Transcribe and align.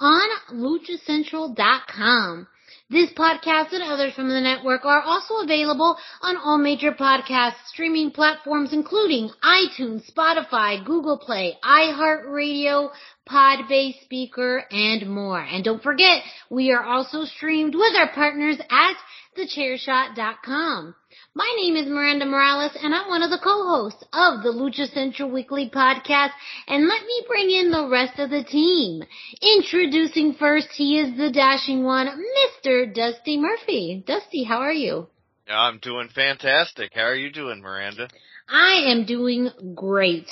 on 0.00 0.28
luchacentral.com. 0.52 2.46
This 2.88 3.10
podcast 3.14 3.72
and 3.72 3.82
others 3.82 4.14
from 4.14 4.28
the 4.28 4.40
network 4.40 4.84
are 4.84 5.02
also 5.02 5.38
available 5.38 5.96
on 6.22 6.36
all 6.36 6.56
major 6.56 6.92
podcast 6.92 7.54
streaming 7.66 8.12
platforms 8.12 8.72
including 8.72 9.30
iTunes, 9.42 10.08
Spotify, 10.08 10.84
Google 10.84 11.18
Play, 11.18 11.56
iHeartRadio, 11.64 12.90
Podbean 13.28 13.94
Spreaker, 14.04 14.62
and 14.70 15.10
more. 15.10 15.40
And 15.40 15.64
don't 15.64 15.82
forget, 15.82 16.22
we 16.48 16.70
are 16.70 16.84
also 16.84 17.24
streamed 17.24 17.74
with 17.74 17.96
our 17.96 18.12
partners 18.12 18.58
at 18.70 18.94
thechairshot.com. 19.36 20.94
My 21.36 21.54
name 21.54 21.76
is 21.76 21.86
Miranda 21.86 22.24
Morales 22.24 22.74
and 22.82 22.94
I'm 22.94 23.10
one 23.10 23.22
of 23.22 23.28
the 23.28 23.36
co-hosts 23.36 24.02
of 24.10 24.42
the 24.42 24.48
Lucha 24.58 24.90
Central 24.94 25.30
Weekly 25.30 25.68
podcast 25.68 26.30
and 26.66 26.88
let 26.88 27.02
me 27.02 27.24
bring 27.28 27.50
in 27.50 27.70
the 27.70 27.90
rest 27.90 28.18
of 28.18 28.30
the 28.30 28.42
team. 28.42 29.02
Introducing 29.42 30.32
first, 30.32 30.68
he 30.72 30.98
is 30.98 31.14
the 31.18 31.30
dashing 31.30 31.84
one, 31.84 32.06
Mr. 32.06 32.90
Dusty 32.90 33.36
Murphy. 33.36 34.02
Dusty, 34.06 34.44
how 34.44 34.60
are 34.60 34.72
you? 34.72 35.08
I'm 35.46 35.78
doing 35.78 36.08
fantastic. 36.08 36.92
How 36.94 37.02
are 37.02 37.14
you 37.14 37.30
doing, 37.30 37.60
Miranda? 37.60 38.08
I 38.48 38.86
am 38.86 39.04
doing 39.04 39.50
great. 39.74 40.30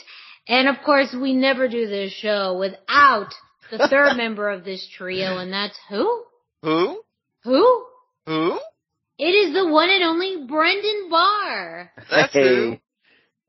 And 0.49 0.69
of 0.69 0.77
course, 0.87 1.15
we 1.15 1.35
never 1.35 1.69
do 1.69 1.87
this 1.87 2.15
show 2.15 2.57
without 2.59 3.29
the 3.71 3.89
third 3.91 4.17
member 4.17 4.49
of 4.49 4.65
this 4.65 4.89
trio 4.97 5.37
and 5.37 5.53
that's 5.53 5.79
who? 5.91 6.25
Who? 6.63 7.03
Who? 7.43 7.85
Who? 8.25 8.59
It 9.19 9.25
is 9.25 9.55
the 9.55 9.69
one 9.69 9.91
and 9.91 10.03
only 10.03 10.45
Brendan 10.47 11.09
Barr. 11.11 11.91
That's 12.11 12.33
hey, 12.33 12.43
who. 12.57 12.77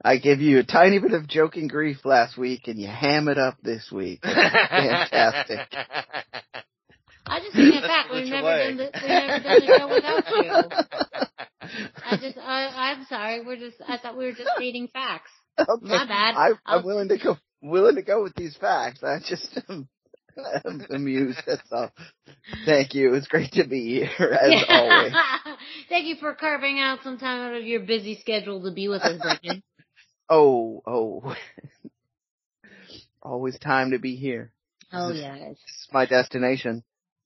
I 0.03 0.18
gave 0.18 0.40
you 0.40 0.59
a 0.59 0.64
tiny 0.64 1.00
bit 1.00 1.14
of 1.14 1.28
joking 1.28 1.68
grief 1.68 2.06
last 2.06 2.38
week 2.38 2.68
and 2.68 2.80
you 2.80 2.88
ham 2.88 3.28
it 3.28 3.40
up 3.40 3.58
this 3.64 3.90
week. 3.92 4.22
Fantastic. 4.22 5.59
I 7.28 7.40
just 7.40 7.53
think 7.56 7.74
it's 7.74 7.88
fact. 7.88 8.09
That's 8.12 8.22
We've 8.22 8.30
never 8.31 8.46
way. 8.48 8.68
done 8.68 8.78
the, 8.78 8.92
we've 8.94 9.09
never 9.09 9.40
done 9.44 9.59
the 9.59 9.66
show 9.66 9.88
without 9.90 10.30
you. 10.30 11.22
I 12.06 12.18
just, 12.18 12.38
I, 12.38 12.68
I'm 12.94 13.06
sorry. 13.06 13.42
We're 13.44 13.56
just, 13.58 13.78
I 13.88 13.97
thought 13.97 14.16
we 14.16 14.26
were 14.26 14.34
just 14.34 14.52
reading 14.59 14.88
facts. 14.94 15.32
Okay. 15.58 15.86
My 15.88 16.06
bad. 16.06 16.36
I, 16.36 16.47
I'll- 16.47 16.80
I'm 16.80 16.86
willing 16.86 17.08
to 17.08 17.18
go, 17.18 17.38
willing 17.62 17.96
to 17.96 18.02
go 18.03 18.22
with 18.22 18.36
these 18.36 18.58
facts. 18.58 19.02
I 19.03 19.20
just 19.26 19.58
am 19.70 19.88
I'm 20.66 20.85
amused. 20.90 21.41
That's 21.46 21.62
all. 21.72 21.91
Thank 22.66 22.94
you. 22.94 23.13
It's 23.13 23.28
great 23.28 23.51
to 23.53 23.68
be 23.68 24.06
here 24.06 24.38
as 24.40 24.63
always. 24.68 25.13
Thank 25.90 26.06
you 26.06 26.16
for 26.16 26.34
carving 26.34 26.79
out 26.79 27.00
some 27.03 27.18
time 27.18 27.41
out 27.41 27.56
of 27.56 27.66
your 27.66 27.81
busy 27.81 28.18
schedule 28.19 28.63
to 28.63 28.72
be 28.72 28.88
with 28.88 29.01
us, 29.01 29.19
Brendan. 29.22 29.63
Oh, 30.28 30.81
oh. 30.88 31.35
Always 33.22 33.59
time 33.59 33.91
to 33.91 34.00
be 34.00 34.16
here. 34.16 34.51
Oh 34.91 35.12
yes. 35.12 35.50
This 35.50 35.51
is 35.51 35.88
my 35.94 36.07
destination. 36.07 36.84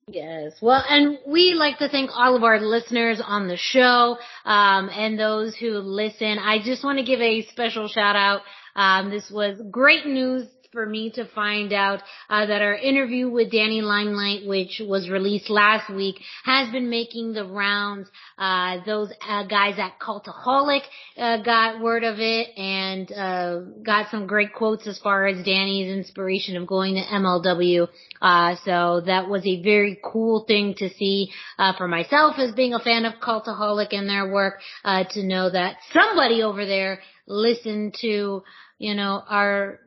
Yes. 0.10 0.52
Well, 0.62 0.84
and 0.90 1.18
we 1.26 1.54
like 1.54 1.78
to 1.78 1.88
thank 1.88 2.10
all 2.14 2.36
of 2.36 2.44
our 2.44 2.60
listeners 2.60 3.22
on 3.26 3.48
the 3.48 3.56
show, 3.56 4.18
um, 4.44 4.90
and 4.92 5.18
those 5.18 5.56
who 5.56 5.78
listen. 5.78 6.40
I 6.40 6.60
just 6.62 6.84
want 6.84 7.00
to 7.00 7.06
give 7.06 7.22
a 7.22 7.44
special 7.44 7.88
shout 7.88 8.18
out. 8.18 8.42
Um, 8.76 9.10
this 9.10 9.32
was 9.32 9.62
great 9.72 10.06
news 10.06 10.46
for 10.72 10.86
me 10.86 11.10
to 11.12 11.26
find 11.34 11.74
out 11.74 12.00
uh, 12.30 12.46
that 12.46 12.62
our 12.62 12.76
interview 12.76 13.28
with 13.30 13.52
Danny 13.52 13.82
Limelight, 13.82 14.48
which 14.48 14.82
was 14.86 15.10
released 15.10 15.50
last 15.50 15.92
week, 15.92 16.18
has 16.44 16.72
been 16.72 16.90
making 16.90 17.34
the 17.34 17.44
rounds. 17.44 18.08
Uh, 18.38 18.78
those 18.86 19.12
uh, 19.28 19.44
guys 19.48 19.80
at 19.80 20.00
Cultaholic 20.00 20.82
uh, 21.18 21.42
got 21.42 21.82
word 21.82 22.04
of 22.04 22.20
it 22.20 22.50
and 22.56 23.12
uh, 23.12 23.60
got 23.84 24.12
some 24.12 24.28
great 24.28 24.54
quotes 24.54 24.86
as 24.86 25.00
far 25.00 25.26
as 25.26 25.44
Danny's 25.44 25.92
inspiration 25.92 26.56
of 26.56 26.68
going 26.68 26.96
to 26.96 27.02
MLW. 27.02 27.88
Uh, 28.22 28.56
so 28.64 29.02
that 29.06 29.28
was 29.28 29.46
a 29.48 29.64
very 29.64 30.00
cool 30.04 30.46
thing 30.48 30.76
to 30.78 30.90
see 30.90 31.32
uh, 31.58 31.74
for 31.78 31.88
myself 31.88 32.36
as 32.38 32.54
being 32.54 32.76
a 32.76 32.80
fan 32.80 33.06
of 33.06 33.14
Cultaholic 33.22 33.88
and 33.92 34.08
their 34.08 34.32
work 34.32 34.60
uh, 34.86 35.04
to 35.12 35.24
know 35.24 35.50
that 35.50 35.78
somebody 35.92 36.44
over 36.44 36.66
there 36.66 37.00
listened 37.26 37.96
to 38.02 38.44
you 38.80 38.96
know 38.96 39.24
our 39.28 39.80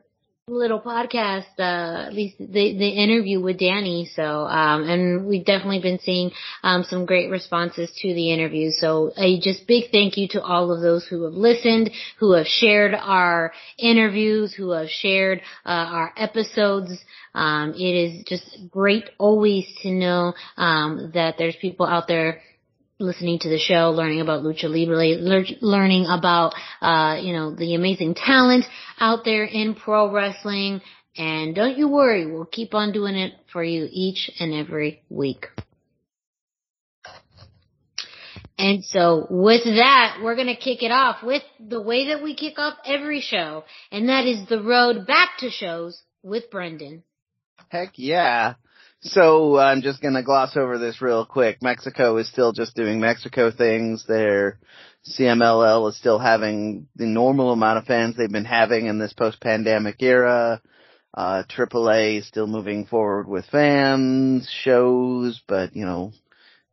little 0.49 0.81
podcast, 0.81 1.45
uh, 1.57 2.07
at 2.07 2.13
least 2.13 2.37
the, 2.37 2.45
the 2.51 2.89
interview 2.89 3.39
with 3.39 3.57
Danny. 3.57 4.11
So, 4.13 4.23
um, 4.23 4.83
and 4.89 5.25
we've 5.25 5.45
definitely 5.45 5.79
been 5.79 5.99
seeing, 5.99 6.31
um, 6.63 6.83
some 6.83 7.05
great 7.05 7.31
responses 7.31 7.89
to 8.01 8.13
the 8.13 8.33
interview. 8.33 8.71
So 8.71 9.13
a 9.15 9.39
just 9.39 9.65
big 9.67 9.91
thank 9.93 10.17
you 10.17 10.27
to 10.31 10.41
all 10.43 10.73
of 10.73 10.81
those 10.81 11.05
who 11.07 11.23
have 11.23 11.33
listened, 11.33 11.91
who 12.19 12.33
have 12.33 12.45
shared 12.45 12.93
our 12.93 13.53
interviews, 13.77 14.53
who 14.53 14.71
have 14.71 14.89
shared, 14.89 15.39
uh, 15.65 15.69
our 15.69 16.13
episodes. 16.17 16.91
Um, 17.33 17.73
it 17.75 17.79
is 17.79 18.25
just 18.25 18.69
great 18.69 19.05
always 19.17 19.65
to 19.83 19.91
know, 19.91 20.33
um, 20.57 21.11
that 21.13 21.35
there's 21.37 21.55
people 21.55 21.85
out 21.85 22.09
there 22.09 22.41
listening 23.03 23.39
to 23.39 23.49
the 23.49 23.59
show, 23.59 23.91
learning 23.91 24.21
about 24.21 24.43
lucha 24.43 24.69
libre, 24.69 25.55
learning 25.61 26.05
about 26.09 26.53
uh, 26.81 27.19
you 27.21 27.33
know 27.33 27.55
the 27.55 27.75
amazing 27.75 28.15
talent 28.15 28.65
out 28.99 29.25
there 29.25 29.43
in 29.43 29.75
pro 29.75 30.11
wrestling. 30.11 30.81
And 31.15 31.53
don't 31.53 31.77
you 31.77 31.87
worry, 31.89 32.25
we'll 32.25 32.45
keep 32.45 32.73
on 32.73 32.91
doing 32.91 33.15
it 33.15 33.33
for 33.51 33.63
you 33.63 33.87
each 33.91 34.31
and 34.39 34.51
every 34.51 35.03
week. 35.09 35.45
And 38.57 38.83
so 38.83 39.27
with 39.29 39.63
that, 39.63 40.19
we're 40.23 40.35
going 40.35 40.47
to 40.47 40.55
kick 40.55 40.83
it 40.83 40.91
off 40.91 41.23
with 41.23 41.43
the 41.59 41.81
way 41.81 42.07
that 42.07 42.23
we 42.23 42.35
kick 42.35 42.57
off 42.57 42.77
every 42.85 43.19
show, 43.19 43.63
and 43.91 44.09
that 44.09 44.25
is 44.25 44.47
the 44.47 44.61
road 44.61 45.05
back 45.05 45.37
to 45.39 45.49
shows 45.49 46.01
with 46.23 46.49
Brendan. 46.49 47.03
Heck 47.69 47.93
yeah. 47.95 48.53
So 49.05 49.57
I'm 49.57 49.81
just 49.81 50.01
gonna 50.01 50.23
gloss 50.23 50.55
over 50.55 50.77
this 50.77 51.01
real 51.01 51.25
quick. 51.25 51.61
Mexico 51.61 52.15
is 52.17 52.29
still 52.29 52.53
just 52.53 52.73
doing 52.73 53.01
Mexico 53.01 53.51
things. 53.51 54.05
Their 54.07 54.59
CMLL 55.05 55.89
is 55.89 55.97
still 55.97 56.19
having 56.19 56.87
the 56.95 57.05
normal 57.05 57.51
amount 57.51 57.79
of 57.79 57.85
fans 57.85 58.15
they've 58.15 58.31
been 58.31 58.45
having 58.45 58.85
in 58.85 58.99
this 58.99 59.11
post-pandemic 59.11 60.01
era. 60.01 60.61
Uh, 61.13 61.43
AAA 61.49 62.19
is 62.19 62.27
still 62.27 62.47
moving 62.47 62.85
forward 62.85 63.27
with 63.27 63.45
fans, 63.47 64.49
shows, 64.49 65.41
but 65.49 65.75
you 65.75 65.85
know, 65.85 66.13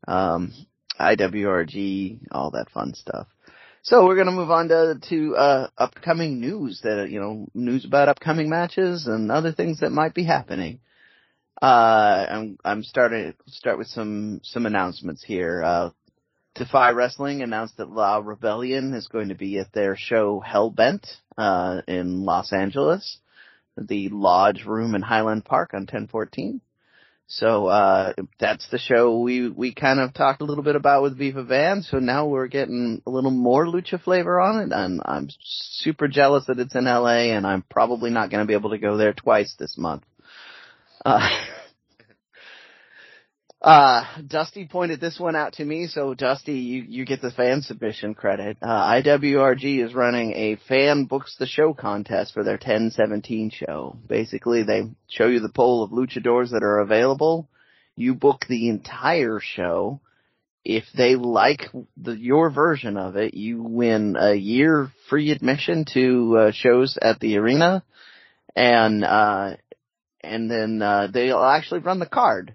um, 0.06 0.52
IWRG, 1.00 2.20
all 2.30 2.52
that 2.52 2.70
fun 2.70 2.94
stuff. 2.94 3.26
So 3.82 4.06
we're 4.06 4.16
gonna 4.16 4.30
move 4.30 4.52
on 4.52 4.68
to, 4.68 5.00
to, 5.08 5.36
uh, 5.36 5.68
upcoming 5.76 6.38
news 6.38 6.80
that, 6.84 7.08
you 7.10 7.18
know, 7.18 7.48
news 7.54 7.84
about 7.84 8.08
upcoming 8.08 8.48
matches 8.48 9.08
and 9.08 9.32
other 9.32 9.50
things 9.50 9.80
that 9.80 9.90
might 9.90 10.14
be 10.14 10.22
happening. 10.22 10.78
Uh, 11.62 12.26
I'm 12.30 12.58
I'm 12.64 12.82
starting 12.82 13.34
start 13.46 13.76
with 13.76 13.88
some 13.88 14.40
some 14.42 14.64
announcements 14.64 15.22
here. 15.22 15.62
Uh, 15.62 15.90
Defy 16.54 16.90
Wrestling 16.90 17.42
announced 17.42 17.76
that 17.76 17.90
La 17.90 18.16
Rebellion 18.16 18.94
is 18.94 19.08
going 19.08 19.28
to 19.28 19.34
be 19.34 19.58
at 19.58 19.72
their 19.72 19.94
show 19.96 20.42
Hellbent 20.44 21.06
uh, 21.36 21.82
in 21.86 22.24
Los 22.24 22.52
Angeles, 22.52 23.18
the 23.76 24.08
Lodge 24.08 24.64
Room 24.64 24.94
in 24.94 25.02
Highland 25.02 25.44
Park 25.44 25.74
on 25.74 25.82
1014. 25.82 26.60
So 27.26 27.66
uh, 27.66 28.14
that's 28.40 28.68
the 28.70 28.78
show 28.78 29.20
we 29.20 29.48
we 29.48 29.74
kind 29.74 30.00
of 30.00 30.14
talked 30.14 30.40
a 30.40 30.44
little 30.44 30.64
bit 30.64 30.76
about 30.76 31.02
with 31.02 31.18
Viva 31.18 31.44
Van. 31.44 31.82
So 31.82 31.98
now 31.98 32.26
we're 32.26 32.48
getting 32.48 33.02
a 33.06 33.10
little 33.10 33.30
more 33.30 33.66
lucha 33.66 34.02
flavor 34.02 34.40
on 34.40 34.60
it, 34.60 34.72
and 34.72 35.00
I'm 35.04 35.28
super 35.42 36.08
jealous 36.08 36.46
that 36.46 36.58
it's 36.58 36.74
in 36.74 36.86
LA, 36.86 37.34
and 37.34 37.46
I'm 37.46 37.62
probably 37.70 38.10
not 38.10 38.30
going 38.30 38.42
to 38.42 38.48
be 38.48 38.54
able 38.54 38.70
to 38.70 38.78
go 38.78 38.96
there 38.96 39.12
twice 39.12 39.54
this 39.58 39.76
month. 39.78 40.02
Uh, 41.04 41.28
uh, 43.62 44.04
Dusty 44.26 44.66
pointed 44.66 45.00
this 45.00 45.18
one 45.18 45.36
out 45.36 45.54
to 45.54 45.64
me, 45.64 45.86
so 45.86 46.14
Dusty, 46.14 46.54
you, 46.54 46.84
you 46.86 47.04
get 47.04 47.22
the 47.22 47.30
fan 47.30 47.62
submission 47.62 48.14
credit. 48.14 48.58
Uh, 48.62 48.66
IWRG 48.66 49.84
is 49.84 49.94
running 49.94 50.32
a 50.32 50.56
fan 50.68 51.04
books 51.04 51.36
the 51.38 51.46
show 51.46 51.74
contest 51.74 52.34
for 52.34 52.44
their 52.44 52.54
1017 52.54 53.50
show. 53.50 53.96
Basically, 54.08 54.62
they 54.62 54.82
show 55.08 55.26
you 55.26 55.40
the 55.40 55.48
poll 55.48 55.82
of 55.82 55.90
luchadors 55.90 56.50
that 56.50 56.62
are 56.62 56.80
available. 56.80 57.48
You 57.96 58.14
book 58.14 58.44
the 58.48 58.68
entire 58.68 59.40
show. 59.40 60.00
If 60.62 60.84
they 60.96 61.16
like 61.16 61.68
the, 61.96 62.12
your 62.12 62.50
version 62.50 62.98
of 62.98 63.16
it, 63.16 63.32
you 63.32 63.62
win 63.62 64.16
a 64.18 64.34
year 64.34 64.92
free 65.08 65.30
admission 65.30 65.86
to 65.94 66.36
uh, 66.36 66.52
shows 66.52 66.98
at 67.00 67.18
the 67.18 67.38
arena, 67.38 67.82
and 68.54 69.02
uh, 69.02 69.52
and 70.22 70.50
then 70.50 70.82
uh, 70.82 71.08
they'll 71.12 71.42
actually 71.42 71.80
run 71.80 71.98
the 71.98 72.06
card. 72.06 72.54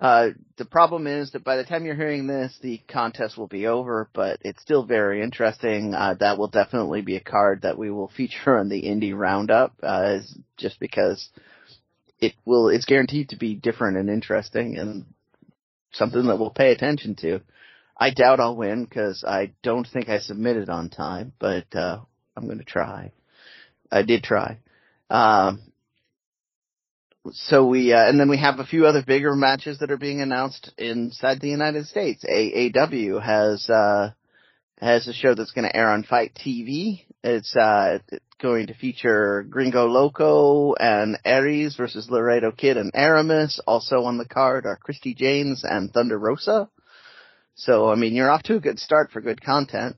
Uh, 0.00 0.30
the 0.56 0.64
problem 0.64 1.06
is 1.06 1.30
that 1.32 1.44
by 1.44 1.56
the 1.56 1.64
time 1.64 1.86
you're 1.86 1.94
hearing 1.94 2.26
this, 2.26 2.58
the 2.60 2.80
contest 2.88 3.38
will 3.38 3.46
be 3.46 3.66
over, 3.66 4.10
but 4.12 4.38
it's 4.42 4.60
still 4.60 4.84
very 4.84 5.22
interesting. 5.22 5.94
Uh, 5.94 6.14
that 6.18 6.36
will 6.36 6.48
definitely 6.48 7.00
be 7.00 7.16
a 7.16 7.20
card 7.20 7.62
that 7.62 7.78
we 7.78 7.90
will 7.90 8.08
feature 8.08 8.58
on 8.58 8.68
the 8.68 8.82
indie 8.82 9.16
roundup, 9.16 9.72
uh, 9.82 10.18
just 10.56 10.78
because 10.80 11.28
it 12.20 12.34
will, 12.44 12.68
it's 12.68 12.84
guaranteed 12.84 13.30
to 13.30 13.36
be 13.36 13.54
different 13.54 13.96
and 13.96 14.10
interesting 14.10 14.76
and 14.76 15.06
something 15.92 16.26
that 16.26 16.38
we'll 16.38 16.50
pay 16.50 16.72
attention 16.72 17.14
to. 17.14 17.40
I 17.96 18.10
doubt 18.10 18.40
I'll 18.40 18.56
win 18.56 18.84
because 18.84 19.24
I 19.26 19.52
don't 19.62 19.86
think 19.86 20.08
I 20.08 20.18
submitted 20.18 20.68
on 20.68 20.90
time, 20.90 21.32
but, 21.38 21.74
uh, 21.74 22.00
I'm 22.36 22.48
gonna 22.48 22.64
try. 22.64 23.12
I 23.92 24.02
did 24.02 24.24
try. 24.24 24.58
Um, 25.08 25.60
so 27.32 27.66
we 27.66 27.92
uh, 27.92 28.08
and 28.08 28.20
then 28.20 28.28
we 28.28 28.38
have 28.38 28.58
a 28.58 28.66
few 28.66 28.86
other 28.86 29.02
bigger 29.02 29.34
matches 29.34 29.78
that 29.78 29.90
are 29.90 29.96
being 29.96 30.20
announced 30.20 30.72
inside 30.76 31.40
the 31.40 31.48
United 31.48 31.86
States. 31.86 32.24
AAW 32.28 33.22
has 33.22 33.68
uh, 33.70 34.10
has 34.78 35.08
a 35.08 35.14
show 35.14 35.34
that's 35.34 35.52
going 35.52 35.66
to 35.66 35.74
air 35.74 35.90
on 35.90 36.02
Fight 36.02 36.32
TV. 36.34 37.04
It's 37.22 37.56
uh, 37.56 38.00
going 38.42 38.66
to 38.66 38.74
feature 38.74 39.46
Gringo 39.48 39.86
Loco 39.86 40.74
and 40.74 41.18
Aries 41.24 41.76
versus 41.76 42.10
Laredo 42.10 42.52
Kid 42.52 42.76
and 42.76 42.90
Aramis. 42.92 43.58
Also 43.66 44.04
on 44.04 44.18
the 44.18 44.28
card 44.28 44.66
are 44.66 44.76
Christy 44.76 45.14
James 45.14 45.64
and 45.64 45.90
Thunder 45.90 46.18
Rosa. 46.18 46.68
So 47.54 47.88
I 47.88 47.94
mean, 47.94 48.14
you're 48.14 48.30
off 48.30 48.42
to 48.44 48.56
a 48.56 48.60
good 48.60 48.78
start 48.78 49.10
for 49.10 49.22
good 49.22 49.42
content. 49.42 49.96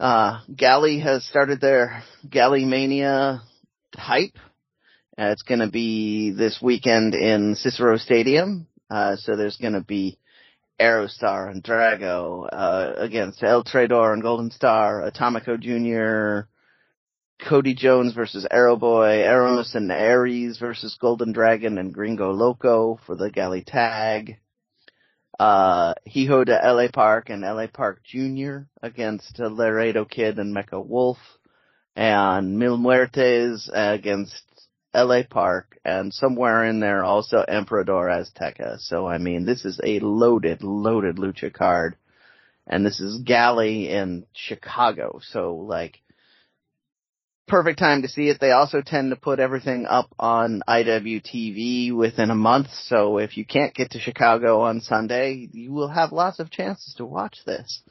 Uh, 0.00 0.40
Galli 0.54 0.98
has 1.00 1.24
started 1.26 1.60
their 1.60 2.02
Galli 2.28 2.64
Mania 2.64 3.42
hype 3.94 4.36
uh, 5.18 5.30
it's 5.32 5.42
going 5.42 5.60
to 5.60 5.70
be 5.70 6.30
this 6.30 6.60
weekend 6.62 7.14
in 7.14 7.56
Cicero 7.56 7.96
Stadium. 7.96 8.68
Uh, 8.88 9.16
so 9.16 9.34
there's 9.36 9.56
going 9.56 9.72
to 9.72 9.80
be 9.80 10.16
Aerostar 10.80 11.50
and 11.50 11.62
Drago 11.62 12.48
uh, 12.50 12.92
against 12.96 13.42
El 13.42 13.64
Traidor 13.64 14.12
and 14.12 14.22
Golden 14.22 14.52
Star, 14.52 15.10
Atomico 15.10 15.58
Jr., 15.58 16.48
Cody 17.48 17.74
Jones 17.74 18.14
versus 18.14 18.46
Aeroboy, 18.50 19.24
Eros 19.24 19.74
and 19.74 19.90
Aries 19.90 20.58
versus 20.58 20.96
Golden 21.00 21.32
Dragon 21.32 21.78
and 21.78 21.92
Gringo 21.92 22.32
Loco 22.32 23.00
for 23.04 23.16
the 23.16 23.30
Galli 23.30 23.64
tag. 23.64 24.38
Uh, 25.38 25.94
Hijo 26.06 26.44
de 26.44 26.52
LA 26.52 26.88
Park 26.92 27.30
and 27.30 27.42
LA 27.42 27.66
Park 27.68 28.02
Jr. 28.04 28.62
against 28.82 29.38
Laredo 29.38 30.04
Kid 30.04 30.38
and 30.38 30.54
Mecha 30.54 30.84
Wolf. 30.84 31.18
And 31.94 32.58
Mil 32.58 32.76
Muertes 32.76 33.68
against 33.72 34.47
LA 34.94 35.22
Park, 35.28 35.78
and 35.84 36.12
somewhere 36.12 36.64
in 36.64 36.80
there 36.80 37.04
also 37.04 37.44
Emperador 37.46 38.08
Azteca. 38.08 38.78
So 38.80 39.06
I 39.06 39.18
mean, 39.18 39.44
this 39.44 39.64
is 39.64 39.80
a 39.82 40.00
loaded, 40.00 40.62
loaded 40.62 41.16
lucha 41.16 41.52
card, 41.52 41.96
and 42.66 42.84
this 42.84 43.00
is 43.00 43.22
Galli 43.22 43.88
in 43.90 44.26
Chicago. 44.32 45.20
So 45.22 45.56
like, 45.56 46.00
perfect 47.48 47.78
time 47.78 48.02
to 48.02 48.08
see 48.08 48.28
it. 48.28 48.38
They 48.40 48.52
also 48.52 48.82
tend 48.82 49.10
to 49.10 49.16
put 49.16 49.40
everything 49.40 49.86
up 49.86 50.14
on 50.18 50.62
IWTV 50.68 51.94
within 51.94 52.30
a 52.30 52.34
month. 52.34 52.68
So 52.84 53.18
if 53.18 53.36
you 53.36 53.44
can't 53.44 53.74
get 53.74 53.92
to 53.92 53.98
Chicago 53.98 54.60
on 54.60 54.80
Sunday, 54.80 55.48
you 55.52 55.72
will 55.72 55.88
have 55.88 56.12
lots 56.12 56.38
of 56.38 56.50
chances 56.50 56.94
to 56.94 57.04
watch 57.04 57.38
this. 57.46 57.82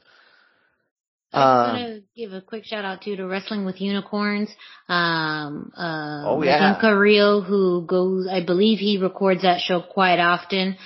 I 1.32 1.78
to 1.78 1.96
uh, 1.96 2.00
give 2.16 2.32
a 2.32 2.40
quick 2.40 2.64
shout 2.64 2.84
out 2.84 3.02
too 3.02 3.16
to 3.16 3.26
Wrestling 3.26 3.64
with 3.64 3.80
Unicorns. 3.80 4.48
Um, 4.88 5.72
uh, 5.76 6.22
oh 6.26 6.42
yeah. 6.42 6.78
Carrillo, 6.80 7.42
who 7.42 7.84
goes, 7.86 8.26
I 8.26 8.44
believe 8.44 8.78
he 8.78 8.98
records 8.98 9.42
that 9.42 9.60
show 9.60 9.82
quite 9.82 10.20
often 10.20 10.76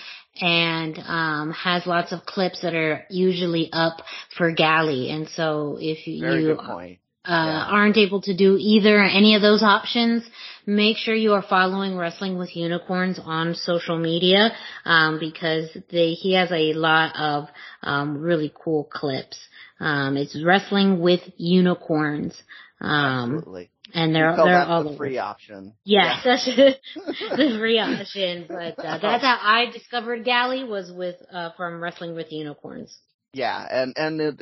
and 0.40 0.98
um 1.06 1.52
has 1.52 1.86
lots 1.86 2.10
of 2.10 2.24
clips 2.24 2.62
that 2.62 2.74
are 2.74 3.04
usually 3.10 3.68
up 3.72 3.98
for 4.36 4.50
Galli. 4.52 5.10
And 5.10 5.28
so 5.28 5.78
if 5.80 6.06
you, 6.06 6.20
Very 6.20 6.42
good 6.42 6.58
point. 6.58 6.98
Uh, 7.24 7.30
yeah. 7.30 7.66
aren't 7.68 7.96
able 7.98 8.20
to 8.22 8.36
do 8.36 8.56
either 8.58 9.00
any 9.00 9.36
of 9.36 9.42
those 9.42 9.62
options, 9.62 10.28
make 10.66 10.96
sure 10.96 11.14
you 11.14 11.34
are 11.34 11.42
following 11.48 11.96
Wrestling 11.96 12.36
with 12.36 12.56
Unicorns 12.56 13.20
on 13.22 13.54
social 13.54 13.96
media, 13.96 14.50
um, 14.84 15.20
because 15.20 15.68
they, 15.92 16.14
he 16.14 16.34
has 16.34 16.50
a 16.50 16.72
lot 16.72 17.14
of, 17.16 17.48
um, 17.84 18.18
really 18.18 18.52
cool 18.52 18.82
clips. 18.82 19.38
Um, 19.82 20.16
it's 20.16 20.40
wrestling 20.44 21.00
with 21.00 21.20
unicorns. 21.36 22.40
Um, 22.80 23.36
Absolutely. 23.36 23.70
And 23.92 24.14
they're 24.14 24.34
they're 24.36 24.62
all 24.62 24.84
the 24.84 24.96
free 24.96 25.18
option. 25.18 25.74
Yes, 25.84 26.22
yeah. 26.24 26.32
that's 26.32 26.44
the 27.36 27.56
free 27.58 27.78
option. 27.78 28.46
But 28.48 28.78
uh, 28.78 28.98
that's 28.98 29.22
how 29.24 29.38
I 29.42 29.70
discovered 29.72 30.24
Galli 30.24 30.64
was 30.64 30.90
with 30.92 31.16
uh, 31.30 31.50
from 31.56 31.82
wrestling 31.82 32.14
with 32.14 32.32
unicorns. 32.32 32.96
Yeah, 33.34 33.66
and 33.68 33.92
and 33.96 34.20
it, 34.20 34.40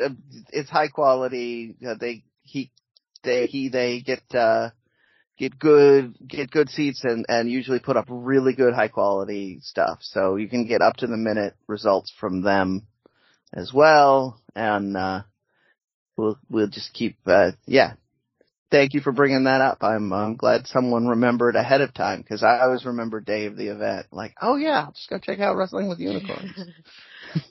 it's 0.53 0.69
high 0.69 0.89
quality. 0.89 1.75
Uh, 1.85 1.95
they 1.99 2.23
he 2.43 2.71
they 3.25 3.47
he 3.47 3.71
they 3.71 4.03
get 4.03 4.23
uh 4.35 4.71
get 5.39 5.59
good 5.59 6.17
get 6.29 6.51
good 6.51 6.69
seats 6.69 7.03
and 7.03 7.25
and 7.29 7.51
usually 7.51 7.81
put 7.81 7.97
up 7.97 8.07
really 8.09 8.55
good 8.55 8.75
high 8.75 8.89
quality 8.89 9.59
stuff. 9.63 9.99
So 10.03 10.37
you 10.37 10.49
can 10.49 10.67
get 10.67 10.83
up 10.83 10.97
to 10.99 11.07
the 11.07 11.17
minute 11.17 11.55
results 11.67 12.13
from 12.21 12.43
them 12.43 12.87
as 13.53 13.73
well, 13.73 14.41
and 14.55 14.97
uh, 14.97 15.23
we'll 16.17 16.39
we'll 16.49 16.69
just 16.69 16.93
keep 16.93 17.17
uh, 17.27 17.53
yeah. 17.67 17.95
Thank 18.71 18.95
you 18.95 19.01
for 19.01 19.11
bringing 19.11 19.45
that 19.45 19.61
up. 19.61 19.79
I'm 19.83 20.13
I'm 20.13 20.37
glad 20.37 20.69
someone 20.69 21.09
remembered 21.09 21.57
ahead 21.57 21.81
of 21.81 21.93
time 21.93 22.21
because 22.21 22.45
I 22.45 22.61
always 22.61 22.85
remember 22.85 23.21
day 23.21 23.47
of 23.47 23.57
the 23.57 23.69
event 23.69 24.07
like 24.13 24.35
oh 24.41 24.57
yeah, 24.57 24.85
I'll 24.87 24.93
just 24.93 25.11
go 25.11 25.19
check 25.19 25.41
out 25.41 25.57
Wrestling 25.57 25.89
with 25.89 25.99
Unicorns. 25.99 26.53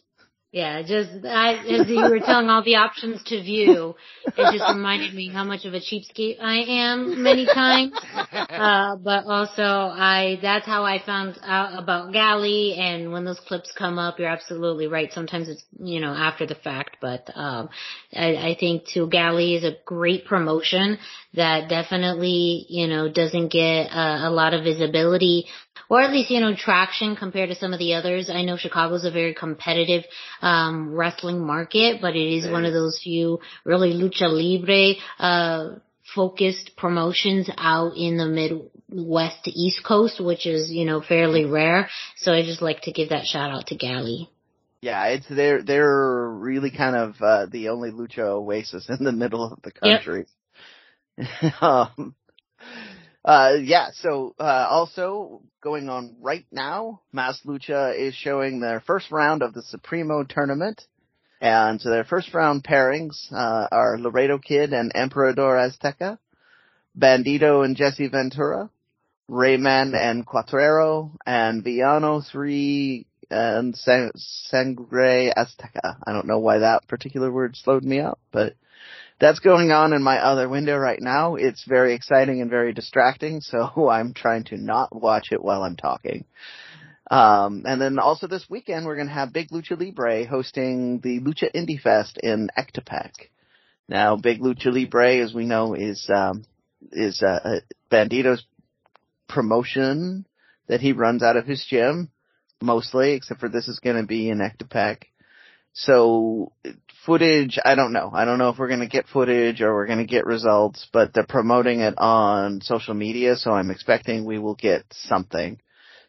Yeah, 0.51 0.82
just 0.82 1.12
I, 1.25 1.58
as 1.58 1.88
you 1.88 1.98
were 2.10 2.20
telling 2.20 2.50
all 2.50 2.63
the 2.63 2.77
options 2.77 3.22
to 3.25 3.39
view, 3.44 3.96
it 4.25 4.58
just 4.58 4.68
reminded 4.74 5.13
me 5.13 5.29
how 5.29 5.44
much 5.44 5.65
of 5.65 5.75
a 5.75 5.79
cheapskate 5.79 6.41
I 6.41 6.62
am 6.88 7.22
many 7.22 7.46
times. 7.46 7.94
Uh, 8.32 8.96
but 8.96 9.25
also 9.25 9.62
I, 9.63 10.39
that's 10.41 10.65
how 10.65 10.84
I 10.84 11.03
found 11.06 11.38
out 11.44 11.77
about 11.77 12.13
Galli 12.13 12.74
and 12.79 13.12
when 13.12 13.25
those 13.25 13.39
clips 13.39 13.72
come 13.77 14.00
up, 14.00 14.18
you're 14.18 14.27
absolutely 14.27 14.88
right. 14.88 15.13
Sometimes 15.13 15.50
it's, 15.50 15.63
you 15.79 16.00
know, 16.00 16.13
after 16.13 16.48
the 16.48 16.56
fact, 16.56 16.98
but, 17.00 17.29
um, 17.36 17.70
I, 18.15 18.36
I 18.36 18.58
think 18.60 18.88
too 18.88 19.08
Galli 19.08 19.53
is 19.53 19.63
a 19.63 19.77
great 19.86 20.25
promotion 20.25 20.98
that 21.36 21.70
definitely, 21.70 22.65
you 22.70 22.88
know, 22.88 23.08
doesn't 23.08 23.50
get 23.50 23.91
uh, 23.91 24.22
a 24.24 24.32
lot 24.32 24.56
of 24.56 24.63
visibility 24.63 25.46
or 25.89 26.01
at 26.01 26.12
least, 26.12 26.29
you 26.29 26.39
know, 26.39 26.56
traction 26.56 27.15
compared 27.15 27.50
to 27.50 27.56
some 27.56 27.74
of 27.74 27.79
the 27.79 27.96
others. 27.96 28.29
I 28.29 28.44
know 28.44 28.58
Chicago's 28.58 29.06
a 29.06 29.12
very 29.12 29.34
competitive, 29.34 30.03
um, 30.41 30.93
wrestling 30.93 31.39
market, 31.46 32.01
but 32.01 32.15
it 32.15 32.36
is 32.38 32.50
one 32.50 32.65
of 32.65 32.74
those 32.74 33.00
few 33.01 33.39
really 33.63 33.93
lucha 33.93 34.29
libre, 34.29 35.00
uh, 35.19 35.79
focused 36.13 36.72
promotions 36.75 37.50
out 37.58 37.96
in 37.96 38.17
the 38.17 38.25
Midwest 38.25 39.43
to 39.43 39.51
East 39.51 39.84
Coast, 39.84 40.19
which 40.24 40.48
is, 40.48 40.72
you 40.72 40.86
know, 40.86 41.01
fairly 41.01 41.46
rare. 41.46 41.89
So 42.17 42.34
I 42.34 42.43
just 42.43 42.62
like 42.62 42.81
to 42.81 42.91
give 42.91 43.10
that 43.10 43.25
shout 43.25 43.51
out 43.51 43.67
to 43.67 43.75
Galli. 43.75 44.29
Yeah, 44.81 45.08
it's 45.08 45.27
they're 45.29 45.62
they're 45.62 46.29
really 46.29 46.72
kind 46.72 46.96
of 46.96 47.15
uh, 47.22 47.48
the 47.48 47.69
only 47.69 47.91
lucha 47.91 48.19
oasis 48.19 48.89
in 48.89 49.03
the 49.03 49.12
middle 49.12 49.51
of 49.51 49.62
the 49.62 49.72
country. 49.72 50.25
Yep. 51.17 51.53
um, 51.62 52.15
uh, 53.26 53.54
yeah, 53.62 53.90
so, 53.94 54.36
uh, 54.40 54.68
also 54.70 55.42
going 55.62 55.90
on 55.90 56.16
right 56.22 56.46
now, 56.52 57.02
Mass 57.12 57.40
Lucha 57.46 57.98
is 57.98 58.16
showing 58.16 58.60
their 58.60 58.80
first 58.80 59.12
round 59.12 59.44
of 59.44 59.54
the 59.54 59.64
Supremo 59.64 60.24
tournament. 60.24 60.82
And 61.42 61.80
so 61.80 61.90
their 61.90 62.04
first 62.04 62.34
round 62.34 62.64
pairings, 62.64 63.32
uh, 63.32 63.68
are 63.72 63.98
Laredo 63.98 64.38
Kid 64.40 64.74
and 64.74 64.92
Emperador 64.94 65.56
Azteca, 65.56 66.18
Bandito 66.98 67.64
and 67.64 67.76
Jesse 67.78 68.08
Ventura, 68.08 68.70
Rayman 69.30 69.96
and 69.96 70.26
Cuatrero, 70.26 71.12
and 71.26 71.64
Villano 71.64 72.22
3 72.22 73.06
and 73.30 73.76
Sang- 73.78 74.12
Sangre 74.16 75.32
Azteca. 75.38 75.98
I 76.06 76.12
don't 76.14 76.28
know 76.28 76.40
why 76.40 76.60
that 76.60 76.88
particular 76.88 77.32
word 77.32 77.56
slowed 77.56 77.84
me 77.84 78.00
up, 78.00 78.20
but 78.32 78.56
that's 79.20 79.40
going 79.40 79.72
on 79.72 79.94
in 79.94 80.02
my 80.02 80.18
other 80.20 80.48
window 80.48 80.78
right 80.78 81.02
now. 81.02 81.36
It's 81.36 81.66
very 81.66 81.94
exciting 81.94 82.42
and 82.42 82.50
very 82.50 82.74
distracting, 82.74 83.42
so 83.42 83.90
I'm 83.90 84.14
trying 84.14 84.46
to 84.46 84.58
not 84.58 84.96
watch 84.96 85.28
it 85.32 85.44
while 85.44 85.64
I'm 85.64 85.76
talking. 85.76 86.26
Um, 87.12 87.64
and 87.66 87.82
then 87.82 87.98
also 87.98 88.28
this 88.28 88.46
weekend 88.50 88.86
we're 88.86 88.96
going 88.96 89.08
to 89.08 89.14
have 89.14 89.34
Big 89.34 89.50
Lucha 89.50 89.80
Libre 89.80 90.28
hosting 90.28 91.00
the 91.00 91.20
Lucha 91.20 91.52
Indie 91.54 91.82
Fest 91.82 92.20
in 92.22 92.50
Ecatepec. 92.58 93.12
Now, 93.88 94.16
Big 94.16 94.40
Lucha 94.40 94.72
Libre, 94.72 95.18
as 95.18 95.34
we 95.34 95.46
know, 95.46 95.74
is 95.74 96.08
um, 96.14 96.46
is 96.92 97.24
uh, 97.24 97.62
Bandito's 97.92 98.46
promotion 99.28 100.28
that 100.68 100.82
he 100.82 100.94
runs 100.94 101.24
out 101.24 101.36
of 101.36 101.48
his 101.48 101.66
gym, 101.68 102.12
mostly, 102.62 103.14
except 103.14 103.40
for 103.40 103.50
this 103.50 103.68
is 103.68 103.80
going 103.80 103.98
to 103.98 104.06
be 104.06 104.30
in 104.30 104.38
Ecatepec. 104.38 105.04
So 105.74 106.52
footage, 107.10 107.58
I 107.66 107.74
don't 107.74 107.92
know. 107.92 108.12
I 108.13 108.24
don't 108.24 108.38
know 108.38 108.50
if 108.50 108.60
we're 108.60 108.68
going 108.68 108.82
to 108.82 108.88
get 108.88 109.08
footage 109.08 109.62
or 109.62 109.74
we're 109.74 109.88
going 109.88 109.98
to 109.98 110.06
get 110.06 110.28
results, 110.28 110.88
but 110.94 111.12
they're 111.12 111.25
promoting 111.28 111.80
it 111.80 111.96
on 111.98 112.62
social 112.62 112.94
media, 112.94 113.36
so 113.36 113.50
I'm 113.50 113.72
expecting 113.72 114.25
we 114.25 114.38
will 114.38 114.54
get 114.54 114.84
something. 114.92 115.60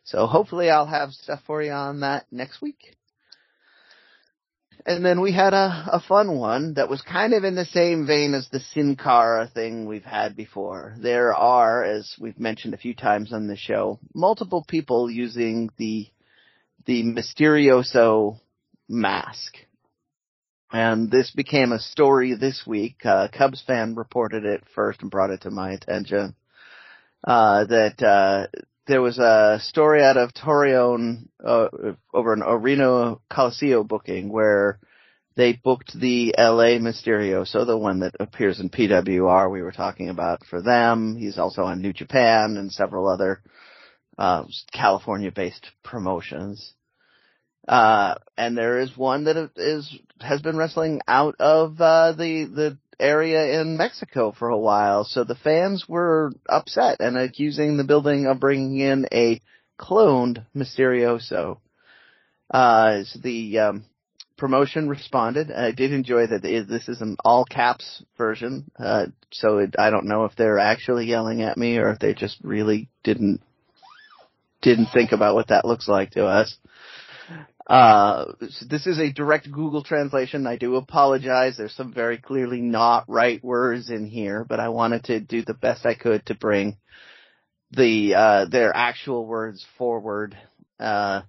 So 0.04 0.26
hopefully 0.26 0.68
I'll 0.68 0.84
have 0.84 1.12
stuff 1.12 1.40
for 1.46 1.62
you 1.62 1.72
on 1.72 2.00
that 2.00 2.26
next 2.30 2.60
week. 2.60 2.98
And 4.84 5.02
then 5.02 5.22
we 5.22 5.32
had 5.32 5.54
a, 5.54 5.88
a 5.90 6.02
fun 6.06 6.36
one 6.36 6.74
that 6.74 6.90
was 6.90 7.00
kind 7.00 7.32
of 7.32 7.44
in 7.44 7.54
the 7.54 7.64
same 7.64 8.06
vein 8.06 8.34
as 8.34 8.50
the 8.50 8.60
Sin 8.60 8.94
Cara 8.94 9.50
thing 9.54 9.86
we've 9.86 10.04
had 10.04 10.36
before. 10.36 10.96
There 11.00 11.34
are, 11.34 11.82
as 11.82 12.14
we've 12.20 12.38
mentioned 12.38 12.74
a 12.74 12.78
few 12.78 12.94
times 12.94 13.32
on 13.32 13.46
the 13.46 13.56
show, 13.56 14.00
multiple 14.14 14.66
people 14.68 15.10
using 15.10 15.70
the 15.78 16.08
the 16.84 17.04
Mysterioso 17.04 18.38
mask. 18.86 19.56
And 20.72 21.10
this 21.10 21.30
became 21.32 21.72
a 21.72 21.80
story 21.80 22.34
this 22.34 22.62
week. 22.66 23.04
Uh, 23.04 23.28
Cubs 23.36 23.62
fan 23.66 23.94
reported 23.96 24.44
it 24.44 24.62
first 24.74 25.02
and 25.02 25.10
brought 25.10 25.30
it 25.30 25.42
to 25.42 25.50
my 25.50 25.72
attention. 25.72 26.34
Uh, 27.24 27.64
that, 27.64 28.02
uh, 28.02 28.46
there 28.86 29.02
was 29.02 29.18
a 29.18 29.58
story 29.62 30.02
out 30.02 30.16
of 30.16 30.32
Torreon, 30.32 31.28
uh, 31.44 31.68
over 32.14 32.32
an 32.32 32.42
Arena 32.44 33.16
Coliseo 33.30 33.86
booking 33.86 34.30
where 34.30 34.78
they 35.36 35.52
booked 35.52 35.98
the 35.98 36.34
LA 36.36 36.78
Mysterio, 36.78 37.46
so 37.46 37.64
the 37.64 37.76
one 37.76 38.00
that 38.00 38.16
appears 38.18 38.58
in 38.58 38.68
PWR 38.68 39.50
we 39.50 39.62
were 39.62 39.72
talking 39.72 40.08
about 40.08 40.44
for 40.46 40.60
them. 40.60 41.16
He's 41.16 41.38
also 41.38 41.62
on 41.62 41.82
New 41.82 41.92
Japan 41.92 42.56
and 42.56 42.72
several 42.72 43.08
other, 43.08 43.42
uh, 44.18 44.44
California 44.72 45.30
based 45.30 45.66
promotions. 45.84 46.74
Uh, 47.70 48.16
and 48.36 48.58
there 48.58 48.80
is 48.80 48.96
one 48.96 49.24
that 49.24 49.52
is, 49.54 49.96
has 50.20 50.42
been 50.42 50.56
wrestling 50.56 51.00
out 51.06 51.36
of, 51.38 51.80
uh, 51.80 52.10
the, 52.10 52.44
the 52.52 52.78
area 52.98 53.60
in 53.60 53.76
Mexico 53.76 54.34
for 54.36 54.48
a 54.48 54.58
while. 54.58 55.04
So 55.04 55.22
the 55.22 55.36
fans 55.36 55.84
were 55.88 56.32
upset 56.48 56.96
and 56.98 57.16
accusing 57.16 57.76
the 57.76 57.84
building 57.84 58.26
of 58.26 58.40
bringing 58.40 58.80
in 58.80 59.06
a 59.12 59.40
cloned 59.78 60.44
Mysterioso. 60.52 61.58
Uh, 62.50 63.04
so 63.04 63.20
the, 63.22 63.58
um, 63.60 63.84
promotion 64.36 64.88
responded. 64.88 65.52
I 65.52 65.70
did 65.70 65.92
enjoy 65.92 66.26
that 66.26 66.42
this 66.42 66.88
is 66.88 67.00
an 67.00 67.18
all 67.24 67.44
caps 67.44 68.02
version. 68.18 68.68
Uh, 68.76 69.06
so 69.30 69.58
it, 69.58 69.76
I 69.78 69.90
don't 69.90 70.06
know 70.06 70.24
if 70.24 70.34
they're 70.34 70.58
actually 70.58 71.06
yelling 71.06 71.42
at 71.42 71.56
me 71.56 71.76
or 71.76 71.90
if 71.92 72.00
they 72.00 72.14
just 72.14 72.38
really 72.42 72.88
didn't, 73.04 73.42
didn't 74.60 74.88
think 74.92 75.12
about 75.12 75.36
what 75.36 75.48
that 75.48 75.64
looks 75.64 75.86
like 75.86 76.10
to 76.12 76.26
us. 76.26 76.56
Uh, 77.70 78.32
this 78.40 78.88
is 78.88 78.98
a 78.98 79.12
direct 79.12 79.48
Google 79.48 79.84
translation. 79.84 80.44
I 80.44 80.56
do 80.56 80.74
apologize. 80.74 81.56
There's 81.56 81.76
some 81.76 81.94
very 81.94 82.18
clearly 82.18 82.60
not 82.60 83.04
right 83.06 83.42
words 83.44 83.90
in 83.90 84.06
here, 84.06 84.44
but 84.44 84.58
I 84.58 84.70
wanted 84.70 85.04
to 85.04 85.20
do 85.20 85.42
the 85.42 85.54
best 85.54 85.86
I 85.86 85.94
could 85.94 86.26
to 86.26 86.34
bring 86.34 86.78
the, 87.70 88.14
uh, 88.16 88.44
their 88.46 88.74
actual 88.74 89.24
words 89.24 89.64
forward. 89.78 90.36
Uh, 90.80 91.22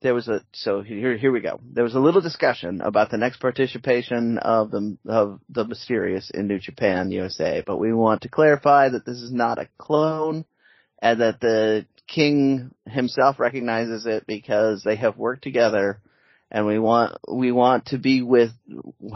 there 0.00 0.14
was 0.14 0.26
a, 0.28 0.40
so 0.54 0.80
here, 0.80 1.18
here 1.18 1.32
we 1.32 1.40
go. 1.40 1.60
There 1.62 1.84
was 1.84 1.94
a 1.94 2.00
little 2.00 2.22
discussion 2.22 2.80
about 2.80 3.10
the 3.10 3.18
next 3.18 3.38
participation 3.38 4.38
of 4.38 4.70
the, 4.70 4.96
of 5.06 5.40
the 5.50 5.66
mysterious 5.66 6.30
in 6.30 6.48
New 6.48 6.60
Japan 6.60 7.10
USA, 7.10 7.62
but 7.66 7.76
we 7.76 7.92
want 7.92 8.22
to 8.22 8.30
clarify 8.30 8.88
that 8.88 9.04
this 9.04 9.18
is 9.18 9.32
not 9.32 9.58
a 9.58 9.68
clone 9.76 10.46
and 11.02 11.20
that 11.20 11.40
the 11.40 11.84
King 12.08 12.72
himself 12.86 13.38
recognizes 13.38 14.06
it 14.06 14.26
because 14.26 14.82
they 14.82 14.96
have 14.96 15.16
worked 15.16 15.44
together 15.44 16.00
and 16.50 16.66
we 16.66 16.78
want, 16.78 17.18
we 17.30 17.52
want 17.52 17.86
to 17.86 17.98
be 17.98 18.22
with, 18.22 18.50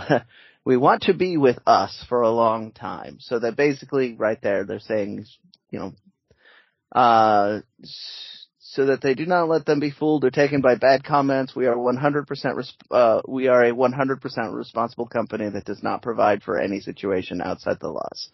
we 0.64 0.76
want 0.76 1.02
to 1.04 1.14
be 1.14 1.36
with 1.36 1.58
us 1.66 2.04
for 2.08 2.20
a 2.20 2.30
long 2.30 2.72
time. 2.72 3.16
So 3.20 3.38
that 3.38 3.56
basically 3.56 4.14
right 4.14 4.40
there, 4.42 4.64
they're 4.64 4.78
saying, 4.78 5.24
you 5.70 5.78
know, 5.78 5.92
uh, 6.94 7.60
so 8.72 8.86
that 8.86 9.02
they 9.02 9.12
do 9.12 9.26
not 9.26 9.50
let 9.50 9.66
them 9.66 9.80
be 9.80 9.90
fooled 9.90 10.24
or 10.24 10.30
taken 10.30 10.62
by 10.62 10.76
bad 10.76 11.04
comments. 11.04 11.54
We 11.54 11.66
are 11.66 11.76
100% 11.76 12.72
uh, 12.90 13.20
we 13.28 13.48
are 13.48 13.64
a 13.64 13.72
100% 13.72 14.52
responsible 14.54 15.06
company 15.06 15.50
that 15.50 15.66
does 15.66 15.82
not 15.82 16.00
provide 16.00 16.42
for 16.42 16.58
any 16.58 16.80
situation 16.80 17.42
outside 17.42 17.80
the 17.80 17.90
laws. 17.90 18.30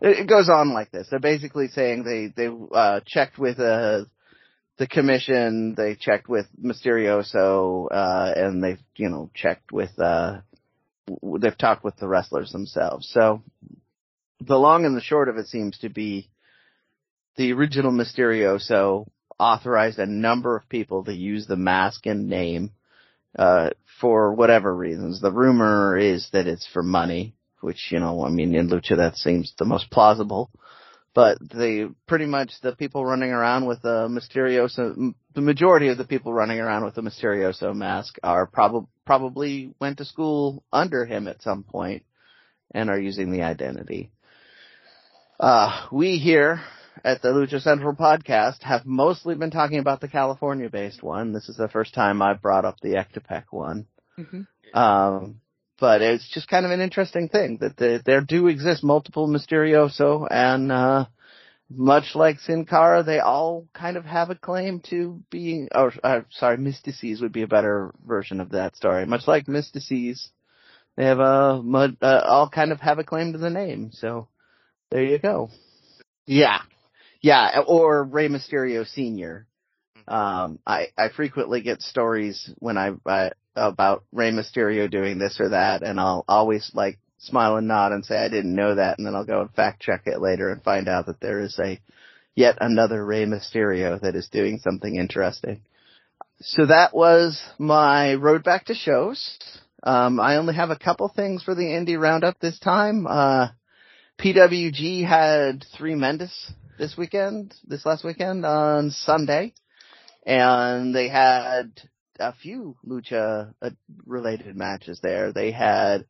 It, 0.00 0.28
goes 0.28 0.48
on 0.48 0.72
like 0.74 0.90
this. 0.90 1.06
They're 1.08 1.20
basically 1.20 1.68
saying 1.68 2.02
they 2.02 2.32
they 2.36 2.52
uh, 2.74 3.00
checked 3.06 3.38
with 3.38 3.60
uh, 3.60 4.06
the 4.76 4.88
commission, 4.88 5.76
they 5.76 5.94
checked 5.94 6.28
with 6.28 6.46
Mysterioso, 6.60 7.86
uh, 7.88 8.32
and 8.34 8.64
they've 8.64 8.82
you 8.96 9.08
know 9.08 9.30
checked 9.34 9.70
with 9.70 9.96
uh, 10.00 10.38
they've 11.38 11.56
talked 11.56 11.84
with 11.84 11.94
the 11.98 12.08
wrestlers 12.08 12.50
themselves. 12.50 13.08
So 13.14 13.44
the 14.40 14.58
long 14.58 14.84
and 14.84 14.96
the 14.96 15.00
short 15.00 15.28
of 15.28 15.36
it 15.36 15.46
seems 15.46 15.78
to 15.78 15.90
be 15.90 16.28
the 17.36 17.52
original 17.52 17.92
Mysterioso 17.92 19.06
authorized 19.38 19.98
a 19.98 20.06
number 20.06 20.56
of 20.56 20.68
people 20.68 21.04
to 21.04 21.14
use 21.14 21.46
the 21.46 21.56
mask 21.56 22.06
and 22.06 22.28
name 22.28 22.70
uh, 23.38 23.70
for 24.00 24.34
whatever 24.34 24.74
reasons. 24.74 25.20
The 25.20 25.32
rumor 25.32 25.96
is 25.98 26.28
that 26.32 26.46
it's 26.46 26.66
for 26.72 26.82
money, 26.82 27.34
which 27.60 27.88
you 27.90 28.00
know, 28.00 28.24
I 28.24 28.30
mean, 28.30 28.54
in 28.54 28.68
lucha 28.68 28.96
that 28.96 29.16
seems 29.16 29.52
the 29.58 29.64
most 29.64 29.90
plausible 29.90 30.50
but 31.16 31.38
the 31.40 31.94
pretty 32.06 32.26
much 32.26 32.52
the 32.62 32.76
people 32.76 33.02
running 33.02 33.30
around 33.30 33.64
with 33.64 33.82
a 33.84 34.06
Mysterioso, 34.06 35.14
the 35.34 35.40
majority 35.40 35.88
of 35.88 35.96
the 35.96 36.04
people 36.04 36.30
running 36.30 36.60
around 36.60 36.84
with 36.84 36.98
a 36.98 37.00
Mysterioso 37.00 37.74
mask 37.74 38.18
are 38.22 38.46
probably 38.46 38.86
probably 39.06 39.74
went 39.80 39.96
to 39.96 40.04
school 40.04 40.62
under 40.70 41.06
him 41.06 41.26
at 41.26 41.40
some 41.40 41.62
point 41.62 42.04
and 42.70 42.90
are 42.90 43.00
using 43.00 43.32
the 43.32 43.44
identity. 43.44 44.10
Uh, 45.40 45.86
we 45.90 46.18
here 46.18 46.60
at 47.06 47.22
the 47.22 47.28
Lucha 47.28 47.62
Central 47.62 47.94
podcast 47.94 48.64
have 48.64 48.84
mostly 48.84 49.36
been 49.36 49.52
talking 49.52 49.78
about 49.78 50.00
the 50.00 50.08
California 50.08 50.68
based 50.68 51.04
one. 51.04 51.32
This 51.32 51.48
is 51.48 51.56
the 51.56 51.68
first 51.68 51.94
time 51.94 52.20
I've 52.20 52.42
brought 52.42 52.64
up 52.64 52.80
the 52.82 52.94
Ecatepec 52.94 53.44
one. 53.50 53.86
Mm-hmm. 54.18 54.76
Um, 54.76 55.40
but 55.78 56.02
it's 56.02 56.28
just 56.28 56.48
kind 56.48 56.66
of 56.66 56.72
an 56.72 56.80
interesting 56.80 57.28
thing 57.28 57.58
that 57.60 57.76
the, 57.76 58.02
there 58.04 58.22
do 58.22 58.48
exist 58.48 58.82
multiple 58.82 59.28
Mysterioso 59.28 60.26
and, 60.28 60.72
uh, 60.72 61.06
much 61.70 62.16
like 62.16 62.40
Sin 62.40 62.64
Cara, 62.64 63.04
they 63.04 63.20
all 63.20 63.68
kind 63.72 63.96
of 63.96 64.04
have 64.04 64.30
a 64.30 64.34
claim 64.34 64.80
to 64.90 65.22
being, 65.30 65.68
or, 65.72 65.92
uh, 66.02 66.22
sorry, 66.30 66.56
Mystices 66.56 67.20
would 67.20 67.32
be 67.32 67.42
a 67.42 67.48
better 67.48 67.94
version 68.04 68.40
of 68.40 68.50
that 68.50 68.74
story. 68.74 69.06
Much 69.06 69.28
like 69.28 69.46
Mystices, 69.46 70.28
they 70.96 71.04
have 71.04 71.20
a, 71.20 71.62
mud, 71.62 71.98
uh, 72.02 72.22
all 72.24 72.48
kind 72.48 72.72
of 72.72 72.80
have 72.80 72.98
a 72.98 73.04
claim 73.04 73.32
to 73.32 73.38
the 73.38 73.50
name. 73.50 73.90
So, 73.92 74.26
there 74.90 75.04
you 75.04 75.20
go. 75.20 75.50
Yeah. 76.26 76.62
Yeah, 77.20 77.60
or 77.66 78.04
Rey 78.04 78.28
Mysterio 78.28 78.86
Sr. 78.86 79.46
Um, 80.08 80.60
I, 80.66 80.88
I 80.96 81.08
frequently 81.08 81.62
get 81.62 81.82
stories 81.82 82.50
when 82.58 82.78
I, 82.78 82.92
I, 83.04 83.32
about 83.56 84.04
Rey 84.12 84.30
Mysterio 84.30 84.90
doing 84.90 85.18
this 85.18 85.40
or 85.40 85.48
that, 85.50 85.82
and 85.82 85.98
I'll 85.98 86.24
always 86.28 86.70
like 86.74 86.98
smile 87.18 87.56
and 87.56 87.66
nod 87.66 87.92
and 87.92 88.04
say 88.04 88.16
I 88.16 88.28
didn't 88.28 88.54
know 88.54 88.74
that, 88.74 88.98
and 88.98 89.06
then 89.06 89.14
I'll 89.14 89.24
go 89.24 89.40
and 89.40 89.50
fact 89.50 89.82
check 89.82 90.02
it 90.06 90.20
later 90.20 90.50
and 90.50 90.62
find 90.62 90.88
out 90.88 91.06
that 91.06 91.20
there 91.20 91.40
is 91.40 91.58
a 91.58 91.80
yet 92.34 92.58
another 92.60 93.04
Rey 93.04 93.24
Mysterio 93.24 94.00
that 94.00 94.14
is 94.14 94.28
doing 94.28 94.60
something 94.62 94.94
interesting. 94.94 95.62
So 96.40 96.66
that 96.66 96.94
was 96.94 97.42
my 97.58 98.14
road 98.14 98.44
back 98.44 98.66
to 98.66 98.74
shows. 98.74 99.38
Um, 99.82 100.20
I 100.20 100.36
only 100.36 100.54
have 100.54 100.70
a 100.70 100.78
couple 100.78 101.08
things 101.08 101.42
for 101.42 101.54
the 101.54 101.62
indie 101.62 101.98
roundup 101.98 102.38
this 102.38 102.58
time. 102.58 103.06
Uh, 103.06 103.48
PWG 104.20 105.06
had 105.06 105.64
Threemendous 105.78 106.52
this 106.78 106.96
weekend, 106.96 107.54
this 107.66 107.86
last 107.86 108.04
weekend 108.04 108.44
on 108.44 108.90
Sunday, 108.90 109.54
and 110.24 110.94
they 110.94 111.08
had 111.08 111.80
a 112.18 112.32
few 112.32 112.76
lucha 112.86 113.52
uh, 113.62 113.70
related 114.04 114.56
matches 114.56 115.00
there. 115.02 115.32
They 115.32 115.52
had, 115.52 116.06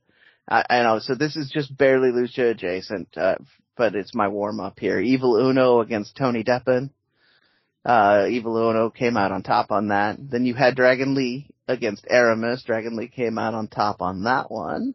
I, 0.48 0.64
I 0.68 0.82
know, 0.82 0.98
so 0.98 1.14
this 1.14 1.36
is 1.36 1.50
just 1.50 1.76
barely 1.76 2.10
lucha 2.10 2.50
adjacent, 2.50 3.16
uh, 3.16 3.36
but 3.76 3.94
it's 3.94 4.14
my 4.14 4.28
warm 4.28 4.60
up 4.60 4.78
here. 4.78 5.00
Evil 5.00 5.36
Uno 5.36 5.80
against 5.80 6.16
Tony 6.16 6.44
Deppen. 6.44 6.90
Uh, 7.84 8.26
Evil 8.28 8.56
Uno 8.56 8.90
came 8.90 9.16
out 9.16 9.32
on 9.32 9.42
top 9.42 9.70
on 9.70 9.88
that. 9.88 10.16
Then 10.18 10.44
you 10.44 10.54
had 10.54 10.74
Dragon 10.74 11.14
Lee 11.14 11.48
against 11.68 12.06
Aramis. 12.10 12.64
Dragon 12.64 12.96
Lee 12.96 13.08
came 13.08 13.38
out 13.38 13.54
on 13.54 13.68
top 13.68 14.02
on 14.02 14.24
that 14.24 14.50
one. 14.50 14.94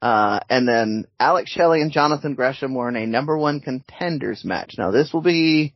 Uh, 0.00 0.40
and 0.48 0.68
then 0.68 1.04
Alex 1.18 1.50
Shelley 1.50 1.80
and 1.80 1.90
Jonathan 1.90 2.34
Gresham 2.34 2.74
were 2.74 2.88
in 2.88 2.96
a 2.96 3.06
number 3.06 3.36
one 3.36 3.60
contenders 3.60 4.44
match. 4.44 4.74
Now 4.78 4.90
this 4.90 5.12
will 5.12 5.22
be 5.22 5.74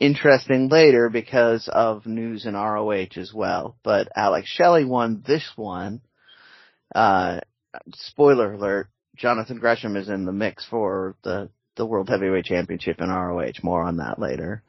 interesting 0.00 0.68
later 0.68 1.08
because 1.08 1.68
of 1.72 2.06
news 2.06 2.44
in 2.44 2.54
ROH 2.54 3.16
as 3.16 3.32
well. 3.32 3.76
But 3.84 4.08
Alex 4.16 4.48
Shelley 4.48 4.84
won 4.84 5.22
this 5.26 5.48
one. 5.54 6.00
Uh, 6.92 7.40
spoiler 7.94 8.54
alert, 8.54 8.88
Jonathan 9.16 9.58
Gresham 9.58 9.96
is 9.96 10.08
in 10.08 10.24
the 10.24 10.32
mix 10.32 10.66
for 10.66 11.14
the, 11.22 11.48
the 11.76 11.86
World 11.86 12.08
Heavyweight 12.08 12.46
Championship 12.46 13.00
in 13.00 13.10
ROH. 13.10 13.52
More 13.62 13.84
on 13.84 13.98
that 13.98 14.18
later. 14.18 14.64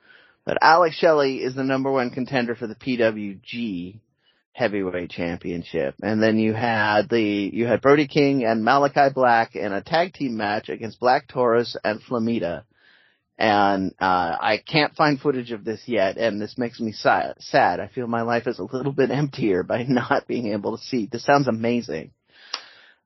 But 0.46 0.60
Alex 0.62 0.98
Shelley 0.98 1.38
is 1.38 1.56
the 1.56 1.64
number 1.64 1.92
one 1.92 2.12
contender 2.12 2.54
for 2.54 2.68
the 2.68 2.76
PWG 2.76 4.00
heavyweight 4.54 5.10
championship. 5.10 5.96
And 6.02 6.22
then 6.22 6.40
you 6.40 6.54
had 6.54 7.10
the, 7.10 7.22
you 7.22 7.66
had 7.66 7.82
Brody 7.82 8.08
King 8.08 8.46
and 8.46 8.64
Malakai 8.64 9.14
Black 9.14 9.56
in 9.56 9.74
a 9.74 9.82
tag 9.82 10.14
team 10.14 10.38
match 10.38 10.70
against 10.70 11.00
Black 11.00 11.28
Taurus 11.28 11.76
and 11.84 12.00
Flamita 12.02 12.64
and 13.38 13.94
uh, 14.00 14.38
I 14.40 14.62
can't 14.66 14.96
find 14.96 15.20
footage 15.20 15.52
of 15.52 15.66
this 15.66 15.82
yet, 15.86 16.18
and 16.18 16.40
this 16.40 16.58
makes 16.58 16.80
me 16.80 16.92
sad. 16.92 17.80
I 17.80 17.90
feel 17.94 18.08
my 18.08 18.22
life 18.22 18.48
is 18.48 18.60
a 18.60 18.64
little 18.64 18.92
bit 18.92 19.12
emptier 19.12 19.64
by 19.64 19.84
not 19.84 20.28
being 20.28 20.54
able 20.54 20.78
to 20.78 20.84
see. 20.84 21.08
This 21.12 21.26
sounds 21.26 21.48
amazing. 21.48 22.12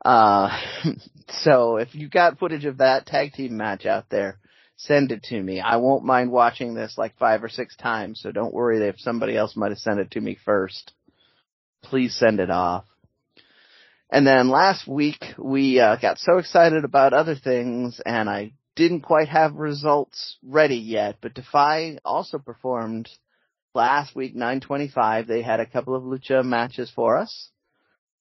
Uh, 0.04 0.50
so 1.30 1.78
if 1.78 1.96
you 1.96 2.10
got 2.10 2.40
footage 2.40 2.66
of 2.66 2.78
that 2.78 3.06
tag 3.06 3.34
team 3.34 3.58
match 3.58 3.86
out 3.86 4.06
there, 4.10 4.38
send 4.76 5.12
it 5.12 5.24
to 5.24 5.42
me. 5.42 5.60
I 5.60 5.78
won't 5.78 6.06
mind 6.06 6.32
watching 6.32 6.74
this 6.74 6.98
like 6.98 7.18
five 7.18 7.44
or 7.44 7.50
six 7.50 7.76
times, 7.76 8.20
so 8.22 8.32
don't 8.32 8.54
worry 8.54 8.86
if 8.86 9.00
somebody 9.00 9.36
else 9.36 9.56
might 9.56 9.72
have 9.72 9.80
sent 9.80 10.00
it 10.00 10.12
to 10.12 10.22
me 10.22 10.38
first. 10.46 10.94
Please 11.84 12.16
send 12.16 12.40
it 12.40 12.50
off. 12.50 12.86
And 14.10 14.26
then 14.26 14.50
last 14.50 14.88
week 14.88 15.24
we 15.38 15.80
uh, 15.80 15.98
got 15.98 16.18
so 16.18 16.38
excited 16.38 16.86
about 16.86 17.14
other 17.14 17.36
things, 17.36 18.00
and 18.06 18.30
I 18.30 18.54
didn't 18.76 19.02
quite 19.02 19.28
have 19.28 19.56
results 19.56 20.38
ready 20.44 20.78
yet, 20.78 21.18
but 21.22 21.34
Defy 21.34 21.98
also 22.06 22.38
performed 22.38 23.10
last 23.74 24.16
week, 24.16 24.36
925. 24.36 25.28
They 25.28 25.42
had 25.42 25.60
a 25.60 25.66
couple 25.66 25.96
of 25.96 26.04
lucha 26.04 26.44
matches 26.44 26.92
for 26.96 27.18
us. 27.18 27.50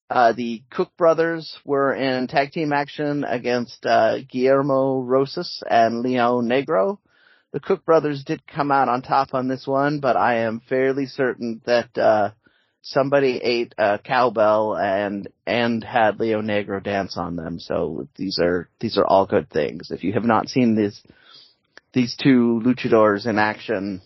Uh, 0.09 0.33
the 0.33 0.63
Cook 0.71 0.97
brothers 0.97 1.59
were 1.65 1.93
in 1.93 2.27
tag 2.29 2.53
team 2.53 2.73
action 2.73 3.25
against 3.25 3.85
uh, 3.85 4.19
Guillermo 4.29 5.01
Rosas 5.03 5.63
and 5.69 6.01
Leo 6.01 6.41
Negro. 6.41 6.99
The 7.53 7.61
Cook 7.61 7.85
brothers 7.85 8.23
did 8.25 8.47
come 8.47 8.71
out 8.71 8.89
on 8.89 9.03
top 9.03 9.35
on 9.35 9.49
this 9.49 9.67
one, 9.67 10.01
but 10.01 10.17
I 10.17 10.41
am 10.41 10.61
fairly 10.69 11.07
certain 11.07 11.61
that 11.65 11.97
uh, 11.99 12.31
somebody 12.87 13.41
ate 13.43 13.75
a 13.79 13.99
cowbell 13.99 14.77
and 14.77 15.29
and 15.47 15.83
had 15.83 16.21
Leo 16.21 16.41
Negro 16.41 16.83
dance 16.83 17.17
on 17.17 17.37
them. 17.37 17.59
So 17.59 18.09
these 18.17 18.39
are 18.41 18.69
these 18.81 18.97
are 18.97 19.07
all 19.07 19.27
good 19.27 19.51
things. 19.51 19.91
If 19.91 20.05
you 20.05 20.13
have 20.13 20.25
not 20.25 20.49
seen 20.49 20.77
these 20.77 21.03
these 21.93 22.17
two 22.17 22.63
luchadors 22.65 23.27
in 23.27 23.39
action, 23.39 24.03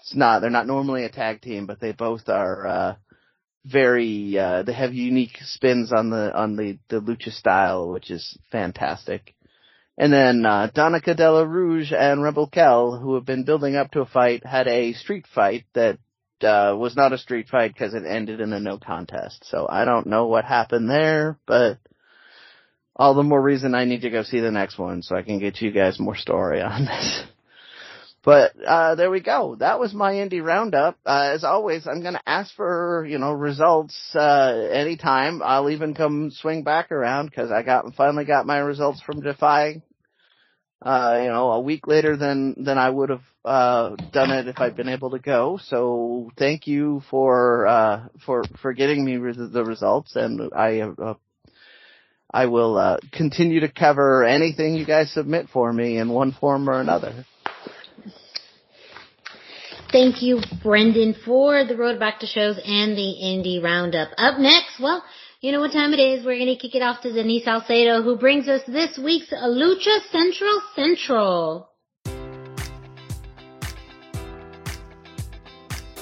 it's 0.00 0.14
not 0.14 0.40
they're 0.40 0.50
not 0.50 0.66
normally 0.66 1.04
a 1.04 1.10
tag 1.10 1.40
team, 1.40 1.66
but 1.66 1.80
they 1.80 1.92
both 1.92 2.28
are 2.28 2.66
uh, 2.66 2.94
very 3.64 4.38
uh, 4.38 4.62
they 4.62 4.74
have 4.74 4.92
unique 4.92 5.38
spins 5.42 5.90
on 5.92 6.10
the 6.10 6.34
on 6.36 6.56
the 6.56 6.78
the 6.88 7.00
lucha 7.00 7.32
style, 7.32 7.88
which 7.88 8.10
is 8.10 8.38
fantastic. 8.52 9.34
And 9.96 10.12
then 10.12 10.46
uh, 10.46 10.70
Donica 10.72 11.14
Della 11.14 11.44
Rouge 11.44 11.92
and 11.92 12.22
Rebel 12.22 12.46
Kel, 12.46 12.96
who 12.96 13.14
have 13.14 13.24
been 13.24 13.44
building 13.44 13.74
up 13.74 13.90
to 13.92 14.02
a 14.02 14.06
fight, 14.06 14.46
had 14.46 14.68
a 14.68 14.92
street 14.92 15.26
fight 15.34 15.64
that 15.74 15.98
uh, 16.42 16.74
was 16.76 16.96
not 16.96 17.12
a 17.12 17.18
street 17.18 17.48
fight 17.48 17.72
because 17.72 17.94
it 17.94 18.04
ended 18.06 18.40
in 18.40 18.52
a 18.52 18.60
no 18.60 18.78
contest. 18.78 19.44
So 19.50 19.66
I 19.68 19.84
don't 19.84 20.06
know 20.06 20.26
what 20.26 20.44
happened 20.44 20.90
there, 20.90 21.38
but 21.46 21.78
all 22.96 23.14
the 23.14 23.22
more 23.22 23.40
reason 23.40 23.74
I 23.74 23.84
need 23.84 24.02
to 24.02 24.10
go 24.10 24.22
see 24.22 24.40
the 24.40 24.50
next 24.50 24.78
one 24.78 25.02
so 25.02 25.16
I 25.16 25.22
can 25.22 25.38
get 25.38 25.60
you 25.60 25.70
guys 25.70 26.00
more 26.00 26.16
story 26.16 26.60
on 26.60 26.84
this. 26.86 27.22
But 28.24 28.52
uh, 28.66 28.94
there 28.96 29.10
we 29.10 29.20
go. 29.20 29.56
That 29.58 29.78
was 29.78 29.94
my 29.94 30.14
indie 30.14 30.44
roundup. 30.44 30.98
Uh, 31.06 31.30
as 31.34 31.44
always, 31.44 31.86
I'm 31.86 32.02
going 32.02 32.14
to 32.14 32.28
ask 32.28 32.54
for 32.54 33.06
you 33.08 33.18
know 33.18 33.32
results 33.32 33.96
uh, 34.14 34.68
anytime. 34.72 35.40
I'll 35.42 35.70
even 35.70 35.94
come 35.94 36.30
swing 36.30 36.64
back 36.64 36.90
around 36.90 37.26
because 37.26 37.50
I 37.50 37.62
got 37.62 37.94
finally 37.94 38.24
got 38.24 38.44
my 38.44 38.58
results 38.58 39.00
from 39.00 39.20
Defy 39.20 39.82
uh, 40.80 41.18
you 41.22 41.28
know, 41.28 41.50
a 41.52 41.60
week 41.60 41.86
later 41.86 42.16
than 42.16 42.62
than 42.64 42.78
I 42.78 42.88
would 42.88 43.10
have 43.10 43.24
uh, 43.44 43.96
done 44.12 44.30
it 44.30 44.48
if 44.48 44.58
I'd 44.58 44.76
been 44.76 44.88
able 44.88 45.10
to 45.10 45.18
go. 45.18 45.58
So 45.62 46.30
thank 46.36 46.66
you 46.66 47.02
for 47.10 47.66
uh, 47.66 48.08
for 48.24 48.44
for 48.62 48.72
getting 48.72 49.04
me 49.04 49.16
the 49.16 49.64
results, 49.64 50.14
and 50.14 50.52
I 50.54 50.80
uh, 50.80 51.14
I 52.32 52.46
will 52.46 52.76
uh, 52.76 52.98
continue 53.12 53.60
to 53.60 53.68
cover 53.68 54.24
anything 54.24 54.74
you 54.74 54.86
guys 54.86 55.12
submit 55.12 55.48
for 55.52 55.72
me 55.72 55.98
in 55.98 56.10
one 56.10 56.32
form 56.32 56.68
or 56.68 56.80
another. 56.80 57.24
Thank 59.90 60.20
you, 60.20 60.42
Brendan, 60.62 61.14
for 61.24 61.64
the 61.64 61.74
road 61.74 61.98
back 61.98 62.20
to 62.20 62.26
shows 62.26 62.60
and 62.62 62.94
the 62.94 63.16
indie 63.24 63.62
roundup. 63.62 64.10
Up 64.18 64.38
next, 64.38 64.78
well, 64.78 65.02
you 65.40 65.52
know 65.52 65.60
what 65.60 65.72
time 65.72 65.92
it 65.92 66.00
is. 66.00 66.24
We're 66.24 66.36
going 66.36 66.54
to 66.54 66.60
kick 66.60 66.74
it 66.74 66.82
off 66.82 67.02
to 67.02 67.12
Denise 67.12 67.44
Salcedo, 67.44 68.02
who 68.02 68.16
brings 68.16 68.48
us 68.48 68.62
this 68.66 68.98
week's 68.98 69.30
Lucha 69.30 70.00
Central 70.10 70.60
Central. 70.74 71.67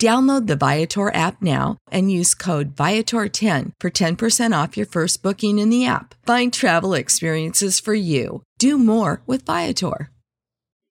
Download 0.00 0.46
the 0.48 0.56
Viator 0.56 1.14
app 1.14 1.40
now 1.40 1.78
and 1.90 2.10
use 2.10 2.34
code 2.34 2.74
Viator10 2.74 3.72
for 3.78 3.90
10% 3.90 4.62
off 4.62 4.76
your 4.76 4.86
first 4.86 5.22
booking 5.22 5.58
in 5.60 5.70
the 5.70 5.86
app. 5.86 6.14
Find 6.26 6.52
travel 6.52 6.94
experiences 6.94 7.78
for 7.78 7.94
you. 7.94 8.42
Do 8.58 8.78
more 8.78 9.22
with 9.26 9.46
Viator. 9.46 10.10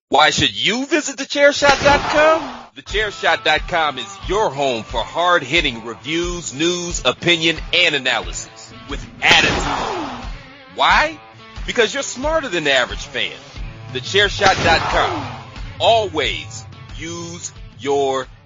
Why 0.08 0.30
should 0.30 0.54
you 0.54 0.86
visit 0.86 1.16
thechairshot.com? 1.18 2.68
Thechairshot.com 2.76 3.98
is 3.98 4.18
your 4.28 4.50
home 4.50 4.84
for 4.84 5.02
hard 5.04 5.42
hitting 5.42 5.86
reviews, 5.86 6.54
news, 6.54 7.02
opinion, 7.06 7.58
and 7.74 7.96
analysis 7.96 8.74
with 8.90 9.06
attitude. 9.22 10.30
Why? 10.76 11.20
Because 11.66 11.94
you're 11.94 12.04
smarter 12.04 12.50
than 12.50 12.66
the 12.66 12.74
average 12.74 13.06
fan. 13.06 13.38
Thechairshot.com. 13.94 15.46
Always 15.80 16.66
use 16.98 17.54
your 17.80 18.28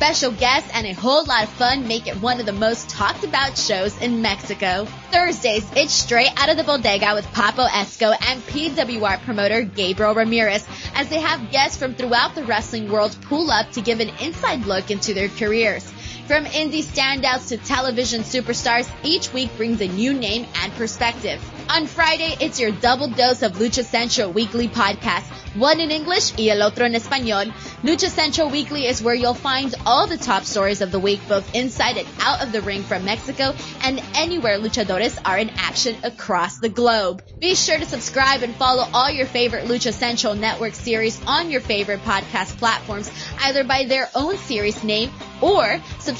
Special 0.00 0.32
guests 0.32 0.70
and 0.72 0.86
a 0.86 0.94
whole 0.94 1.26
lot 1.26 1.44
of 1.44 1.50
fun 1.50 1.86
make 1.86 2.06
it 2.06 2.16
one 2.22 2.40
of 2.40 2.46
the 2.46 2.54
most 2.54 2.88
talked 2.88 3.22
about 3.22 3.58
shows 3.58 4.00
in 4.00 4.22
Mexico. 4.22 4.86
Thursdays, 5.12 5.70
it's 5.76 5.92
straight 5.92 6.32
out 6.38 6.48
of 6.48 6.56
the 6.56 6.64
bodega 6.64 7.12
with 7.14 7.26
Papo 7.26 7.68
Esco 7.68 8.16
and 8.18 8.40
PWR 8.46 9.20
promoter 9.24 9.60
Gabriel 9.60 10.14
Ramirez 10.14 10.66
as 10.94 11.10
they 11.10 11.20
have 11.20 11.50
guests 11.50 11.76
from 11.76 11.94
throughout 11.94 12.34
the 12.34 12.44
wrestling 12.44 12.90
world 12.90 13.14
pull 13.28 13.50
up 13.50 13.72
to 13.72 13.82
give 13.82 14.00
an 14.00 14.08
inside 14.22 14.64
look 14.64 14.90
into 14.90 15.12
their 15.12 15.28
careers. 15.28 15.92
From 16.30 16.44
indie 16.44 16.84
standouts 16.84 17.48
to 17.48 17.56
television 17.56 18.20
superstars, 18.20 18.88
each 19.02 19.32
week 19.32 19.50
brings 19.56 19.80
a 19.80 19.88
new 19.88 20.14
name 20.14 20.46
and 20.62 20.72
perspective. 20.74 21.42
On 21.68 21.88
Friday, 21.88 22.36
it's 22.40 22.60
your 22.60 22.70
double 22.70 23.08
dose 23.08 23.42
of 23.42 23.54
Lucha 23.54 23.84
Central 23.84 24.30
weekly 24.30 24.68
podcast, 24.68 25.24
one 25.56 25.80
in 25.80 25.90
English 25.90 26.32
y 26.38 26.48
el 26.50 26.62
otro 26.62 26.84
en 26.84 26.94
español. 26.94 27.52
Lucha 27.82 28.08
Central 28.08 28.48
Weekly 28.48 28.86
is 28.86 29.02
where 29.02 29.14
you'll 29.14 29.34
find 29.34 29.74
all 29.84 30.06
the 30.06 30.16
top 30.16 30.44
stories 30.44 30.80
of 30.82 30.92
the 30.92 31.00
week, 31.00 31.20
both 31.28 31.52
inside 31.52 31.96
and 31.96 32.06
out 32.20 32.44
of 32.44 32.52
the 32.52 32.60
ring 32.60 32.84
from 32.84 33.04
Mexico 33.04 33.52
and 33.82 34.00
anywhere 34.14 34.58
luchadores 34.58 35.18
are 35.24 35.38
in 35.38 35.50
action 35.56 35.96
across 36.04 36.58
the 36.58 36.68
globe. 36.68 37.24
Be 37.40 37.56
sure 37.56 37.78
to 37.78 37.86
subscribe 37.86 38.42
and 38.42 38.54
follow 38.54 38.86
all 38.94 39.10
your 39.10 39.26
favorite 39.26 39.64
Lucha 39.64 39.92
Central 39.92 40.36
Network 40.36 40.74
series 40.74 41.20
on 41.26 41.50
your 41.50 41.60
favorite 41.60 42.02
podcast 42.02 42.56
platforms, 42.58 43.10
either 43.40 43.64
by 43.64 43.84
their 43.84 44.08
own 44.14 44.36
series 44.36 44.84
name 44.84 45.10
or 45.40 45.80
subscribe 45.98 46.19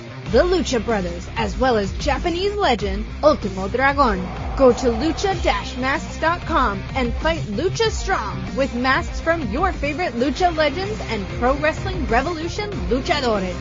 the 0.31 0.43
Lucha 0.43 0.83
Brothers, 0.83 1.27
as 1.35 1.57
well 1.57 1.75
as 1.75 1.91
Japanese 1.97 2.55
legend 2.55 3.05
Ultimo 3.21 3.67
Dragon. 3.67 4.21
Go 4.57 4.71
to 4.71 4.87
lucha-masks.com 4.87 6.83
and 6.95 7.13
fight 7.15 7.41
Lucha 7.41 7.91
Strong 7.91 8.55
with 8.55 8.73
masks 8.73 9.19
from 9.19 9.51
your 9.51 9.73
favorite 9.73 10.13
Lucha 10.13 10.55
legends 10.55 10.97
and 11.09 11.27
Pro 11.37 11.57
Wrestling 11.57 12.05
Revolution 12.07 12.71
luchadores. 12.89 13.57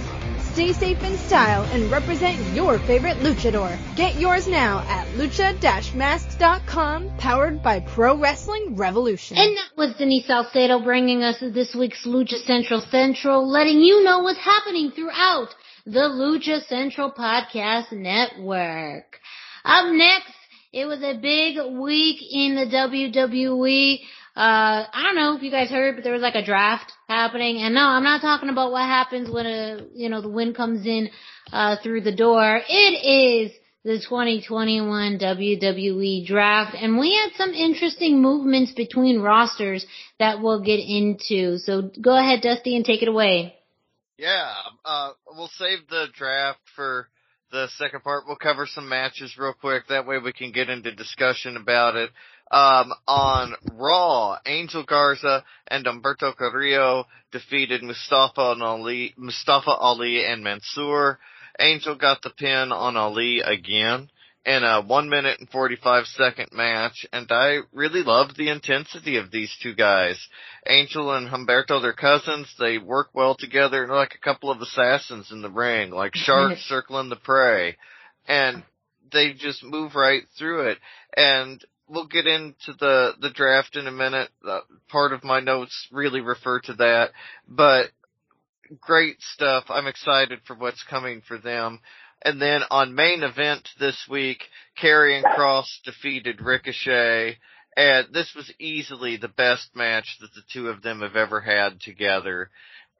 Stay 0.52 0.72
safe 0.72 1.02
in 1.02 1.16
style 1.16 1.64
and 1.72 1.90
represent 1.90 2.38
your 2.54 2.78
favorite 2.80 3.16
luchador. 3.18 3.76
Get 3.96 4.14
yours 4.16 4.46
now 4.46 4.80
at 4.88 5.08
lucha-masks.com, 5.14 7.10
powered 7.18 7.62
by 7.64 7.80
Pro 7.80 8.16
Wrestling 8.16 8.76
Revolution. 8.76 9.36
And 9.36 9.56
that 9.56 9.70
was 9.76 9.96
Denise 9.96 10.26
Salcedo 10.26 10.78
bringing 10.80 11.24
us 11.24 11.40
this 11.40 11.74
week's 11.74 12.04
Lucha 12.04 12.44
Central 12.44 12.80
Central, 12.80 13.48
letting 13.48 13.80
you 13.80 14.04
know 14.04 14.20
what's 14.20 14.38
happening 14.38 14.92
throughout 14.92 15.54
the 15.86 16.00
Lucha 16.00 16.66
Central 16.66 17.10
Podcast 17.10 17.92
Network. 17.92 19.18
Up 19.64 19.92
next, 19.92 20.32
it 20.72 20.86
was 20.86 21.02
a 21.02 21.18
big 21.20 21.56
week 21.80 22.18
in 22.30 22.54
the 22.54 22.66
WWE. 22.66 23.98
Uh, 24.36 24.86
I 24.92 25.02
don't 25.04 25.16
know 25.16 25.36
if 25.36 25.42
you 25.42 25.50
guys 25.50 25.70
heard, 25.70 25.96
but 25.96 26.04
there 26.04 26.12
was 26.12 26.22
like 26.22 26.34
a 26.36 26.44
draft 26.44 26.92
happening. 27.08 27.58
And 27.58 27.74
no, 27.74 27.82
I'm 27.82 28.04
not 28.04 28.20
talking 28.20 28.48
about 28.48 28.72
what 28.72 28.84
happens 28.84 29.30
when 29.30 29.46
a, 29.46 29.86
you 29.94 30.08
know, 30.08 30.20
the 30.20 30.28
wind 30.28 30.56
comes 30.56 30.86
in, 30.86 31.10
uh, 31.52 31.76
through 31.82 32.02
the 32.02 32.14
door. 32.14 32.60
It 32.68 33.48
is 33.48 33.52
the 33.82 33.98
2021 33.98 35.18
WWE 35.18 36.26
draft 36.26 36.76
and 36.78 36.98
we 36.98 37.14
had 37.14 37.30
some 37.36 37.54
interesting 37.54 38.20
movements 38.20 38.72
between 38.72 39.20
rosters 39.20 39.86
that 40.18 40.42
we'll 40.42 40.62
get 40.62 40.80
into. 40.80 41.58
So 41.58 41.90
go 42.00 42.16
ahead, 42.16 42.42
Dusty, 42.42 42.76
and 42.76 42.84
take 42.84 43.02
it 43.02 43.08
away. 43.08 43.59
Yeah, 44.20 44.52
uh, 44.84 45.12
we'll 45.28 45.48
save 45.56 45.88
the 45.88 46.08
draft 46.14 46.58
for 46.76 47.08
the 47.52 47.68
second 47.78 48.02
part. 48.02 48.24
We'll 48.26 48.36
cover 48.36 48.66
some 48.66 48.86
matches 48.86 49.38
real 49.38 49.54
quick. 49.58 49.84
That 49.88 50.06
way 50.06 50.18
we 50.18 50.34
can 50.34 50.52
get 50.52 50.68
into 50.68 50.94
discussion 50.94 51.56
about 51.56 51.96
it. 51.96 52.10
Um, 52.50 52.92
on 53.08 53.54
Raw, 53.72 54.36
Angel 54.44 54.84
Garza 54.84 55.42
and 55.68 55.86
Humberto 55.86 56.36
Carrillo 56.36 57.06
defeated 57.32 57.82
Mustafa 57.82 58.56
Ali, 58.60 59.14
Mustafa 59.16 59.70
Ali 59.70 60.22
and 60.26 60.44
Mansoor. 60.44 61.18
Angel 61.58 61.94
got 61.94 62.20
the 62.20 62.28
pin 62.28 62.72
on 62.72 62.98
Ali 62.98 63.40
again 63.40 64.10
in 64.44 64.64
a 64.64 64.82
one 64.82 65.08
minute 65.08 65.38
and 65.40 65.48
45 65.48 66.04
second 66.06 66.48
match, 66.52 67.06
and 67.12 67.26
I 67.30 67.60
really 67.72 68.02
loved 68.02 68.36
the 68.36 68.50
intensity 68.50 69.16
of 69.16 69.30
these 69.30 69.54
two 69.62 69.74
guys. 69.74 70.18
Angel 70.66 71.12
and 71.12 71.28
Humberto, 71.28 71.80
they're 71.80 71.92
cousins, 71.92 72.52
they 72.58 72.78
work 72.78 73.08
well 73.14 73.34
together, 73.34 73.82
and 73.82 73.92
like 73.92 74.14
a 74.14 74.24
couple 74.24 74.50
of 74.50 74.60
assassins 74.60 75.32
in 75.32 75.42
the 75.42 75.50
ring, 75.50 75.90
like 75.90 76.14
sharks 76.14 76.60
circling 76.62 77.08
the 77.08 77.16
prey. 77.16 77.76
And 78.28 78.62
they 79.12 79.32
just 79.32 79.64
move 79.64 79.94
right 79.94 80.22
through 80.38 80.68
it. 80.68 80.78
And 81.16 81.64
we'll 81.88 82.06
get 82.06 82.26
into 82.26 82.72
the, 82.78 83.12
the 83.20 83.30
draft 83.30 83.76
in 83.76 83.86
a 83.86 83.92
minute. 83.92 84.28
Uh, 84.46 84.60
part 84.88 85.12
of 85.12 85.24
my 85.24 85.40
notes 85.40 85.88
really 85.90 86.20
refer 86.20 86.60
to 86.60 86.74
that, 86.74 87.10
but 87.48 87.86
great 88.80 89.20
stuff. 89.20 89.64
I'm 89.68 89.86
excited 89.86 90.40
for 90.46 90.54
what's 90.54 90.84
coming 90.88 91.22
for 91.26 91.38
them. 91.38 91.80
And 92.22 92.40
then 92.40 92.62
on 92.70 92.94
main 92.94 93.22
event 93.22 93.68
this 93.78 94.06
week, 94.08 94.42
Karrion 94.80 95.22
Kross 95.22 95.66
defeated 95.84 96.42
Ricochet. 96.42 97.38
And 97.80 98.08
this 98.12 98.34
was 98.36 98.52
easily 98.58 99.16
the 99.16 99.28
best 99.28 99.74
match 99.74 100.18
that 100.20 100.34
the 100.34 100.42
two 100.52 100.68
of 100.68 100.82
them 100.82 101.00
have 101.00 101.16
ever 101.16 101.40
had 101.40 101.80
together. 101.80 102.50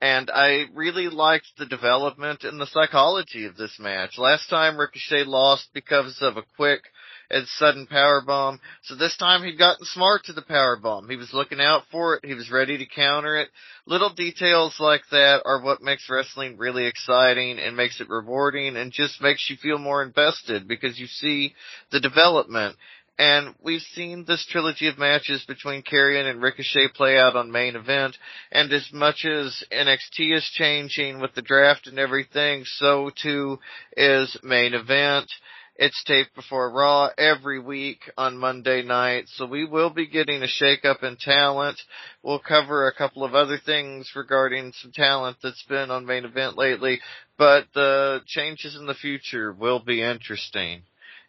And 0.01 0.31
I 0.33 0.65
really 0.73 1.07
liked 1.07 1.45
the 1.59 1.67
development 1.67 2.43
and 2.43 2.59
the 2.59 2.65
psychology 2.65 3.45
of 3.45 3.55
this 3.55 3.77
match. 3.77 4.17
Last 4.17 4.49
time 4.49 4.79
Ricochet 4.79 5.25
lost 5.25 5.67
because 5.75 6.17
of 6.23 6.35
a 6.35 6.43
quick 6.55 6.81
and 7.29 7.47
sudden 7.47 7.85
power 7.85 8.23
bomb. 8.25 8.59
So 8.85 8.95
this 8.95 9.15
time 9.17 9.43
he'd 9.43 9.59
gotten 9.59 9.85
smart 9.85 10.23
to 10.25 10.33
the 10.33 10.41
power 10.41 10.79
bomb. 10.81 11.07
He 11.07 11.15
was 11.15 11.31
looking 11.31 11.61
out 11.61 11.83
for 11.91 12.15
it. 12.15 12.25
He 12.25 12.33
was 12.33 12.49
ready 12.49 12.79
to 12.79 12.85
counter 12.87 13.37
it. 13.37 13.49
Little 13.85 14.09
details 14.09 14.77
like 14.79 15.03
that 15.11 15.43
are 15.45 15.61
what 15.61 15.83
makes 15.83 16.09
wrestling 16.09 16.57
really 16.57 16.87
exciting 16.87 17.59
and 17.59 17.77
makes 17.77 18.01
it 18.01 18.09
rewarding 18.09 18.77
and 18.77 18.91
just 18.91 19.21
makes 19.21 19.47
you 19.47 19.57
feel 19.57 19.77
more 19.77 20.01
invested 20.01 20.67
because 20.67 20.99
you 20.99 21.05
see 21.05 21.53
the 21.91 21.99
development. 21.99 22.75
And 23.21 23.53
we've 23.61 23.83
seen 23.93 24.25
this 24.25 24.43
trilogy 24.49 24.87
of 24.87 24.97
matches 24.97 25.45
between 25.47 25.83
Karrion 25.83 26.27
and 26.27 26.41
Ricochet 26.41 26.87
play 26.95 27.19
out 27.19 27.35
on 27.35 27.51
main 27.51 27.75
event. 27.75 28.17
And 28.51 28.73
as 28.73 28.89
much 28.91 29.25
as 29.25 29.63
NXT 29.71 30.35
is 30.35 30.49
changing 30.55 31.19
with 31.19 31.35
the 31.35 31.43
draft 31.43 31.85
and 31.85 31.99
everything, 31.99 32.63
so 32.65 33.11
too 33.21 33.59
is 33.95 34.35
main 34.41 34.73
event. 34.73 35.31
It's 35.75 36.03
taped 36.05 36.33
before 36.33 36.71
Raw 36.71 37.09
every 37.15 37.59
week 37.59 37.99
on 38.17 38.39
Monday 38.39 38.81
night, 38.81 39.25
so 39.27 39.45
we 39.45 39.65
will 39.65 39.91
be 39.91 40.07
getting 40.07 40.41
a 40.41 40.47
shakeup 40.47 41.03
in 41.03 41.15
talent. 41.17 41.79
We'll 42.23 42.39
cover 42.39 42.87
a 42.87 42.95
couple 42.95 43.23
of 43.23 43.35
other 43.35 43.59
things 43.63 44.11
regarding 44.15 44.73
some 44.81 44.93
talent 44.93 45.37
that's 45.43 45.63
been 45.69 45.91
on 45.91 46.07
main 46.07 46.25
event 46.25 46.57
lately, 46.57 46.99
but 47.37 47.67
the 47.75 48.21
changes 48.25 48.75
in 48.75 48.87
the 48.87 48.95
future 48.95 49.53
will 49.53 49.79
be 49.79 50.01
interesting. 50.01 50.81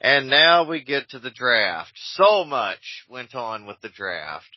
And 0.03 0.29
now 0.29 0.65
we 0.69 0.83
get 0.83 1.11
to 1.11 1.21
the 1.21 1.31
draft. 1.31 1.93
So 1.95 2.45
much 2.45 3.05
went 3.09 3.37
on 3.37 3.67
with 3.67 3.81
the 3.83 3.89
draft. 3.89 4.49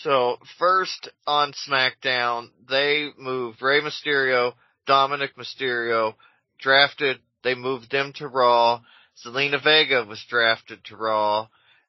So 0.00 0.38
first 0.58 1.10
on 1.26 1.52
SmackDown, 1.68 2.48
they 2.66 3.10
moved 3.18 3.60
Rey 3.60 3.82
Mysterio, 3.82 4.54
Dominic 4.86 5.36
Mysterio, 5.36 6.14
drafted, 6.58 7.18
they 7.44 7.54
moved 7.54 7.90
them 7.90 8.14
to 8.16 8.26
Raw. 8.26 8.80
Zelina 9.24 9.62
Vega 9.62 10.04
was 10.08 10.24
drafted 10.30 10.82
to 10.86 10.96
Raw. 10.96 11.48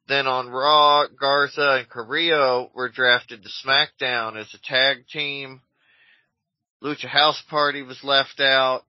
Then 0.09 0.27
on 0.27 0.49
Raw, 0.49 1.07
Garza 1.07 1.77
and 1.79 1.89
Carrillo 1.89 2.71
were 2.75 2.89
drafted 2.89 3.41
to 3.41 3.49
SmackDown 3.65 4.37
as 4.37 4.53
a 4.53 4.59
tag 4.67 5.07
team. 5.07 5.61
Lucha 6.83 7.07
House 7.07 7.41
Party 7.49 7.83
was 7.83 8.03
left 8.03 8.41
out. 8.41 8.83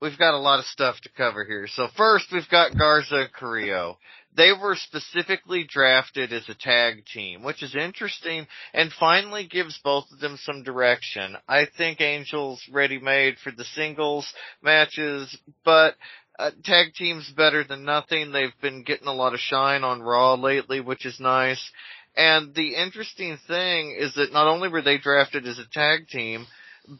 We've 0.00 0.18
got 0.18 0.34
a 0.34 0.38
lot 0.38 0.58
of 0.58 0.66
stuff 0.66 0.96
to 1.02 1.08
cover 1.16 1.44
here. 1.44 1.66
So 1.68 1.88
first 1.96 2.26
we've 2.30 2.48
got 2.50 2.76
Garza 2.76 3.16
and 3.16 3.32
Carrillo. 3.32 3.98
They 4.36 4.52
were 4.52 4.76
specifically 4.76 5.64
drafted 5.66 6.34
as 6.34 6.46
a 6.50 6.54
tag 6.54 7.06
team, 7.06 7.42
which 7.42 7.62
is 7.62 7.74
interesting 7.74 8.46
and 8.74 8.92
finally 8.92 9.46
gives 9.46 9.80
both 9.82 10.04
of 10.12 10.20
them 10.20 10.36
some 10.42 10.62
direction. 10.62 11.36
I 11.48 11.66
think 11.78 12.02
Angel's 12.02 12.62
ready 12.70 12.98
made 12.98 13.36
for 13.42 13.50
the 13.50 13.64
singles 13.64 14.30
matches, 14.62 15.34
but 15.64 15.94
uh, 16.38 16.50
tag 16.64 16.92
team's 16.94 17.32
better 17.34 17.64
than 17.64 17.84
nothing. 17.84 18.30
They've 18.32 18.50
been 18.60 18.82
getting 18.82 19.08
a 19.08 19.14
lot 19.14 19.32
of 19.32 19.40
shine 19.40 19.82
on 19.82 20.02
Raw 20.02 20.34
lately, 20.34 20.80
which 20.80 21.06
is 21.06 21.18
nice. 21.18 21.70
And 22.14 22.54
the 22.54 22.74
interesting 22.74 23.38
thing 23.46 23.96
is 23.98 24.12
that 24.14 24.34
not 24.34 24.46
only 24.46 24.68
were 24.68 24.82
they 24.82 24.98
drafted 24.98 25.46
as 25.46 25.58
a 25.58 25.68
tag 25.72 26.08
team, 26.08 26.46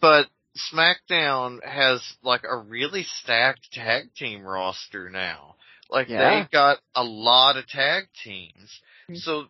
but 0.00 0.26
SmackDown 0.72 1.64
has 1.64 2.02
like 2.22 2.44
a 2.48 2.56
really 2.56 3.04
stacked 3.04 3.72
tag 3.72 4.14
team 4.14 4.42
roster 4.42 5.10
now. 5.10 5.56
Like 5.90 6.08
Yeah. 6.08 6.42
they 6.42 6.48
got 6.50 6.78
a 6.94 7.04
lot 7.04 7.56
of 7.56 7.66
tag 7.68 8.08
teams. 8.24 8.80
Mm-hmm. 9.08 9.16
So 9.16 9.46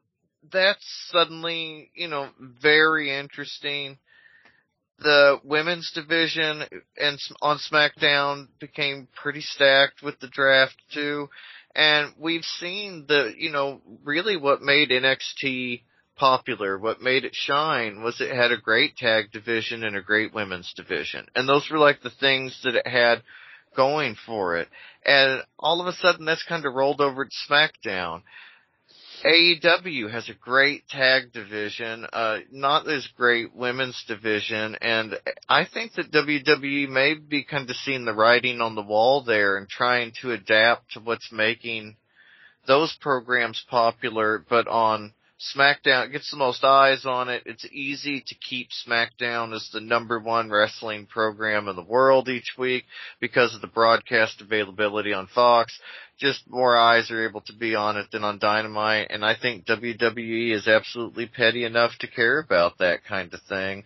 that's 0.50 0.84
suddenly, 1.10 1.90
you 1.94 2.08
know, 2.08 2.30
very 2.38 3.10
interesting. 3.16 3.98
The 4.98 5.40
women's 5.44 5.90
division 5.92 6.64
and 6.96 7.18
on 7.42 7.58
SmackDown 7.58 8.48
became 8.58 9.08
pretty 9.14 9.42
stacked 9.42 10.02
with 10.02 10.18
the 10.20 10.28
draft 10.28 10.76
too. 10.92 11.28
And 11.74 12.14
we've 12.18 12.44
seen 12.44 13.04
the, 13.06 13.34
you 13.36 13.50
know, 13.50 13.82
really 14.02 14.38
what 14.38 14.62
made 14.62 14.88
NXT 14.88 15.82
popular, 16.16 16.78
what 16.78 17.00
made 17.00 17.24
it 17.24 17.34
shine 17.34 18.02
was 18.02 18.20
it 18.20 18.34
had 18.34 18.52
a 18.52 18.56
great 18.56 18.96
tag 18.96 19.32
division 19.32 19.84
and 19.84 19.96
a 19.96 20.02
great 20.02 20.34
women's 20.34 20.72
division. 20.74 21.26
And 21.34 21.48
those 21.48 21.68
were 21.70 21.78
like 21.78 22.02
the 22.02 22.10
things 22.10 22.58
that 22.64 22.74
it 22.74 22.86
had 22.86 23.22
going 23.76 24.16
for 24.26 24.56
it. 24.56 24.68
And 25.04 25.42
all 25.58 25.80
of 25.80 25.86
a 25.86 25.92
sudden 25.92 26.24
that's 26.24 26.42
kind 26.42 26.64
of 26.64 26.74
rolled 26.74 27.00
over 27.00 27.24
to 27.24 27.30
SmackDown. 27.48 28.22
AEW 29.24 30.10
has 30.10 30.28
a 30.28 30.34
great 30.34 30.86
tag 30.88 31.32
division, 31.32 32.06
uh, 32.12 32.38
not 32.52 32.88
as 32.88 33.08
great 33.16 33.54
women's 33.54 34.04
division, 34.06 34.76
and 34.80 35.18
I 35.48 35.64
think 35.64 35.94
that 35.94 36.12
WWE 36.12 36.88
may 36.88 37.14
be 37.14 37.42
kind 37.42 37.68
of 37.68 37.76
seeing 37.76 38.04
the 38.04 38.12
writing 38.12 38.60
on 38.60 38.74
the 38.74 38.82
wall 38.82 39.22
there 39.22 39.56
and 39.56 39.68
trying 39.68 40.12
to 40.20 40.32
adapt 40.32 40.92
to 40.92 41.00
what's 41.00 41.32
making 41.32 41.96
those 42.66 42.94
programs 43.00 43.64
popular, 43.70 44.44
but 44.48 44.68
on 44.68 45.12
SmackDown, 45.38 46.12
gets 46.12 46.30
the 46.30 46.38
most 46.38 46.64
eyes 46.64 47.04
on 47.04 47.28
it. 47.28 47.42
It's 47.44 47.66
easy 47.70 48.22
to 48.26 48.34
keep 48.34 48.68
SmackDown 48.86 49.54
as 49.54 49.68
the 49.70 49.80
number 49.80 50.18
one 50.18 50.50
wrestling 50.50 51.06
program 51.06 51.68
in 51.68 51.76
the 51.76 51.82
world 51.82 52.28
each 52.28 52.54
week 52.56 52.84
because 53.20 53.54
of 53.54 53.60
the 53.60 53.66
broadcast 53.66 54.40
availability 54.40 55.12
on 55.12 55.26
Fox. 55.26 55.78
Just 56.18 56.48
more 56.48 56.74
eyes 56.74 57.10
are 57.10 57.28
able 57.28 57.42
to 57.42 57.52
be 57.52 57.74
on 57.74 57.98
it 57.98 58.10
than 58.10 58.24
on 58.24 58.38
Dynamite, 58.38 59.08
and 59.10 59.22
I 59.22 59.36
think 59.36 59.66
WWE 59.66 60.54
is 60.54 60.66
absolutely 60.66 61.26
petty 61.26 61.64
enough 61.64 61.92
to 62.00 62.06
care 62.06 62.38
about 62.38 62.78
that 62.78 63.04
kind 63.04 63.32
of 63.34 63.40
thing. 63.42 63.84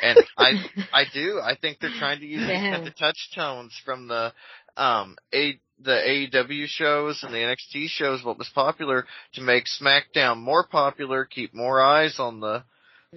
And 0.00 0.18
I, 0.38 0.52
I 0.92 1.04
do. 1.12 1.40
I 1.42 1.56
think 1.60 1.78
they're 1.80 1.90
trying 1.98 2.20
to 2.20 2.26
use 2.26 2.46
kind 2.46 2.86
of 2.86 2.96
touchstones 2.96 3.74
from 3.84 4.06
the, 4.06 4.32
um, 4.76 5.16
a, 5.34 5.58
the 5.84 6.28
AEW 6.34 6.66
shows 6.66 7.22
and 7.22 7.32
the 7.32 7.38
NXT 7.38 7.88
shows, 7.88 8.24
what 8.24 8.38
was 8.38 8.50
popular, 8.54 9.06
to 9.34 9.40
make 9.40 9.64
SmackDown 9.80 10.38
more 10.38 10.66
popular, 10.66 11.24
keep 11.24 11.54
more 11.54 11.80
eyes 11.80 12.16
on 12.18 12.40
the 12.40 12.64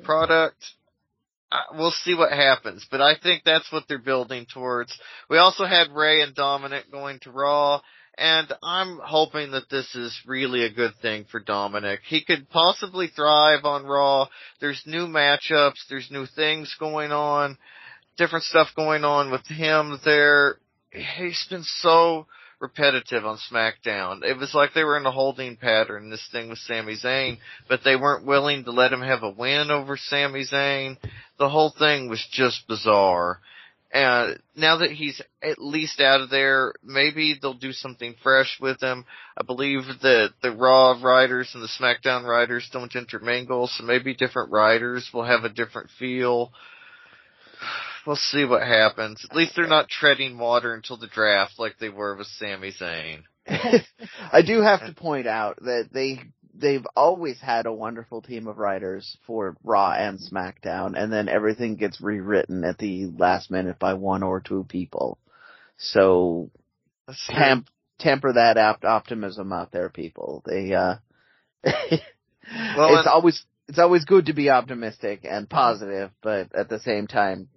product. 0.04 0.64
We'll 1.74 1.92
see 1.92 2.16
what 2.16 2.32
happens, 2.32 2.86
but 2.90 3.02
I 3.02 3.16
think 3.22 3.44
that's 3.44 3.72
what 3.72 3.84
they're 3.88 3.98
building 3.98 4.46
towards. 4.52 4.98
We 5.30 5.38
also 5.38 5.66
had 5.66 5.92
Rey 5.92 6.22
and 6.22 6.36
Dominic 6.36 6.92
going 6.92 7.20
to 7.22 7.32
Raw, 7.32 7.82
and 8.18 8.52
I'm 8.64 9.00
hoping 9.02 9.52
that 9.52 9.70
this 9.70 9.94
is 9.96 10.18
really 10.26 10.66
a 10.66 10.74
good 10.74 10.94
thing 11.02 11.26
for 11.30 11.40
Dominic. 11.40 12.02
He 12.08 12.24
could 12.24 12.50
possibly 12.50 13.08
thrive 13.08 13.64
on 13.64 13.86
Raw. 13.86 14.28
There's 14.60 14.82
new 14.86 15.08
matchups, 15.08 15.88
there's 15.90 16.10
new 16.12 16.26
things 16.26 16.76
going 16.80 17.12
on, 17.12 17.58
different 18.18 18.46
stuff 18.46 18.70
going 18.76 19.04
on 19.04 19.32
with 19.32 19.46
him 19.48 20.00
there. 20.04 20.58
He's 20.92 21.46
been 21.50 21.64
so 21.64 22.28
repetitive 22.66 23.26
on 23.26 23.38
SmackDown. 23.52 24.24
It 24.24 24.38
was 24.38 24.54
like 24.54 24.74
they 24.74 24.84
were 24.84 24.98
in 24.98 25.06
a 25.06 25.12
holding 25.12 25.56
pattern, 25.56 26.10
this 26.10 26.28
thing 26.32 26.50
with 26.50 26.58
Sami 26.60 26.96
Zayn, 26.96 27.38
but 27.70 27.82
they 27.84 27.96
weren't 27.96 28.26
willing 28.26 28.64
to 28.64 28.72
let 28.72 28.92
him 28.92 29.02
have 29.02 29.24
a 29.24 29.30
win 29.30 29.70
over 29.70 29.98
Sami 29.98 30.46
Zayn. 30.46 30.98
The 31.38 31.50
whole 31.50 31.74
thing 31.78 32.10
was 32.10 32.26
just 32.32 32.68
bizarre. 32.68 33.40
And 33.94 34.40
now 34.56 34.78
that 34.80 34.92
he's 34.92 35.22
at 35.42 35.60
least 35.60 36.02
out 36.02 36.22
of 36.22 36.30
there, 36.30 36.74
maybe 36.84 37.38
they'll 37.40 37.54
do 37.54 37.72
something 37.72 38.16
fresh 38.24 38.58
with 38.60 38.82
him. 38.82 39.06
I 39.38 39.44
believe 39.44 39.84
that 40.02 40.34
the 40.42 40.52
Raw 40.52 41.00
writers 41.02 41.52
and 41.54 41.64
the 41.64 41.70
SmackDown 41.80 42.26
writers 42.26 42.68
don't 42.74 42.94
intermingle, 42.96 43.68
so 43.68 43.84
maybe 43.84 44.16
different 44.16 44.52
writers 44.52 45.10
will 45.14 45.24
have 45.24 45.44
a 45.44 45.50
different 45.50 45.92
feel. 46.00 46.52
We'll 48.06 48.16
see 48.16 48.46
what 48.46 48.62
happens. 48.62 49.26
At 49.30 49.36
least 49.36 49.56
they're 49.56 49.68
not 49.68 49.90
treading 49.90 50.38
water 50.38 50.74
until 50.74 50.98
the 50.98 51.08
draft 51.08 51.54
like 51.58 51.78
they 51.80 51.90
were 51.90 52.16
with 52.16 52.28
Sami 52.28 52.72
Zayn. 52.72 53.24
I 53.48 54.42
do 54.46 54.62
have 54.62 54.86
to 54.86 54.94
point 54.94 55.28
out 55.28 55.58
that 55.62 55.90
they 55.92 56.20
they've 56.58 56.86
always 56.96 57.40
had 57.40 57.66
a 57.66 57.74
wonderful 57.74 58.22
team 58.22 58.48
of 58.48 58.58
writers 58.58 59.18
for 59.28 59.56
Raw 59.64 59.92
and 59.92 60.20
SmackDown, 60.20 60.94
and 60.98 61.12
then 61.12 61.30
everything 61.30 61.76
gets 61.76 62.02
rewritten 62.02 62.64
at 62.64 62.78
the 62.78 63.12
last 63.18 63.52
minute 63.52 63.80
by 63.80 63.94
one 63.94 64.24
or 64.24 64.40
two 64.40 64.66
people. 64.68 65.18
So 65.78 66.52
temp, 67.28 67.68
temper 68.00 68.34
that 68.34 68.58
op- 68.58 68.86
optimism 68.86 69.52
out 69.52 69.72
there, 69.72 69.90
people. 69.90 70.44
They 70.46 70.74
uh, 70.74 70.96
well, 71.64 72.98
it's 72.98 73.08
always 73.08 73.44
it's 73.68 73.80
always 73.80 74.06
good 74.06 74.28
to 74.28 74.34
be 74.34 74.50
optimistic 74.50 75.22
and 75.24 75.50
positive, 75.50 76.12
but 76.22 76.54
at 76.56 76.70
the 76.70 76.80
same 76.80 77.08
time, 77.08 77.50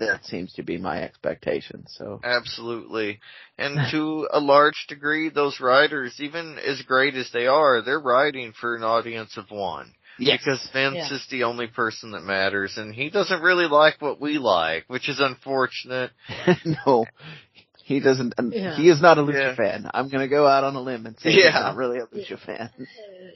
that 0.00 0.24
seems 0.24 0.52
to 0.54 0.62
be 0.62 0.78
my 0.78 1.02
expectation. 1.02 1.84
So 1.88 2.20
absolutely, 2.24 3.20
and 3.56 3.78
to 3.92 4.28
a 4.32 4.40
large 4.40 4.86
degree, 4.88 5.28
those 5.30 5.60
writers, 5.60 6.16
even 6.18 6.58
as 6.58 6.82
great 6.82 7.14
as 7.14 7.30
they 7.32 7.46
are, 7.46 7.82
they're 7.82 8.00
writing 8.00 8.52
for 8.58 8.74
an 8.74 8.82
audience 8.82 9.36
of 9.36 9.50
one. 9.50 9.92
Yes. 10.18 10.40
Because 10.44 10.68
Vince 10.72 10.96
yeah. 10.96 11.14
is 11.14 11.26
the 11.30 11.44
only 11.44 11.66
person 11.66 12.10
that 12.12 12.22
matters, 12.22 12.76
and 12.76 12.94
he 12.94 13.08
doesn't 13.08 13.40
really 13.40 13.66
like 13.66 14.02
what 14.02 14.20
we 14.20 14.38
like, 14.38 14.84
which 14.88 15.08
is 15.08 15.18
unfortunate. 15.18 16.10
no, 16.86 17.06
he 17.84 18.00
doesn't. 18.00 18.34
Yeah. 18.50 18.76
He 18.76 18.88
is 18.88 19.00
not 19.00 19.18
a 19.18 19.22
Lucha 19.22 19.34
yeah. 19.34 19.54
fan. 19.56 19.90
I'm 19.92 20.10
going 20.10 20.20
to 20.20 20.28
go 20.28 20.46
out 20.46 20.62
on 20.62 20.76
a 20.76 20.80
limb 20.80 21.06
and 21.06 21.18
say 21.18 21.30
yeah. 21.30 21.44
he's 21.46 21.54
not 21.54 21.76
really 21.76 21.98
a 21.98 22.06
Lucha 22.06 22.38
fan. 22.38 22.70
Uh, 22.78 22.84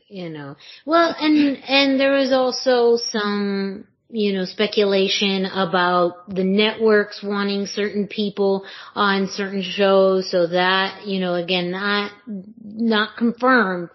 you 0.09 0.29
know, 0.29 0.57
well, 0.85 1.15
and 1.19 1.57
and 1.67 1.99
there 1.99 2.13
was 2.13 2.33
also 2.33 2.97
some 3.11 3.87
you 4.11 4.33
know, 4.33 4.45
speculation 4.45 5.47
about 5.47 6.29
the 6.29 6.45
networks 6.45 7.23
wanting 7.23 7.67
certain 7.67 8.07
people 8.07 8.65
on 8.95 9.29
certain 9.29 9.63
shows. 9.63 10.31
So 10.31 10.47
that, 10.49 11.07
you 11.07 11.21
know, 11.21 11.35
again, 11.35 11.71
not, 11.71 12.13
not 12.27 13.17
confirmed. 13.17 13.91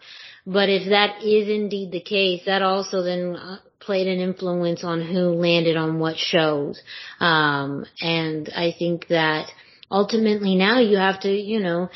But 0.46 0.70
if 0.70 0.90
that 0.90 1.24
is 1.24 1.48
indeed 1.48 1.92
the 1.92 2.02
case, 2.02 2.42
that 2.46 2.62
also 2.62 3.04
then 3.04 3.36
uh, 3.36 3.60
played 3.80 4.08
an 4.08 4.20
influence 4.20 4.84
on 4.84 5.02
who 5.02 5.30
landed 5.34 5.78
on 5.78 6.00
what 6.00 6.18
shows. 6.18 6.82
Um, 7.20 7.86
and 8.02 8.50
I 8.56 8.74
think 8.78 9.08
that 9.08 9.50
ultimately 9.92 10.56
now 10.56 10.80
you 10.80 10.98
have 10.98 11.20
to, 11.22 11.32
you 11.32 11.60
know, 11.60 11.90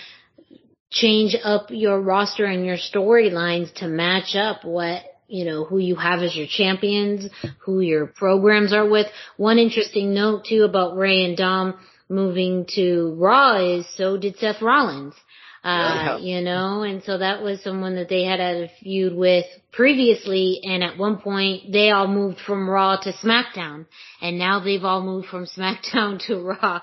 change 0.91 1.35
up 1.43 1.67
your 1.69 1.99
roster 1.99 2.45
and 2.45 2.65
your 2.65 2.77
storylines 2.77 3.73
to 3.75 3.87
match 3.87 4.35
up 4.35 4.63
what 4.63 5.01
you 5.33 5.45
know, 5.45 5.65
who 5.65 5.79
you 5.79 5.95
have 5.95 6.21
as 6.21 6.35
your 6.35 6.45
champions, 6.47 7.27
who 7.65 7.79
your 7.79 8.05
programs 8.05 8.71
are 8.71 8.87
with. 8.87 9.07
One 9.35 9.57
interesting 9.57 10.13
note 10.13 10.45
too 10.45 10.63
about 10.63 10.95
Rey 10.95 11.25
and 11.25 11.35
Dom 11.35 11.73
moving 12.07 12.67
to 12.75 13.15
Raw 13.17 13.55
is 13.55 13.87
so 13.97 14.15
did 14.15 14.37
Seth 14.37 14.61
Rollins. 14.61 15.15
Uh, 15.63 16.19
you 16.21 16.41
know, 16.41 16.83
and 16.83 17.01
so 17.03 17.17
that 17.17 17.41
was 17.41 17.63
someone 17.63 17.95
that 17.95 18.09
they 18.09 18.25
had 18.25 18.41
had 18.41 18.57
a 18.57 18.71
feud 18.81 19.15
with 19.15 19.45
previously, 19.71 20.59
and 20.61 20.83
at 20.83 20.97
one 20.97 21.17
point 21.17 21.71
they 21.71 21.89
all 21.89 22.07
moved 22.07 22.37
from 22.45 22.69
Raw 22.69 22.97
to 22.97 23.13
SmackDown, 23.13 23.85
and 24.21 24.37
now 24.37 24.59
they've 24.59 24.83
all 24.83 25.01
moved 25.01 25.27
from 25.27 25.45
SmackDown 25.57 26.19
to 26.27 26.37
Raw. 26.41 26.81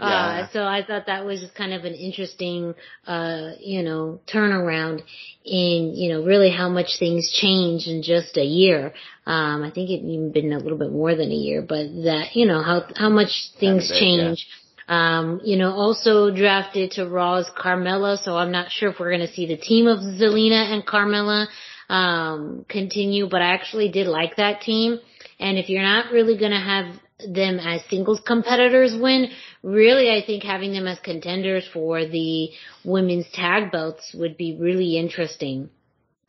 Uh, 0.00 0.08
yeah. 0.08 0.16
Uh, 0.16 0.48
so 0.52 0.64
I 0.64 0.82
thought 0.82 1.06
that 1.06 1.26
was 1.26 1.40
just 1.40 1.54
kind 1.54 1.74
of 1.74 1.84
an 1.84 1.92
interesting, 1.92 2.74
uh, 3.06 3.50
you 3.60 3.82
know, 3.82 4.20
turnaround 4.26 5.02
in, 5.44 5.92
you 5.94 6.12
know, 6.12 6.24
really 6.24 6.50
how 6.50 6.70
much 6.70 6.98
things 6.98 7.30
change 7.30 7.86
in 7.86 8.02
just 8.02 8.38
a 8.38 8.44
year. 8.44 8.94
Um, 9.26 9.62
I 9.62 9.70
think 9.70 9.90
it 9.90 10.02
even 10.02 10.32
been 10.32 10.52
a 10.54 10.58
little 10.58 10.78
bit 10.78 10.90
more 10.90 11.14
than 11.14 11.30
a 11.30 11.34
year, 11.34 11.60
but 11.60 11.84
that, 12.04 12.30
you 12.34 12.46
know, 12.46 12.62
how, 12.62 12.86
how 12.96 13.10
much 13.10 13.50
things 13.60 13.90
change. 13.90 14.46
Yeah. 14.48 15.18
Um, 15.18 15.40
you 15.44 15.56
know, 15.56 15.70
also 15.70 16.34
drafted 16.34 16.92
to 16.92 17.06
Raw's 17.06 17.48
Carmella, 17.56 18.18
so 18.24 18.36
I'm 18.36 18.50
not 18.50 18.72
sure 18.72 18.90
if 18.90 18.98
we're 18.98 19.12
gonna 19.12 19.32
see 19.32 19.46
the 19.46 19.56
team 19.56 19.86
of 19.86 19.98
Zelina 19.98 20.72
and 20.72 20.84
Carmella, 20.84 21.46
um, 21.88 22.64
continue, 22.68 23.28
but 23.28 23.42
I 23.42 23.52
actually 23.52 23.90
did 23.90 24.06
like 24.06 24.36
that 24.36 24.62
team. 24.62 24.98
And 25.38 25.58
if 25.58 25.68
you're 25.68 25.82
not 25.82 26.10
really 26.10 26.36
gonna 26.36 26.60
have 26.60 26.98
them 27.28 27.58
as 27.58 27.82
singles 27.88 28.20
competitors 28.26 28.96
win. 29.00 29.30
Really, 29.62 30.10
I 30.10 30.24
think 30.24 30.42
having 30.42 30.72
them 30.72 30.86
as 30.86 30.98
contenders 31.00 31.68
for 31.72 32.06
the 32.06 32.50
women's 32.84 33.26
tag 33.32 33.70
belts 33.70 34.14
would 34.14 34.36
be 34.36 34.56
really 34.58 34.96
interesting. 34.96 35.68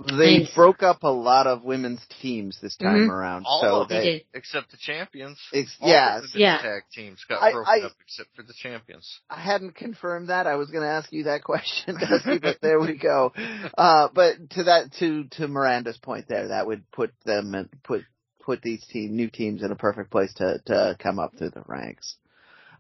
They 0.05 0.37
and, 0.37 0.49
broke 0.55 0.83
up 0.83 1.03
a 1.03 1.11
lot 1.11 1.47
of 1.47 1.63
women's 1.63 2.05
teams 2.21 2.59
this 2.61 2.75
time 2.75 3.01
mm-hmm. 3.01 3.11
around. 3.11 3.43
All 3.45 3.61
so 3.61 3.81
of 3.81 3.89
them, 3.89 4.03
they, 4.03 4.25
except 4.33 4.71
the 4.71 4.77
champions. 4.77 5.39
Ex- 5.53 5.77
yeah, 5.81 6.21
yeah. 6.33 6.61
tag 6.61 6.83
teams 6.91 7.23
got 7.27 7.41
I, 7.41 7.51
broken 7.51 7.83
I, 7.83 7.85
up 7.85 7.91
except 8.01 8.35
for 8.35 8.43
the 8.43 8.53
champions. 8.53 9.19
I 9.29 9.39
hadn't 9.39 9.75
confirmed 9.75 10.29
that. 10.29 10.47
I 10.47 10.55
was 10.55 10.69
going 10.69 10.83
to 10.83 10.89
ask 10.89 11.11
you 11.11 11.23
that 11.23 11.43
question, 11.43 11.97
Dusty, 11.99 12.39
but 12.39 12.57
there 12.61 12.79
we 12.79 12.97
go. 12.97 13.33
Uh, 13.77 14.07
but 14.13 14.49
to 14.51 14.63
that, 14.63 14.93
to 14.99 15.25
to 15.37 15.47
Miranda's 15.47 15.97
point 15.97 16.25
there, 16.27 16.49
that 16.49 16.67
would 16.67 16.89
put 16.91 17.11
them 17.25 17.53
and 17.53 17.69
put 17.83 18.01
put 18.41 18.61
these 18.61 18.83
team 18.87 19.15
new 19.15 19.29
teams 19.29 19.61
in 19.61 19.71
a 19.71 19.75
perfect 19.75 20.09
place 20.09 20.33
to 20.35 20.59
to 20.65 20.97
come 20.99 21.19
up 21.19 21.37
through 21.37 21.51
the 21.51 21.63
ranks. 21.67 22.15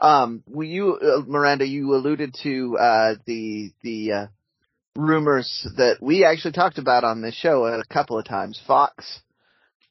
Um, 0.01 0.43
will 0.47 0.67
you, 0.67 0.95
uh, 0.95 1.21
Miranda, 1.27 1.65
you 1.65 1.93
alluded 1.93 2.35
to 2.43 2.77
uh, 2.77 3.15
the 3.25 3.71
the 3.83 4.11
uh, 4.11 4.27
rumors 4.95 5.67
that 5.77 5.97
we 6.01 6.25
actually 6.25 6.53
talked 6.53 6.79
about 6.79 7.03
on 7.03 7.21
this 7.21 7.35
show 7.35 7.65
a 7.65 7.83
couple 7.85 8.17
of 8.17 8.25
times. 8.25 8.59
Fox, 8.65 9.21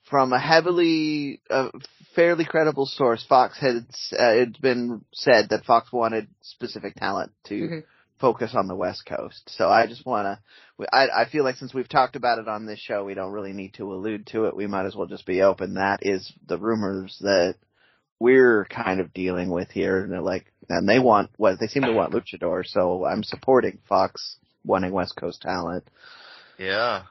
from 0.08 0.32
a 0.32 0.40
heavily, 0.40 1.40
uh, 1.48 1.68
fairly 2.16 2.44
credible 2.44 2.86
source, 2.86 3.24
Fox 3.28 3.58
had 3.60 3.86
uh, 4.18 4.34
it's 4.34 4.58
been 4.58 5.04
said 5.14 5.50
that 5.50 5.64
Fox 5.64 5.92
wanted 5.92 6.26
specific 6.42 6.96
talent 6.96 7.32
to. 7.44 7.54
Mm-hmm 7.54 7.78
focus 8.20 8.52
on 8.54 8.68
the 8.68 8.74
West 8.74 9.06
Coast. 9.06 9.50
So 9.56 9.68
I 9.68 9.86
just 9.86 10.04
want 10.04 10.26
to, 10.78 10.86
I, 10.92 11.22
I 11.22 11.28
feel 11.30 11.42
like 11.42 11.56
since 11.56 11.72
we've 11.72 11.88
talked 11.88 12.16
about 12.16 12.38
it 12.38 12.48
on 12.48 12.66
this 12.66 12.78
show, 12.78 13.04
we 13.04 13.14
don't 13.14 13.32
really 13.32 13.54
need 13.54 13.74
to 13.74 13.92
allude 13.92 14.26
to 14.28 14.44
it. 14.44 14.54
We 14.54 14.66
might 14.66 14.86
as 14.86 14.94
well 14.94 15.06
just 15.06 15.26
be 15.26 15.42
open. 15.42 15.74
That 15.74 16.00
is 16.02 16.30
the 16.46 16.58
rumors 16.58 17.16
that 17.22 17.54
we're 18.20 18.66
kind 18.66 19.00
of 19.00 19.12
dealing 19.12 19.50
with 19.50 19.70
here. 19.70 20.02
And 20.02 20.12
they're 20.12 20.20
like, 20.20 20.46
and 20.68 20.88
they 20.88 21.00
want 21.00 21.30
what 21.36 21.58
they 21.58 21.66
seem 21.66 21.82
to 21.82 21.92
want 21.92 22.12
luchador. 22.12 22.64
So 22.64 23.04
I'm 23.04 23.24
supporting 23.24 23.78
Fox 23.88 24.36
wanting 24.64 24.92
West 24.92 25.16
Coast 25.16 25.42
talent. 25.42 25.84
Yeah. 26.58 27.04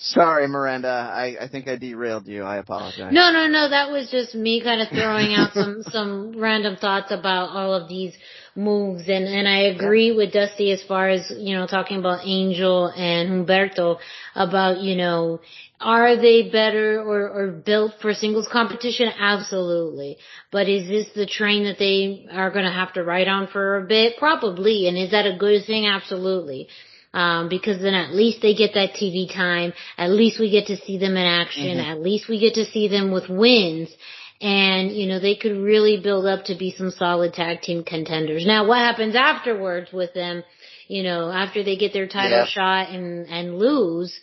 Sorry, 0.00 0.46
Miranda. 0.46 0.88
I, 0.88 1.36
I 1.40 1.48
think 1.48 1.66
I 1.66 1.76
derailed 1.76 2.26
you. 2.28 2.44
I 2.44 2.58
apologize. 2.58 3.12
No, 3.12 3.32
no, 3.32 3.48
no. 3.48 3.68
That 3.70 3.90
was 3.90 4.08
just 4.10 4.34
me 4.34 4.62
kind 4.62 4.80
of 4.80 4.88
throwing 4.90 5.34
out 5.34 5.54
some 5.54 5.82
some 5.90 6.38
random 6.38 6.76
thoughts 6.76 7.10
about 7.10 7.50
all 7.50 7.74
of 7.74 7.88
these 7.88 8.14
moves, 8.54 9.02
and 9.08 9.26
and 9.26 9.48
I 9.48 9.60
agree 9.74 10.12
with 10.12 10.32
Dusty 10.32 10.72
as 10.72 10.82
far 10.82 11.08
as 11.08 11.32
you 11.36 11.56
know 11.56 11.66
talking 11.66 11.98
about 11.98 12.26
Angel 12.26 12.86
and 12.86 13.28
Humberto 13.30 13.98
about 14.34 14.80
you 14.80 14.96
know 14.96 15.40
are 15.80 16.16
they 16.16 16.50
better 16.50 17.00
or, 17.00 17.28
or 17.28 17.50
built 17.52 17.92
for 18.02 18.12
singles 18.12 18.48
competition? 18.50 19.08
Absolutely. 19.16 20.18
But 20.50 20.68
is 20.68 20.88
this 20.88 21.06
the 21.14 21.26
train 21.26 21.64
that 21.64 21.78
they 21.78 22.26
are 22.32 22.50
going 22.50 22.64
to 22.64 22.72
have 22.72 22.92
to 22.94 23.04
ride 23.04 23.28
on 23.28 23.46
for 23.46 23.76
a 23.76 23.86
bit? 23.86 24.16
Probably. 24.18 24.88
And 24.88 24.98
is 24.98 25.12
that 25.12 25.26
a 25.26 25.36
good 25.38 25.64
thing? 25.66 25.86
Absolutely 25.86 26.68
um, 27.14 27.48
because 27.48 27.80
then 27.80 27.94
at 27.94 28.14
least 28.14 28.42
they 28.42 28.54
get 28.54 28.74
that 28.74 28.90
TV 28.92 29.32
time. 29.32 29.72
At 29.96 30.10
least 30.10 30.38
we 30.38 30.50
get 30.50 30.66
to 30.66 30.76
see 30.76 30.98
them 30.98 31.16
in 31.16 31.26
action. 31.26 31.78
Mm-hmm. 31.78 31.90
At 31.90 32.00
least 32.00 32.28
we 32.28 32.38
get 32.38 32.54
to 32.54 32.64
see 32.64 32.88
them 32.88 33.10
with 33.10 33.28
wins. 33.28 33.90
And, 34.40 34.92
you 34.92 35.08
know, 35.08 35.18
they 35.18 35.34
could 35.34 35.56
really 35.56 36.00
build 36.00 36.24
up 36.24 36.44
to 36.44 36.54
be 36.56 36.70
some 36.70 36.90
solid 36.90 37.34
tag 37.34 37.60
team 37.60 37.82
contenders. 37.82 38.46
Now, 38.46 38.68
what 38.68 38.78
happens 38.78 39.16
afterwards 39.16 39.92
with 39.92 40.14
them, 40.14 40.44
you 40.86 41.02
know, 41.02 41.28
after 41.28 41.64
they 41.64 41.76
get 41.76 41.92
their 41.92 42.06
title 42.06 42.38
yeah. 42.38 42.46
shot 42.46 42.90
and, 42.90 43.26
and 43.26 43.58
lose, 43.58 44.20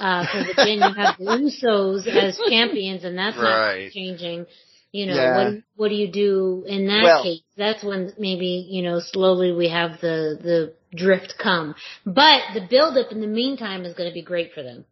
uh, 0.00 0.26
cause 0.26 0.48
again, 0.50 0.78
you 0.78 0.94
have 0.94 1.16
the 1.16 1.24
Usos 1.24 2.08
as 2.08 2.40
champions 2.48 3.04
and 3.04 3.16
that's 3.16 3.36
right. 3.36 3.84
not 3.84 3.92
changing. 3.92 4.46
You 4.90 5.06
know, 5.06 5.14
yeah. 5.14 5.36
what, 5.36 5.62
what 5.76 5.88
do 5.88 5.94
you 5.94 6.10
do 6.10 6.64
in 6.66 6.88
that 6.88 7.02
well, 7.04 7.22
case? 7.22 7.42
That's 7.56 7.84
when 7.84 8.12
maybe, 8.18 8.66
you 8.68 8.82
know, 8.82 9.00
slowly 9.00 9.52
we 9.52 9.68
have 9.68 10.00
the, 10.00 10.38
the 10.42 10.74
drift 10.94 11.36
come. 11.40 11.76
But 12.04 12.40
the 12.52 12.66
build 12.68 12.98
up 12.98 13.12
in 13.12 13.20
the 13.20 13.28
meantime 13.28 13.84
is 13.84 13.94
going 13.94 14.10
to 14.10 14.14
be 14.14 14.22
great 14.22 14.52
for 14.52 14.62
them. 14.62 14.84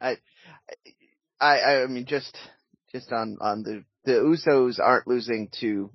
I, 0.00 0.16
I, 1.38 1.82
I 1.82 1.86
mean, 1.86 2.06
just, 2.06 2.36
just 2.90 3.12
on, 3.12 3.36
on 3.40 3.62
the, 3.62 3.84
the 4.08 4.20
Usos 4.20 4.80
aren't 4.80 5.06
losing 5.06 5.48
to 5.60 5.90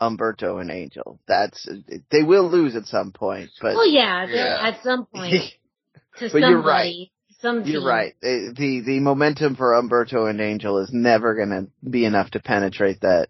Humberto 0.00 0.60
and 0.60 0.70
Angel. 0.70 1.20
That's, 1.26 1.68
they 2.10 2.22
will 2.22 2.50
lose 2.50 2.74
at 2.74 2.86
some 2.86 3.12
point, 3.12 3.50
but. 3.62 3.74
Oh 3.76 3.84
yeah, 3.84 4.26
yeah. 4.28 4.58
at 4.60 4.82
some 4.82 5.06
point. 5.06 5.32
to 6.18 6.24
but 6.26 6.30
somebody. 6.30 6.52
You're 6.52 6.62
right. 6.62 7.10
Some 7.40 7.64
You're 7.64 7.84
right. 7.84 8.14
The, 8.20 8.54
the, 8.56 8.80
the 8.80 9.00
momentum 9.00 9.54
for 9.54 9.72
Humberto 9.72 10.28
and 10.28 10.40
Angel 10.40 10.78
is 10.78 10.90
never 10.92 11.34
gonna 11.34 11.66
be 11.88 12.04
enough 12.04 12.30
to 12.30 12.40
penetrate 12.40 13.02
that 13.02 13.28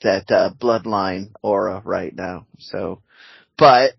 that 0.00 0.30
uh, 0.30 0.50
bloodline 0.56 1.32
aura 1.42 1.82
right 1.84 2.14
now. 2.14 2.46
So, 2.58 3.02
but 3.56 3.94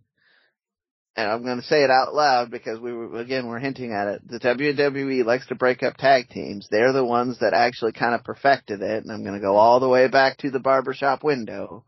and 1.20 1.32
I'm 1.32 1.44
going 1.44 1.62
to 1.62 1.68
say 1.68 1.84
it 1.84 1.90
out 1.90 2.14
loud 2.14 2.52
because 2.52 2.80
we 2.80 2.94
were 2.94 3.20
again 3.20 3.48
we're 3.48 3.60
hinting 3.60 3.94
at 3.94 4.08
it. 4.08 4.28
The 4.28 4.40
WWE 4.40 5.26
likes 5.26 5.48
to 5.48 5.56
break 5.56 5.84
up 5.84 5.98
tag 5.98 6.30
teams. 6.30 6.68
They're 6.70 6.94
the 6.94 7.06
ones 7.06 7.40
that 7.40 7.54
actually 7.54 7.94
kind 7.94 8.16
of 8.16 8.24
perfected 8.24 8.82
it, 8.82 9.04
and 9.04 9.12
I'm 9.12 9.24
going 9.24 9.36
to 9.36 9.42
go 9.42 9.56
all 9.56 9.80
the 9.80 9.90
way 9.90 10.08
back 10.08 10.38
to 10.38 10.50
the 10.50 10.60
barbershop 10.60 11.24
window. 11.24 11.84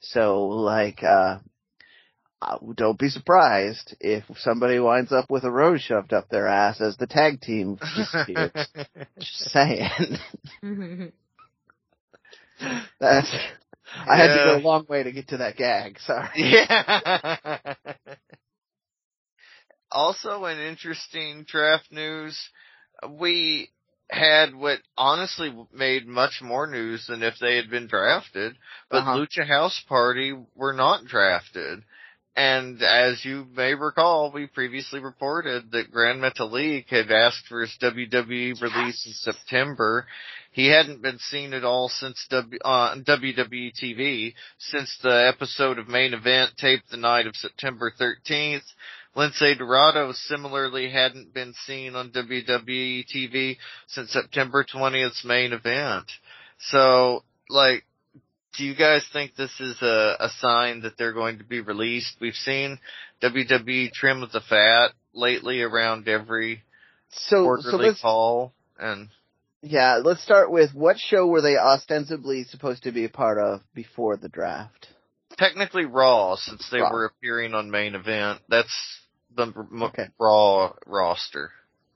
So 0.00 0.46
like, 0.46 1.02
uh, 1.02 1.38
uh, 2.42 2.58
don't 2.74 2.98
be 2.98 3.08
surprised 3.08 3.96
if 4.00 4.24
somebody 4.38 4.80
winds 4.80 5.12
up 5.12 5.30
with 5.30 5.44
a 5.44 5.50
rose 5.50 5.80
shoved 5.80 6.12
up 6.12 6.28
their 6.28 6.48
ass 6.48 6.80
as 6.80 6.96
the 6.96 7.06
tag 7.06 7.40
team 7.40 7.78
disappears. 7.96 8.50
Just 9.18 9.50
saying. 9.50 10.18
That's. 13.00 13.34
I 13.94 14.16
had 14.16 14.28
to 14.28 14.44
go 14.44 14.56
a 14.56 14.66
long 14.66 14.86
way 14.88 15.02
to 15.02 15.12
get 15.12 15.28
to 15.28 15.36
that 15.38 15.56
gag. 15.56 15.98
Sorry. 16.00 16.30
Yeah. 16.34 17.74
also, 19.92 20.44
an 20.44 20.58
interesting 20.58 21.44
draft 21.46 21.90
news, 21.90 22.38
we 23.08 23.70
had 24.10 24.54
what 24.54 24.78
honestly 24.96 25.54
made 25.72 26.06
much 26.06 26.40
more 26.42 26.66
news 26.66 27.06
than 27.06 27.22
if 27.22 27.34
they 27.40 27.56
had 27.56 27.70
been 27.70 27.86
drafted, 27.86 28.56
but 28.90 28.98
Uh-huh. 28.98 29.16
Lucha 29.16 29.46
House 29.46 29.80
Party 29.88 30.34
were 30.54 30.74
not 30.74 31.04
drafted. 31.04 31.82
And 32.34 32.82
as 32.82 33.24
you 33.26 33.46
may 33.54 33.74
recall, 33.74 34.32
we 34.32 34.46
previously 34.46 35.00
reported 35.00 35.70
that 35.72 35.90
Grand 35.90 36.20
Metalik 36.22 36.88
had 36.88 37.10
asked 37.12 37.46
for 37.46 37.60
his 37.60 37.76
WWE 37.78 38.58
release 38.60 39.04
in 39.04 39.12
September. 39.12 40.06
He 40.52 40.68
hadn't 40.68 41.02
been 41.02 41.18
seen 41.18 41.52
at 41.52 41.64
all 41.64 41.90
since 41.90 42.26
w, 42.30 42.58
uh, 42.64 42.94
WWE 42.96 43.72
TV 43.78 44.34
since 44.58 44.96
the 45.02 45.28
episode 45.34 45.78
of 45.78 45.88
Main 45.88 46.14
Event 46.14 46.52
taped 46.56 46.90
the 46.90 46.96
night 46.96 47.26
of 47.26 47.36
September 47.36 47.92
13th. 48.00 48.64
Lince 49.16 49.58
Dorado 49.58 50.12
similarly 50.12 50.90
hadn't 50.90 51.34
been 51.34 51.52
seen 51.66 51.94
on 51.94 52.10
WWE 52.10 53.04
TV 53.14 53.56
since 53.86 54.10
September 54.10 54.64
20th's 54.64 55.22
Main 55.24 55.52
Event. 55.52 56.10
So, 56.58 57.22
like, 57.50 57.84
do 58.56 58.64
you 58.64 58.74
guys 58.74 59.04
think 59.12 59.34
this 59.34 59.52
is 59.60 59.80
a, 59.82 60.16
a 60.18 60.28
sign 60.40 60.82
that 60.82 60.96
they're 60.96 61.12
going 61.12 61.38
to 61.38 61.44
be 61.44 61.60
released? 61.60 62.16
We've 62.20 62.34
seen 62.34 62.78
WWE 63.22 63.92
trim 63.92 64.20
with 64.20 64.32
the 64.32 64.40
fat 64.40 64.92
lately 65.12 65.60
around 65.60 66.08
every 66.08 66.62
So, 67.10 67.36
so 67.36 67.44
quarterly 67.44 67.88
let's, 67.88 68.00
call, 68.00 68.54
and 68.78 69.08
yeah, 69.60 70.00
let's 70.02 70.22
start 70.22 70.50
with 70.50 70.74
what 70.74 70.98
show 70.98 71.26
were 71.26 71.42
they 71.42 71.56
ostensibly 71.56 72.44
supposed 72.44 72.84
to 72.84 72.92
be 72.92 73.04
a 73.04 73.10
part 73.10 73.38
of 73.38 73.60
before 73.74 74.16
the 74.16 74.30
draft? 74.30 74.88
technically 75.36 75.84
Raw 75.84 76.36
since 76.36 76.68
they 76.70 76.80
Raw. 76.80 76.90
were 76.90 77.04
appearing 77.06 77.54
on 77.54 77.70
Main 77.70 77.94
Event. 77.94 78.40
That's 78.48 78.74
the 79.36 79.52
Okay. 79.86 80.08
Raw 80.18 80.72
roster. 80.86 81.50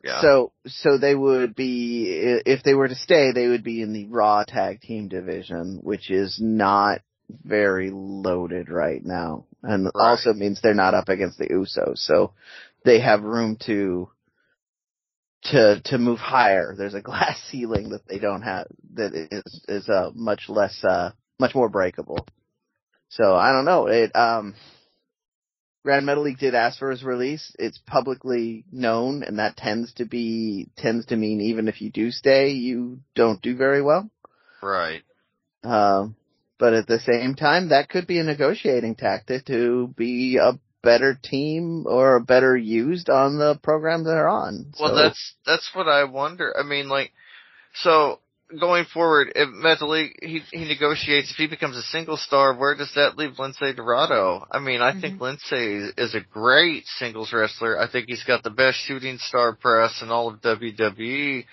Yeah. 0.04 0.20
So, 0.20 0.52
so 0.66 0.98
they 0.98 1.14
would 1.14 1.56
be, 1.56 2.06
if 2.46 2.62
they 2.62 2.74
were 2.74 2.88
to 2.88 2.94
stay, 2.94 3.32
they 3.32 3.48
would 3.48 3.64
be 3.64 3.82
in 3.82 3.92
the 3.92 4.06
Raw 4.06 4.44
Tag 4.44 4.80
Team 4.80 5.08
division, 5.08 5.80
which 5.82 6.10
is 6.10 6.38
not 6.40 7.00
very 7.28 7.90
loaded 7.90 8.70
right 8.70 9.04
now. 9.04 9.46
And 9.62 9.90
also 9.94 10.32
means 10.32 10.60
they're 10.60 10.74
not 10.74 10.94
up 10.94 11.08
against 11.08 11.38
the 11.38 11.48
Usos. 11.48 11.98
So 11.98 12.32
they 12.84 13.00
have 13.00 13.22
room 13.24 13.56
to, 13.66 14.08
to, 15.44 15.80
to 15.86 15.98
move 15.98 16.18
higher. 16.20 16.74
There's 16.76 16.94
a 16.94 17.02
glass 17.02 17.40
ceiling 17.50 17.90
that 17.90 18.06
they 18.06 18.18
don't 18.18 18.42
have, 18.42 18.68
that 18.94 19.12
is, 19.12 19.60
is, 19.66 19.88
uh, 19.88 20.10
much 20.14 20.44
less, 20.48 20.84
uh, 20.84 21.10
much 21.40 21.54
more 21.54 21.68
breakable. 21.68 22.26
So 23.08 23.34
I 23.34 23.50
don't 23.50 23.64
know. 23.64 23.86
It, 23.86 24.14
um, 24.14 24.54
Grand 25.86 26.04
Metalik 26.04 26.38
did 26.38 26.56
ask 26.56 26.80
for 26.80 26.90
his 26.90 27.04
release. 27.04 27.54
It's 27.60 27.78
publicly 27.86 28.64
known, 28.72 29.22
and 29.22 29.38
that 29.38 29.56
tends 29.56 29.92
to 29.94 30.04
be 30.04 30.68
tends 30.76 31.06
to 31.06 31.16
mean 31.16 31.40
even 31.40 31.68
if 31.68 31.80
you 31.80 31.92
do 31.92 32.10
stay, 32.10 32.48
you 32.50 32.98
don't 33.14 33.40
do 33.40 33.56
very 33.56 33.80
well. 33.82 34.10
right. 34.60 35.02
Um, 35.62 36.16
but 36.58 36.74
at 36.74 36.88
the 36.88 36.98
same 36.98 37.36
time, 37.36 37.68
that 37.68 37.88
could 37.88 38.08
be 38.08 38.18
a 38.18 38.24
negotiating 38.24 38.96
tactic 38.96 39.44
to 39.46 39.94
be 39.96 40.38
a 40.42 40.58
better 40.82 41.16
team 41.22 41.84
or 41.86 42.18
better 42.18 42.56
used 42.56 43.08
on 43.08 43.38
the 43.38 43.56
program 43.62 44.02
they're 44.02 44.28
on. 44.28 44.72
Well, 44.80 44.88
So- 44.88 44.96
that's 44.96 45.34
that's 45.46 45.70
what 45.72 45.86
I 45.86 46.02
wonder. 46.02 46.52
I 46.58 46.64
mean, 46.64 46.88
like, 46.88 47.12
so 47.74 48.18
going 48.60 48.84
forward, 48.92 49.32
if 49.34 49.48
Metalik 49.48 50.12
he 50.22 50.40
he 50.52 50.64
negotiates, 50.64 51.30
if 51.30 51.36
he 51.36 51.46
becomes 51.46 51.76
a 51.76 51.82
single 51.82 52.16
star, 52.16 52.54
where 52.54 52.74
does 52.76 52.92
that 52.94 53.16
leave 53.16 53.32
Lince 53.32 53.74
Dorado? 53.74 54.46
I 54.50 54.58
mean, 54.58 54.80
I 54.80 54.92
think 55.00 55.18
mm-hmm. 55.18 55.52
Lince 55.52 55.92
is 55.96 56.14
a 56.14 56.20
great 56.20 56.84
singles 56.98 57.32
wrestler. 57.32 57.78
I 57.78 57.90
think 57.90 58.06
he's 58.08 58.24
got 58.24 58.42
the 58.42 58.50
best 58.50 58.78
shooting 58.78 59.18
star 59.18 59.54
press 59.54 60.00
in 60.02 60.10
all 60.10 60.28
of 60.28 60.40
WWE. 60.40 61.44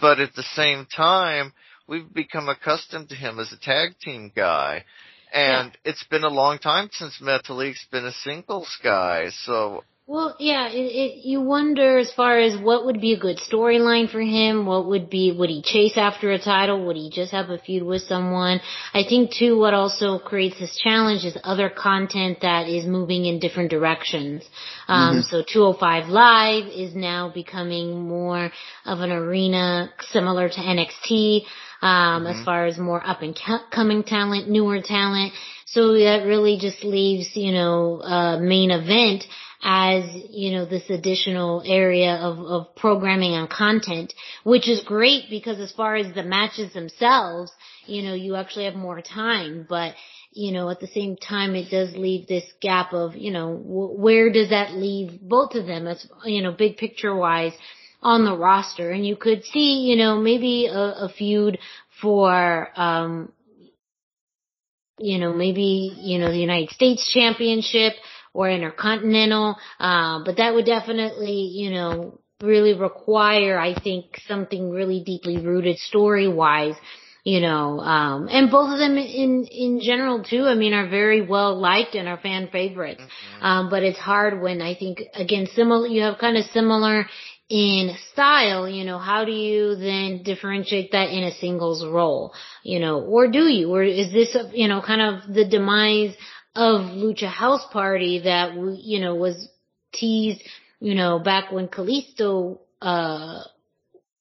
But 0.00 0.20
at 0.20 0.34
the 0.34 0.44
same 0.54 0.86
time, 0.94 1.52
we've 1.88 2.12
become 2.12 2.48
accustomed 2.48 3.08
to 3.08 3.14
him 3.14 3.38
as 3.38 3.52
a 3.52 3.58
tag 3.58 3.98
team 4.00 4.30
guy. 4.34 4.84
And 5.32 5.76
it's 5.82 6.04
been 6.04 6.24
a 6.24 6.28
long 6.28 6.58
time 6.58 6.90
since 6.92 7.18
Metalik's 7.22 7.86
been 7.90 8.04
a 8.04 8.12
singles 8.12 8.78
guy, 8.82 9.30
so 9.30 9.82
Well, 10.12 10.36
yeah, 10.38 10.68
it, 10.68 10.74
it, 10.74 11.24
you 11.24 11.40
wonder 11.40 11.96
as 11.96 12.12
far 12.12 12.38
as 12.38 12.60
what 12.60 12.84
would 12.84 13.00
be 13.00 13.14
a 13.14 13.18
good 13.18 13.38
storyline 13.38 14.10
for 14.10 14.20
him. 14.20 14.66
What 14.66 14.84
would 14.88 15.08
be, 15.08 15.32
would 15.32 15.48
he 15.48 15.62
chase 15.62 15.96
after 15.96 16.30
a 16.32 16.38
title? 16.38 16.84
Would 16.84 16.96
he 16.96 17.08
just 17.08 17.32
have 17.32 17.48
a 17.48 17.56
feud 17.56 17.82
with 17.82 18.02
someone? 18.02 18.60
I 18.92 19.04
think 19.08 19.32
too, 19.32 19.58
what 19.58 19.72
also 19.72 20.18
creates 20.18 20.58
this 20.60 20.76
challenge 20.76 21.24
is 21.24 21.38
other 21.42 21.70
content 21.70 22.40
that 22.42 22.68
is 22.68 22.84
moving 22.84 23.24
in 23.24 23.38
different 23.38 23.70
directions. 23.70 24.42
Um, 24.86 25.22
Mhm. 25.22 25.24
so 25.30 25.42
205 25.50 26.10
Live 26.10 26.66
is 26.66 26.94
now 26.94 27.30
becoming 27.30 28.06
more 28.06 28.52
of 28.84 29.00
an 29.00 29.12
arena 29.12 29.94
similar 30.10 30.50
to 30.50 30.60
NXT, 30.60 31.46
um, 31.80 32.26
as 32.26 32.36
Mhm. 32.36 32.44
far 32.44 32.66
as 32.66 32.76
more 32.76 33.02
up 33.02 33.22
and 33.22 33.34
coming 33.70 34.02
talent, 34.02 34.46
newer 34.46 34.82
talent. 34.82 35.32
So 35.64 35.94
that 35.94 36.26
really 36.26 36.58
just 36.58 36.84
leaves, 36.84 37.34
you 37.34 37.50
know, 37.50 38.02
uh, 38.02 38.38
main 38.38 38.70
event 38.70 39.26
as, 39.62 40.04
you 40.30 40.52
know, 40.52 40.64
this 40.64 40.90
additional 40.90 41.62
area 41.64 42.14
of, 42.16 42.38
of 42.40 42.74
programming 42.74 43.34
and 43.34 43.48
content, 43.48 44.12
which 44.42 44.68
is 44.68 44.82
great 44.82 45.30
because 45.30 45.60
as 45.60 45.72
far 45.72 45.94
as 45.94 46.12
the 46.14 46.22
matches 46.22 46.72
themselves, 46.72 47.52
you 47.86 48.02
know, 48.02 48.14
you 48.14 48.34
actually 48.34 48.64
have 48.64 48.74
more 48.74 49.00
time, 49.00 49.64
but, 49.68 49.94
you 50.32 50.52
know, 50.52 50.68
at 50.68 50.80
the 50.80 50.88
same 50.88 51.16
time, 51.16 51.54
it 51.54 51.70
does 51.70 51.94
leave 51.94 52.26
this 52.26 52.44
gap 52.60 52.92
of, 52.92 53.14
you 53.14 53.30
know, 53.30 53.54
wh- 53.56 53.98
where 53.98 54.32
does 54.32 54.50
that 54.50 54.72
leave 54.72 55.20
both 55.20 55.54
of 55.54 55.66
them 55.66 55.86
as, 55.86 56.06
you 56.24 56.42
know, 56.42 56.52
big 56.52 56.76
picture 56.76 57.14
wise 57.14 57.52
on 58.02 58.24
the 58.24 58.36
roster? 58.36 58.90
And 58.90 59.06
you 59.06 59.14
could 59.14 59.44
see, 59.44 59.80
you 59.88 59.96
know, 59.96 60.18
maybe 60.18 60.66
a, 60.66 61.04
a 61.06 61.08
feud 61.16 61.58
for, 62.00 62.68
um, 62.74 63.32
you 64.98 65.18
know, 65.18 65.32
maybe, 65.32 65.92
you 65.98 66.18
know, 66.18 66.30
the 66.30 66.38
United 66.38 66.70
States 66.70 67.10
Championship 67.12 67.94
or 68.34 68.48
Intercontinental, 68.48 69.56
um, 69.78 70.24
but 70.24 70.36
that 70.38 70.54
would 70.54 70.66
definitely, 70.66 71.50
you 71.52 71.70
know, 71.70 72.18
really 72.42 72.74
require, 72.74 73.58
I 73.58 73.74
think, 73.74 74.20
something 74.26 74.70
really 74.70 75.02
deeply 75.04 75.38
rooted 75.38 75.78
story 75.78 76.28
wise, 76.28 76.74
you 77.24 77.40
know, 77.40 77.78
um, 77.78 78.28
and 78.28 78.50
both 78.50 78.72
of 78.72 78.78
them 78.78 78.96
in, 78.96 79.46
in 79.50 79.80
general 79.80 80.24
too, 80.24 80.44
I 80.44 80.54
mean, 80.54 80.72
are 80.72 80.88
very 80.88 81.24
well 81.24 81.56
liked 81.60 81.94
and 81.94 82.08
are 82.08 82.18
fan 82.18 82.48
favorites. 82.50 83.02
Um, 83.40 83.70
but 83.70 83.84
it's 83.84 83.98
hard 83.98 84.40
when 84.40 84.60
I 84.60 84.74
think, 84.74 85.02
again, 85.14 85.46
similar, 85.54 85.86
you 85.86 86.02
have 86.02 86.18
kind 86.18 86.36
of 86.36 86.44
similar 86.46 87.06
in 87.48 87.94
style, 88.12 88.68
you 88.68 88.84
know, 88.84 88.98
how 88.98 89.24
do 89.24 89.30
you 89.30 89.76
then 89.76 90.22
differentiate 90.24 90.92
that 90.92 91.10
in 91.10 91.22
a 91.22 91.32
singles 91.32 91.84
role, 91.84 92.32
you 92.64 92.80
know, 92.80 93.02
or 93.02 93.28
do 93.30 93.46
you, 93.46 93.70
or 93.70 93.82
is 93.82 94.10
this, 94.10 94.34
a, 94.34 94.50
you 94.54 94.68
know, 94.68 94.80
kind 94.80 95.02
of 95.02 95.32
the 95.32 95.44
demise 95.44 96.14
of 96.54 96.82
Lucha 96.82 97.28
House 97.28 97.64
Party 97.72 98.20
that, 98.24 98.54
you 98.54 99.00
know, 99.00 99.14
was 99.14 99.48
teased, 99.92 100.42
you 100.80 100.94
know, 100.94 101.18
back 101.18 101.50
when 101.50 101.68
Kalisto, 101.68 102.58
uh, 102.80 103.42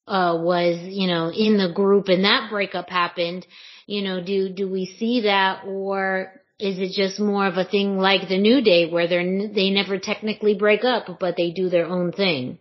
uh, 0.07 0.37
was, 0.41 0.77
you 0.81 1.07
know, 1.07 1.29
in 1.29 1.57
the 1.57 1.71
group 1.73 2.07
and 2.07 2.23
that 2.23 2.49
breakup 2.49 2.89
happened, 2.89 3.45
you 3.85 4.01
know, 4.01 4.23
do, 4.23 4.49
do 4.49 4.69
we 4.69 4.85
see 4.97 5.21
that 5.21 5.63
or 5.65 6.41
is 6.59 6.77
it 6.79 6.91
just 6.93 7.19
more 7.19 7.47
of 7.47 7.57
a 7.57 7.65
thing 7.65 7.97
like 7.97 8.27
the 8.27 8.37
New 8.37 8.61
Day 8.61 8.89
where 8.89 9.07
they're, 9.07 9.47
they 9.47 9.69
never 9.69 9.97
technically 9.97 10.53
break 10.53 10.83
up, 10.83 11.07
but 11.19 11.35
they 11.37 11.51
do 11.51 11.69
their 11.69 11.85
own 11.85 12.11
thing? 12.11 12.59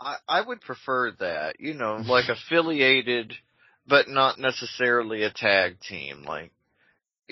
I, 0.00 0.16
I 0.28 0.40
would 0.40 0.60
prefer 0.60 1.12
that, 1.20 1.60
you 1.60 1.74
know, 1.74 2.02
like 2.04 2.28
affiliated, 2.28 3.32
but 3.86 4.08
not 4.08 4.38
necessarily 4.38 5.22
a 5.22 5.30
tag 5.30 5.80
team. 5.80 6.24
Like, 6.26 6.50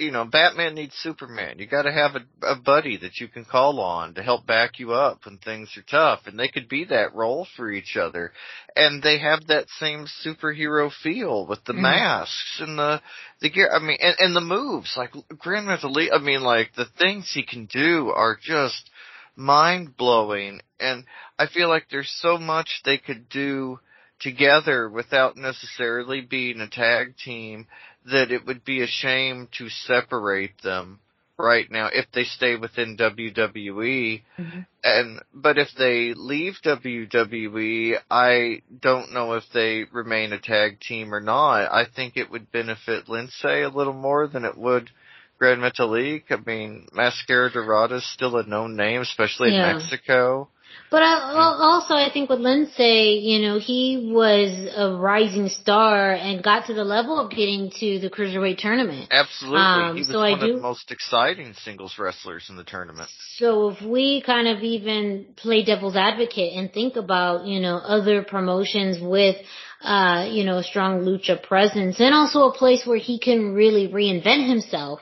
you 0.01 0.11
know, 0.11 0.24
Batman 0.24 0.74
needs 0.74 0.94
Superman. 0.96 1.59
You 1.59 1.66
gotta 1.66 1.92
have 1.92 2.12
a, 2.16 2.46
a 2.46 2.57
buddy 2.57 2.96
that 2.96 3.20
you 3.20 3.28
can 3.28 3.44
call 3.44 3.80
on 3.80 4.14
to 4.14 4.22
help 4.22 4.46
back 4.46 4.78
you 4.78 4.92
up 4.92 5.26
when 5.26 5.36
things 5.36 5.76
are 5.76 5.82
tough. 5.82 6.20
And 6.26 6.38
they 6.38 6.48
could 6.48 6.68
be 6.68 6.84
that 6.86 7.14
role 7.14 7.46
for 7.57 7.70
each 7.70 7.96
other. 7.96 8.32
And 8.74 9.03
they 9.03 9.18
have 9.18 9.46
that 9.48 9.68
same 9.78 10.07
superhero 10.24 10.90
feel 11.03 11.46
with 11.46 11.62
the 11.64 11.74
mm. 11.74 11.82
masks 11.82 12.61
and 12.61 12.78
the, 12.78 13.03
the 13.42 13.51
gear. 13.51 13.70
I 13.70 13.78
mean, 13.78 13.98
and, 14.01 14.16
and 14.18 14.34
the 14.34 14.40
moves. 14.40 14.94
Like, 14.96 15.12
Grand 15.38 15.66
Metalik, 15.66 16.09
I 16.12 16.18
mean, 16.18 16.42
like, 16.42 16.70
the 16.74 16.86
things 16.98 17.30
he 17.32 17.44
can 17.44 17.66
do 17.66 18.09
are 18.09 18.38
just 18.40 18.90
mind 19.36 19.96
blowing. 19.98 20.61
And 20.80 21.05
I 21.38 21.46
feel 21.46 21.68
like 21.68 21.86
there's 21.90 22.12
so 22.22 22.38
much 22.38 22.80
they 22.84 22.96
could 22.98 23.28
do 23.28 23.80
together 24.20 24.88
without 24.88 25.36
necessarily 25.36 26.20
being 26.20 26.61
a 26.61 26.68
tag 26.68 27.16
team 27.16 27.66
that 28.07 28.30
it 28.30 28.46
would 28.46 28.64
be 28.64 28.82
a 28.82 28.86
shame 28.86 29.48
to 29.59 29.68
separate 29.68 30.62
them 30.62 31.01
right 31.40 31.70
now 31.70 31.88
if 31.92 32.07
they 32.12 32.24
stay 32.24 32.57
within 32.57 32.96
WWE. 32.96 34.22
Mm-hmm. 34.38 34.61
And 34.84 35.20
but 35.34 35.59
if 35.59 35.68
they 35.76 36.14
leave 36.14 36.55
WWE, 36.64 37.96
I 38.11 38.62
don't 38.80 39.12
know 39.12 39.34
if 39.34 39.44
they 39.53 39.84
remain 39.92 40.32
a 40.32 40.40
tag 40.40 40.80
team 40.80 41.14
or 41.14 41.20
not. 41.20 41.72
I 41.72 41.84
think 41.84 42.16
it 42.16 42.30
would 42.30 42.53
benefit 42.53 43.07
Lince 43.07 43.44
a 43.44 43.68
little 43.68 43.92
more 43.92 44.26
than 44.26 44.44
it 44.44 44.57
would 44.57 44.90
Grand 45.38 45.61
Metalik. 45.61 46.24
I 46.30 46.36
mean, 46.44 46.86
Mascara 46.92 47.51
Dorada 47.51 47.96
is 47.96 48.12
still 48.12 48.36
a 48.36 48.46
known 48.46 48.76
name, 48.76 49.01
especially 49.01 49.53
yeah. 49.53 49.70
in 49.70 49.78
Mexico. 49.78 50.48
But 50.90 51.04
I, 51.04 51.56
also, 51.60 51.94
I 51.94 52.10
think 52.12 52.28
with 52.28 52.40
Lince, 52.40 53.22
you 53.22 53.38
know, 53.38 53.60
he 53.60 54.10
was 54.12 54.50
a 54.76 54.96
rising 54.96 55.48
star 55.48 56.12
and 56.12 56.42
got 56.42 56.66
to 56.66 56.74
the 56.74 56.82
level 56.82 57.20
of 57.20 57.30
getting 57.30 57.70
to 57.78 58.00
the 58.00 58.10
cruiserweight 58.10 58.58
tournament. 58.58 59.08
Absolutely, 59.12 59.60
um, 59.60 59.94
he 59.94 60.00
was 60.00 60.08
so 60.08 60.18
one 60.18 60.34
I 60.34 60.46
do, 60.46 60.50
of 60.50 60.56
the 60.56 60.62
most 60.62 60.90
exciting 60.90 61.54
singles 61.54 61.96
wrestlers 61.96 62.46
in 62.50 62.56
the 62.56 62.64
tournament. 62.64 63.08
So 63.36 63.70
if 63.70 63.82
we 63.82 64.20
kind 64.26 64.48
of 64.48 64.64
even 64.64 65.26
play 65.36 65.64
devil's 65.64 65.94
advocate 65.94 66.54
and 66.54 66.72
think 66.72 66.96
about, 66.96 67.46
you 67.46 67.60
know, 67.60 67.76
other 67.76 68.24
promotions 68.24 68.98
with, 69.00 69.36
uh, 69.82 70.28
you 70.28 70.42
know, 70.42 70.58
a 70.58 70.64
strong 70.64 71.02
lucha 71.02 71.40
presence 71.40 72.00
and 72.00 72.12
also 72.12 72.48
a 72.48 72.52
place 72.52 72.84
where 72.84 72.98
he 72.98 73.20
can 73.20 73.54
really 73.54 73.86
reinvent 73.86 74.48
himself, 74.48 75.00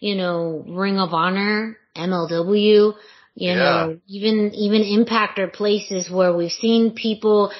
you 0.00 0.14
know, 0.14 0.64
Ring 0.66 0.98
of 0.98 1.12
Honor, 1.12 1.76
MLW 1.94 2.94
you 3.36 3.50
yeah. 3.50 3.54
know, 3.54 3.98
even, 4.08 4.52
even 4.54 4.82
Impact 4.82 5.38
are 5.38 5.46
places 5.46 6.10
where 6.10 6.34
we've 6.34 6.50
seen 6.50 6.94
people 6.94 7.52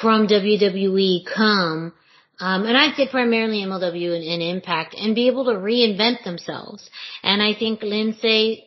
from 0.00 0.28
WWE 0.28 1.26
come, 1.26 1.92
um, 2.40 2.64
and 2.64 2.76
I'd 2.76 2.94
say 2.96 3.08
primarily 3.08 3.62
MLW 3.62 4.14
and, 4.14 4.24
and 4.24 4.42
Impact, 4.42 4.94
and 4.94 5.14
be 5.14 5.26
able 5.28 5.44
to 5.46 5.52
reinvent 5.52 6.24
themselves. 6.24 6.88
And 7.22 7.42
I 7.42 7.54
think 7.54 7.80
Lince 7.80 8.62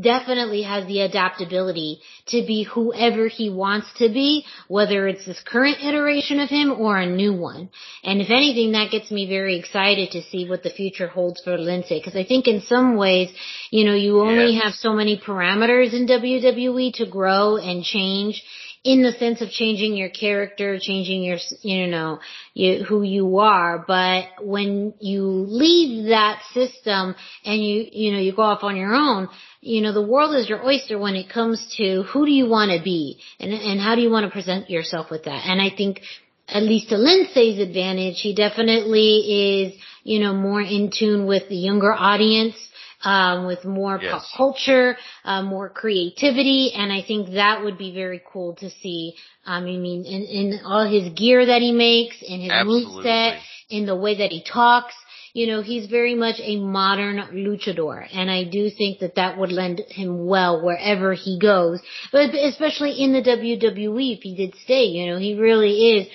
definitely 0.00 0.62
has 0.62 0.86
the 0.86 1.00
adaptability 1.00 2.00
to 2.26 2.44
be 2.46 2.64
whoever 2.64 3.28
he 3.28 3.48
wants 3.48 3.86
to 3.96 4.08
be, 4.08 4.44
whether 4.68 5.08
it's 5.08 5.24
this 5.24 5.40
current 5.44 5.78
iteration 5.82 6.38
of 6.38 6.50
him 6.50 6.72
or 6.72 6.98
a 6.98 7.06
new 7.06 7.32
one. 7.34 7.70
And 8.04 8.20
if 8.20 8.30
anything, 8.30 8.72
that 8.72 8.90
gets 8.90 9.10
me 9.10 9.26
very 9.26 9.58
excited 9.58 10.10
to 10.10 10.22
see 10.22 10.48
what 10.48 10.62
the 10.62 10.70
future 10.70 11.08
holds 11.08 11.40
for 11.42 11.56
Lince. 11.56 11.88
Because 11.88 12.14
I 12.14 12.24
think 12.24 12.46
in 12.46 12.60
some 12.60 12.96
ways, 12.96 13.30
you 13.70 13.84
know, 13.84 13.94
you 13.94 14.20
only 14.20 14.54
yes. 14.54 14.64
have 14.64 14.74
so 14.74 14.92
many 14.92 15.18
parameters 15.18 15.94
in 15.94 16.06
WWE 16.06 16.92
to 16.94 17.06
grow 17.06 17.56
and 17.56 17.82
change 17.82 18.42
in 18.82 19.02
the 19.02 19.12
sense 19.12 19.42
of 19.42 19.50
changing 19.50 19.94
your 19.94 20.08
character, 20.08 20.78
changing 20.80 21.22
your, 21.22 21.36
you 21.60 21.86
know, 21.86 22.18
you, 22.54 22.82
who 22.84 23.02
you 23.02 23.38
are. 23.38 23.84
But 23.86 24.24
when 24.42 24.94
you 25.00 25.22
leave 25.22 26.08
that 26.08 26.40
system 26.54 27.14
and 27.44 27.62
you, 27.62 27.86
you 27.92 28.12
know, 28.12 28.18
you 28.18 28.34
go 28.34 28.42
off 28.42 28.62
on 28.62 28.76
your 28.76 28.94
own, 28.94 29.28
you 29.60 29.82
know, 29.82 29.92
the 29.92 30.06
world 30.06 30.34
is 30.34 30.48
your 30.48 30.64
oyster 30.64 30.98
when 30.98 31.16
it 31.16 31.28
comes 31.28 31.74
to 31.76 32.02
who 32.04 32.24
do 32.24 32.32
you 32.32 32.48
want 32.48 32.70
to 32.76 32.82
be 32.82 33.18
and, 33.38 33.52
and 33.52 33.80
how 33.80 33.94
do 33.94 34.00
you 34.00 34.10
want 34.10 34.24
to 34.24 34.30
present 34.30 34.70
yourself 34.70 35.10
with 35.10 35.24
that. 35.24 35.46
And 35.46 35.60
I 35.60 35.70
think 35.74 36.00
at 36.48 36.62
least 36.62 36.88
to 36.88 36.96
Lince's 36.96 37.58
advantage, 37.58 38.20
he 38.20 38.34
definitely 38.34 39.68
is, 39.68 39.80
you 40.02 40.18
know, 40.18 40.34
more 40.34 40.60
in 40.60 40.90
tune 40.96 41.26
with 41.26 41.48
the 41.48 41.56
younger 41.56 41.92
audience 41.92 42.56
um, 43.02 43.46
with 43.46 43.64
more 43.64 43.98
yes. 44.00 44.12
pop 44.12 44.22
culture, 44.36 44.96
uh, 45.24 45.42
more 45.42 45.68
creativity, 45.68 46.72
and 46.74 46.92
I 46.92 47.02
think 47.02 47.30
that 47.30 47.64
would 47.64 47.78
be 47.78 47.94
very 47.94 48.20
cool 48.30 48.56
to 48.56 48.70
see. 48.70 49.14
Um, 49.46 49.64
I 49.64 49.76
mean, 49.76 50.04
in, 50.04 50.22
in 50.24 50.60
all 50.64 50.86
his 50.86 51.12
gear 51.14 51.46
that 51.46 51.62
he 51.62 51.72
makes, 51.72 52.16
in 52.22 52.40
his 52.40 52.52
move 52.64 53.02
set, 53.02 53.40
in 53.70 53.86
the 53.86 53.96
way 53.96 54.18
that 54.18 54.30
he 54.30 54.42
talks, 54.42 54.94
you 55.32 55.46
know, 55.46 55.62
he's 55.62 55.86
very 55.86 56.14
much 56.14 56.36
a 56.40 56.56
modern 56.56 57.18
luchador, 57.32 58.06
and 58.12 58.30
I 58.30 58.44
do 58.44 58.70
think 58.70 59.00
that 59.00 59.16
that 59.16 59.38
would 59.38 59.52
lend 59.52 59.80
him 59.88 60.26
well 60.26 60.62
wherever 60.64 61.14
he 61.14 61.38
goes, 61.38 61.80
but 62.12 62.34
especially 62.34 62.92
in 62.92 63.12
the 63.12 63.22
WWE 63.22 64.16
if 64.16 64.22
he 64.22 64.34
did 64.34 64.54
stay, 64.64 64.84
you 64.84 65.06
know, 65.06 65.18
he 65.18 65.34
really 65.34 65.98
is 65.98 66.08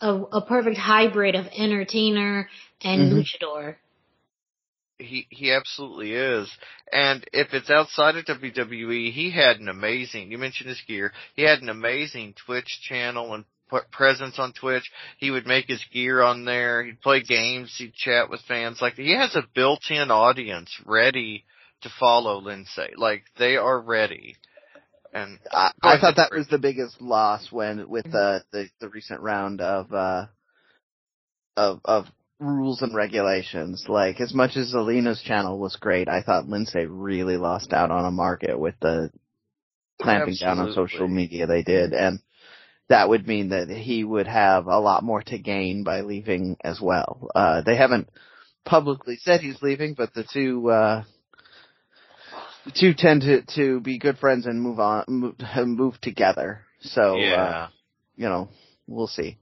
a, 0.00 0.14
a 0.14 0.40
perfect 0.46 0.78
hybrid 0.78 1.34
of 1.34 1.46
entertainer 1.56 2.48
and 2.82 3.02
mm-hmm. 3.02 3.18
luchador 3.18 3.76
he 5.02 5.26
he 5.30 5.52
absolutely 5.52 6.12
is. 6.12 6.50
And 6.92 7.24
if 7.32 7.52
it's 7.52 7.70
outside 7.70 8.16
of 8.16 8.24
WWE, 8.24 9.12
he 9.12 9.30
had 9.30 9.58
an 9.58 9.68
amazing. 9.68 10.30
You 10.30 10.38
mentioned 10.38 10.68
his 10.68 10.82
gear. 10.86 11.12
He 11.34 11.42
had 11.42 11.60
an 11.60 11.68
amazing 11.68 12.34
Twitch 12.34 12.80
channel 12.82 13.34
and 13.34 13.44
presence 13.90 14.38
on 14.38 14.52
Twitch. 14.52 14.90
He 15.18 15.30
would 15.30 15.46
make 15.46 15.66
his 15.68 15.84
gear 15.92 16.22
on 16.22 16.44
there. 16.44 16.84
He'd 16.84 17.00
play 17.00 17.22
games. 17.22 17.74
He'd 17.76 17.94
chat 17.94 18.30
with 18.30 18.40
fans. 18.42 18.80
Like 18.80 18.94
he 18.94 19.16
has 19.16 19.34
a 19.34 19.46
built-in 19.54 20.10
audience 20.10 20.70
ready 20.84 21.44
to 21.82 21.90
follow 21.98 22.40
Lince. 22.40 22.78
Like 22.96 23.24
they 23.38 23.56
are 23.56 23.80
ready. 23.80 24.36
And 25.14 25.38
I, 25.50 25.72
I 25.82 26.00
thought 26.00 26.16
that 26.16 26.32
was 26.32 26.48
the 26.48 26.58
biggest 26.58 27.00
loss 27.00 27.52
when 27.52 27.88
with 27.88 28.04
the 28.04 28.44
the, 28.50 28.68
the 28.80 28.88
recent 28.88 29.20
round 29.20 29.60
of 29.60 29.92
uh 29.92 30.26
of 31.56 31.80
of 31.84 32.06
rules 32.40 32.82
and 32.82 32.94
regulations. 32.94 33.84
Like 33.88 34.20
as 34.20 34.32
much 34.32 34.56
as 34.56 34.72
Zelina's 34.72 35.22
channel 35.22 35.58
was 35.58 35.76
great, 35.76 36.08
I 36.08 36.22
thought 36.22 36.46
Lince 36.46 36.86
really 36.88 37.36
lost 37.36 37.72
out 37.72 37.90
on 37.90 38.06
a 38.06 38.10
market 38.10 38.58
with 38.58 38.74
the 38.80 39.10
clamping 40.00 40.32
Absolutely. 40.32 40.62
down 40.62 40.68
on 40.68 40.74
social 40.74 41.08
media 41.08 41.46
they 41.46 41.62
did, 41.62 41.92
and 41.92 42.20
that 42.88 43.08
would 43.08 43.26
mean 43.26 43.50
that 43.50 43.68
he 43.68 44.04
would 44.04 44.26
have 44.26 44.66
a 44.66 44.78
lot 44.78 45.02
more 45.02 45.22
to 45.22 45.38
gain 45.38 45.84
by 45.84 46.02
leaving 46.02 46.56
as 46.62 46.80
well. 46.80 47.28
Uh, 47.34 47.62
they 47.62 47.76
haven't 47.76 48.08
publicly 48.64 49.18
said 49.22 49.40
he's 49.40 49.62
leaving, 49.62 49.94
but 49.94 50.12
the 50.14 50.24
two, 50.32 50.68
uh, 50.70 51.04
the 52.64 52.72
two 52.78 52.94
tend 52.94 53.22
to, 53.22 53.42
to 53.54 53.80
be 53.80 53.98
good 53.98 54.18
friends 54.18 54.46
and 54.46 54.60
move 54.60 54.78
on, 54.78 55.04
move, 55.08 55.34
move 55.66 56.00
together. 56.00 56.62
So, 56.80 57.14
uh, 57.14 57.16
yeah. 57.16 57.42
uh, 57.42 57.68
you 58.16 58.28
know, 58.28 58.48
we'll 58.86 59.06
see 59.06 59.38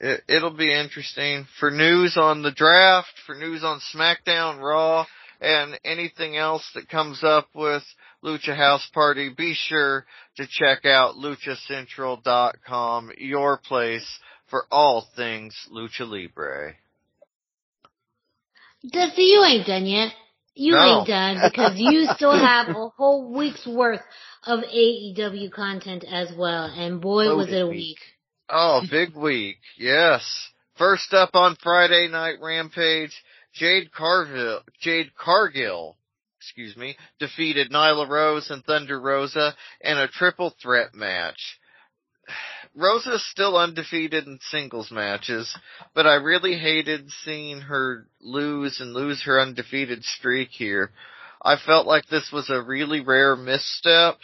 it, 0.00 0.22
it'll 0.28 0.56
be 0.56 0.72
interesting 0.72 1.46
for 1.58 1.70
news 1.70 2.16
on 2.16 2.42
the 2.42 2.50
draft, 2.50 3.12
for 3.26 3.34
news 3.34 3.62
on 3.62 3.80
SmackDown, 3.94 4.60
Raw, 4.60 5.06
and 5.40 5.78
anything 5.84 6.36
else 6.36 6.68
that 6.74 6.88
comes 6.88 7.22
up 7.22 7.48
with 7.54 7.82
Lucha 8.24 8.56
House 8.56 8.86
Party. 8.92 9.28
Be 9.28 9.54
sure 9.54 10.06
to 10.40 10.46
check 10.48 10.84
out 10.84 11.16
luchacentral.com, 11.16 13.12
your 13.18 13.58
place 13.58 14.06
for 14.48 14.64
all 14.70 15.06
things 15.16 15.54
Lucha 15.72 16.08
Libre. 16.08 16.74
Dusty, 18.88 19.22
you 19.22 19.44
ain't 19.44 19.66
done 19.66 19.86
yet. 19.86 20.12
You 20.54 20.72
no. 20.72 20.98
ain't 20.98 21.06
done 21.06 21.50
because 21.50 21.74
you 21.76 22.06
still 22.16 22.36
have 22.36 22.68
a 22.68 22.88
whole 22.88 23.32
week's 23.32 23.66
worth 23.66 24.00
of 24.44 24.60
AEW 24.60 25.52
content 25.52 26.04
as 26.10 26.32
well. 26.36 26.64
And 26.64 27.00
boy, 27.00 27.34
was 27.36 27.48
it 27.48 27.60
a 27.60 27.66
week. 27.66 27.98
Oh, 28.48 28.82
big 28.90 29.14
week. 29.14 29.58
Yes. 29.78 30.22
First 30.76 31.12
up 31.12 31.34
on 31.34 31.56
Friday 31.62 32.08
Night 32.08 32.36
Rampage, 32.40 33.12
Jade 33.52 33.92
Cargill, 33.92 34.60
Jade 34.80 35.14
Cargill, 35.14 35.96
excuse 36.40 36.74
me, 36.74 36.96
defeated 37.18 37.70
Nyla 37.70 38.08
Rose 38.08 38.48
and 38.50 38.64
Thunder 38.64 38.98
Rosa 38.98 39.54
in 39.82 39.98
a 39.98 40.08
triple 40.08 40.54
threat 40.62 40.94
match. 40.94 41.58
Rosa's 42.74 43.24
still 43.30 43.58
undefeated 43.58 44.26
in 44.26 44.38
singles 44.50 44.90
matches, 44.90 45.54
but 45.94 46.06
I 46.06 46.14
really 46.14 46.56
hated 46.58 47.10
seeing 47.24 47.60
her 47.60 48.06
lose 48.22 48.80
and 48.80 48.94
lose 48.94 49.22
her 49.24 49.38
undefeated 49.38 50.02
streak 50.02 50.48
here. 50.50 50.92
I 51.42 51.56
felt 51.56 51.86
like 51.86 52.06
this 52.06 52.30
was 52.32 52.48
a 52.48 52.62
really 52.62 53.00
rare 53.00 53.36
misstep 53.36 54.18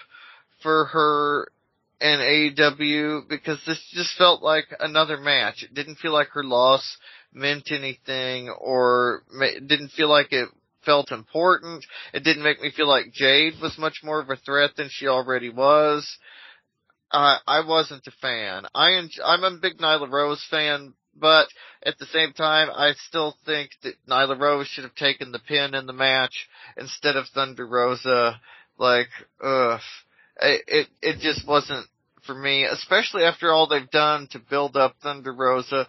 for 0.62 0.86
her 0.86 1.48
and 2.00 2.20
AEW 2.20 3.28
because 3.28 3.58
this 3.66 3.82
just 3.92 4.16
felt 4.16 4.42
like 4.42 4.66
another 4.80 5.18
match. 5.18 5.62
It 5.62 5.74
didn't 5.74 5.98
feel 5.98 6.12
like 6.12 6.28
her 6.28 6.44
loss 6.44 6.96
meant 7.32 7.70
anything 7.70 8.48
or 8.48 9.22
it 9.40 9.66
didn't 9.66 9.92
feel 9.92 10.08
like 10.08 10.32
it 10.32 10.48
felt 10.86 11.12
important. 11.12 11.84
It 12.14 12.24
didn't 12.24 12.44
make 12.44 12.62
me 12.62 12.70
feel 12.74 12.88
like 12.88 13.12
Jade 13.12 13.60
was 13.60 13.76
much 13.76 14.00
more 14.02 14.20
of 14.20 14.30
a 14.30 14.36
threat 14.36 14.70
than 14.76 14.88
she 14.90 15.06
already 15.06 15.50
was. 15.50 16.08
Uh, 17.10 17.36
I 17.46 17.66
wasn't 17.66 18.06
a 18.06 18.12
fan. 18.22 18.66
I 18.74 18.92
en- 18.92 19.10
I'm 19.24 19.44
a 19.44 19.58
big 19.58 19.78
Nyla 19.78 20.10
Rose 20.10 20.44
fan, 20.50 20.94
but 21.14 21.48
at 21.82 21.98
the 21.98 22.06
same 22.06 22.32
time, 22.32 22.68
I 22.74 22.94
still 23.08 23.36
think 23.44 23.70
that 23.82 23.94
Nyla 24.08 24.38
Rose 24.38 24.66
should 24.68 24.84
have 24.84 24.94
taken 24.94 25.32
the 25.32 25.38
pin 25.38 25.74
in 25.74 25.86
the 25.86 25.92
match 25.92 26.48
instead 26.76 27.16
of 27.16 27.26
Thunder 27.28 27.66
Rosa. 27.66 28.40
Like, 28.78 29.08
ugh, 29.42 29.80
it 30.40 30.62
it, 30.66 30.86
it 31.02 31.18
just 31.20 31.46
wasn't 31.46 31.86
for 32.26 32.34
me, 32.34 32.64
especially 32.64 33.22
after 33.22 33.52
all 33.52 33.66
they've 33.66 33.90
done 33.90 34.28
to 34.32 34.38
build 34.38 34.76
up 34.76 34.96
Thunder 35.02 35.32
Rosa 35.32 35.86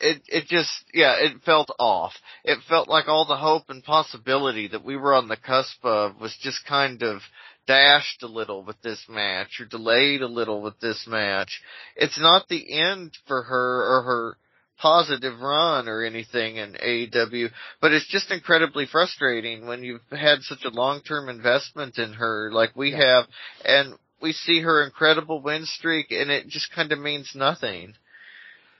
it 0.00 0.22
it 0.28 0.46
just 0.46 0.70
yeah 0.92 1.14
it 1.18 1.42
felt 1.44 1.70
off 1.78 2.12
it 2.44 2.58
felt 2.68 2.88
like 2.88 3.08
all 3.08 3.24
the 3.24 3.36
hope 3.36 3.64
and 3.68 3.82
possibility 3.84 4.68
that 4.68 4.84
we 4.84 4.96
were 4.96 5.14
on 5.14 5.28
the 5.28 5.36
cusp 5.36 5.84
of 5.84 6.20
was 6.20 6.36
just 6.40 6.66
kind 6.66 7.02
of 7.02 7.20
dashed 7.66 8.22
a 8.22 8.26
little 8.26 8.64
with 8.64 8.80
this 8.82 9.04
match 9.08 9.60
or 9.60 9.66
delayed 9.66 10.20
a 10.20 10.26
little 10.26 10.62
with 10.62 10.78
this 10.80 11.06
match 11.06 11.60
it's 11.96 12.20
not 12.20 12.48
the 12.48 12.78
end 12.78 13.12
for 13.26 13.42
her 13.42 13.98
or 13.98 14.02
her 14.02 14.36
positive 14.82 15.38
run 15.40 15.88
or 15.88 16.02
anything 16.02 16.56
in 16.56 16.72
AEW, 16.72 17.50
but 17.80 17.92
it's 17.92 18.08
just 18.08 18.32
incredibly 18.32 18.84
frustrating 18.84 19.64
when 19.64 19.84
you've 19.84 20.00
had 20.10 20.40
such 20.40 20.64
a 20.64 20.70
long-term 20.70 21.28
investment 21.28 21.98
in 21.98 22.14
her 22.14 22.50
like 22.52 22.74
we 22.74 22.90
yeah. 22.90 22.96
have 22.98 23.24
and 23.64 23.94
we 24.20 24.32
see 24.32 24.60
her 24.60 24.82
incredible 24.84 25.40
win 25.40 25.64
streak 25.64 26.10
and 26.10 26.30
it 26.30 26.48
just 26.48 26.72
kind 26.74 26.90
of 26.90 26.98
means 26.98 27.30
nothing. 27.34 27.94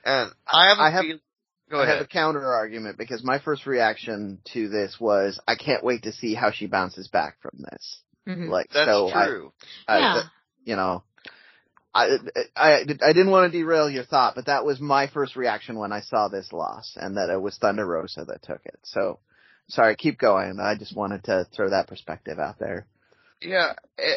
And 0.03 0.31
I 0.51 0.69
have, 0.69 0.79
I 0.79 0.91
have, 0.91 1.05
go 1.69 1.79
I 1.79 1.83
ahead. 1.83 1.97
have 1.97 2.05
a 2.05 2.07
counter 2.07 2.45
argument 2.45 2.97
because 2.97 3.23
my 3.23 3.39
first 3.39 3.65
reaction 3.65 4.39
to 4.53 4.69
this 4.69 4.97
was 4.99 5.39
I 5.47 5.55
can't 5.55 5.83
wait 5.83 6.03
to 6.03 6.11
see 6.11 6.33
how 6.33 6.51
she 6.51 6.67
bounces 6.67 7.07
back 7.07 7.41
from 7.41 7.63
this. 7.71 8.01
Mm-hmm. 8.27 8.49
Like 8.49 8.69
That's 8.73 8.89
so, 8.89 9.11
true. 9.11 9.53
I, 9.87 9.99
yeah. 9.99 10.05
I, 10.05 10.23
you 10.65 10.75
know, 10.75 11.03
I, 11.93 12.17
I 12.55 12.73
I 12.81 13.13
didn't 13.13 13.29
want 13.29 13.51
to 13.51 13.57
derail 13.57 13.89
your 13.89 14.03
thought, 14.03 14.35
but 14.35 14.47
that 14.47 14.65
was 14.65 14.79
my 14.79 15.07
first 15.07 15.35
reaction 15.35 15.77
when 15.77 15.91
I 15.91 16.01
saw 16.01 16.27
this 16.27 16.51
loss, 16.51 16.97
and 16.99 17.17
that 17.17 17.29
it 17.29 17.39
was 17.39 17.57
Thunder 17.57 17.85
Rosa 17.85 18.25
that 18.25 18.41
took 18.41 18.61
it. 18.65 18.79
So, 18.83 19.19
sorry, 19.67 19.95
keep 19.95 20.17
going. 20.17 20.59
I 20.59 20.75
just 20.75 20.95
wanted 20.95 21.25
to 21.25 21.45
throw 21.55 21.69
that 21.69 21.87
perspective 21.87 22.39
out 22.39 22.57
there. 22.59 22.87
Yeah, 23.41 23.73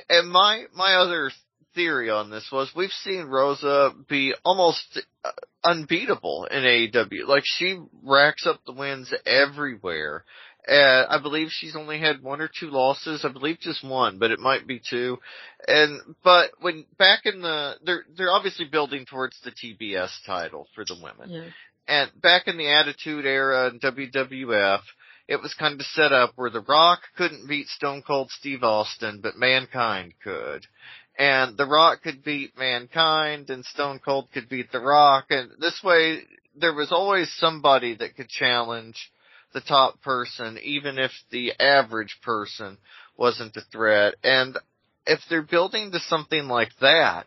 and 0.09 0.31
my 0.31 0.65
my 0.75 0.95
other 0.95 1.31
theory 1.77 2.11
on 2.11 2.31
this 2.31 2.49
was 2.51 2.73
we've 2.75 2.91
seen 2.91 3.27
Rosa 3.27 3.93
be 4.09 4.35
almost 4.45 5.01
uh, 5.25 5.31
unbeatable 5.63 6.49
in 6.51 6.65
AEW. 6.65 7.29
Like 7.29 7.45
she 7.45 7.79
racks 8.03 8.47
up 8.47 8.61
the 8.67 8.73
wins 8.73 9.15
everywhere. 9.25 10.25
Uh, 10.67 11.05
I 11.09 11.21
believe 11.23 11.49
she's 11.51 11.77
only 11.77 12.01
had 12.01 12.25
one 12.25 12.41
or 12.41 12.49
two 12.49 12.71
losses. 12.71 13.25
I 13.25 13.31
believe 13.31 13.61
just 13.61 13.85
one, 13.85 14.19
but 14.19 14.33
it 14.33 14.41
might 14.41 14.67
be 14.67 14.81
two. 14.81 15.19
And 15.69 16.01
but 16.25 16.51
when 16.61 16.87
back 16.99 17.21
in 17.25 17.41
the 17.41 17.75
they're 17.85 18.05
they're 18.17 18.33
obviously 18.33 18.65
building 18.65 19.07
towards 19.09 19.39
the 19.45 19.53
TBS 19.53 20.11
title 20.27 20.67
for 20.75 20.85
the 20.85 20.97
women. 21.01 21.31
Yeah. 21.31 21.51
And 21.89 22.11
back 22.21 22.49
in 22.49 22.57
the 22.57 22.69
Attitude 22.69 23.27
Era 23.27 23.71
in 23.71 23.79
WWF, 23.79 24.81
it 25.29 25.41
was 25.41 25.55
kind 25.55 25.75
of 25.81 25.87
set 25.87 26.13
up 26.13 26.33
where 26.37 26.51
The 26.51 26.61
Rock 26.61 27.01
couldn't 27.17 27.49
beat 27.49 27.69
Stone 27.69 28.03
Cold 28.07 28.31
Steve 28.31 28.63
Austin, 28.63 29.21
but 29.23 29.37
Mankind 29.37 30.15
could. 30.23 30.67
And 31.19 31.57
The 31.57 31.67
Rock 31.67 32.03
could 32.03 32.23
beat 32.23 32.59
Mankind 32.59 33.51
and 33.51 33.65
Stone 33.65 34.01
Cold 34.05 34.29
could 34.33 34.49
beat 34.49 34.71
The 34.71 34.81
Rock 34.81 35.27
and 35.31 35.51
this 35.59 35.81
way 35.83 36.23
there 36.59 36.75
was 36.75 36.91
always 36.91 37.33
somebody 37.37 37.95
that 37.97 38.17
could 38.17 38.29
challenge 38.29 38.97
the 39.53 39.61
top 39.61 40.03
person, 40.03 40.59
even 40.63 40.99
if 40.99 41.11
the 41.31 41.53
average 41.61 42.19
person 42.23 42.79
wasn't 43.17 43.57
a 43.57 43.63
threat. 43.73 44.15
And 44.23 44.59
if 45.07 45.21
they're 45.29 45.43
building 45.43 45.93
to 45.93 46.01
something 46.01 46.47
like 46.47 46.73
that, 46.81 47.27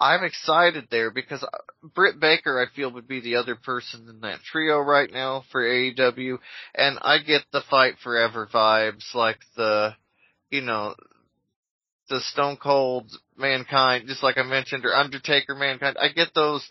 I'm 0.00 0.24
excited 0.24 0.86
there 0.90 1.10
because 1.10 1.42
uh, 1.42 1.48
Britt 1.82 2.20
Baker, 2.20 2.64
I 2.64 2.74
feel, 2.74 2.92
would 2.92 3.08
be 3.08 3.20
the 3.20 3.36
other 3.36 3.56
person 3.56 4.08
in 4.08 4.20
that 4.20 4.40
trio 4.40 4.78
right 4.78 5.10
now 5.10 5.42
for 5.50 5.62
AEW, 5.62 6.38
and 6.74 6.98
I 7.02 7.18
get 7.18 7.42
the 7.52 7.62
fight 7.68 7.94
forever 8.02 8.48
vibes, 8.52 9.12
like 9.14 9.38
the, 9.56 9.94
you 10.50 10.60
know, 10.60 10.94
the 12.08 12.20
Stone 12.20 12.56
Cold 12.56 13.10
Mankind, 13.36 14.04
just 14.06 14.22
like 14.22 14.38
I 14.38 14.42
mentioned, 14.42 14.84
or 14.84 14.94
Undertaker 14.94 15.54
Mankind. 15.54 15.96
I 16.00 16.08
get 16.08 16.34
those 16.34 16.66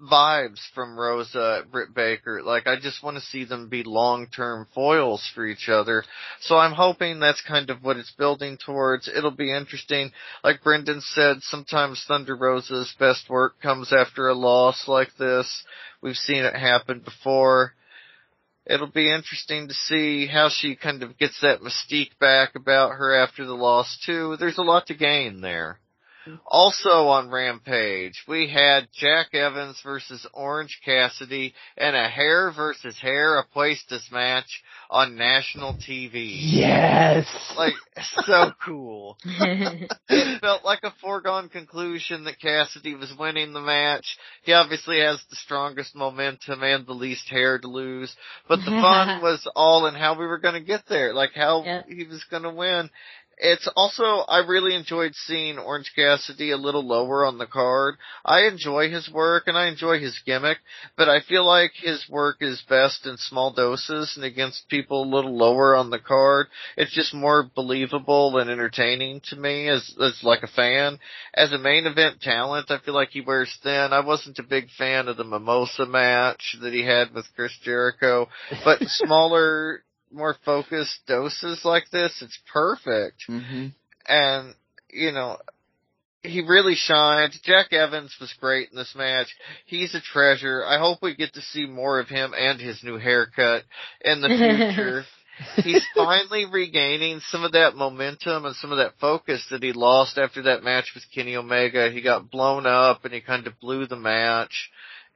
vibes 0.00 0.60
from 0.74 0.98
Rosa 0.98 1.64
Britt 1.70 1.94
Baker. 1.94 2.42
Like 2.42 2.66
I 2.66 2.76
just 2.80 3.02
want 3.02 3.16
to 3.16 3.22
see 3.22 3.44
them 3.44 3.68
be 3.68 3.82
long-term 3.82 4.68
foils 4.74 5.28
for 5.34 5.46
each 5.46 5.68
other. 5.68 6.04
So 6.40 6.56
I'm 6.56 6.72
hoping 6.72 7.20
that's 7.20 7.42
kind 7.46 7.70
of 7.70 7.82
what 7.82 7.96
it's 7.96 8.12
building 8.12 8.58
towards. 8.64 9.08
It'll 9.08 9.30
be 9.30 9.54
interesting. 9.54 10.12
Like 10.42 10.62
Brendan 10.62 11.00
said, 11.00 11.38
sometimes 11.42 12.04
Thunder 12.06 12.36
Rosa's 12.36 12.94
best 12.98 13.28
work 13.28 13.60
comes 13.60 13.92
after 13.92 14.28
a 14.28 14.34
loss 14.34 14.84
like 14.86 15.10
this. 15.18 15.64
We've 16.00 16.16
seen 16.16 16.44
it 16.44 16.54
happen 16.54 17.00
before. 17.00 17.74
It'll 18.64 18.90
be 18.90 19.10
interesting 19.10 19.68
to 19.68 19.74
see 19.74 20.26
how 20.26 20.48
she 20.48 20.76
kind 20.76 21.02
of 21.02 21.18
gets 21.18 21.40
that 21.40 21.60
mystique 21.60 22.18
back 22.20 22.54
about 22.54 22.92
her 22.92 23.14
after 23.14 23.44
the 23.44 23.54
loss 23.54 23.98
too. 24.04 24.36
There's 24.38 24.58
a 24.58 24.62
lot 24.62 24.86
to 24.86 24.94
gain 24.94 25.40
there. 25.40 25.80
Also 26.46 27.08
on 27.08 27.30
Rampage, 27.30 28.22
we 28.28 28.48
had 28.48 28.88
Jack 28.94 29.34
Evans 29.34 29.80
versus 29.82 30.26
Orange 30.32 30.80
Cassidy 30.84 31.54
and 31.76 31.96
a 31.96 32.08
hair 32.08 32.52
versus 32.54 32.96
hair 33.00 33.42
Apuestas 33.42 34.10
match 34.12 34.62
on 34.90 35.16
national 35.16 35.74
TV. 35.74 36.36
Yes! 36.38 37.26
Like, 37.56 37.72
so 38.24 38.52
cool. 38.64 39.16
it 39.24 40.40
felt 40.40 40.64
like 40.64 40.80
a 40.82 40.92
foregone 41.00 41.48
conclusion 41.48 42.24
that 42.24 42.40
Cassidy 42.40 42.94
was 42.94 43.12
winning 43.18 43.52
the 43.52 43.60
match. 43.60 44.16
He 44.42 44.52
obviously 44.52 45.00
has 45.00 45.22
the 45.30 45.36
strongest 45.36 45.94
momentum 45.96 46.62
and 46.62 46.86
the 46.86 46.92
least 46.92 47.28
hair 47.28 47.58
to 47.58 47.68
lose, 47.68 48.14
but 48.48 48.56
the 48.56 48.70
fun 48.70 49.22
was 49.22 49.46
all 49.56 49.86
in 49.86 49.94
how 49.94 50.18
we 50.18 50.26
were 50.26 50.38
gonna 50.38 50.60
get 50.60 50.82
there, 50.88 51.14
like 51.14 51.32
how 51.34 51.62
Yeah. 51.64 51.82
he 51.88 52.04
was 52.04 52.24
gonna 52.30 52.52
win. 52.52 52.90
It's 53.44 53.68
also, 53.74 54.04
I 54.04 54.38
really 54.46 54.72
enjoyed 54.72 55.16
seeing 55.16 55.58
Orange 55.58 55.90
Cassidy 55.96 56.52
a 56.52 56.56
little 56.56 56.86
lower 56.86 57.24
on 57.24 57.38
the 57.38 57.46
card. 57.46 57.96
I 58.24 58.42
enjoy 58.42 58.88
his 58.88 59.10
work 59.10 59.48
and 59.48 59.58
I 59.58 59.66
enjoy 59.66 59.98
his 59.98 60.16
gimmick, 60.24 60.58
but 60.96 61.08
I 61.08 61.22
feel 61.22 61.44
like 61.44 61.72
his 61.74 62.08
work 62.08 62.36
is 62.40 62.62
best 62.68 63.04
in 63.04 63.16
small 63.16 63.52
doses 63.52 64.12
and 64.14 64.24
against 64.24 64.68
people 64.68 65.02
a 65.02 65.12
little 65.12 65.36
lower 65.36 65.74
on 65.74 65.90
the 65.90 65.98
card. 65.98 66.46
It's 66.76 66.94
just 66.94 67.14
more 67.14 67.42
believable 67.42 68.38
and 68.38 68.48
entertaining 68.48 69.22
to 69.30 69.36
me 69.36 69.68
as, 69.68 69.92
as 70.00 70.20
like 70.22 70.44
a 70.44 70.46
fan. 70.46 71.00
As 71.34 71.52
a 71.52 71.58
main 71.58 71.86
event 71.86 72.20
talent, 72.20 72.70
I 72.70 72.78
feel 72.78 72.94
like 72.94 73.10
he 73.10 73.22
wears 73.22 73.52
thin. 73.64 73.92
I 73.92 74.06
wasn't 74.06 74.38
a 74.38 74.44
big 74.44 74.70
fan 74.78 75.08
of 75.08 75.16
the 75.16 75.24
Mimosa 75.24 75.84
match 75.84 76.56
that 76.62 76.72
he 76.72 76.84
had 76.84 77.12
with 77.12 77.26
Chris 77.34 77.58
Jericho, 77.64 78.28
but 78.64 78.78
smaller 78.86 79.82
more 80.12 80.36
focused 80.44 81.00
doses 81.06 81.64
like 81.64 81.90
this, 81.90 82.22
it's 82.22 82.38
perfect. 82.52 83.24
Mm-hmm. 83.28 83.68
And, 84.06 84.54
you 84.90 85.12
know, 85.12 85.38
he 86.22 86.40
really 86.40 86.74
shined. 86.74 87.34
Jack 87.42 87.72
Evans 87.72 88.16
was 88.20 88.32
great 88.40 88.70
in 88.70 88.76
this 88.76 88.94
match. 88.96 89.28
He's 89.66 89.94
a 89.94 90.00
treasure. 90.00 90.64
I 90.64 90.78
hope 90.78 90.98
we 91.02 91.16
get 91.16 91.34
to 91.34 91.40
see 91.40 91.66
more 91.66 91.98
of 91.98 92.08
him 92.08 92.32
and 92.36 92.60
his 92.60 92.82
new 92.84 92.96
haircut 92.96 93.64
in 94.04 94.20
the 94.20 94.28
future. 94.28 95.04
He's 95.64 95.84
finally 95.96 96.44
regaining 96.44 97.20
some 97.20 97.42
of 97.42 97.52
that 97.52 97.74
momentum 97.74 98.44
and 98.44 98.54
some 98.56 98.70
of 98.70 98.78
that 98.78 98.98
focus 99.00 99.44
that 99.50 99.62
he 99.62 99.72
lost 99.72 100.18
after 100.18 100.42
that 100.42 100.62
match 100.62 100.92
with 100.94 101.04
Kenny 101.12 101.36
Omega. 101.36 101.90
He 101.90 102.02
got 102.02 102.30
blown 102.30 102.66
up 102.66 103.04
and 103.04 103.14
he 103.14 103.20
kind 103.20 103.46
of 103.46 103.58
blew 103.58 103.86
the 103.86 103.96
match. 103.96 104.70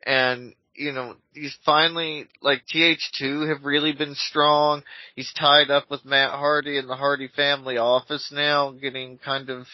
And 0.05 0.55
you 0.77 0.93
know, 0.93 1.17
he's 1.33 1.57
finally, 1.65 2.27
like, 2.41 2.63
TH2 2.75 3.49
have 3.49 3.65
really 3.65 3.93
been 3.93 4.15
strong. 4.15 4.83
He's 5.15 5.33
tied 5.39 5.71
up 5.71 5.91
with 5.91 6.05
Matt 6.05 6.31
Hardy 6.31 6.79
in 6.79 6.87
the 6.87 6.97
Hardy 6.97 7.29
family 7.29 7.79
office 7.79 8.31
now, 8.33 8.73
getting 8.73 9.19
kind 9.19 9.51
of, 9.51 9.67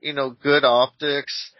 you 0.00 0.12
know, 0.12 0.30
good 0.30 0.64
optics. 0.64 1.52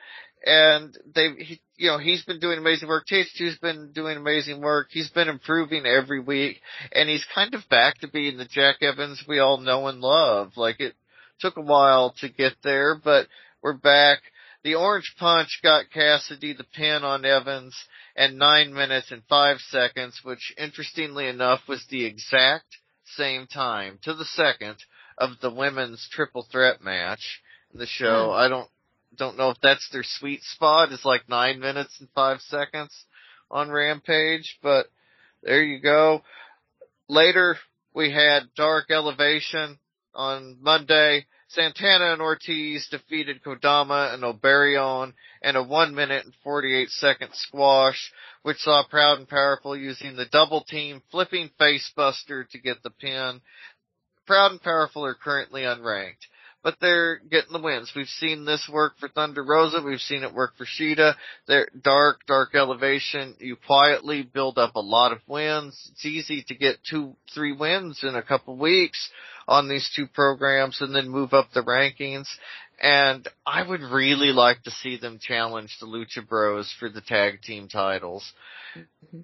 And 0.44 0.96
they, 1.14 1.30
he, 1.38 1.60
you 1.76 1.88
know, 1.90 1.98
he's 1.98 2.24
been 2.24 2.40
doing 2.40 2.58
amazing 2.58 2.88
work. 2.88 3.04
TH2's 3.10 3.58
been 3.58 3.92
doing 3.92 4.16
amazing 4.16 4.60
work. 4.60 4.88
He's 4.90 5.10
been 5.10 5.28
improving 5.28 5.84
every 5.84 6.20
week. 6.20 6.60
And 6.92 7.08
he's 7.08 7.26
kind 7.34 7.54
of 7.54 7.68
back 7.68 7.98
to 8.00 8.08
being 8.08 8.38
the 8.38 8.44
Jack 8.44 8.76
Evans 8.80 9.24
we 9.28 9.38
all 9.38 9.58
know 9.58 9.88
and 9.88 10.00
love. 10.00 10.52
Like, 10.56 10.80
it 10.80 10.94
took 11.40 11.56
a 11.56 11.62
while 11.62 12.14
to 12.20 12.28
get 12.28 12.54
there, 12.62 13.00
but 13.02 13.26
we're 13.62 13.74
back. 13.74 14.18
The 14.64 14.74
orange 14.74 15.14
punch 15.18 15.60
got 15.62 15.90
Cassidy 15.92 16.52
the 16.52 16.64
pin 16.64 17.04
on 17.04 17.24
Evans 17.24 17.76
and 18.18 18.36
nine 18.36 18.74
minutes 18.74 19.12
and 19.12 19.22
five 19.28 19.58
seconds, 19.60 20.20
which 20.24 20.52
interestingly 20.58 21.28
enough 21.28 21.60
was 21.68 21.86
the 21.88 22.04
exact 22.04 22.66
same 23.04 23.46
time 23.46 23.96
to 24.02 24.12
the 24.12 24.24
second 24.24 24.74
of 25.16 25.30
the 25.40 25.50
women's 25.50 26.06
triple 26.10 26.44
threat 26.50 26.82
match 26.82 27.40
in 27.72 27.78
the 27.78 27.86
show. 27.86 28.32
Hmm. 28.32 28.36
I 28.36 28.48
don't 28.48 28.68
don't 29.16 29.38
know 29.38 29.50
if 29.50 29.56
that's 29.62 29.88
their 29.90 30.02
sweet 30.04 30.42
spot 30.42 30.90
is 30.90 31.04
like 31.04 31.28
nine 31.28 31.60
minutes 31.60 31.96
and 32.00 32.08
five 32.14 32.40
seconds 32.40 32.92
on 33.52 33.70
Rampage, 33.70 34.58
but 34.62 34.86
there 35.44 35.62
you 35.62 35.80
go. 35.80 36.22
Later 37.08 37.56
we 37.94 38.12
had 38.12 38.48
Dark 38.56 38.90
Elevation 38.90 39.78
on 40.12 40.58
Monday, 40.60 41.26
Santana 41.48 42.12
and 42.12 42.20
Ortiz 42.20 42.88
defeated 42.88 43.42
Kodama 43.42 44.12
and 44.12 44.22
Obariyon 44.22 45.14
in 45.42 45.56
a 45.56 45.62
1 45.62 45.94
minute 45.94 46.26
and 46.26 46.34
48 46.44 46.90
second 46.90 47.30
squash, 47.34 48.12
which 48.42 48.58
saw 48.58 48.82
Proud 48.84 49.18
and 49.18 49.28
Powerful 49.28 49.74
using 49.74 50.14
the 50.14 50.26
double 50.26 50.62
team 50.62 51.02
flipping 51.10 51.50
facebuster 51.58 52.48
to 52.50 52.58
get 52.58 52.82
the 52.82 52.90
pin. 52.90 53.40
Proud 54.26 54.52
and 54.52 54.62
Powerful 54.62 55.06
are 55.06 55.14
currently 55.14 55.62
unranked 55.62 56.26
but 56.62 56.76
they're 56.80 57.18
getting 57.18 57.52
the 57.52 57.60
wins. 57.60 57.92
We've 57.94 58.06
seen 58.06 58.44
this 58.44 58.68
work 58.72 58.94
for 58.98 59.08
Thunder 59.08 59.44
Rosa. 59.44 59.80
We've 59.80 60.00
seen 60.00 60.24
it 60.24 60.34
work 60.34 60.54
for 60.56 60.66
Shida. 60.66 61.14
They're 61.46 61.68
dark, 61.82 62.26
dark 62.26 62.54
elevation. 62.54 63.36
You 63.38 63.56
quietly 63.56 64.22
build 64.22 64.58
up 64.58 64.74
a 64.74 64.80
lot 64.80 65.12
of 65.12 65.20
wins. 65.26 65.90
It's 65.92 66.04
easy 66.04 66.44
to 66.48 66.54
get 66.54 66.78
two, 66.88 67.14
three 67.32 67.52
wins 67.52 68.00
in 68.02 68.16
a 68.16 68.22
couple 68.22 68.56
weeks 68.56 69.10
on 69.46 69.68
these 69.68 69.90
two 69.94 70.06
programs 70.06 70.80
and 70.80 70.94
then 70.94 71.08
move 71.08 71.32
up 71.32 71.48
the 71.54 71.62
rankings. 71.62 72.26
And 72.80 73.26
I 73.46 73.66
would 73.66 73.80
really 73.80 74.32
like 74.32 74.62
to 74.64 74.70
see 74.70 74.98
them 74.98 75.18
challenge 75.20 75.76
the 75.80 75.86
Lucha 75.86 76.26
Bros 76.26 76.72
for 76.78 76.88
the 76.88 77.00
tag 77.00 77.42
team 77.42 77.68
titles. 77.68 78.32
Mm-hmm. 78.76 79.20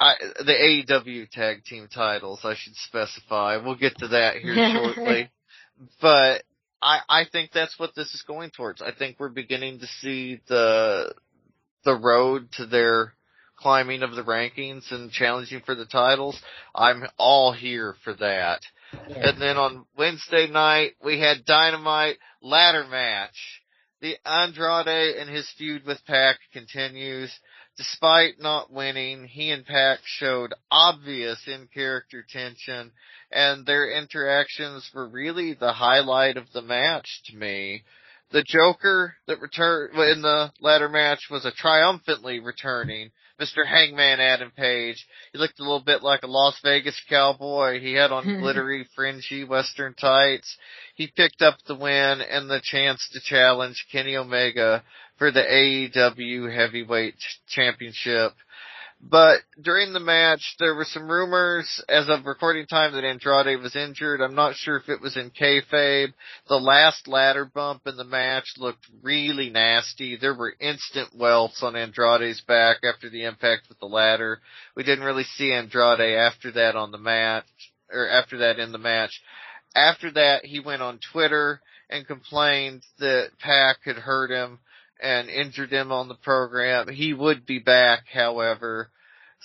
I, 0.00 0.14
the 0.38 0.84
AEW 0.88 1.30
tag 1.30 1.64
team 1.64 1.88
titles, 1.92 2.40
I 2.42 2.54
should 2.56 2.74
specify. 2.74 3.58
We'll 3.58 3.76
get 3.76 3.98
to 3.98 4.08
that 4.08 4.36
here 4.36 4.54
shortly. 4.72 5.30
But 6.00 6.42
I, 6.82 7.00
I 7.08 7.24
think 7.30 7.50
that's 7.52 7.78
what 7.78 7.94
this 7.94 8.14
is 8.14 8.22
going 8.26 8.50
towards. 8.50 8.80
I 8.80 8.92
think 8.92 9.16
we're 9.18 9.28
beginning 9.28 9.80
to 9.80 9.86
see 9.86 10.40
the, 10.48 11.12
the 11.84 11.94
road 11.94 12.50
to 12.52 12.66
their 12.66 13.14
climbing 13.56 14.02
of 14.02 14.14
the 14.14 14.22
rankings 14.22 14.90
and 14.90 15.10
challenging 15.10 15.60
for 15.64 15.74
the 15.74 15.84
titles. 15.84 16.40
I'm 16.74 17.04
all 17.18 17.52
here 17.52 17.94
for 18.02 18.14
that. 18.14 18.60
Yeah. 18.92 19.30
And 19.30 19.42
then 19.42 19.56
on 19.56 19.84
Wednesday 19.96 20.48
night, 20.48 20.92
we 21.04 21.20
had 21.20 21.44
Dynamite 21.44 22.16
ladder 22.42 22.86
match. 22.86 23.62
The 24.00 24.16
Andrade 24.24 25.16
and 25.16 25.28
his 25.28 25.48
feud 25.58 25.84
with 25.84 25.98
Pac 26.06 26.38
continues. 26.54 27.30
Despite 27.76 28.38
not 28.38 28.72
winning, 28.72 29.26
he 29.26 29.50
and 29.50 29.64
Pac 29.64 30.00
showed 30.04 30.52
obvious 30.70 31.46
in-character 31.46 32.26
tension, 32.28 32.92
and 33.30 33.64
their 33.64 33.90
interactions 33.90 34.90
were 34.94 35.08
really 35.08 35.54
the 35.54 35.72
highlight 35.72 36.36
of 36.36 36.52
the 36.52 36.62
match 36.62 37.22
to 37.26 37.36
me. 37.36 37.84
The 38.32 38.44
Joker 38.44 39.16
that 39.26 39.40
returned 39.40 39.98
in 39.98 40.22
the 40.22 40.52
ladder 40.60 40.88
match 40.88 41.28
was 41.30 41.44
a 41.44 41.50
triumphantly 41.50 42.38
returning 42.38 43.10
Mr. 43.40 43.66
Hangman 43.66 44.20
Adam 44.20 44.52
Page. 44.54 45.06
He 45.32 45.38
looked 45.38 45.58
a 45.58 45.62
little 45.62 45.80
bit 45.80 46.02
like 46.02 46.22
a 46.22 46.28
Las 46.28 46.60
Vegas 46.62 47.00
cowboy. 47.08 47.80
He 47.80 47.94
had 47.94 48.12
on 48.12 48.24
glittery, 48.40 48.86
fringy 48.94 49.44
western 49.44 49.94
tights. 49.94 50.56
He 50.94 51.06
picked 51.06 51.40
up 51.40 51.56
the 51.66 51.74
win 51.74 52.20
and 52.20 52.50
the 52.50 52.60
chance 52.62 53.08
to 53.12 53.20
challenge 53.20 53.86
Kenny 53.90 54.16
Omega 54.16 54.84
for 55.20 55.30
the 55.30 55.42
AEW 55.42 56.50
Heavyweight 56.52 57.14
Championship. 57.46 58.32
But 59.02 59.40
during 59.60 59.92
the 59.92 60.00
match, 60.00 60.56
there 60.58 60.74
were 60.74 60.86
some 60.86 61.10
rumors 61.10 61.84
as 61.90 62.08
of 62.08 62.24
recording 62.24 62.66
time 62.66 62.94
that 62.94 63.04
Andrade 63.04 63.60
was 63.60 63.76
injured. 63.76 64.22
I'm 64.22 64.34
not 64.34 64.56
sure 64.56 64.78
if 64.78 64.88
it 64.88 65.02
was 65.02 65.18
in 65.18 65.30
kayfabe. 65.30 66.14
The 66.48 66.56
last 66.56 67.06
ladder 67.06 67.44
bump 67.44 67.82
in 67.86 67.98
the 67.98 68.04
match 68.04 68.54
looked 68.56 68.86
really 69.02 69.50
nasty. 69.50 70.16
There 70.16 70.34
were 70.34 70.54
instant 70.58 71.10
welts 71.14 71.62
on 71.62 71.76
Andrade's 71.76 72.40
back 72.40 72.78
after 72.82 73.10
the 73.10 73.24
impact 73.24 73.68
with 73.68 73.78
the 73.78 73.86
ladder. 73.86 74.40
We 74.74 74.84
didn't 74.84 75.04
really 75.04 75.24
see 75.24 75.52
Andrade 75.52 76.16
after 76.16 76.50
that 76.52 76.76
on 76.76 76.92
the 76.92 76.98
match, 76.98 77.44
or 77.92 78.08
after 78.08 78.38
that 78.38 78.58
in 78.58 78.72
the 78.72 78.78
match. 78.78 79.20
After 79.74 80.10
that, 80.12 80.46
he 80.46 80.60
went 80.60 80.80
on 80.80 80.98
Twitter 81.12 81.60
and 81.90 82.06
complained 82.06 82.84
that 82.98 83.32
Pac 83.38 83.84
had 83.84 83.96
hurt 83.96 84.30
him 84.30 84.60
and 85.02 85.28
injured 85.28 85.72
him 85.72 85.92
on 85.92 86.08
the 86.08 86.14
program. 86.14 86.88
He 86.88 87.12
would 87.12 87.46
be 87.46 87.58
back, 87.58 88.04
however. 88.12 88.90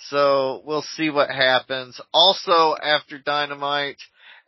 So 0.08 0.62
we'll 0.64 0.84
see 0.96 1.10
what 1.10 1.30
happens. 1.30 2.00
Also, 2.12 2.76
after 2.82 3.18
Dynamite, 3.18 3.98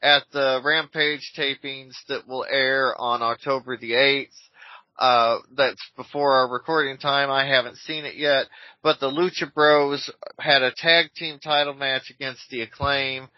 at 0.03 0.23
the 0.33 0.61
Rampage 0.65 1.33
tapings 1.37 1.95
that 2.09 2.29
will 2.29 2.47
air 2.49 2.95
on 3.01 3.23
October 3.23 3.77
the 3.77 3.93
8th, 3.93 4.29
uh, 4.99 5.39
that's 5.57 5.83
before 5.97 6.35
our 6.35 6.49
recording 6.49 6.99
time. 6.99 7.31
I 7.31 7.47
haven't 7.47 7.77
seen 7.79 8.05
it 8.05 8.17
yet, 8.17 8.47
but 8.83 8.99
the 9.01 9.11
Lucha 9.11 9.53
Bros 9.53 10.11
had 10.39 10.63
a 10.63 10.73
tag 10.77 11.13
team 11.15 11.39
title 11.39 11.75
match 11.75 12.11
against 12.11 12.43
the 12.51 12.63
Acclaim 12.63 13.29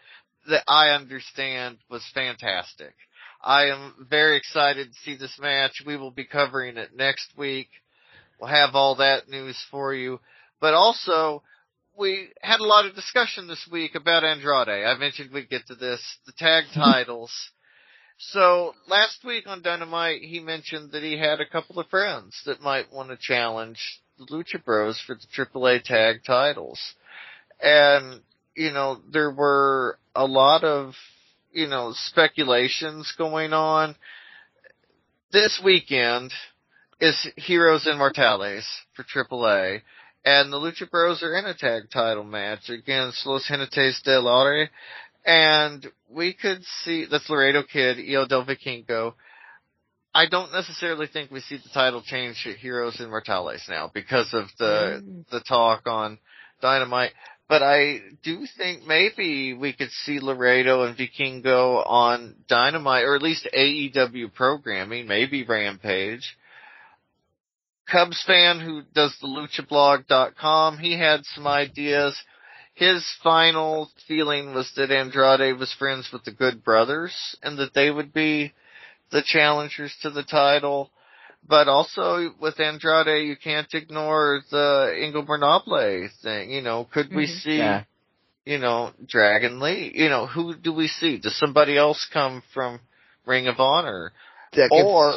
that 0.48 0.64
I 0.66 0.90
understand 0.90 1.78
was 1.90 2.02
fantastic. 2.14 2.94
I 3.43 3.66
am 3.66 4.07
very 4.11 4.36
excited 4.36 4.88
to 4.88 4.99
see 5.05 5.16
this 5.16 5.38
match. 5.41 5.82
We 5.86 5.97
will 5.97 6.11
be 6.11 6.24
covering 6.24 6.76
it 6.76 6.95
next 6.95 7.36
week. 7.36 7.68
We'll 8.38 8.51
have 8.51 8.74
all 8.74 8.97
that 8.97 9.28
news 9.28 9.59
for 9.70 9.95
you. 9.95 10.20
But 10.61 10.74
also, 10.74 11.43
we 11.99 12.28
had 12.43 12.61
a 12.61 12.66
lot 12.66 12.86
of 12.86 12.95
discussion 12.95 13.47
this 13.47 13.66
week 13.70 13.95
about 13.95 14.24
Andrade. 14.24 14.86
I 14.86 14.95
mentioned 14.99 15.32
we'd 15.32 15.49
get 15.49 15.66
to 15.68 15.74
this. 15.74 16.01
The 16.26 16.32
tag 16.32 16.64
titles. 16.74 17.32
So 18.18 18.74
last 18.86 19.24
week 19.24 19.47
on 19.47 19.62
Dynamite, 19.62 20.20
he 20.20 20.41
mentioned 20.41 20.93
that 20.93 21.03
he 21.03 21.18
had 21.18 21.41
a 21.41 21.49
couple 21.49 21.78
of 21.80 21.88
friends 21.88 22.38
that 22.45 22.61
might 22.61 22.93
want 22.93 23.09
to 23.09 23.16
challenge 23.18 23.78
the 24.18 24.26
Lucha 24.26 24.62
Bros 24.62 25.01
for 25.07 25.14
the 25.14 25.45
AAA 25.45 25.84
tag 25.84 26.20
titles. 26.26 26.78
And, 27.62 28.20
you 28.55 28.72
know, 28.72 29.01
there 29.11 29.30
were 29.30 29.99
a 30.14 30.26
lot 30.26 30.64
of 30.64 30.95
you 31.53 31.66
know, 31.66 31.92
speculations 31.94 33.12
going 33.16 33.53
on. 33.53 33.96
This 35.32 35.61
weekend 35.64 36.32
is 37.01 37.28
Heroes 37.36 37.86
Inmortales 37.86 38.64
for 38.94 39.05
AAA, 39.05 39.80
and 40.24 40.53
the 40.53 40.59
Lucha 40.59 40.90
Bros 40.90 41.22
are 41.22 41.36
in 41.36 41.46
a 41.46 41.55
tag 41.55 41.84
title 41.92 42.24
match 42.24 42.68
against 42.68 43.26
Los 43.26 43.48
Jinetes 43.48 44.03
del 44.03 44.28
Aire, 44.28 44.70
and 45.24 45.86
we 46.09 46.34
could 46.34 46.62
see, 46.82 47.07
that's 47.11 47.28
Laredo 47.30 47.62
Kid, 47.62 47.98
Hijo 47.98 48.26
del 48.26 48.44
Vikingo. 48.44 49.14
I 50.12 50.26
don't 50.26 50.53
necessarily 50.53 51.07
think 51.07 51.30
we 51.30 51.40
see 51.40 51.57
the 51.57 51.70
title 51.72 52.03
change 52.03 52.42
to 52.42 52.53
Heroes 52.53 52.96
Inmortales 52.96 53.68
now 53.68 53.90
because 53.92 54.34
of 54.34 54.46
the, 54.59 55.03
mm. 55.05 55.28
the 55.30 55.40
talk 55.40 55.86
on 55.86 56.18
Dynamite. 56.61 57.12
But 57.51 57.64
I 57.64 57.98
do 58.22 58.46
think 58.57 58.86
maybe 58.86 59.55
we 59.55 59.72
could 59.72 59.90
see 59.90 60.20
Laredo 60.20 60.84
and 60.84 60.96
Vikingo 60.96 61.82
on 61.84 62.36
Dynamite, 62.46 63.03
or 63.03 63.16
at 63.16 63.22
least 63.22 63.48
AEW 63.53 64.32
programming, 64.32 65.09
maybe 65.09 65.42
Rampage. 65.42 66.36
Cubs 67.90 68.22
fan 68.24 68.61
who 68.61 68.82
does 68.94 69.16
the 69.20 69.26
luchablog.com, 69.26 70.78
he 70.78 70.96
had 70.96 71.24
some 71.34 71.48
ideas. 71.48 72.16
His 72.74 73.05
final 73.20 73.90
feeling 74.07 74.55
was 74.55 74.70
that 74.76 74.92
Andrade 74.92 75.59
was 75.59 75.74
friends 75.76 76.09
with 76.12 76.22
the 76.22 76.30
Good 76.30 76.62
Brothers 76.62 77.36
and 77.42 77.59
that 77.59 77.74
they 77.74 77.90
would 77.90 78.12
be 78.12 78.53
the 79.11 79.24
challengers 79.26 79.92
to 80.03 80.11
the 80.11 80.22
title. 80.22 80.92
But 81.47 81.68
also 81.68 82.30
with 82.41 82.61
Andrade, 82.61 83.26
you 83.26 83.36
can't 83.36 83.72
ignore 83.74 84.43
the 84.51 84.95
Ingobernable 84.97 86.09
thing. 86.22 86.51
You 86.51 86.62
know, 86.62 86.86
could 86.93 87.11
we 87.11 87.24
mm-hmm. 87.24 87.38
see, 87.38 87.59
yeah. 87.59 87.84
you 88.45 88.59
know, 88.59 88.93
Dragon 89.07 89.59
Lee? 89.59 89.91
You 89.95 90.09
know, 90.09 90.26
who 90.26 90.55
do 90.55 90.72
we 90.72 90.86
see? 90.86 91.18
Does 91.18 91.36
somebody 91.38 91.76
else 91.76 92.07
come 92.12 92.43
from 92.55 92.80
Ring 93.26 93.49
of 93.49 93.59
Honor? 93.59 94.12
That 94.53 94.70
gets, 94.70 94.84
or 94.84 95.14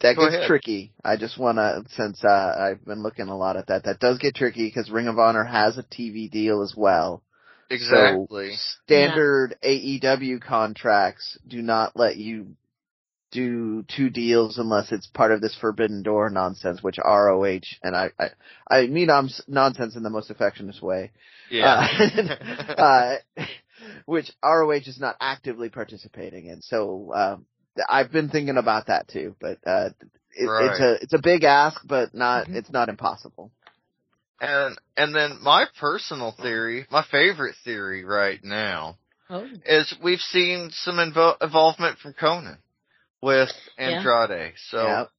that 0.00 0.16
gets 0.16 0.34
ahead. 0.34 0.46
tricky. 0.46 0.92
I 1.04 1.16
just 1.16 1.38
want 1.38 1.56
to, 1.58 1.82
since 1.94 2.22
uh, 2.24 2.28
I've 2.58 2.84
been 2.84 3.02
looking 3.02 3.28
a 3.28 3.36
lot 3.36 3.56
at 3.56 3.68
that, 3.68 3.84
that 3.84 4.00
does 4.00 4.18
get 4.18 4.34
tricky 4.34 4.66
because 4.68 4.90
Ring 4.90 5.08
of 5.08 5.18
Honor 5.18 5.44
has 5.44 5.78
a 5.78 5.82
TV 5.82 6.30
deal 6.30 6.62
as 6.62 6.74
well. 6.76 7.22
Exactly. 7.70 8.50
So 8.50 8.56
standard 8.84 9.56
yeah. 9.62 10.00
AEW 10.16 10.42
contracts 10.42 11.38
do 11.48 11.62
not 11.62 11.96
let 11.96 12.16
you 12.16 12.48
do 13.34 13.84
two 13.94 14.08
deals 14.08 14.58
unless 14.58 14.92
it's 14.92 15.08
part 15.08 15.32
of 15.32 15.40
this 15.40 15.56
forbidden 15.60 16.02
door 16.02 16.30
nonsense, 16.30 16.82
which 16.82 16.98
ROH 17.04 17.60
and 17.82 17.94
I 17.94 18.10
I, 18.18 18.28
I 18.70 18.86
mean 18.86 19.10
I'm 19.10 19.28
nonsense 19.48 19.96
in 19.96 20.02
the 20.04 20.10
most 20.10 20.30
affectionate 20.30 20.80
way. 20.80 21.10
Yeah. 21.50 21.86
Uh, 22.68 22.76
uh, 22.78 23.16
which 24.06 24.30
ROH 24.42 24.86
is 24.86 24.98
not 25.00 25.16
actively 25.20 25.68
participating 25.68 26.46
in. 26.46 26.62
So 26.62 27.12
um, 27.14 27.46
I've 27.88 28.12
been 28.12 28.30
thinking 28.30 28.56
about 28.56 28.86
that 28.86 29.08
too, 29.08 29.34
but 29.40 29.58
uh, 29.66 29.90
it, 30.34 30.46
right. 30.46 30.70
it's 30.70 30.80
a 30.80 30.92
it's 31.02 31.14
a 31.14 31.22
big 31.22 31.44
ask, 31.44 31.80
but 31.84 32.14
not 32.14 32.44
mm-hmm. 32.44 32.56
it's 32.56 32.70
not 32.70 32.88
impossible. 32.88 33.50
And 34.40 34.78
and 34.96 35.14
then 35.14 35.38
my 35.42 35.66
personal 35.80 36.32
theory, 36.40 36.86
my 36.90 37.04
favorite 37.10 37.56
theory 37.64 38.04
right 38.04 38.42
now, 38.44 38.96
oh. 39.28 39.46
is 39.66 39.92
we've 40.02 40.20
seen 40.20 40.70
some 40.72 40.96
invo- 40.96 41.40
involvement 41.42 41.98
from 41.98 42.14
Konnan 42.14 42.58
with 43.24 43.50
Andrade. 43.78 44.30
Yeah. 44.30 44.48
So 44.68 44.86
yep. 44.86 45.10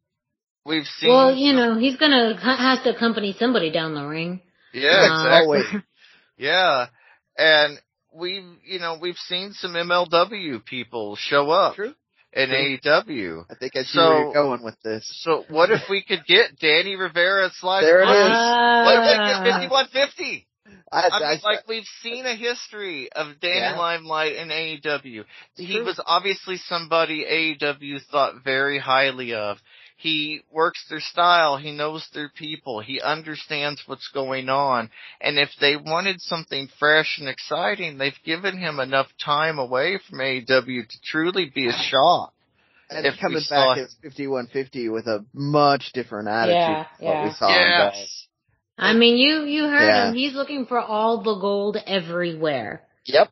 we've 0.66 0.86
seen. 0.86 1.10
Well, 1.10 1.36
you 1.36 1.54
know, 1.54 1.78
he's 1.78 1.98
gonna 1.98 2.38
has 2.40 2.84
to 2.84 2.96
accompany 2.96 3.36
somebody 3.38 3.72
down 3.72 3.96
the 3.96 4.06
ring. 4.06 4.42
Yeah, 4.74 4.90
uh, 4.90 5.26
exactly. 5.26 5.84
yeah, 6.38 6.88
and 7.38 7.80
we've, 8.14 8.44
you 8.64 8.80
know, 8.80 8.98
we've 9.02 9.18
seen 9.18 9.54
some 9.54 9.74
MLW 9.74 10.64
people 10.66 11.16
show 11.16 11.50
up 11.50 11.76
True. 11.76 11.94
in 12.34 12.50
True. 12.50 12.78
AEW. 12.84 13.46
I 13.50 13.56
think 13.56 13.76
I 13.76 13.84
see 13.84 13.98
So- 13.98 14.10
where 14.10 14.20
you're 14.24 14.34
going 14.34 14.64
with 14.64 14.80
this. 14.84 15.06
So 15.24 15.46
what 15.50 15.72
if 15.72 15.82
we 15.90 16.04
could 16.04 16.26
get 16.26 16.60
Danny 16.60 16.96
Rivera 16.96 17.50
slide? 17.60 17.82
There 17.82 18.02
it 18.02 18.06
Bush? 18.06 18.14
What 18.14 18.96
if 18.96 19.44
we 19.44 19.50
get 19.50 19.70
5150? 19.70 20.48
I, 20.96 21.10
I 21.12 21.20
mean, 21.20 21.40
I- 21.44 21.50
like 21.50 21.68
we've 21.68 21.88
seen 22.02 22.26
a 22.26 22.36
history 22.36 23.12
of 23.12 23.40
Danny 23.40 23.60
Yeah. 23.60 23.78
Limelight 23.78 24.36
in 24.36 24.50
AEW. 24.50 25.26
He 25.56 25.76
True. 25.76 25.86
was 25.86 26.00
obviously 26.06 26.58
somebody 26.58 27.24
AEW 27.26 28.00
thought 28.12 28.44
very 28.44 28.80
highly 28.80 29.34
of. 29.34 29.58
He 29.98 30.42
works 30.52 30.86
their 30.90 31.00
style. 31.00 31.56
He 31.58 31.72
knows 31.72 32.06
their 32.14 32.30
people. 32.30 32.82
He 32.82 33.00
understands 33.02 33.82
what's 33.86 34.10
going 34.10 34.50
on. 34.50 34.90
And 35.22 35.40
if 35.40 35.50
they 35.62 35.78
wanted 35.78 36.20
something 36.22 36.68
fresh 36.80 37.18
and 37.18 37.30
exciting, 37.30 37.98
they've 37.98 38.14
given 38.26 38.58
him 38.58 38.80
enough 38.80 39.08
time 39.24 39.58
away 39.58 40.00
from 40.10 40.20
AEW 40.20 40.88
to 40.90 40.98
truly 41.04 41.50
be 41.54 41.70
a 41.70 41.72
shock. 41.74 42.34
and 42.90 43.06
if 43.06 43.18
coming 43.20 43.42
back 43.50 43.78
him. 43.78 43.86
as 43.86 43.96
5150 44.04 44.90
with 44.90 45.08
a 45.08 45.26
much 45.34 45.92
different 45.94 46.28
attitude 46.28 46.56
Yeah, 46.56 46.86
than 47.00 47.08
what 47.08 47.24
we 47.24 47.32
saw 47.34 47.48
him 47.48 47.56
go. 47.56 47.98
Yes. 47.98 48.28
I 48.78 48.94
mean, 48.94 49.18
you 49.18 49.44
you 49.46 49.64
heard 49.70 49.88
Yeah. 49.88 50.10
him. 50.10 50.16
He's 50.16 50.34
looking 50.34 50.66
for 50.66 50.80
all 50.80 51.22
the 51.24 51.36
gold 51.36 51.78
everywhere. 51.88 52.84
Yep. 53.06 53.32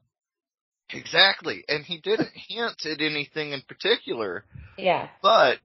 Exactly. 0.91 1.63
And 1.67 1.83
he 1.85 1.97
didn't 1.97 2.31
hint 2.33 2.85
at 2.85 3.01
anything 3.01 3.51
in 3.51 3.61
particular. 3.61 4.45
Yeah. 4.77 5.09
But 5.21 5.59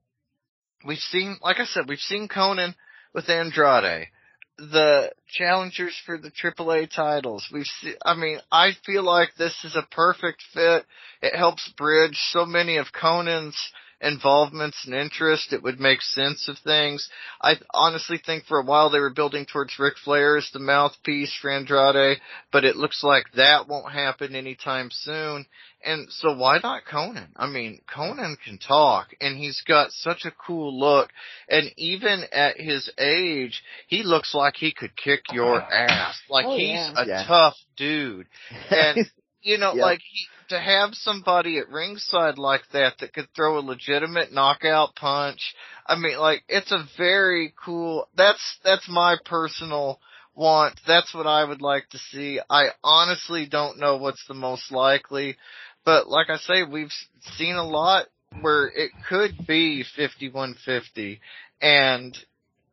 we've 0.85 0.99
seen, 0.99 1.37
like 1.43 1.61
I 1.61 1.65
said, 1.65 1.89
we've 1.89 1.99
seen 1.99 2.29
Konnan 2.29 2.75
with 3.15 3.29
Andrade. 3.29 4.09
The 4.57 5.13
challengers 5.29 5.97
for 6.05 6.19
the 6.19 6.33
AAA 6.33 6.91
titles. 6.93 7.47
We've 7.53 7.67
seen, 7.81 7.95
I 8.05 8.15
mean, 8.15 8.41
I 8.51 8.73
feel 8.85 9.05
like 9.05 9.35
this 9.37 9.55
is 9.65 9.77
a 9.77 9.87
perfect 9.95 10.43
fit. 10.53 10.85
It 11.23 11.37
helps 11.37 11.69
bridge 11.77 12.19
so 12.33 12.45
many 12.45 12.79
of 12.79 12.87
Konnan's 12.93 13.57
involvements 14.01 14.85
and 14.85 14.95
interest. 14.95 15.53
It 15.53 15.63
would 15.63 15.81
make 15.81 16.03
sense 16.03 16.49
of 16.49 16.59
things. 16.59 17.09
I 17.43 17.55
honestly 17.73 18.21
think 18.25 18.45
for 18.45 18.59
a 18.59 18.65
while 18.65 18.91
they 18.91 19.01
were 19.01 19.11
building 19.11 19.47
towards 19.47 19.79
Ric 19.79 19.95
Flair 20.05 20.37
as 20.37 20.49
the 20.53 20.59
mouthpiece 20.59 21.35
for 21.41 21.51
Andrade, 21.51 22.21
but 22.53 22.65
it 22.65 22.77
looks 22.77 23.03
like 23.03 23.25
that 23.35 23.69
won't 23.69 23.93
happen 23.93 24.35
anytime 24.35 24.91
soon. 24.93 25.47
And 25.85 26.11
so 26.11 26.35
why 26.37 26.59
not 26.63 26.83
Konnan? 26.91 27.29
I 27.37 27.47
mean, 27.47 27.81
Konnan 27.93 28.37
can 28.45 28.59
talk 28.59 29.09
and 29.21 29.37
he's 29.37 29.63
got 29.67 29.93
such 29.93 30.25
a 30.25 30.33
cool 30.33 30.79
look 30.79 31.11
and 31.49 31.71
even 31.77 32.25
at 32.33 32.61
his 32.61 32.91
age, 32.99 33.63
he 33.87 34.03
looks 34.03 34.35
like 34.35 34.57
he 34.57 34.73
could 34.73 34.97
kick 34.97 35.21
your 35.33 35.63
oh, 35.63 35.73
ass. 35.73 36.21
Like 36.29 36.47
Oh, 36.47 36.57
he's 36.57 36.71
yeah. 36.75 36.93
a 36.97 37.07
Yeah. 37.07 37.25
tough 37.27 37.55
dude. 37.77 38.27
And 38.71 39.07
you 39.43 39.59
know, 39.59 39.75
Yep. 39.75 39.85
like 39.85 40.01
he, 40.03 40.27
to 40.49 40.61
have 40.61 40.95
somebody 40.95 41.59
at 41.59 41.69
ringside 41.69 42.39
like 42.39 42.63
that 42.73 42.95
that 43.01 43.13
could 43.13 43.29
throw 43.35 43.59
a 43.59 43.61
legitimate 43.61 44.33
knockout 44.33 44.95
punch. 44.97 45.55
I 45.87 45.97
mean, 45.97 46.19
like 46.19 46.43
it's 46.49 46.73
a 46.73 46.85
very 46.97 47.55
cool. 47.63 48.09
That's 48.17 48.59
that's 48.65 48.89
my 48.89 49.17
personal 49.25 50.01
want. 50.35 50.81
That's 50.87 51.15
what 51.15 51.27
I 51.27 51.45
would 51.45 51.61
like 51.63 51.89
to 51.91 51.99
see. 51.99 52.41
I 52.49 52.69
honestly 52.83 53.47
don't 53.47 53.79
know 53.79 53.97
what's 53.97 54.25
the 54.27 54.35
most 54.35 54.71
likely, 54.73 55.37
but 55.85 56.09
like 56.09 56.31
I 56.31 56.37
say, 56.39 56.63
we've 56.65 56.93
seen 57.37 57.57
a 57.57 57.67
lot 57.67 58.07
where 58.41 58.67
it 58.69 58.93
could 59.09 59.47
be 59.47 59.85
5150 59.97 61.21
and 61.61 62.17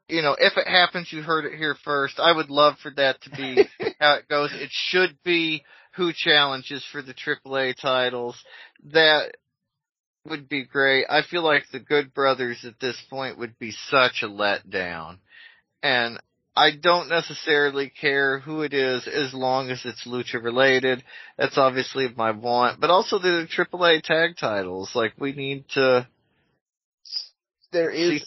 you 0.07 0.21
know, 0.21 0.35
if 0.39 0.57
it 0.57 0.67
happens, 0.67 1.11
you 1.11 1.21
heard 1.23 1.45
it 1.45 1.57
here 1.57 1.75
first. 1.83 2.19
I 2.19 2.31
would 2.31 2.49
love 2.49 2.75
for 2.81 2.91
that 2.95 3.21
to 3.23 3.31
be 3.31 3.63
how 3.99 4.15
it 4.15 4.27
goes. 4.27 4.51
It 4.53 4.69
should 4.71 5.17
be 5.23 5.63
who 5.95 6.11
challenges 6.13 6.85
for 6.91 7.01
the 7.01 7.13
AAA 7.13 7.79
titles. 7.79 8.35
That 8.91 9.35
would 10.25 10.49
be 10.49 10.65
great. 10.65 11.05
I 11.09 11.21
feel 11.21 11.43
like 11.43 11.63
the 11.71 11.79
Good 11.79 12.13
Brothers 12.13 12.65
at 12.65 12.79
this 12.79 12.97
point 13.09 13.37
would 13.37 13.57
be 13.59 13.71
such 13.89 14.23
a 14.23 14.27
letdown. 14.27 15.19
And 15.83 16.19
I 16.55 16.71
don't 16.71 17.09
necessarily 17.09 17.89
care 17.89 18.39
who 18.39 18.61
it 18.61 18.73
is 18.73 19.07
as 19.07 19.33
long 19.33 19.69
as 19.69 19.81
it's 19.85 20.07
lucha 20.07 20.41
related. 20.41 21.03
That's 21.37 21.57
obviously 21.57 22.07
my 22.15 22.31
want. 22.31 22.79
But 22.79 22.89
also 22.89 23.19
the 23.19 23.47
AAA 23.55 24.03
tag 24.03 24.37
titles. 24.37 24.91
Like 24.95 25.13
we 25.19 25.33
need 25.33 25.65
to 25.75 26.07
There 27.71 27.89
is 27.91 28.23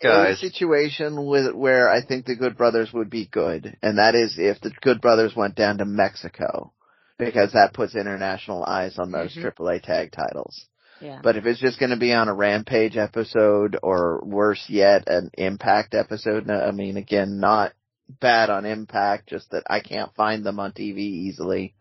there 0.00 0.24
is 0.24 0.36
guys. 0.36 0.42
a 0.42 0.48
situation 0.48 1.26
with 1.26 1.54
where 1.54 1.88
I 1.90 2.02
think 2.04 2.24
the 2.24 2.36
Good 2.36 2.56
Brothers 2.56 2.92
would 2.92 3.10
be 3.10 3.26
good, 3.26 3.76
and 3.82 3.98
that 3.98 4.14
is 4.14 4.36
if 4.38 4.60
the 4.60 4.70
Good 4.80 5.00
Brothers 5.02 5.36
went 5.36 5.54
down 5.54 5.78
to 5.78 5.84
Mexico, 5.84 6.72
because 7.18 7.52
that 7.52 7.72
puts 7.74 7.94
international 7.94 8.64
eyes 8.64 8.98
on 8.98 9.10
those 9.10 9.34
Mhm. 9.34 9.42
AAA 9.42 9.78
tag 9.80 10.12
titles. 10.12 10.66
Yeah. 11.00 11.20
But 11.22 11.36
if 11.36 11.44
it's 11.44 11.60
just 11.60 11.78
going 11.78 11.90
to 11.90 11.96
be 11.96 12.12
on 12.12 12.28
a 12.28 12.34
Rampage 12.34 12.96
episode, 12.96 13.76
or 13.82 14.22
worse 14.24 14.64
yet, 14.68 15.08
an 15.08 15.30
Impact 15.36 15.94
episode, 15.94 16.50
I 16.50 16.70
mean, 16.70 16.96
again, 16.96 17.38
not 17.38 17.72
bad 18.08 18.50
on 18.50 18.64
Impact, 18.64 19.28
just 19.28 19.50
that 19.50 19.64
I 19.68 19.80
can't 19.80 20.14
find 20.14 20.44
them 20.44 20.58
on 20.60 20.72
TV 20.72 20.98
easily. 21.00 21.74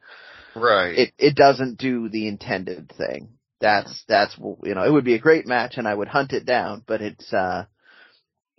Right. 0.56 0.98
It 0.98 1.14
it 1.18 1.36
doesn't 1.36 1.78
do 1.78 2.10
the 2.10 2.28
intended 2.28 2.92
thing. 2.98 3.30
That's 3.60 4.04
that's 4.08 4.38
you 4.38 4.74
know 4.74 4.84
it 4.84 4.92
would 4.92 5.04
be 5.06 5.16
a 5.16 5.20
great 5.20 5.46
match 5.46 5.78
and 5.78 5.88
I 5.88 5.94
would 5.94 6.08
hunt 6.08 6.34
it 6.34 6.46
down, 6.46 6.84
but 6.86 7.02
it's 7.02 7.34
uh 7.34 7.66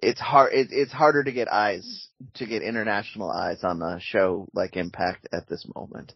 it's 0.02 0.20
hard 0.20 0.52
it, 0.52 0.68
it's 0.70 0.92
harder 0.92 1.24
to 1.24 1.32
get 1.32 1.48
eyes 1.48 2.08
to 2.34 2.46
get 2.46 2.62
international 2.62 3.30
eyes 3.30 3.64
on 3.64 3.80
a 3.82 3.98
show 4.00 4.46
like 4.52 4.76
Impact 4.76 5.26
at 5.32 5.48
this 5.48 5.66
moment. 5.74 6.14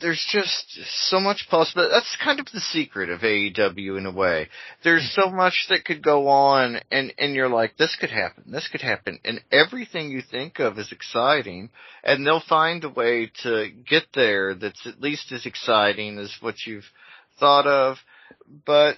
There's 0.00 0.24
just 0.30 0.78
so 1.08 1.20
much 1.20 1.46
possible. 1.50 1.88
That's 1.90 2.16
kind 2.22 2.40
of 2.40 2.46
the 2.52 2.60
secret 2.60 3.10
of 3.10 3.20
AEW 3.20 3.98
in 3.98 4.06
a 4.06 4.12
way. 4.12 4.48
There's 4.84 5.10
so 5.14 5.22
mm-hmm. 5.22 5.36
much 5.36 5.66
that 5.68 5.84
could 5.84 6.02
go 6.02 6.28
on, 6.28 6.80
and 6.90 7.12
and 7.18 7.34
you're 7.34 7.48
like, 7.48 7.76
this 7.76 7.96
could 8.00 8.10
happen, 8.10 8.44
this 8.46 8.68
could 8.68 8.80
happen, 8.80 9.18
and 9.24 9.40
everything 9.50 10.10
you 10.10 10.22
think 10.22 10.58
of 10.60 10.78
is 10.78 10.92
exciting, 10.92 11.70
and 12.04 12.26
they'll 12.26 12.42
find 12.48 12.84
a 12.84 12.88
way 12.88 13.30
to 13.42 13.70
get 13.88 14.04
there 14.14 14.54
that's 14.54 14.86
at 14.86 15.00
least 15.00 15.32
as 15.32 15.46
exciting 15.46 16.18
as 16.18 16.32
what 16.40 16.54
you've 16.66 16.90
thought 17.38 17.66
of. 17.66 17.96
But 18.66 18.96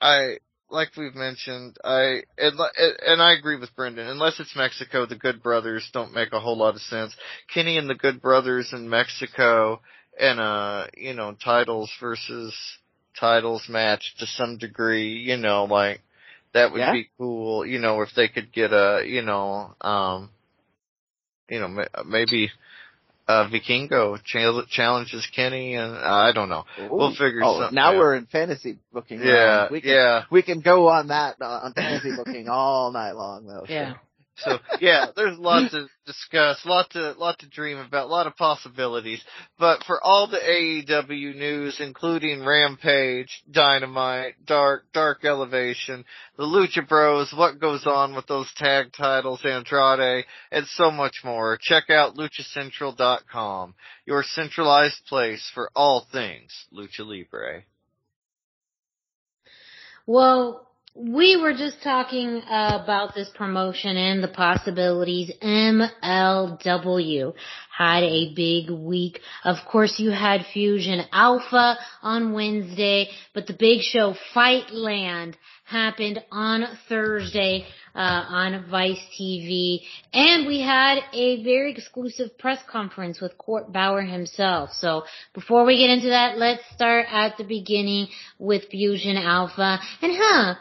I. 0.00 0.38
Like 0.70 0.90
we've 0.96 1.14
mentioned, 1.14 1.78
I 1.82 2.22
and, 2.36 2.58
and 3.06 3.22
I 3.22 3.32
agree 3.32 3.56
with 3.58 3.74
Brendan. 3.74 4.06
Unless 4.06 4.38
it's 4.38 4.54
Mexico, 4.54 5.06
the 5.06 5.16
Good 5.16 5.42
Brothers 5.42 5.88
don't 5.94 6.12
make 6.12 6.32
a 6.32 6.40
whole 6.40 6.58
lot 6.58 6.74
of 6.74 6.82
sense. 6.82 7.16
Kenny 7.52 7.78
and 7.78 7.88
the 7.88 7.94
Good 7.94 8.20
Brothers 8.20 8.70
in 8.72 8.88
Mexico 8.88 9.80
and 10.18 10.40
uh 10.40 10.86
you 10.96 11.14
know 11.14 11.34
titles 11.42 11.90
versus 12.00 12.54
titles 13.18 13.66
match 13.68 14.14
to 14.18 14.26
some 14.26 14.58
degree 14.58 15.12
you 15.14 15.36
know 15.36 15.64
like 15.64 16.00
that 16.54 16.72
would 16.72 16.80
Yeah. 16.80 16.92
be 16.92 17.08
cool 17.18 17.64
you 17.64 17.78
know 17.78 18.02
if 18.02 18.08
they 18.16 18.28
could 18.28 18.52
get 18.52 18.72
a 18.72 19.04
you 19.06 19.22
know 19.22 19.74
um 19.80 20.30
you 21.48 21.60
know 21.60 21.84
maybe 22.04 22.50
uh 23.28 23.48
Vikingo 23.48 24.18
chal- 24.24 24.64
challenges 24.68 25.28
Kenny 25.34 25.74
and 25.74 25.94
I 25.94 26.32
don't 26.32 26.48
know 26.48 26.64
we'll 26.90 27.10
figure 27.14 27.40
oh, 27.44 27.60
something 27.60 27.74
now 27.74 27.92
out. 27.92 27.96
we're 27.96 28.14
in 28.14 28.26
fantasy 28.26 28.78
booking. 28.92 29.20
yeah 29.22 29.68
we 29.70 29.80
can, 29.80 29.90
yeah 29.90 30.24
we 30.30 30.42
can 30.42 30.60
go 30.60 30.88
on 30.88 31.08
that 31.08 31.36
uh, 31.40 31.60
on 31.64 31.74
fantasy 31.74 32.16
booking 32.16 32.48
all 32.48 32.90
night 32.90 33.12
long 33.12 33.46
though. 33.46 33.66
Yeah. 33.68 33.94
So 34.38 34.58
yeah, 34.80 35.06
there's 35.16 35.36
a 35.36 35.40
lot 35.40 35.70
to 35.72 35.86
discuss, 36.06 36.64
lot 36.64 36.90
to 36.90 37.12
lot 37.12 37.38
to 37.40 37.48
dream 37.48 37.78
about, 37.78 38.06
a 38.06 38.08
lot 38.08 38.26
of 38.26 38.36
possibilities. 38.36 39.22
But 39.58 39.82
for 39.84 40.02
all 40.02 40.28
the 40.28 40.38
AEW 40.38 41.34
news, 41.34 41.80
including 41.80 42.44
Rampage, 42.44 43.42
Dynamite, 43.50 44.34
Dark, 44.44 44.84
Dark 44.92 45.24
Elevation, 45.24 46.04
the 46.36 46.44
Lucha 46.44 46.86
Bros, 46.88 47.32
what 47.34 47.60
goes 47.60 47.86
on 47.86 48.14
with 48.14 48.26
those 48.26 48.50
tag 48.56 48.92
titles, 48.92 49.40
Andrade, 49.44 50.24
and 50.52 50.66
so 50.66 50.90
much 50.90 51.18
more, 51.24 51.58
check 51.60 51.90
out 51.90 52.16
LuchaCentral.com, 52.16 53.74
your 54.06 54.22
centralized 54.22 55.04
place 55.06 55.50
for 55.52 55.70
all 55.74 56.06
things 56.12 56.52
Lucha 56.72 57.00
Libre. 57.00 57.64
Well, 60.06 60.67
we 60.94 61.36
were 61.36 61.52
just 61.52 61.82
talking 61.82 62.42
about 62.46 63.14
this 63.14 63.30
promotion 63.34 63.96
and 63.96 64.22
the 64.22 64.28
possibilities. 64.28 65.30
MLW 65.42 67.34
had 67.76 68.02
a 68.02 68.34
big 68.34 68.70
week. 68.70 69.20
Of 69.44 69.58
course, 69.70 69.98
you 69.98 70.10
had 70.10 70.44
Fusion 70.52 71.02
Alpha 71.12 71.76
on 72.02 72.32
Wednesday, 72.32 73.10
but 73.34 73.46
the 73.46 73.52
big 73.52 73.82
show 73.82 74.14
Fightland 74.34 75.34
happened 75.64 76.20
on 76.32 76.64
Thursday 76.88 77.66
uh, 77.94 77.98
on 77.98 78.64
Vice 78.70 79.00
TV, 79.20 79.80
and 80.12 80.46
we 80.46 80.60
had 80.60 80.98
a 81.12 81.42
very 81.44 81.72
exclusive 81.72 82.36
press 82.38 82.58
conference 82.68 83.20
with 83.20 83.36
Court 83.38 83.72
Bauer 83.72 84.02
himself. 84.02 84.70
So 84.72 85.04
before 85.34 85.64
we 85.64 85.78
get 85.78 85.90
into 85.90 86.08
that, 86.08 86.38
let's 86.38 86.62
start 86.74 87.06
at 87.10 87.36
the 87.36 87.44
beginning 87.44 88.08
with 88.38 88.68
Fusion 88.70 89.16
Alpha. 89.16 89.78
And 90.00 90.12
huh, 90.16 90.54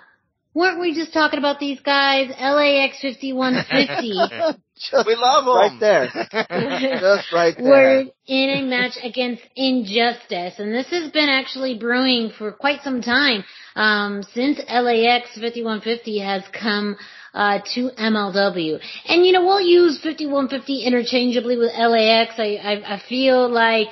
weren't 0.58 0.80
we 0.80 0.94
just 0.94 1.14
talking 1.14 1.38
about 1.38 1.60
these 1.60 1.80
guys? 1.82 2.30
LAX 2.30 3.00
5150. 3.02 4.10
we 5.06 5.16
love 5.16 5.46
them. 5.46 5.56
Right 5.56 5.80
there. 5.80 6.08
just 7.00 7.32
right 7.32 7.56
there. 7.56 7.66
We're 7.66 8.00
in 8.26 8.50
a 8.50 8.62
match 8.64 8.98
against 9.04 9.44
Injustice, 9.56 10.56
and 10.58 10.74
this 10.74 10.90
has 10.90 11.12
been 11.12 11.30
actually 11.30 11.78
brewing 11.78 12.32
for 12.36 12.52
quite 12.52 12.82
some 12.82 13.02
time. 13.02 13.44
Um, 13.76 14.24
since 14.34 14.58
LAX 14.58 15.30
5150 15.36 16.20
has 16.20 16.44
come 16.60 16.98
uh, 17.36 17.60
to 17.76 17.92
MLW. 17.92 18.80
And 19.06 19.26
you 19.26 19.34
know, 19.34 19.46
we'll 19.46 19.62
use 19.62 20.00
5150 20.02 20.84
interchangeably 20.84 21.58
with 21.58 21.72
LAX. 21.78 22.34
I, 22.40 22.56
I, 22.56 22.96
I 22.96 23.02
feel 23.08 23.48
like 23.48 23.90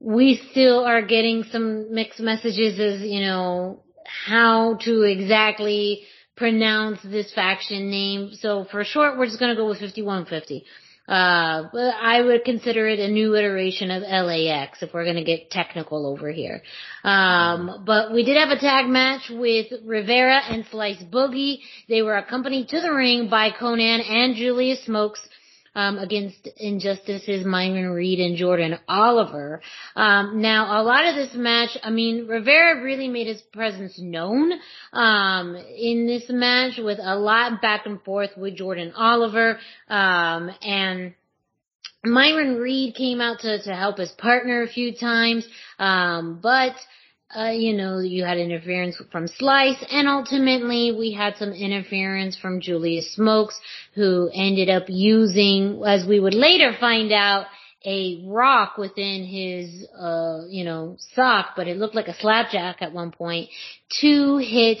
we 0.00 0.40
still 0.50 0.84
are 0.84 1.02
getting 1.02 1.44
some 1.52 1.92
mixed 1.92 2.20
messages 2.20 2.80
as, 2.80 3.02
you 3.02 3.20
know, 3.20 3.82
how 4.26 4.74
to 4.84 5.02
exactly 5.02 6.02
pronounce 6.36 7.00
this 7.02 7.32
faction 7.32 7.90
name. 7.90 8.30
So 8.34 8.64
for 8.70 8.84
short, 8.84 9.18
we're 9.18 9.26
just 9.26 9.38
gonna 9.38 9.56
go 9.56 9.68
with 9.68 9.80
5150. 9.80 10.64
Uh, 11.08 11.68
I 12.00 12.22
would 12.22 12.44
consider 12.44 12.86
it 12.86 13.00
a 13.00 13.08
new 13.08 13.34
iteration 13.34 13.90
of 13.90 14.02
LAX 14.02 14.80
if 14.80 14.94
we're 14.94 15.04
gonna 15.04 15.24
get 15.24 15.50
technical 15.50 16.06
over 16.06 16.30
here. 16.30 16.62
Um, 17.02 17.82
but 17.84 18.12
we 18.12 18.24
did 18.24 18.36
have 18.36 18.50
a 18.50 18.60
tag 18.60 18.86
match 18.86 19.28
with 19.28 19.66
Rivera 19.84 20.40
and 20.48 20.64
Slice 20.70 21.02
Boogie. 21.02 21.58
They 21.88 22.02
were 22.02 22.16
accompanied 22.16 22.68
to 22.68 22.80
the 22.80 22.92
ring 22.92 23.28
by 23.28 23.50
Konnan 23.50 24.08
and 24.08 24.36
Julius 24.36 24.84
Smokes 24.84 25.20
um, 25.74 25.98
against 25.98 26.48
Injustice's 26.56 27.44
Myron 27.44 27.90
Reed 27.90 28.20
and 28.20 28.36
Jordan 28.36 28.78
Oliver. 28.88 29.60
Um, 29.96 30.40
now, 30.40 30.80
a 30.80 30.82
lot 30.82 31.06
of 31.06 31.14
this 31.14 31.34
match, 31.34 31.76
I 31.82 31.90
mean, 31.90 32.26
Rivera 32.26 32.82
really 32.82 33.08
made 33.08 33.26
his 33.26 33.40
presence 33.40 33.98
known 33.98 34.52
um, 34.92 35.56
in 35.56 36.06
this 36.06 36.24
match 36.28 36.78
with 36.78 36.98
a 37.00 37.16
lot 37.16 37.62
back 37.62 37.86
and 37.86 38.02
forth 38.02 38.30
with 38.36 38.56
Jordan 38.56 38.92
Oliver, 38.96 39.58
um, 39.88 40.50
and 40.62 41.14
Myron 42.04 42.56
Reed 42.56 42.94
came 42.94 43.20
out 43.20 43.40
to 43.40 43.62
to 43.62 43.74
help 43.74 43.98
his 43.98 44.10
partner 44.12 44.62
a 44.62 44.68
few 44.68 44.94
times, 44.96 45.46
um, 45.78 46.40
but 46.42 46.74
uh, 47.34 47.50
you 47.50 47.76
know, 47.76 48.00
you 48.00 48.24
had 48.24 48.38
interference 48.38 49.00
from 49.12 49.28
Slice, 49.28 49.84
and 49.90 50.08
ultimately 50.08 50.94
we 50.98 51.12
had 51.12 51.36
some 51.36 51.52
interference 51.52 52.36
from 52.36 52.60
Julius 52.60 53.14
Smokes, 53.14 53.58
who 53.94 54.28
ended 54.34 54.68
up 54.68 54.84
using, 54.88 55.80
as 55.86 56.04
we 56.06 56.18
would 56.18 56.34
later 56.34 56.74
find 56.80 57.12
out, 57.12 57.46
a 57.84 58.22
rock 58.26 58.76
within 58.76 59.24
his, 59.24 59.86
uh, 59.98 60.40
you 60.48 60.64
know, 60.64 60.96
sock, 61.14 61.52
but 61.56 61.68
it 61.68 61.76
looked 61.76 61.94
like 61.94 62.08
a 62.08 62.18
slapjack 62.18 62.82
at 62.82 62.92
one 62.92 63.12
point, 63.12 63.48
to 64.00 64.36
hit 64.38 64.78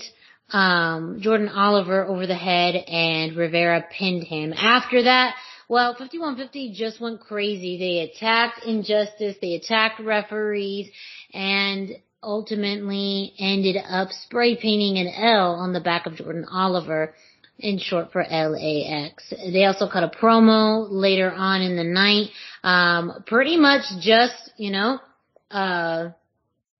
um, 0.50 1.18
Jordan 1.20 1.48
Oliver 1.48 2.04
over 2.04 2.26
the 2.26 2.34
head, 2.34 2.74
and 2.74 3.36
Rivera 3.36 3.86
pinned 3.96 4.24
him. 4.24 4.52
After 4.54 5.04
that, 5.04 5.36
well, 5.68 5.94
5150 5.94 6.74
just 6.74 7.00
went 7.00 7.20
crazy. 7.20 7.78
They 7.78 8.00
attacked 8.10 8.64
Injustice, 8.66 9.36
they 9.40 9.54
attacked 9.54 10.00
referees, 10.00 10.90
and 11.32 11.92
ultimately 12.22 13.32
ended 13.38 13.76
up 13.76 14.10
spray 14.10 14.56
painting 14.56 14.98
an 14.98 15.08
L 15.08 15.54
on 15.54 15.72
the 15.72 15.80
back 15.80 16.06
of 16.06 16.16
Jordan 16.16 16.46
Oliver 16.50 17.14
in 17.58 17.78
short 17.78 18.12
for 18.12 18.22
LAX. 18.22 19.32
They 19.52 19.64
also 19.64 19.88
cut 19.88 20.02
a 20.02 20.08
promo 20.08 20.86
later 20.90 21.30
on 21.30 21.62
in 21.62 21.76
the 21.76 21.84
night, 21.84 22.30
um, 22.62 23.24
pretty 23.26 23.56
much 23.56 23.82
just, 24.00 24.52
you 24.56 24.70
know, 24.70 24.98
uh, 25.50 26.10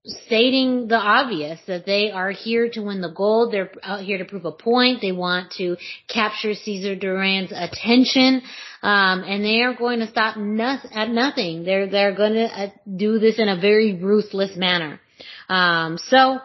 stating 0.07 0.88
the 0.88 0.97
obvious 0.97 1.61
that 1.66 1.84
they 1.84 2.11
are 2.11 2.30
here 2.30 2.70
to 2.70 2.80
win 2.80 3.03
the 3.03 3.11
gold. 3.11 3.53
They're 3.53 3.70
out 3.82 4.01
here 4.01 4.16
to 4.18 4.24
prove 4.24 4.47
a 4.47 4.53
point. 4.53 5.03
They 5.03 5.12
want 5.12 5.53
to 5.59 5.76
capture 6.09 6.55
Cesar 6.55 6.97
Duran's 6.97 7.53
attention. 7.53 8.43
Um, 8.82 9.22
and 9.24 9.45
they 9.45 9.61
are 9.61 9.74
going 9.74 10.01
to 10.01 10.09
stop 10.09 10.38
at 10.38 11.11
nothing. 11.11 11.64
They're, 11.64 11.86
they're 11.86 12.14
going 12.14 12.32
to 12.32 12.47
uh, 12.47 12.68
do 12.97 13.18
this 13.18 13.38
in 13.38 13.49
a 13.49 13.61
very 13.61 13.95
ruthless 13.95 14.57
manner. 14.57 15.01
Um, 15.48 15.98
so, 15.98 16.40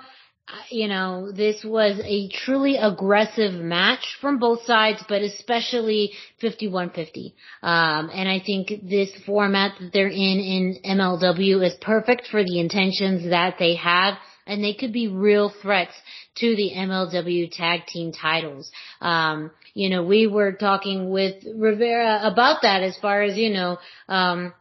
you 0.69 0.87
know, 0.87 1.31
this 1.31 1.63
was 1.63 1.99
a 2.03 2.29
truly 2.29 2.77
aggressive 2.77 3.53
match 3.53 4.17
from 4.21 4.37
both 4.37 4.63
sides, 4.63 5.03
but 5.09 5.21
especially 5.21 6.11
51-50. 6.41 7.33
Um, 7.63 8.09
and 8.13 8.29
I 8.29 8.41
think 8.45 8.71
this 8.83 9.11
format 9.25 9.73
that 9.79 9.91
they're 9.91 10.07
in 10.07 10.13
in 10.13 10.77
MLW 10.85 11.65
is 11.65 11.73
perfect 11.81 12.27
for 12.27 12.43
the 12.43 12.59
intentions 12.59 13.29
that 13.29 13.55
they 13.59 13.75
have 13.75 14.15
and 14.47 14.63
they 14.63 14.73
could 14.73 14.93
be 14.93 15.07
real 15.07 15.51
threats 15.61 15.93
to 16.35 16.55
the 16.55 16.71
MLW 16.75 17.51
tag 17.51 17.87
team 17.87 18.11
titles. 18.11 18.69
Um, 19.01 19.51
you 19.73 19.89
know, 19.89 20.03
we 20.03 20.27
were 20.27 20.53
talking 20.53 21.09
with 21.09 21.43
Rivera 21.55 22.21
about 22.23 22.61
that 22.61 22.83
as 22.83 22.95
far 22.97 23.23
as, 23.23 23.37
you 23.37 23.49
know, 23.49 23.77
um, 24.07 24.53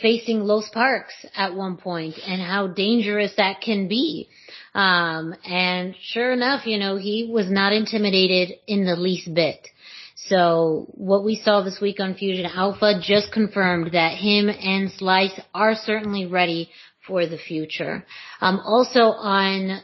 facing 0.00 0.40
Los 0.40 0.68
Parks 0.70 1.14
at 1.36 1.54
one 1.54 1.76
point 1.76 2.14
and 2.26 2.40
how 2.40 2.68
dangerous 2.68 3.32
that 3.36 3.60
can 3.60 3.88
be. 3.88 4.28
Um, 4.74 5.34
and 5.44 5.94
sure 6.00 6.32
enough, 6.32 6.66
you 6.66 6.78
know, 6.78 6.96
he 6.96 7.28
was 7.30 7.50
not 7.50 7.72
intimidated 7.72 8.56
in 8.66 8.84
the 8.84 8.96
least 8.96 9.32
bit. 9.32 9.68
So 10.16 10.86
what 10.92 11.24
we 11.24 11.36
saw 11.36 11.62
this 11.62 11.80
week 11.80 12.00
on 12.00 12.14
Fusion 12.14 12.46
Alpha 12.46 12.98
just 13.02 13.30
confirmed 13.30 13.92
that 13.92 14.16
him 14.16 14.48
and 14.48 14.90
Slice 14.90 15.38
are 15.54 15.74
certainly 15.74 16.24
ready 16.24 16.70
for 17.06 17.26
the 17.26 17.36
future. 17.36 18.06
Um, 18.40 18.60
also 18.64 19.00
on 19.00 19.70
uh, 19.70 19.78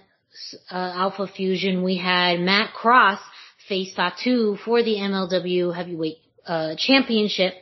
Alpha 0.70 1.26
Fusion, 1.26 1.82
we 1.82 1.98
had 1.98 2.40
Matt 2.40 2.72
Cross 2.72 3.20
face 3.68 3.92
Fatu 3.94 4.56
for 4.64 4.82
the 4.82 4.94
MLW 4.94 5.74
Heavyweight 5.74 6.18
uh, 6.46 6.74
Championship 6.78 7.54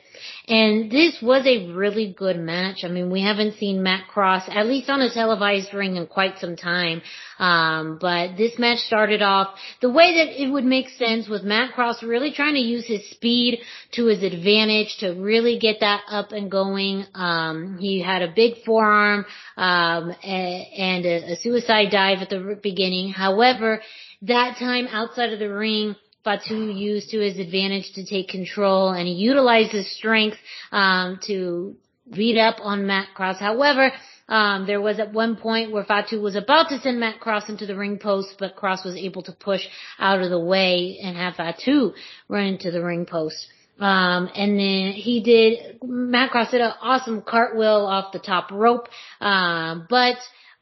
and 0.46 0.90
this 0.90 1.18
was 1.22 1.46
a 1.46 1.72
really 1.72 2.14
good 2.16 2.38
match. 2.38 2.84
I 2.84 2.88
mean, 2.88 3.10
we 3.10 3.22
haven't 3.22 3.58
seen 3.58 3.82
Matt 3.82 4.08
Cross, 4.08 4.44
at 4.48 4.66
least 4.66 4.88
on 4.88 5.00
a 5.00 5.12
televised 5.12 5.72
ring 5.74 5.96
in 5.96 6.06
quite 6.06 6.38
some 6.38 6.56
time. 6.56 7.02
Um, 7.38 7.98
but 8.00 8.36
this 8.36 8.58
match 8.58 8.78
started 8.78 9.22
off 9.22 9.54
the 9.80 9.90
way 9.90 10.14
that 10.18 10.42
it 10.42 10.50
would 10.50 10.64
make 10.64 10.88
sense 10.90 11.28
with 11.28 11.42
Matt 11.42 11.72
Cross 11.74 12.02
really 12.02 12.32
trying 12.32 12.54
to 12.54 12.60
use 12.60 12.86
his 12.86 13.08
speed 13.10 13.60
to 13.92 14.06
his 14.06 14.22
advantage 14.22 14.96
to 15.00 15.10
really 15.12 15.58
get 15.58 15.80
that 15.80 16.02
up 16.08 16.32
and 16.32 16.50
going. 16.50 17.04
Um, 17.14 17.78
he 17.78 18.02
had 18.02 18.22
a 18.22 18.32
big 18.34 18.64
forearm, 18.64 19.24
um, 19.56 20.14
and 20.22 21.04
a, 21.04 21.32
a 21.32 21.36
suicide 21.36 21.90
dive 21.90 22.18
at 22.18 22.30
the 22.30 22.58
beginning. 22.62 23.12
However, 23.12 23.80
that 24.22 24.56
time 24.58 24.88
outside 24.90 25.32
of 25.32 25.38
the 25.38 25.52
ring, 25.52 25.94
Fatu 26.24 26.70
used 26.70 27.10
to 27.10 27.20
his 27.20 27.38
advantage 27.38 27.92
to 27.94 28.04
take 28.04 28.28
control 28.28 28.90
and 28.90 29.06
he 29.06 29.14
utilized 29.14 29.72
his 29.72 29.90
strength 29.96 30.36
um, 30.72 31.18
to 31.26 31.76
beat 32.12 32.38
up 32.38 32.56
on 32.60 32.86
Matt 32.86 33.08
Cross. 33.14 33.38
However, 33.38 33.92
um, 34.28 34.66
there 34.66 34.80
was 34.80 34.98
at 34.98 35.12
one 35.12 35.36
point 35.36 35.72
where 35.72 35.84
Fatu 35.84 36.20
was 36.20 36.36
about 36.36 36.68
to 36.68 36.78
send 36.80 37.00
Matt 37.00 37.20
Cross 37.20 37.48
into 37.48 37.66
the 37.66 37.76
ring 37.76 37.98
post, 37.98 38.34
but 38.38 38.56
Cross 38.56 38.84
was 38.84 38.94
able 38.96 39.22
to 39.22 39.32
push 39.32 39.62
out 39.98 40.20
of 40.20 40.30
the 40.30 40.40
way 40.40 40.98
and 41.02 41.16
have 41.16 41.36
Fatu 41.36 41.94
run 42.28 42.44
into 42.44 42.70
the 42.70 42.82
ring 42.82 43.06
post. 43.06 43.46
Um, 43.78 44.28
and 44.34 44.58
then 44.58 44.92
he 44.92 45.22
did, 45.22 45.78
Matt 45.82 46.30
Cross 46.30 46.50
did 46.50 46.60
an 46.60 46.72
awesome 46.82 47.22
cartwheel 47.22 47.86
off 47.86 48.12
the 48.12 48.18
top 48.18 48.50
rope, 48.50 48.88
um, 49.20 49.86
but 49.88 50.16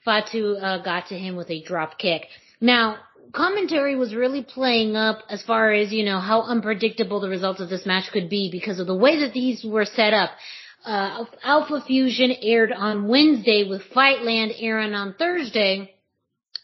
Fatu, 0.05 0.55
uh, 0.57 0.83
got 0.83 1.09
to 1.09 1.19
him 1.19 1.35
with 1.35 1.51
a 1.51 1.63
drop 1.63 1.99
kick. 1.99 2.27
Now, 2.61 2.99
commentary 3.37 3.97
was 3.97 4.15
really 4.15 4.43
playing 4.43 4.97
up 4.97 5.19
as 5.29 5.43
far 5.43 5.73
as, 5.73 5.93
you 5.93 6.05
know, 6.05 6.19
how 6.19 6.43
unpredictable 6.43 7.21
the 7.21 7.29
results 7.29 7.61
of 7.61 7.69
this 7.69 7.87
match 7.87 8.11
could 8.13 8.31
be 8.31 8.51
because 8.51 8.81
of 8.81 8.87
the 8.87 8.97
way 8.97 9.21
that 9.21 9.33
these 9.33 9.65
were 9.65 9.85
set 9.85 10.13
up. 10.13 10.31
Uh, 10.85 11.25
Alpha 11.43 11.83
Fusion 11.87 12.33
aired 12.43 12.73
on 12.73 13.09
Wednesday 13.09 13.67
with 13.69 13.83
Fightland 13.95 14.55
airing 14.59 14.95
on 14.95 15.15
Thursday 15.19 15.93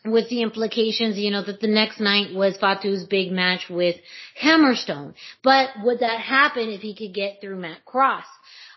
with 0.04 0.28
the 0.28 0.42
implications, 0.42 1.16
you 1.16 1.30
know, 1.30 1.44
that 1.44 1.60
the 1.60 1.68
next 1.68 2.00
night 2.00 2.34
was 2.34 2.56
Fatu's 2.56 3.04
big 3.04 3.30
match 3.30 3.66
with 3.68 3.96
Hammerstone. 4.40 5.14
But 5.44 5.70
would 5.84 6.00
that 6.00 6.20
happen 6.20 6.70
if 6.70 6.80
he 6.80 6.94
could 6.94 7.14
get 7.14 7.40
through 7.40 7.56
Matt 7.56 7.84
Cross? 7.84 8.24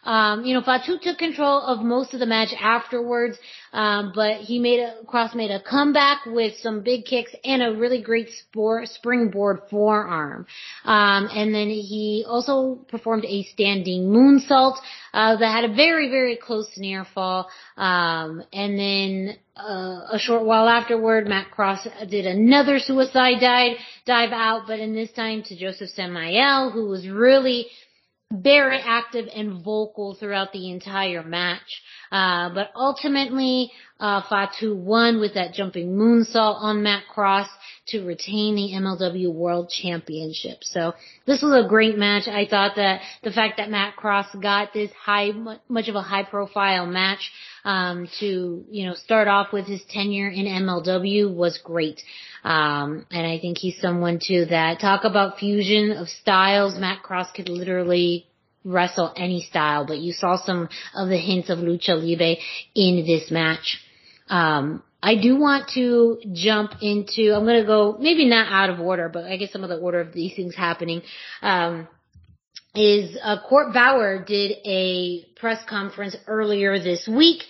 Um, 0.06 0.46
you 0.46 0.54
know, 0.54 0.62
Fatu 0.62 0.98
took 1.02 1.18
control 1.18 1.62
of 1.62 1.84
most 1.84 2.14
of 2.14 2.20
the 2.20 2.26
match 2.26 2.54
afterwards, 2.60 3.38
um, 3.74 4.12
but 4.14 4.38
he 4.38 4.60
made 4.60 4.80
a 4.80 5.04
Cross 5.06 5.36
made 5.36 5.52
a 5.52 5.62
comeback 5.62 6.26
with 6.26 6.56
some 6.58 6.82
big 6.82 7.06
kicks 7.06 7.32
and 7.44 7.64
a 7.64 7.74
really 7.76 8.02
great 8.02 8.30
springboard 8.86 9.62
forearm. 9.70 10.46
Um, 10.84 11.28
and 11.34 11.54
then 11.54 11.70
he 11.70 12.24
also 12.28 12.80
performed 12.88 13.26
a 13.26 13.44
standing 13.44 14.10
moonsault 14.10 14.78
uh, 15.14 15.38
that 15.38 15.52
had 15.52 15.70
a 15.70 15.74
very 15.74 16.10
very 16.10 16.38
close 16.38 16.70
near 16.78 17.06
fall. 17.14 17.50
Um, 17.76 18.44
and 18.54 18.78
then 18.78 19.38
uh, 19.58 20.08
a 20.12 20.20
short 20.20 20.44
while 20.44 20.68
afterward, 20.68 21.28
Matt 21.28 21.50
Cross 21.50 21.88
did 22.10 22.26
another 22.26 22.78
suicide 22.78 23.40
dive 23.40 23.78
dive 24.06 24.32
out, 24.32 24.64
but 24.68 24.80
in 24.80 24.94
this 24.94 25.12
time 25.14 25.44
to 25.44 25.56
Josef 25.56 25.90
Samael, 25.90 26.72
who 26.72 26.90
was 26.90 27.08
really 27.08 27.68
very 28.32 28.80
active 28.80 29.28
and 29.34 29.64
vocal 29.64 30.16
throughout 30.16 30.52
the 30.52 30.72
entire 30.72 31.24
match. 31.24 31.82
Uh, 32.12 32.50
but 32.54 32.70
ultimately, 32.76 33.72
uh, 34.00 34.22
Fatu 34.30 34.76
won 34.76 35.20
with 35.20 35.36
that 35.36 35.54
jumping 35.54 35.96
moonsault 35.96 36.56
on 36.62 36.84
Matt 36.84 37.04
Cross 37.08 37.48
to 37.88 38.04
retain 38.04 38.56
the 38.56 38.72
MLW 38.74 39.32
World 39.32 39.70
Championship. 39.70 40.64
So 40.64 40.96
this 41.26 41.42
was 41.42 41.66
a 41.66 41.68
great 41.68 41.98
match. 41.98 42.28
I 42.28 42.46
thought 42.46 42.76
that 42.76 43.02
the 43.24 43.32
fact 43.32 43.58
that 43.58 43.70
Matt 43.70 43.96
Cross 43.96 44.36
got 44.42 44.74
this 44.74 44.92
high, 44.92 45.32
much 45.70 45.88
of 45.88 45.96
a 45.96 46.02
high 46.02 46.24
profile 46.24 46.86
match, 46.86 47.32
um, 47.64 48.10
to, 48.20 48.66
you 48.70 48.86
know, 48.86 48.96
start 48.96 49.28
off 49.28 49.54
with 49.54 49.66
his 49.66 49.84
tenure 49.90 50.30
in 50.30 50.46
MLW 50.46 51.34
was 51.34 51.58
great. 51.60 52.02
Um, 52.44 53.06
and 53.12 53.26
I 53.26 53.40
think 53.40 53.58
he's 53.58 53.80
someone 53.80 54.20
too 54.22 54.46
that 54.46 54.80
talk 54.80 55.04
about 55.04 55.40
fusion 55.40 55.92
of 55.92 56.10
styles. 56.10 56.78
Matt 56.78 57.02
Cross 57.02 57.32
could 57.32 57.50
literally 57.50 58.28
wrestle 58.66 59.14
any 59.16 59.42
style, 59.42 59.86
but 59.86 60.00
you 60.00 60.12
saw 60.12 60.38
some 60.38 60.68
of 60.96 61.08
the 61.08 61.18
hints 61.18 61.50
of 61.50 61.60
lucha 61.60 61.96
libre 61.96 62.36
in 62.74 63.06
this 63.06 63.32
match. 63.32 63.80
Um, 64.28 64.84
I 65.02 65.16
do 65.22 65.38
want 65.38 65.70
to 65.76 66.20
jump 66.34 66.72
into, 66.82 67.34
I'm 67.36 67.46
going 67.46 67.62
to 67.62 67.68
go 67.68 67.98
maybe 68.00 68.28
not 68.28 68.52
out 68.52 68.72
of 68.72 68.80
order, 68.80 69.08
but 69.08 69.26
I 69.26 69.38
guess 69.38 69.52
some 69.52 69.64
of 69.64 69.70
the 69.70 69.78
order 69.78 70.00
of 70.00 70.14
these 70.14 70.36
things 70.36 70.56
happening. 70.56 71.02
Um, 71.42 71.88
is 72.74 73.18
uh, 73.24 73.38
Court 73.48 73.74
Bauer 73.74 74.26
did 74.26 74.58
a 74.66 75.24
press 75.38 75.60
conference 75.70 76.18
earlier 76.28 76.78
this 76.78 77.08
week 77.08 77.44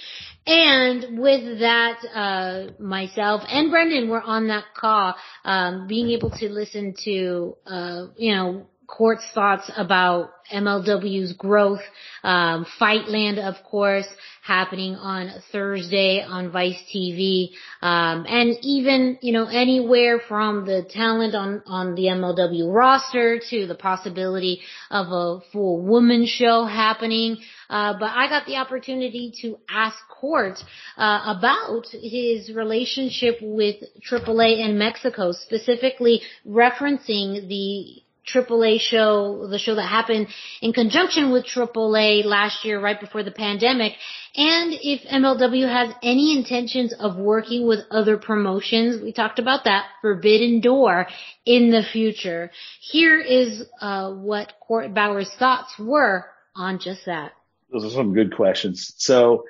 and 0.47 1.17
with 1.19 1.59
that, 1.59 1.97
uh, 2.13 2.67
myself 2.79 3.41
and 3.49 3.71
Brendan 3.71 4.09
were 4.09 4.21
on 4.21 4.47
that 4.49 4.65
call, 4.75 5.15
um, 5.43 5.87
being 5.87 6.09
able 6.11 6.29
to 6.29 6.49
listen 6.49 6.93
to, 7.03 7.57
uh, 7.65 8.07
you 8.15 8.35
know, 8.35 8.67
Court's 8.87 9.25
thoughts 9.33 9.69
about 9.75 10.31
MLW's 10.51 11.33
growth, 11.33 11.81
um, 12.23 12.65
Fightland, 12.79 13.39
of 13.39 13.63
course, 13.63 14.07
happening 14.43 14.95
on 14.95 15.31
Thursday 15.51 16.21
on 16.21 16.51
Vice 16.51 16.77
TV, 16.93 17.49
um, 17.81 18.25
and 18.27 18.55
even 18.61 19.17
you 19.21 19.33
know 19.33 19.47
anywhere 19.47 20.19
from 20.27 20.65
the 20.65 20.83
talent 20.87 21.33
on 21.33 21.63
on 21.65 21.95
the 21.95 22.03
MLW 22.03 22.71
roster 22.71 23.39
to 23.49 23.65
the 23.65 23.75
possibility 23.75 24.61
of 24.91 25.07
a 25.07 25.39
full 25.51 25.81
woman 25.81 26.25
show 26.27 26.65
happening. 26.65 27.37
Uh, 27.67 27.93
but 27.99 28.11
I 28.11 28.27
got 28.29 28.45
the 28.45 28.57
opportunity 28.57 29.33
to 29.41 29.57
ask 29.67 29.97
Court 30.21 30.63
uh, 30.97 31.35
about 31.37 31.87
his 31.91 32.51
relationship 32.51 33.37
with 33.41 33.77
AAA 34.11 34.59
in 34.63 34.77
Mexico, 34.77 35.31
specifically 35.31 36.21
referencing 36.47 37.47
the 37.47 38.04
AAA 38.33 38.79
show, 38.79 39.47
the 39.47 39.59
show 39.59 39.75
that 39.75 39.83
happened 39.87 40.27
in 40.61 40.73
conjunction 40.73 41.31
with 41.31 41.45
AAA 41.45 42.25
last 42.25 42.65
year, 42.65 42.79
right 42.79 42.99
before 42.99 43.23
the 43.23 43.31
pandemic, 43.31 43.93
and 44.35 44.73
if 44.73 45.01
MLW 45.03 45.67
has 45.69 45.93
any 46.03 46.37
intentions 46.37 46.93
of 46.93 47.17
working 47.17 47.67
with 47.67 47.79
other 47.91 48.17
promotions. 48.17 49.01
We 49.01 49.13
talked 49.13 49.39
about 49.39 49.63
that 49.65 49.85
Forbidden 50.01 50.61
Door 50.61 51.07
in 51.45 51.71
the 51.71 51.83
future. 51.83 52.51
Here 52.81 53.19
is 53.19 53.63
uh, 53.79 54.11
what 54.11 54.53
Court 54.59 54.93
Bauer's 54.93 55.31
thoughts 55.39 55.73
were 55.79 56.25
on 56.55 56.79
just 56.79 57.05
that. 57.05 57.33
Those 57.71 57.85
are 57.85 57.95
some 57.95 58.13
good 58.13 58.35
questions. 58.35 58.93
So 58.97 59.45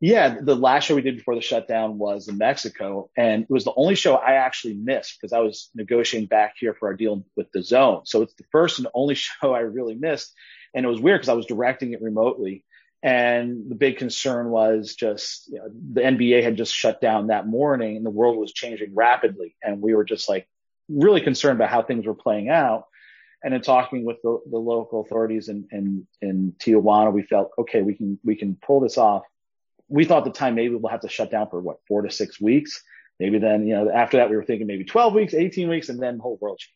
yeah, 0.00 0.36
the 0.40 0.54
last 0.54 0.84
show 0.84 0.94
we 0.94 1.02
did 1.02 1.16
before 1.16 1.34
the 1.34 1.40
shutdown 1.40 1.98
was 1.98 2.28
in 2.28 2.38
Mexico, 2.38 3.10
and 3.16 3.42
it 3.42 3.50
was 3.50 3.64
the 3.64 3.72
only 3.76 3.96
show 3.96 4.14
I 4.14 4.34
actually 4.34 4.74
missed 4.74 5.18
because 5.20 5.32
I 5.32 5.40
was 5.40 5.70
negotiating 5.74 6.28
back 6.28 6.54
here 6.58 6.72
for 6.72 6.88
our 6.88 6.94
deal 6.94 7.24
with 7.36 7.50
the 7.50 7.62
Zone. 7.64 8.02
So 8.04 8.22
it's 8.22 8.34
the 8.34 8.44
first 8.52 8.78
and 8.78 8.86
only 8.94 9.14
show 9.16 9.52
I 9.52 9.60
really 9.60 9.96
missed, 9.96 10.32
and 10.72 10.86
it 10.86 10.88
was 10.88 11.00
weird 11.00 11.20
because 11.20 11.28
I 11.28 11.34
was 11.34 11.46
directing 11.46 11.92
it 11.92 12.02
remotely. 12.02 12.64
And 13.02 13.70
the 13.70 13.76
big 13.76 13.96
concern 13.96 14.50
was 14.50 14.94
just 14.94 15.48
you 15.48 15.58
know, 15.58 15.68
the 15.92 16.00
NBA 16.00 16.42
had 16.42 16.56
just 16.56 16.74
shut 16.74 17.00
down 17.00 17.28
that 17.28 17.48
morning, 17.48 17.96
and 17.96 18.06
the 18.06 18.10
world 18.10 18.36
was 18.36 18.52
changing 18.52 18.94
rapidly, 18.94 19.56
and 19.62 19.82
we 19.82 19.94
were 19.94 20.04
just 20.04 20.28
like 20.28 20.48
really 20.88 21.20
concerned 21.20 21.58
about 21.58 21.70
how 21.70 21.82
things 21.82 22.06
were 22.06 22.14
playing 22.14 22.50
out. 22.50 22.84
And 23.42 23.54
in 23.54 23.62
talking 23.62 24.04
with 24.04 24.16
the, 24.22 24.40
the 24.50 24.58
local 24.58 25.00
authorities 25.00 25.48
in, 25.48 25.68
in, 25.70 26.08
in 26.20 26.54
Tijuana, 26.58 27.12
we 27.12 27.22
felt 27.22 27.50
okay, 27.58 27.82
we 27.82 27.94
can 27.94 28.18
we 28.24 28.36
can 28.36 28.56
pull 28.60 28.80
this 28.80 28.98
off 28.98 29.22
we 29.88 30.04
thought 30.04 30.24
the 30.24 30.30
time 30.30 30.54
maybe 30.54 30.74
we'll 30.74 30.90
have 30.90 31.00
to 31.00 31.08
shut 31.08 31.30
down 31.30 31.48
for 31.48 31.60
what, 31.60 31.78
four 31.88 32.02
to 32.02 32.10
six 32.10 32.40
weeks. 32.40 32.82
Maybe 33.18 33.38
then, 33.38 33.66
you 33.66 33.74
know, 33.74 33.90
after 33.90 34.18
that 34.18 34.30
we 34.30 34.36
were 34.36 34.44
thinking 34.44 34.66
maybe 34.66 34.84
12 34.84 35.14
weeks, 35.14 35.34
18 35.34 35.68
weeks, 35.68 35.88
and 35.88 36.00
then 36.00 36.18
the 36.18 36.22
whole 36.22 36.38
world 36.40 36.58
changed. 36.58 36.74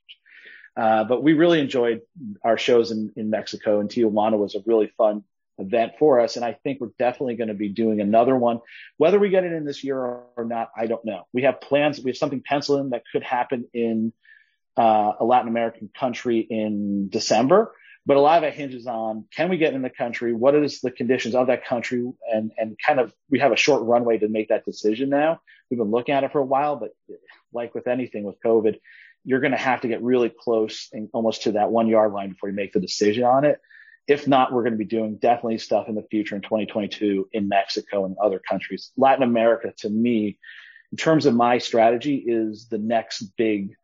Uh, 0.75 1.05
but 1.05 1.23
we 1.23 1.35
really 1.35 1.61
enjoyed 1.61 2.01
our 2.43 2.57
shows 2.57 2.91
in, 2.91 3.13
in 3.17 3.29
Mexico 3.31 3.81
and 3.81 3.91
Tijuana 3.91 4.39
was 4.39 4.55
a 4.55 4.63
really 4.65 4.91
fun 4.97 5.23
event 5.59 5.93
for 5.99 6.21
us. 6.21 6.37
And 6.37 6.45
I 6.45 6.55
think 6.65 6.81
we're 6.81 6.93
definitely 6.99 7.37
going 7.37 7.49
to 7.49 7.55
be 7.55 7.69
doing 7.69 8.01
another 8.01 8.37
one. 8.37 8.61
Whether 8.97 9.19
we 9.19 9.29
get 9.29 9.45
it 9.45 9.53
in 9.53 9.65
this 9.65 9.85
year 9.85 9.99
or 9.99 10.45
not, 10.45 10.71
I 10.77 10.87
don't 10.87 11.05
know. 11.05 11.27
We 11.33 11.43
have 11.43 11.61
plans. 11.61 12.01
We 12.01 12.11
have 12.11 12.17
something 12.17 12.43
penciled 12.45 12.81
in 12.81 12.91
that 12.91 13.03
could 13.13 13.23
happen 13.23 13.67
in 13.75 14.13
uh, 14.77 15.13
a 15.21 15.25
Latin 15.25 15.49
American 15.49 15.91
country 15.95 16.41
in 16.41 17.09
December. 17.11 17.73
But 18.05 18.17
a 18.17 18.21
lot 18.21 18.39
of 18.39 18.45
it 18.45 18.55
hinges 18.55 18.87
on 18.87 19.27
can 19.35 19.49
we 19.49 19.59
get 19.59 19.75
in 19.75 19.83
the 19.83 19.91
country? 19.91 20.33
What 20.33 20.57
is 20.57 20.81
the 20.81 20.91
conditions 20.91 21.35
of 21.35 21.47
that 21.47 21.65
country? 21.65 22.11
And, 22.33 22.51
and 22.59 22.77
kind 22.85 22.99
of, 22.99 23.13
we 23.31 23.39
have 23.39 23.53
a 23.53 23.57
short 23.57 23.83
runway 23.83 24.19
to 24.19 24.29
make 24.29 24.49
that 24.49 24.65
decision 24.65 25.09
now. 25.09 25.41
We've 25.71 25.79
been 25.79 25.91
looking 25.91 26.15
at 26.15 26.25
it 26.25 26.33
for 26.33 26.41
a 26.41 26.45
while, 26.45 26.77
but 26.77 26.91
like 27.53 27.75
with 27.75 27.87
anything 27.87 28.25
with 28.25 28.43
COVID, 28.45 28.79
you're 29.25 29.41
going 29.41 29.53
to 29.53 29.59
have 29.59 29.83
to 29.83 29.89
get 29.89 30.03
really 30.03 30.31
close 30.31 30.89
and 30.93 31.09
almost 31.13 31.45
to 31.45 31.53
that 31.53 31.71
one 31.71 31.87
yard 31.87 32.13
line 32.13 32.31
before 32.31 32.49
you 32.49 32.57
make 32.57 32.73
the 32.73 32.81
decision 32.81 33.25
on 33.25 33.45
it. 33.45 33.61
If 34.09 34.27
not, 34.27 34.53
we're 34.53 34.63
going 34.63 34.73
to 34.73 34.79
be 34.79 34.85
doing 34.85 35.17
definitely 35.17 35.59
stuff 35.59 35.89
in 35.89 35.95
the 35.95 36.03
future 36.03 36.35
in 36.35 36.43
2022 36.43 37.29
in 37.33 37.49
Mexico 37.49 38.05
and 38.05 38.17
other 38.19 38.41
countries. 38.41 38.91
Latin 38.97 39.23
America 39.23 39.73
to 39.79 39.89
me, 39.89 40.39
in 40.91 40.97
terms 40.97 41.25
of 41.25 41.37
my 41.37 41.59
strategy 41.59 42.17
is 42.17 42.67
the 42.69 42.79
next 42.79 43.23
big, 43.37 43.77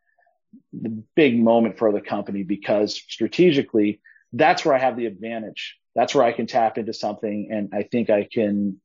the 0.73 1.03
big 1.15 1.41
moment 1.41 1.77
for 1.77 1.93
the 1.93 2.01
company 2.01 2.43
because 2.43 2.95
strategically 2.95 4.01
that's 4.33 4.63
where 4.63 4.75
I 4.75 4.79
have 4.79 4.97
the 4.97 5.05
advantage. 5.05 5.77
That's 5.95 6.13
where 6.13 6.25
I 6.25 6.31
can 6.31 6.47
tap 6.47 6.77
into 6.77 6.93
something. 6.93 7.49
And 7.51 7.69
I 7.73 7.83
think 7.83 8.09
I 8.09 8.27
can 8.31 8.79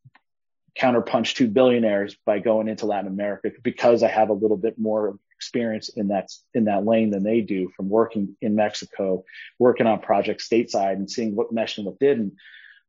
counterpunch 0.78 1.34
two 1.34 1.48
billionaires 1.48 2.16
by 2.26 2.40
going 2.40 2.66
into 2.68 2.86
Latin 2.86 3.06
America 3.06 3.50
because 3.62 4.02
I 4.02 4.08
have 4.08 4.30
a 4.30 4.34
little 4.34 4.56
bit 4.56 4.78
more 4.78 5.18
experience 5.36 5.88
in 5.88 6.08
that, 6.08 6.30
in 6.54 6.64
that 6.64 6.84
lane 6.84 7.10
than 7.10 7.22
they 7.22 7.40
do 7.42 7.70
from 7.76 7.88
working 7.88 8.36
in 8.40 8.56
Mexico, 8.56 9.24
working 9.58 9.86
on 9.86 10.00
projects 10.00 10.48
stateside 10.48 10.94
and 10.94 11.10
seeing 11.10 11.36
what 11.36 11.52
meshed 11.52 11.78
and 11.78 11.86
what 11.86 11.98
didn't. 11.98 12.34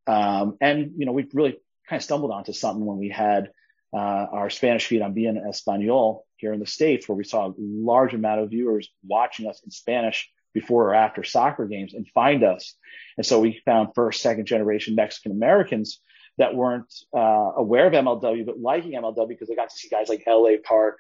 Um, 0.08 0.58
and, 0.62 0.94
you 0.98 1.06
know, 1.06 1.12
we 1.12 1.28
really 1.34 1.60
kind 1.88 2.00
of 2.00 2.04
stumbled 2.04 2.32
onto 2.32 2.54
something 2.54 2.86
when 2.86 2.98
we 2.98 3.10
had, 3.10 3.52
uh, 3.94 4.28
our 4.32 4.50
Spanish 4.50 4.88
feed 4.88 5.02
on 5.02 5.14
beIN 5.14 5.48
Espanol 5.48 6.26
here 6.38 6.54
in 6.54 6.60
the 6.60 6.66
States 6.66 7.08
where 7.08 7.16
we 7.16 7.24
saw 7.24 7.50
a 7.50 7.54
large 7.58 8.14
amount 8.14 8.42
of 8.42 8.50
viewers 8.50 8.90
watching 9.08 9.48
us 9.48 9.62
in 9.64 9.72
Spanish 9.72 10.30
before 10.56 10.90
or 10.90 10.96
after 10.96 11.24
soccer 11.24 11.68
games 11.68 11.94
and 11.94 12.08
find 12.08 12.44
us. 12.44 12.74
And 13.18 13.26
so 13.26 13.42
we 13.42 13.62
found 13.66 13.90
first, 13.94 14.22
second 14.22 14.48
generation 14.48 14.96
Mexican 14.96 15.34
Americans 15.34 16.00
that 16.38 16.56
weren't 16.56 16.92
uh, 17.16 17.52
aware 17.58 17.88
of 17.88 17.94
MLW, 17.94 18.46
but 18.46 18.60
liking 18.60 18.94
MLW 18.94 19.28
because 19.28 19.50
they 19.50 19.56
got 19.56 19.70
to 19.70 19.76
see 19.76 19.90
guys 19.90 20.08
like 20.10 20.24
LA 20.26 20.54
Park, 20.64 20.98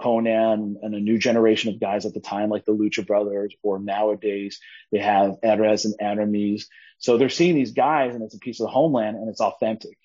Konnan, 0.00 0.76
and 0.82 0.94
a 0.94 1.00
new 1.00 1.18
generation 1.18 1.72
of 1.72 1.80
guys 1.80 2.04
at 2.04 2.12
the 2.12 2.20
time, 2.20 2.50
like 2.50 2.66
the 2.66 2.76
Lucha 2.76 3.04
Brothers, 3.04 3.54
or 3.62 3.78
nowadays 3.78 4.60
they 4.92 4.98
have 4.98 5.36
Arez 5.42 5.86
and 5.86 5.94
Aramis. 6.00 6.68
So 6.98 7.16
they're 7.16 7.30
seeing 7.30 7.54
these 7.54 7.72
guys 7.72 8.14
and 8.14 8.22
it's 8.22 8.34
a 8.34 8.38
piece 8.38 8.60
of 8.60 8.66
the 8.66 8.72
homeland 8.72 9.16
and 9.16 9.28
it's 9.30 9.40
authentic. 9.40 9.96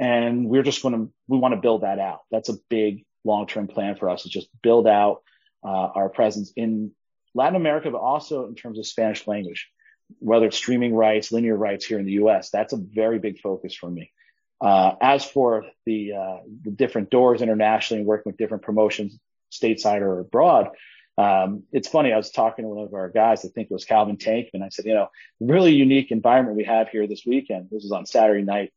And 0.00 0.48
we're 0.48 0.64
just 0.64 0.82
going 0.82 0.94
to, 0.94 1.12
we 1.28 1.38
want 1.38 1.54
to 1.54 1.60
build 1.60 1.82
that 1.82 2.00
out. 2.00 2.20
That's 2.30 2.48
a 2.48 2.58
big 2.68 3.04
long-term 3.24 3.68
plan 3.68 3.94
for 3.94 4.10
us 4.10 4.24
is 4.24 4.32
just 4.32 4.48
build 4.62 4.86
out 4.86 5.22
uh, 5.64 5.90
our 5.94 6.08
presence 6.08 6.52
in 6.56 6.92
Latin 7.38 7.54
America, 7.54 7.90
but 7.90 8.00
also 8.00 8.46
in 8.46 8.56
terms 8.56 8.78
of 8.78 8.86
Spanish 8.86 9.26
language, 9.28 9.70
whether 10.18 10.46
it's 10.46 10.56
streaming 10.56 10.92
rights, 10.92 11.30
linear 11.30 11.56
rights 11.56 11.86
here 11.86 12.00
in 12.00 12.04
the 12.04 12.18
U.S. 12.22 12.50
That's 12.50 12.72
a 12.72 12.76
very 12.76 13.20
big 13.20 13.38
focus 13.40 13.74
for 13.74 13.88
me. 13.88 14.12
Uh, 14.60 14.94
as 15.00 15.24
for 15.24 15.64
the, 15.86 16.14
uh, 16.14 16.38
the 16.64 16.72
different 16.72 17.10
doors 17.10 17.40
internationally 17.40 18.00
and 18.00 18.08
working 18.08 18.30
with 18.30 18.38
different 18.38 18.64
promotions 18.64 19.16
stateside 19.52 20.00
or 20.00 20.18
abroad, 20.18 20.70
um, 21.16 21.62
it's 21.70 21.86
funny. 21.86 22.12
I 22.12 22.16
was 22.16 22.32
talking 22.32 22.64
to 22.64 22.68
one 22.68 22.84
of 22.84 22.92
our 22.92 23.08
guys. 23.08 23.44
I 23.44 23.48
think 23.48 23.70
it 23.70 23.74
was 23.74 23.84
Calvin 23.84 24.16
Tankman. 24.16 24.64
I 24.64 24.68
said, 24.70 24.86
you 24.86 24.94
know, 24.94 25.08
really 25.38 25.74
unique 25.74 26.10
environment 26.10 26.56
we 26.56 26.64
have 26.64 26.88
here 26.88 27.06
this 27.06 27.22
weekend. 27.24 27.68
This 27.70 27.84
was 27.84 27.92
on 27.92 28.04
Saturday 28.04 28.42
night. 28.42 28.72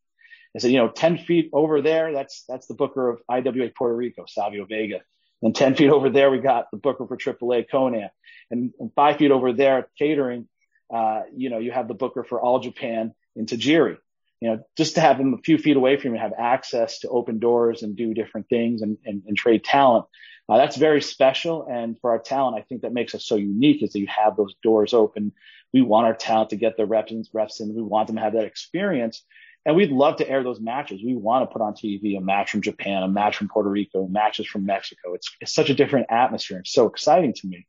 I 0.55 0.59
said, 0.59 0.71
you 0.71 0.77
know, 0.77 0.89
10 0.89 1.19
feet 1.19 1.49
over 1.51 1.81
there, 1.81 2.13
that's, 2.13 2.43
that's 2.47 2.67
the 2.67 2.73
booker 2.75 3.09
of 3.09 3.21
IWA 3.27 3.69
Puerto 3.75 3.95
Rico, 3.95 4.25
Savio 4.27 4.65
Vega. 4.65 5.01
And 5.41 5.55
10 5.55 5.75
feet 5.75 5.89
over 5.89 6.09
there, 6.09 6.29
we 6.29 6.39
got 6.39 6.69
the 6.71 6.77
booker 6.77 7.07
for 7.07 7.17
AAA 7.17 7.67
Konnan. 7.69 8.09
And, 8.49 8.73
and 8.79 8.91
five 8.95 9.17
feet 9.17 9.31
over 9.31 9.53
there, 9.53 9.87
catering, 9.97 10.47
uh, 10.93 11.21
you 11.35 11.49
know, 11.49 11.57
you 11.57 11.71
have 11.71 11.87
the 11.87 11.93
booker 11.93 12.23
for 12.23 12.39
All 12.41 12.59
Japan 12.59 13.13
in 13.35 13.45
Tajiri. 13.45 13.97
You 14.39 14.49
know, 14.49 14.63
just 14.75 14.95
to 14.95 15.01
have 15.01 15.17
them 15.17 15.35
a 15.35 15.37
few 15.37 15.57
feet 15.57 15.77
away 15.77 15.97
from 15.97 16.15
you, 16.15 16.19
have 16.19 16.33
access 16.37 16.99
to 16.99 17.09
open 17.09 17.39
doors 17.39 17.83
and 17.83 17.95
do 17.95 18.13
different 18.13 18.49
things 18.49 18.81
and, 18.81 18.97
and, 19.05 19.21
and 19.27 19.37
trade 19.37 19.63
talent. 19.63 20.05
Uh, 20.49 20.57
that's 20.57 20.75
very 20.75 21.01
special. 21.01 21.67
And 21.69 21.97
for 22.01 22.11
our 22.11 22.19
talent, 22.19 22.57
I 22.57 22.63
think 22.63 22.81
that 22.81 22.91
makes 22.91 23.13
us 23.13 23.23
so 23.23 23.35
unique 23.35 23.83
is 23.83 23.93
that 23.93 23.99
you 23.99 24.07
have 24.07 24.35
those 24.35 24.55
doors 24.63 24.93
open. 24.93 25.31
We 25.73 25.81
want 25.81 26.07
our 26.07 26.15
talent 26.15 26.49
to 26.49 26.55
get 26.55 26.75
their 26.75 26.87
reps, 26.87 27.13
reps 27.33 27.59
in. 27.59 27.73
We 27.73 27.81
want 27.83 28.07
them 28.07 28.17
to 28.17 28.21
have 28.21 28.33
that 28.33 28.45
experience. 28.45 29.23
And 29.65 29.75
we'd 29.75 29.91
love 29.91 30.17
to 30.17 30.27
air 30.27 30.43
those 30.43 30.59
matches. 30.59 31.01
We 31.03 31.15
want 31.15 31.47
to 31.47 31.53
put 31.53 31.61
on 31.61 31.73
TV 31.73 32.17
a 32.17 32.21
match 32.21 32.51
from 32.51 32.61
Japan, 32.61 33.03
a 33.03 33.07
match 33.07 33.37
from 33.37 33.47
Puerto 33.47 33.69
Rico, 33.69 34.07
matches 34.07 34.47
from 34.47 34.65
Mexico. 34.65 35.13
It's, 35.13 35.29
it's 35.39 35.53
such 35.53 35.69
a 35.69 35.75
different 35.75 36.07
atmosphere. 36.09 36.59
It's 36.59 36.73
so 36.73 36.87
exciting 36.87 37.33
to 37.33 37.47
me. 37.47 37.67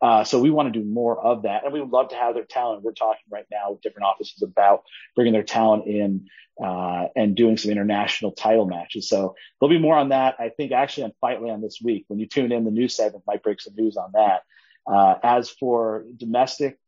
Uh, 0.00 0.24
so 0.24 0.40
we 0.40 0.50
want 0.50 0.72
to 0.72 0.78
do 0.78 0.84
more 0.84 1.20
of 1.20 1.42
that, 1.42 1.62
and 1.62 1.72
we 1.72 1.80
would 1.80 1.90
love 1.90 2.08
to 2.08 2.16
have 2.16 2.34
their 2.34 2.44
talent. 2.44 2.82
We're 2.82 2.92
talking 2.92 3.22
right 3.30 3.46
now 3.52 3.70
with 3.70 3.82
different 3.82 4.06
offices 4.06 4.42
about 4.42 4.82
bringing 5.14 5.32
their 5.32 5.44
talent 5.44 5.86
in 5.86 6.26
uh, 6.62 7.06
and 7.14 7.36
doing 7.36 7.56
some 7.56 7.70
international 7.70 8.32
title 8.32 8.66
matches. 8.66 9.08
So 9.08 9.36
there'll 9.60 9.70
be 9.72 9.78
more 9.78 9.96
on 9.96 10.08
that. 10.08 10.36
I 10.40 10.48
think 10.48 10.72
actually 10.72 11.04
on 11.04 11.12
Fightland 11.22 11.62
this 11.62 11.78
week, 11.82 12.04
when 12.08 12.18
you 12.18 12.26
tune 12.26 12.50
in, 12.50 12.64
the 12.64 12.72
news 12.72 12.96
segment 12.96 13.24
might 13.28 13.44
break 13.44 13.60
some 13.60 13.74
news 13.76 13.96
on 13.96 14.10
that. 14.14 14.42
Uh, 14.86 15.14
as 15.22 15.48
for 15.48 16.04
domestic 16.16 16.78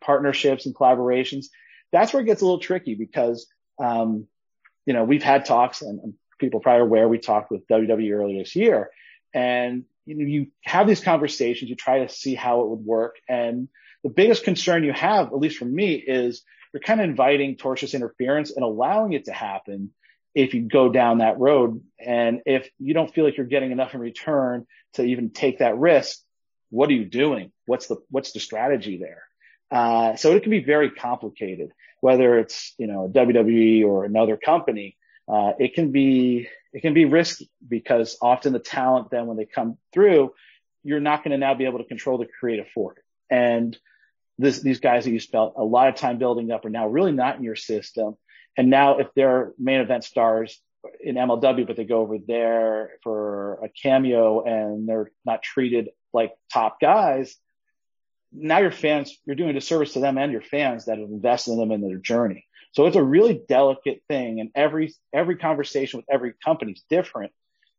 partnerships 0.00 0.64
and 0.64 0.74
collaborations, 0.74 1.46
that's 1.92 2.14
where 2.14 2.22
it 2.22 2.26
gets 2.26 2.40
a 2.40 2.44
little 2.46 2.60
tricky 2.60 2.94
because, 2.94 3.46
um, 3.80 4.26
you 4.86 4.92
know, 4.92 5.04
we've 5.04 5.22
had 5.22 5.44
talks 5.44 5.82
and, 5.82 6.14
people 6.38 6.58
probably 6.58 6.80
aware 6.80 7.06
we 7.06 7.18
talked 7.18 7.50
with 7.50 7.68
WWE 7.68 8.14
earlier 8.14 8.38
this 8.38 8.56
year 8.56 8.90
and 9.34 9.84
you 10.06 10.14
know, 10.16 10.24
you 10.24 10.46
have 10.62 10.88
these 10.88 11.00
conversations, 11.00 11.68
you 11.68 11.76
try 11.76 12.00
to 12.00 12.08
see 12.08 12.34
how 12.34 12.62
it 12.62 12.68
would 12.68 12.84
work. 12.84 13.16
And 13.28 13.68
the 14.02 14.08
biggest 14.08 14.44
concern 14.44 14.84
you 14.84 14.92
have, 14.92 15.26
at 15.26 15.38
least 15.38 15.58
for 15.58 15.66
me, 15.66 15.94
is 15.94 16.42
you're 16.72 16.80
kind 16.80 17.00
of 17.00 17.08
inviting 17.08 17.56
tortious 17.56 17.94
interference 17.94 18.50
and 18.50 18.64
allowing 18.64 19.12
it 19.12 19.26
to 19.26 19.32
happen 19.32 19.90
if 20.34 20.54
you 20.54 20.62
go 20.62 20.88
down 20.88 21.18
that 21.18 21.38
road. 21.38 21.82
And 21.98 22.40
if 22.46 22.68
you 22.78 22.94
don't 22.94 23.12
feel 23.12 23.24
like 23.24 23.36
you're 23.36 23.46
getting 23.46 23.72
enough 23.72 23.94
in 23.94 24.00
return 24.00 24.66
to 24.94 25.04
even 25.04 25.30
take 25.30 25.58
that 25.58 25.76
risk, 25.76 26.18
what 26.70 26.88
are 26.88 26.94
you 26.94 27.04
doing? 27.04 27.52
What's 27.66 27.86
the, 27.86 27.96
what's 28.10 28.32
the 28.32 28.40
strategy 28.40 28.98
there? 28.98 29.22
Uh, 29.70 30.16
so 30.16 30.34
it 30.34 30.42
can 30.42 30.50
be 30.50 30.64
very 30.64 30.90
complicated, 30.90 31.70
whether 32.00 32.38
it's, 32.38 32.74
you 32.78 32.86
know, 32.86 33.10
WWE 33.12 33.84
or 33.84 34.04
another 34.04 34.36
company. 34.36 34.96
Uh, 35.28 35.52
it 35.58 35.74
can 35.74 35.92
be 35.92 36.48
it 36.72 36.80
can 36.80 36.94
be 36.94 37.04
risky 37.04 37.50
because 37.66 38.16
often 38.20 38.52
the 38.52 38.58
talent 38.58 39.10
then 39.10 39.26
when 39.26 39.36
they 39.36 39.44
come 39.44 39.76
through, 39.92 40.32
you're 40.82 41.00
not 41.00 41.22
going 41.24 41.32
to 41.32 41.38
now 41.38 41.54
be 41.54 41.64
able 41.64 41.78
to 41.78 41.84
control 41.84 42.18
the 42.18 42.26
creative 42.26 42.66
for 42.74 42.94
it. 42.94 43.02
And 43.28 43.76
this, 44.38 44.60
these 44.60 44.80
guys 44.80 45.04
that 45.04 45.10
you 45.10 45.20
spent 45.20 45.52
a 45.56 45.64
lot 45.64 45.88
of 45.88 45.96
time 45.96 46.18
building 46.18 46.50
up 46.50 46.64
are 46.64 46.70
now 46.70 46.88
really 46.88 47.12
not 47.12 47.36
in 47.36 47.44
your 47.44 47.56
system. 47.56 48.16
And 48.56 48.70
now 48.70 48.98
if 48.98 49.08
they're 49.14 49.52
main 49.58 49.80
event 49.80 50.04
stars 50.04 50.60
in 51.00 51.16
MLW, 51.16 51.66
but 51.66 51.76
they 51.76 51.84
go 51.84 52.00
over 52.00 52.18
there 52.18 52.92
for 53.02 53.64
a 53.64 53.68
cameo 53.68 54.42
and 54.42 54.88
they're 54.88 55.10
not 55.24 55.42
treated 55.42 55.90
like 56.12 56.32
top 56.52 56.80
guys, 56.80 57.36
now 58.32 58.58
your 58.58 58.72
fans, 58.72 59.18
you're 59.24 59.36
doing 59.36 59.50
a 59.50 59.54
disservice 59.54 59.94
to 59.94 60.00
them 60.00 60.18
and 60.18 60.32
your 60.32 60.42
fans 60.42 60.86
that 60.86 60.98
have 60.98 61.08
invested 61.08 61.52
in 61.52 61.58
them 61.58 61.72
in 61.72 61.80
their 61.80 61.98
journey. 61.98 62.46
So 62.72 62.86
it's 62.86 62.96
a 62.96 63.02
really 63.02 63.40
delicate 63.48 64.02
thing 64.08 64.40
and 64.40 64.50
every, 64.54 64.94
every 65.12 65.36
conversation 65.36 65.98
with 65.98 66.06
every 66.10 66.34
company 66.44 66.72
is 66.72 66.84
different. 66.88 67.32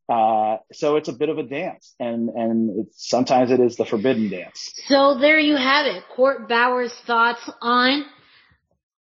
Uh, 0.10 0.58
so 0.74 0.98
it's 0.98 1.08
a 1.08 1.14
bit 1.14 1.30
of 1.30 1.38
a 1.38 1.44
dance 1.44 1.96
and, 2.00 2.30
and 2.30 2.88
sometimes 2.92 3.52
it 3.52 3.62
is 3.62 3.78
the 3.78 3.86
forbidden 3.86 4.30
dance. 4.30 4.74
So 4.88 5.18
there 5.18 5.40
you 5.40 5.56
have 5.56 5.86
it. 5.86 6.04
Court 6.14 6.50
Bauer's 6.50 6.94
thoughts 7.08 7.50
on 7.62 8.06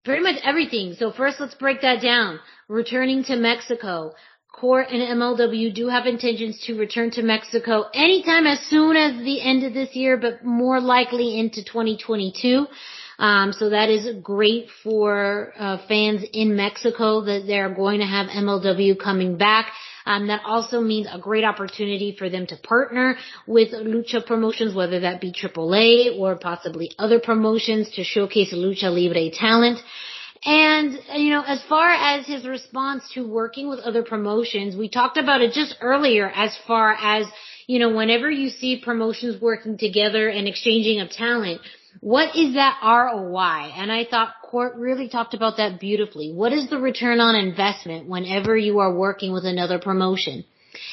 pretty 0.04 0.22
much 0.22 0.36
everything. 0.42 0.94
So 0.94 1.12
first 1.12 1.40
let's 1.40 1.54
break 1.54 1.82
that 1.82 2.00
down. 2.00 2.40
Returning 2.68 3.24
to 3.24 3.36
Mexico. 3.36 4.12
Court 4.60 4.86
and 4.90 5.02
MLW 5.20 5.74
do 5.74 5.88
have 5.88 6.06
intentions 6.06 6.60
to 6.66 6.78
return 6.78 7.10
to 7.12 7.22
Mexico 7.22 7.86
anytime 7.92 8.46
as 8.46 8.60
soon 8.60 8.94
as 8.96 9.16
the 9.24 9.40
end 9.42 9.64
of 9.64 9.74
this 9.74 9.96
year, 9.96 10.16
but 10.16 10.44
more 10.44 10.80
likely 10.80 11.38
into 11.40 11.64
2022. 11.64 12.66
Um, 13.18 13.52
so 13.52 13.70
that 13.70 13.90
is 13.90 14.08
great 14.22 14.68
for 14.84 15.52
uh, 15.58 15.78
fans 15.88 16.24
in 16.32 16.54
Mexico 16.54 17.22
that 17.22 17.44
they're 17.48 17.74
going 17.74 17.98
to 17.98 18.06
have 18.06 18.28
MLW 18.28 18.98
coming 18.98 19.36
back. 19.36 19.72
Um, 20.06 20.28
that 20.28 20.42
also 20.44 20.80
means 20.80 21.08
a 21.10 21.18
great 21.18 21.44
opportunity 21.44 22.14
for 22.16 22.30
them 22.30 22.46
to 22.46 22.56
partner 22.56 23.16
with 23.48 23.72
lucha 23.72 24.24
promotions, 24.24 24.74
whether 24.74 25.00
that 25.00 25.20
be 25.20 25.32
AAA 25.32 26.18
or 26.18 26.36
possibly 26.36 26.92
other 26.98 27.18
promotions 27.18 27.90
to 27.96 28.04
showcase 28.04 28.52
lucha 28.54 28.84
libre 28.84 29.30
talent. 29.30 29.80
And, 30.44 30.98
you 31.14 31.30
know, 31.30 31.42
as 31.42 31.62
far 31.68 31.88
as 31.90 32.26
his 32.26 32.46
response 32.46 33.04
to 33.14 33.26
working 33.26 33.68
with 33.68 33.78
other 33.80 34.02
promotions, 34.02 34.76
we 34.76 34.88
talked 34.90 35.16
about 35.16 35.40
it 35.40 35.52
just 35.52 35.76
earlier 35.80 36.28
as 36.28 36.56
far 36.66 36.92
as, 36.92 37.26
you 37.66 37.78
know, 37.78 37.94
whenever 37.94 38.30
you 38.30 38.50
see 38.50 38.82
promotions 38.84 39.40
working 39.40 39.78
together 39.78 40.28
and 40.28 40.46
exchanging 40.46 41.00
of 41.00 41.10
talent, 41.10 41.62
what 42.00 42.36
is 42.36 42.54
that 42.54 42.78
ROI? 42.82 43.72
And 43.76 43.90
I 43.90 44.04
thought 44.04 44.34
Court 44.42 44.74
really 44.76 45.08
talked 45.08 45.32
about 45.32 45.56
that 45.56 45.80
beautifully. 45.80 46.30
What 46.30 46.52
is 46.52 46.68
the 46.68 46.78
return 46.78 47.20
on 47.20 47.34
investment 47.34 48.06
whenever 48.06 48.56
you 48.56 48.80
are 48.80 48.94
working 48.94 49.32
with 49.32 49.46
another 49.46 49.78
promotion? 49.78 50.44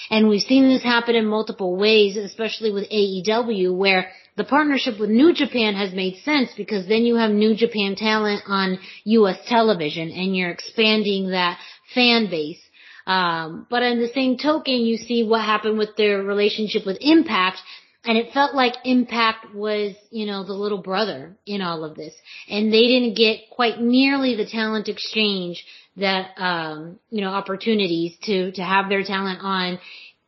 And 0.09 0.29
we've 0.29 0.41
seen 0.41 0.69
this 0.69 0.83
happen 0.83 1.15
in 1.15 1.25
multiple 1.25 1.75
ways, 1.75 2.15
especially 2.15 2.71
with 2.71 2.89
AEW, 2.89 3.75
where 3.75 4.11
the 4.37 4.43
partnership 4.43 4.99
with 4.99 5.09
New 5.09 5.33
Japan 5.33 5.75
has 5.75 5.93
made 5.93 6.17
sense 6.23 6.51
because 6.55 6.87
then 6.87 7.03
you 7.03 7.15
have 7.15 7.31
New 7.31 7.55
Japan 7.55 7.95
talent 7.95 8.43
on 8.47 8.79
US 9.05 9.37
television 9.47 10.09
and 10.09 10.35
you're 10.35 10.51
expanding 10.51 11.31
that 11.31 11.59
fan 11.93 12.29
base. 12.29 12.61
Um, 13.07 13.67
but 13.69 13.83
in 13.83 13.99
the 13.99 14.07
same 14.09 14.37
token, 14.37 14.73
you 14.73 14.97
see 14.97 15.27
what 15.27 15.41
happened 15.41 15.77
with 15.77 15.95
their 15.97 16.23
relationship 16.23 16.85
with 16.85 16.97
Impact 17.01 17.57
and 18.03 18.17
it 18.17 18.33
felt 18.33 18.55
like 18.55 18.73
Impact 18.83 19.53
was, 19.53 19.93
you 20.09 20.25
know, 20.25 20.43
the 20.43 20.53
little 20.53 20.79
brother 20.79 21.37
in 21.45 21.61
all 21.61 21.83
of 21.83 21.95
this. 21.95 22.13
And 22.49 22.73
they 22.73 22.87
didn't 22.87 23.15
get 23.15 23.49
quite 23.51 23.79
nearly 23.79 24.35
the 24.35 24.47
talent 24.47 24.87
exchange 24.87 25.63
that, 25.97 26.31
um, 26.37 26.99
you 27.11 27.21
know, 27.21 27.29
opportunities 27.29 28.17
to, 28.23 28.51
to 28.53 28.63
have 28.63 28.89
their 28.89 29.03
talent 29.03 29.39
on, 29.43 29.79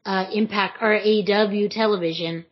uh, 0.06 0.30
Impact 0.34 0.80
or 0.82 1.00
AEW 1.00 1.72
television 1.72 2.46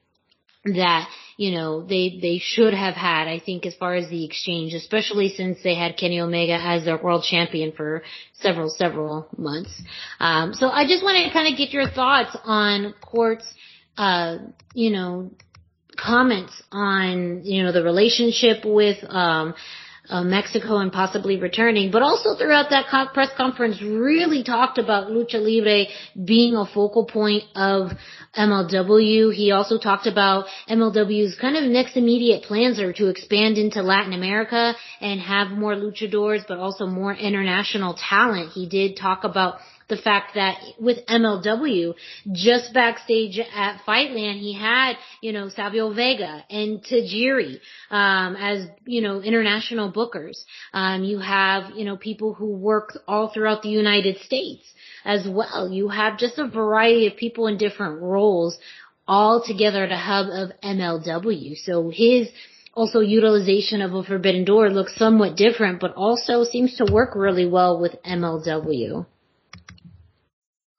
that, 0.65 1.07
you 1.41 1.51
know, 1.57 1.81
they, 1.81 2.19
they 2.21 2.37
should 2.37 2.73
have 2.85 2.93
had, 2.93 3.27
I 3.27 3.39
think, 3.39 3.65
as 3.65 3.73
far 3.73 3.95
as 3.95 4.07
the 4.09 4.23
exchange, 4.23 4.75
especially 4.75 5.29
since 5.29 5.57
they 5.63 5.75
had 5.83 5.97
Kenny 5.97 6.19
Omega 6.21 6.57
as 6.73 6.85
their 6.85 7.01
world 7.01 7.23
champion 7.23 7.71
for 7.71 8.03
several, 8.33 8.69
several 8.69 9.27
months. 9.37 9.73
Um, 10.19 10.53
so 10.53 10.69
I 10.69 10.85
just 10.85 11.03
wanted 11.03 11.23
to 11.25 11.33
kind 11.33 11.51
of 11.51 11.57
get 11.57 11.71
your 11.71 11.89
thoughts 11.89 12.37
on 12.43 12.93
Court's 13.01 13.51
uh, 13.97 14.37
you 14.73 14.91
know, 14.91 15.31
comments 15.97 16.61
on, 16.71 17.41
you 17.43 17.63
know, 17.63 17.71
the 17.71 17.83
relationship 17.83 18.63
with, 18.63 18.97
um, 19.09 19.55
uh, 20.11 20.23
Mexico 20.23 20.77
and 20.77 20.91
possibly 20.91 21.39
returning, 21.39 21.89
but 21.89 22.01
also 22.01 22.35
throughout 22.35 22.69
that 22.69 22.85
co- 22.91 23.07
press 23.13 23.29
conference 23.37 23.81
really 23.81 24.43
talked 24.43 24.77
about 24.77 25.07
Lucha 25.07 25.39
Libre 25.39 25.85
being 26.25 26.55
a 26.55 26.65
focal 26.65 27.05
point 27.05 27.43
of 27.55 27.91
MLW. 28.37 29.33
He 29.33 29.51
also 29.51 29.79
talked 29.79 30.07
about 30.07 30.45
MLW's 30.69 31.37
kind 31.39 31.55
of 31.55 31.63
next 31.63 31.95
immediate 31.95 32.43
plans 32.43 32.79
are 32.79 32.93
to 32.93 33.07
expand 33.07 33.57
into 33.57 33.81
Latin 33.81 34.13
America 34.13 34.75
and 34.99 35.21
have 35.21 35.49
more 35.49 35.75
luchadors, 35.75 36.45
but 36.47 36.57
also 36.57 36.85
more 36.85 37.13
international 37.13 37.95
talent. 38.09 38.51
He 38.51 38.67
did 38.67 38.97
talk 38.97 39.23
about 39.23 39.59
the 39.91 39.97
fact 39.97 40.35
that 40.35 40.57
with 40.79 41.05
MLW, 41.05 41.93
just 42.31 42.73
backstage 42.73 43.37
at 43.37 43.81
Fightland, 43.85 44.39
he 44.39 44.53
had, 44.53 44.95
you 45.21 45.33
know, 45.33 45.49
Savio 45.49 45.93
Vega 45.93 46.43
and 46.49 46.81
Tajiri, 46.81 47.59
um, 47.91 48.37
as, 48.37 48.67
you 48.85 49.01
know, 49.01 49.19
international 49.21 49.91
bookers. 49.91 50.37
Um, 50.73 51.03
you 51.03 51.19
have, 51.19 51.75
you 51.75 51.83
know, 51.83 51.97
people 51.97 52.33
who 52.33 52.55
work 52.55 52.97
all 53.05 53.31
throughout 53.33 53.63
the 53.63 53.69
United 53.69 54.17
States 54.19 54.63
as 55.03 55.27
well. 55.27 55.69
You 55.69 55.89
have 55.89 56.17
just 56.17 56.39
a 56.39 56.47
variety 56.47 57.07
of 57.07 57.17
people 57.17 57.47
in 57.47 57.57
different 57.57 58.01
roles 58.01 58.57
all 59.05 59.43
together 59.45 59.83
at 59.83 59.91
a 59.91 59.97
hub 59.97 60.27
of 60.31 60.51
MLW. 60.63 61.57
So 61.65 61.91
his, 61.93 62.29
also 62.73 63.01
utilization 63.01 63.81
of 63.81 63.93
a 63.93 64.03
forbidden 64.03 64.45
door 64.45 64.69
looks 64.69 64.95
somewhat 64.95 65.35
different, 65.35 65.81
but 65.81 65.93
also 65.95 66.45
seems 66.45 66.77
to 66.77 66.85
work 66.89 67.13
really 67.13 67.45
well 67.45 67.81
with 67.81 68.01
MLW. 68.03 69.05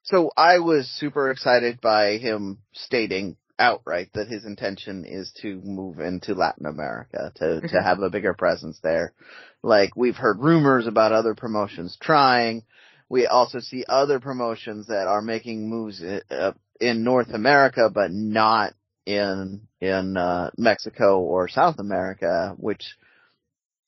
So 0.03 0.31
I 0.35 0.59
was 0.59 0.87
super 0.87 1.31
excited 1.31 1.79
by 1.79 2.17
him 2.17 2.59
stating 2.73 3.37
outright 3.57 4.09
that 4.13 4.27
his 4.27 4.45
intention 4.45 5.05
is 5.05 5.31
to 5.41 5.61
move 5.63 5.99
into 5.99 6.33
Latin 6.33 6.65
America 6.65 7.31
to 7.35 7.61
to 7.61 7.67
mm-hmm. 7.67 7.77
have 7.77 7.99
a 7.99 8.09
bigger 8.09 8.33
presence 8.33 8.79
there. 8.83 9.13
Like 9.61 9.95
we've 9.95 10.15
heard 10.15 10.39
rumors 10.39 10.87
about 10.87 11.13
other 11.13 11.35
promotions 11.35 11.97
trying. 12.01 12.63
We 13.07 13.27
also 13.27 13.59
see 13.59 13.85
other 13.87 14.19
promotions 14.19 14.87
that 14.87 15.07
are 15.07 15.21
making 15.21 15.69
moves 15.69 16.01
uh, 16.01 16.51
in 16.81 17.03
North 17.03 17.29
America 17.33 17.89
but 17.93 18.11
not 18.11 18.73
in 19.05 19.67
in 19.79 20.17
uh, 20.17 20.51
Mexico 20.57 21.19
or 21.19 21.47
South 21.47 21.79
America, 21.79 22.55
which 22.57 22.97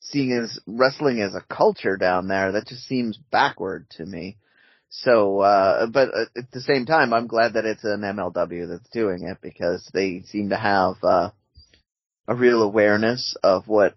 seeing 0.00 0.32
as 0.32 0.58
wrestling 0.66 1.20
as 1.20 1.34
a 1.34 1.54
culture 1.54 1.96
down 1.96 2.28
there, 2.28 2.52
that 2.52 2.68
just 2.68 2.86
seems 2.86 3.18
backward 3.30 3.88
to 3.90 4.06
me. 4.06 4.38
So, 4.88 5.40
uh, 5.40 5.86
but 5.86 6.08
at 6.36 6.50
the 6.52 6.60
same 6.60 6.86
time, 6.86 7.12
I'm 7.12 7.26
glad 7.26 7.54
that 7.54 7.64
it's 7.64 7.84
an 7.84 8.00
MLW 8.00 8.68
that's 8.68 8.88
doing 8.90 9.24
it 9.24 9.38
because 9.42 9.88
they 9.92 10.22
seem 10.22 10.50
to 10.50 10.56
have, 10.56 10.94
uh, 11.02 11.30
a 12.28 12.34
real 12.34 12.62
awareness 12.62 13.36
of 13.42 13.68
what 13.68 13.94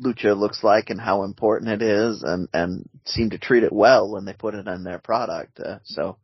lucha 0.00 0.36
looks 0.36 0.62
like 0.62 0.90
and 0.90 1.00
how 1.00 1.22
important 1.22 1.70
it 1.70 1.82
is, 1.82 2.22
and 2.22 2.48
and 2.52 2.88
seem 3.04 3.30
to 3.30 3.38
treat 3.38 3.62
it 3.62 3.72
well 3.72 4.10
when 4.10 4.24
they 4.24 4.32
put 4.32 4.54
it 4.54 4.66
in 4.66 4.84
their 4.84 4.98
product. 4.98 5.60
Uh, 5.60 5.78
so 5.84 6.16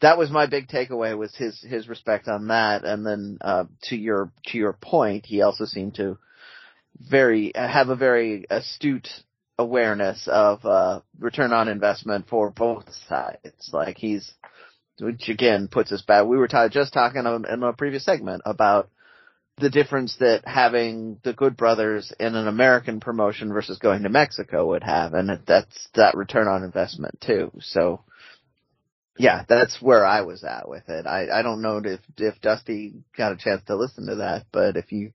that 0.00 0.18
was 0.18 0.30
my 0.30 0.46
big 0.46 0.68
takeaway 0.68 1.16
was 1.16 1.34
his 1.36 1.60
his 1.60 1.88
respect 1.88 2.28
on 2.28 2.48
that, 2.48 2.84
and 2.84 3.06
then 3.06 3.38
uh, 3.40 3.64
to 3.82 3.96
your 3.96 4.32
to 4.46 4.58
your 4.58 4.72
point, 4.72 5.26
he 5.26 5.42
also 5.42 5.64
seemed 5.64 5.94
to 5.96 6.18
very 6.98 7.52
have 7.54 7.88
a 7.88 7.96
very 7.96 8.44
astute 8.50 9.08
awareness 9.58 10.28
of 10.30 10.64
uh, 10.64 11.00
return 11.18 11.52
on 11.52 11.68
investment 11.68 12.28
for 12.28 12.50
both 12.50 12.84
sides. 13.08 13.70
Like 13.72 13.96
he's, 13.98 14.32
which 15.00 15.28
again 15.28 15.68
puts 15.68 15.92
us 15.92 16.02
back. 16.02 16.26
We 16.26 16.38
were 16.38 16.48
t- 16.48 16.68
just 16.70 16.92
talking 16.92 17.24
in 17.26 17.62
a 17.62 17.72
previous 17.72 18.04
segment 18.04 18.42
about 18.46 18.90
the 19.58 19.70
difference 19.70 20.16
that 20.20 20.46
having 20.46 21.18
the 21.24 21.32
Good 21.32 21.56
Brothers 21.56 22.12
in 22.20 22.34
an 22.36 22.46
American 22.46 23.00
promotion 23.00 23.52
versus 23.52 23.78
going 23.78 24.04
to 24.04 24.08
Mexico 24.08 24.68
would 24.68 24.84
have, 24.84 25.14
and 25.14 25.40
that's 25.46 25.88
that 25.94 26.16
return 26.16 26.46
on 26.46 26.62
investment 26.62 27.20
too. 27.20 27.50
So, 27.60 28.02
yeah, 29.18 29.44
that's 29.48 29.82
where 29.82 30.06
I 30.06 30.20
was 30.20 30.44
at 30.44 30.68
with 30.68 30.88
it. 30.88 31.06
I 31.06 31.26
I 31.40 31.42
don't 31.42 31.62
know 31.62 31.82
if 31.84 32.00
if 32.16 32.40
Dusty 32.40 32.94
got 33.16 33.32
a 33.32 33.36
chance 33.36 33.62
to 33.66 33.76
listen 33.76 34.06
to 34.06 34.16
that, 34.16 34.46
but 34.52 34.76
if 34.76 34.92
you 34.92 35.12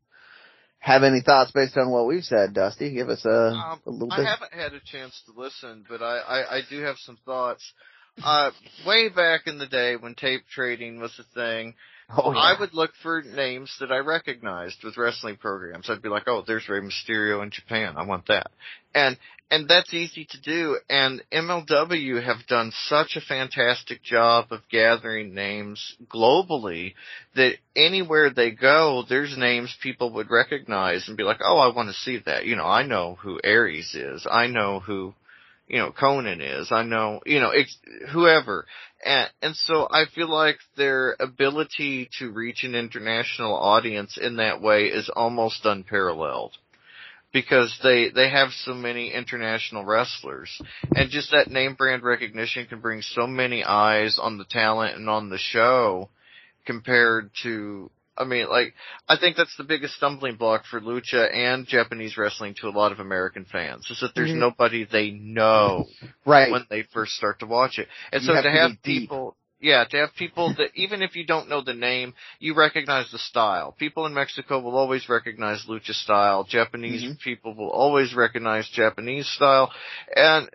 have 0.83 1.03
any 1.03 1.21
thoughts 1.21 1.49
based 1.51 1.77
on 1.77 1.89
what 1.89 2.07
we've 2.07 2.25
said, 2.25 2.53
Dusty? 2.53 2.91
Give 2.93 3.07
us 3.07 3.23
a, 3.23 3.51
um, 3.51 3.79
a 3.85 3.89
little 3.89 4.09
bit. 4.09 4.19
I 4.19 4.29
haven't 4.29 4.53
had 4.53 4.73
a 4.73 4.81
chance 4.83 5.17
to 5.25 5.39
listen, 5.39 5.85
but 5.87 6.01
I, 6.01 6.17
I, 6.17 6.55
I 6.57 6.61
do 6.69 6.81
have 6.81 6.97
some 6.97 7.17
thoughts. 7.25 7.63
Uh, 8.21 8.51
way 8.85 9.07
back 9.07 9.47
in 9.47 9.57
the 9.57 9.65
day 9.65 9.95
when 9.95 10.13
tape 10.13 10.41
trading 10.51 10.99
was 10.99 11.17
a 11.17 11.23
thing, 11.33 11.73
Oh, 12.15 12.33
yeah. 12.33 12.39
I 12.39 12.59
would 12.59 12.73
look 12.73 12.91
for 13.01 13.21
names 13.21 13.75
that 13.79 13.91
I 13.91 13.97
recognized 13.97 14.83
with 14.83 14.97
wrestling 14.97 15.37
programs. 15.37 15.89
I'd 15.89 16.01
be 16.01 16.09
like, 16.09 16.27
oh, 16.27 16.43
there's 16.45 16.67
Rey 16.69 16.79
Mysterio 16.79 17.41
in 17.41 17.49
Japan. 17.49 17.95
I 17.97 18.05
want 18.05 18.27
that. 18.27 18.51
And, 18.93 19.17
and 19.49 19.67
that's 19.67 19.93
easy 19.93 20.27
to 20.29 20.41
do. 20.41 20.79
And 20.89 21.23
MLW 21.31 22.23
have 22.23 22.45
done 22.47 22.71
such 22.87 23.15
a 23.15 23.21
fantastic 23.21 24.03
job 24.03 24.47
of 24.51 24.61
gathering 24.69 25.33
names 25.33 25.95
globally 26.07 26.93
that 27.35 27.55
anywhere 27.75 28.29
they 28.29 28.51
go, 28.51 29.03
there's 29.07 29.37
names 29.37 29.75
people 29.81 30.13
would 30.13 30.29
recognize 30.29 31.07
and 31.07 31.17
be 31.17 31.23
like, 31.23 31.39
oh, 31.43 31.57
I 31.57 31.73
want 31.73 31.89
to 31.89 31.93
see 31.93 32.19
that. 32.25 32.45
You 32.45 32.55
know, 32.55 32.65
I 32.65 32.83
know 32.83 33.17
who 33.21 33.39
Arez 33.43 33.95
is. 33.95 34.27
I 34.29 34.47
know 34.47 34.79
who 34.79 35.13
you 35.67 35.77
know, 35.77 35.91
Konnan 35.91 36.41
is. 36.41 36.71
I 36.71 36.83
know, 36.83 37.21
you 37.25 37.39
know, 37.39 37.51
it's 37.51 37.77
whoever. 38.11 38.65
And, 39.05 39.29
and 39.41 39.55
so 39.55 39.87
I 39.89 40.05
feel 40.13 40.29
like 40.29 40.57
their 40.77 41.15
ability 41.19 42.09
to 42.19 42.31
reach 42.31 42.63
an 42.63 42.75
international 42.75 43.55
audience 43.55 44.17
in 44.21 44.37
that 44.37 44.61
way 44.61 44.85
is 44.85 45.09
almost 45.13 45.65
unparalleled. 45.65 46.53
Because 47.31 47.75
they, 47.81 48.09
they 48.09 48.29
have 48.29 48.49
so 48.51 48.75
many 48.75 49.11
international 49.11 49.83
wrestlers. 49.83 50.61
And 50.93 51.09
just 51.09 51.31
that 51.31 51.49
name 51.49 51.73
brand 51.73 52.03
recognition 52.03 52.67
can 52.67 52.79
bring 52.79 53.01
so 53.01 53.25
many 53.25 53.63
eyes 53.63 54.19
on 54.21 54.37
the 54.37 54.45
talent 54.45 54.97
and 54.97 55.09
on 55.09 55.29
the 55.29 55.39
show 55.39 56.09
compared 56.67 57.31
to 57.41 57.89
I 58.17 58.25
mean, 58.25 58.47
like, 58.49 58.73
I 59.07 59.17
think 59.17 59.37
that's 59.37 59.55
the 59.57 59.63
biggest 59.63 59.95
stumbling 59.95 60.35
block 60.35 60.65
for 60.69 60.79
lucha 60.79 61.33
and 61.33 61.65
Japanese 61.65 62.17
wrestling 62.17 62.55
to 62.61 62.67
a 62.67 62.69
lot 62.69 62.91
of 62.91 62.99
American 62.99 63.45
fans 63.45 63.89
is 63.89 63.99
that 64.01 64.11
there's 64.15 64.29
mm-hmm. 64.29 64.39
nobody 64.39 64.85
they 64.85 65.11
know 65.11 65.85
right 66.25 66.51
when 66.51 66.65
they 66.69 66.83
first 66.93 67.13
start 67.13 67.39
to 67.39 67.45
watch 67.45 67.79
it, 67.79 67.87
and 68.11 68.21
you 68.21 68.27
so 68.27 68.35
have 68.35 68.43
to 68.43 68.51
have 68.51 68.71
people. 68.83 69.35
Yeah, 69.59 69.85
to 69.91 69.97
have 69.97 70.09
people 70.17 70.53
that 70.57 70.71
even 70.75 71.01
if 71.01 71.15
you 71.15 71.25
don't 71.25 71.47
know 71.47 71.63
the 71.63 71.73
name, 71.73 72.13
you 72.37 72.53
recognize 72.53 73.09
the 73.13 73.17
style. 73.17 73.71
People 73.71 74.05
in 74.05 74.13
Mexico 74.13 74.59
will 74.59 74.75
always 74.75 75.07
recognize 75.07 75.65
lucha 75.69 75.93
style. 75.93 76.43
Japanese 76.43 77.01
mm-hmm. 77.01 77.13
people 77.23 77.55
will 77.55 77.69
always 77.69 78.13
recognize 78.13 78.67
Japanese 78.67 79.25
style. 79.29 79.71
And 80.13 80.49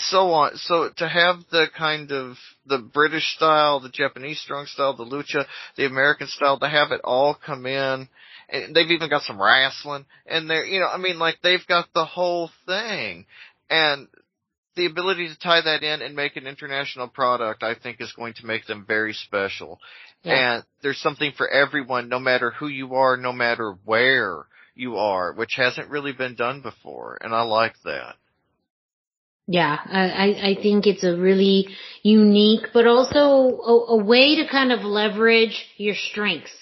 so 0.00 0.30
on. 0.32 0.56
So 0.56 0.90
to 0.96 1.08
have 1.08 1.36
the 1.50 1.66
kind 1.76 2.12
of 2.12 2.36
the 2.66 2.78
British 2.78 3.34
style, 3.34 3.80
the 3.80 3.88
Japanese 3.88 4.40
strong 4.40 4.66
style, 4.66 4.96
the 4.96 5.04
lucha, 5.04 5.46
the 5.76 5.86
American 5.86 6.26
style, 6.26 6.58
to 6.58 6.68
have 6.68 6.92
it 6.92 7.00
all 7.04 7.34
come 7.34 7.66
in, 7.66 8.08
and 8.48 8.74
they've 8.74 8.90
even 8.90 9.10
got 9.10 9.22
some 9.22 9.40
wrestling, 9.40 10.06
and 10.26 10.48
they're, 10.48 10.64
you 10.64 10.80
know, 10.80 10.88
I 10.88 10.98
mean, 10.98 11.18
like 11.18 11.38
they've 11.42 11.66
got 11.66 11.88
the 11.94 12.04
whole 12.04 12.50
thing, 12.66 13.26
and 13.68 14.08
the 14.76 14.86
ability 14.86 15.28
to 15.28 15.38
tie 15.38 15.60
that 15.60 15.82
in 15.82 16.02
and 16.02 16.14
make 16.14 16.36
an 16.36 16.46
international 16.46 17.08
product, 17.08 17.62
I 17.62 17.74
think, 17.74 18.00
is 18.00 18.12
going 18.12 18.34
to 18.34 18.46
make 18.46 18.66
them 18.66 18.84
very 18.86 19.12
special. 19.12 19.80
Yeah. 20.22 20.54
And 20.54 20.64
there's 20.82 21.00
something 21.00 21.32
for 21.36 21.48
everyone, 21.48 22.08
no 22.08 22.20
matter 22.20 22.52
who 22.52 22.68
you 22.68 22.94
are, 22.94 23.16
no 23.16 23.32
matter 23.32 23.76
where 23.84 24.46
you 24.74 24.96
are, 24.96 25.32
which 25.32 25.54
hasn't 25.56 25.90
really 25.90 26.12
been 26.12 26.36
done 26.36 26.62
before, 26.62 27.18
and 27.20 27.34
I 27.34 27.42
like 27.42 27.74
that. 27.84 28.14
Yeah, 29.50 29.78
I, 29.82 30.50
I 30.50 30.62
think 30.62 30.86
it's 30.86 31.04
a 31.04 31.16
really 31.16 31.68
unique, 32.02 32.66
but 32.74 32.86
also 32.86 33.20
a, 33.20 33.94
a 33.94 34.04
way 34.04 34.36
to 34.36 34.46
kind 34.46 34.72
of 34.72 34.84
leverage 34.84 35.64
your 35.78 35.94
strengths. 35.94 36.52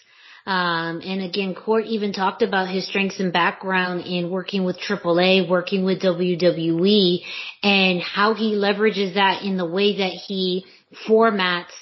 Um, 0.46 1.00
and 1.04 1.20
again, 1.20 1.56
Court 1.56 1.86
even 1.86 2.12
talked 2.12 2.42
about 2.42 2.68
his 2.68 2.86
strengths 2.86 3.18
and 3.18 3.32
background 3.32 4.02
in 4.06 4.30
working 4.30 4.62
with 4.62 4.78
AAA, 4.78 5.48
working 5.48 5.84
with 5.84 6.00
WWE, 6.00 7.22
and 7.64 8.00
how 8.00 8.34
he 8.34 8.52
leverages 8.52 9.14
that 9.14 9.42
in 9.42 9.56
the 9.56 9.66
way 9.66 9.98
that 9.98 10.12
he 10.12 10.64
formats 11.08 11.72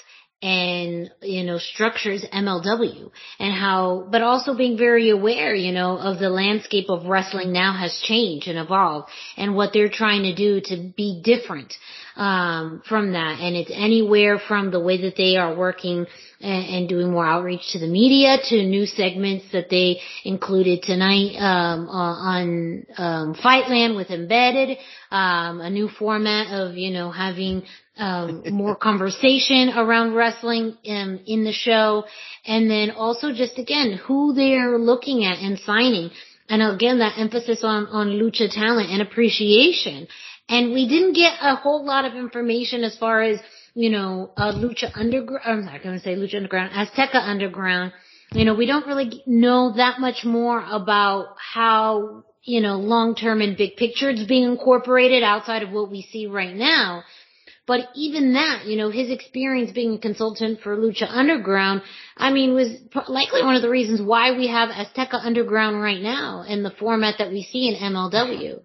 and, 0.45 1.11
you 1.23 1.43
know, 1.43 1.57
structures 1.57 2.23
MLW 2.31 3.11
and 3.39 3.55
how, 3.55 4.07
but 4.13 4.21
also 4.21 4.55
being 4.55 4.77
very 4.77 5.09
aware, 5.09 5.55
you 5.55 5.73
know, 5.73 5.97
of 5.97 6.19
the 6.19 6.29
landscape 6.29 6.91
of 6.91 7.07
wrestling 7.07 7.51
now 7.51 7.73
has 7.73 7.99
changed 8.03 8.47
and 8.47 8.59
evolved 8.59 9.09
and 9.39 9.57
what 9.57 9.73
they're 9.73 9.89
trying 9.89 10.25
to 10.25 10.35
do 10.35 10.61
to 10.61 10.93
be 10.95 11.23
different, 11.25 11.73
um, 12.17 12.83
from 12.87 13.13
that. 13.13 13.41
And 13.41 13.57
it's 13.57 13.71
anywhere 13.73 14.39
from 14.39 14.71
the 14.71 14.81
way 14.81 15.01
that 15.01 15.17
they 15.17 15.39
are 15.39 15.57
working 15.57 16.05
and, 16.43 16.67
and 16.67 16.89
doing 16.91 17.11
more 17.13 17.27
outreach 17.27 17.73
to 17.73 17.79
the 17.79 17.87
media 17.87 18.37
to 18.51 18.63
new 18.65 18.85
segments 18.85 19.47
that 19.53 19.71
they 19.71 19.99
included 20.25 20.83
tonight, 20.83 21.37
um, 21.39 21.89
on, 21.89 22.87
um, 22.99 23.35
Fightland 23.35 23.97
with 23.97 24.11
Embedded, 24.11 24.77
um, 25.11 25.63
a 25.63 25.71
new 25.71 25.89
format 25.89 26.53
of, 26.53 26.77
you 26.77 26.91
know, 26.91 27.11
having 27.11 27.63
um, 27.97 28.43
more 28.51 28.75
conversation 28.75 29.71
around 29.71 30.15
wrestling 30.15 30.77
in, 30.83 31.21
in 31.27 31.45
the 31.45 31.53
show, 31.53 32.05
and 32.45 32.71
then 32.71 32.91
also 32.91 33.33
just 33.33 33.59
again 33.59 34.01
who 34.05 34.33
they're 34.35 34.79
looking 34.79 35.25
at 35.25 35.39
and 35.39 35.59
signing, 35.61 36.11
and 36.49 36.63
again 36.63 36.99
that 36.99 37.19
emphasis 37.19 37.63
on 37.63 37.87
on 37.87 38.09
lucha 38.09 38.51
talent 38.53 38.91
and 38.91 39.01
appreciation. 39.01 40.09
And 40.49 40.73
we 40.73 40.89
didn't 40.89 41.15
get 41.15 41.39
a 41.41 41.55
whole 41.55 41.87
lot 41.87 42.05
of 42.05 42.15
information 42.15 42.85
as 42.85 42.99
far 42.99 43.23
as 43.23 43.39
you 43.75 43.91
know 43.91 44.33
uh, 44.37 44.53
lucha 44.53 44.91
underground. 44.95 45.43
I'm 45.45 45.65
not 45.65 45.83
going 45.83 45.97
to 45.97 46.03
say 46.03 46.17
lucha 46.17 46.37
underground, 46.37 46.73
Azteca 46.73 47.17
underground. 47.23 47.93
You 48.33 48.45
know, 48.45 48.55
we 48.55 48.67
don't 48.67 48.87
really 48.87 49.23
know 49.27 49.75
that 49.77 50.01
much 50.01 50.25
more 50.25 50.65
about 50.69 51.37
how 51.39 52.25
you 52.43 52.61
know 52.61 52.77
long 52.77 53.15
term 53.15 53.41
and 53.41 53.57
big 53.57 53.77
picture 53.77 54.11
it's 54.11 54.25
being 54.25 54.45
incorporated 54.51 55.23
outside 55.23 55.63
of 55.63 55.71
what 55.71 55.93
we 55.93 56.03
see 56.03 56.27
right 56.27 56.55
now. 56.55 57.05
But 57.67 57.89
even 57.95 58.35
that, 58.35 58.67
you 58.67 58.77
know, 58.77 58.91
his 58.91 59.11
experience 59.11 59.73
being 59.73 59.95
a 59.95 59.99
consultant 59.99 60.61
for 60.61 60.77
Lucha 60.77 61.07
Underground, 61.09 61.81
I 62.17 62.31
mean, 62.31 62.53
was 62.53 62.69
likely 63.09 63.43
one 63.43 63.57
of 63.57 63.63
the 63.63 63.71
reasons 63.71 64.03
why 64.03 64.37
we 64.37 64.49
have 64.49 64.69
Azteca 64.69 65.25
Underground 65.25 65.81
right 65.81 66.01
now 66.01 66.45
in 66.47 66.63
the 66.63 66.71
format 66.71 67.17
that 67.19 67.31
we 67.31 67.43
see 67.43 67.69
in 67.69 67.77
MLW. 67.77 68.61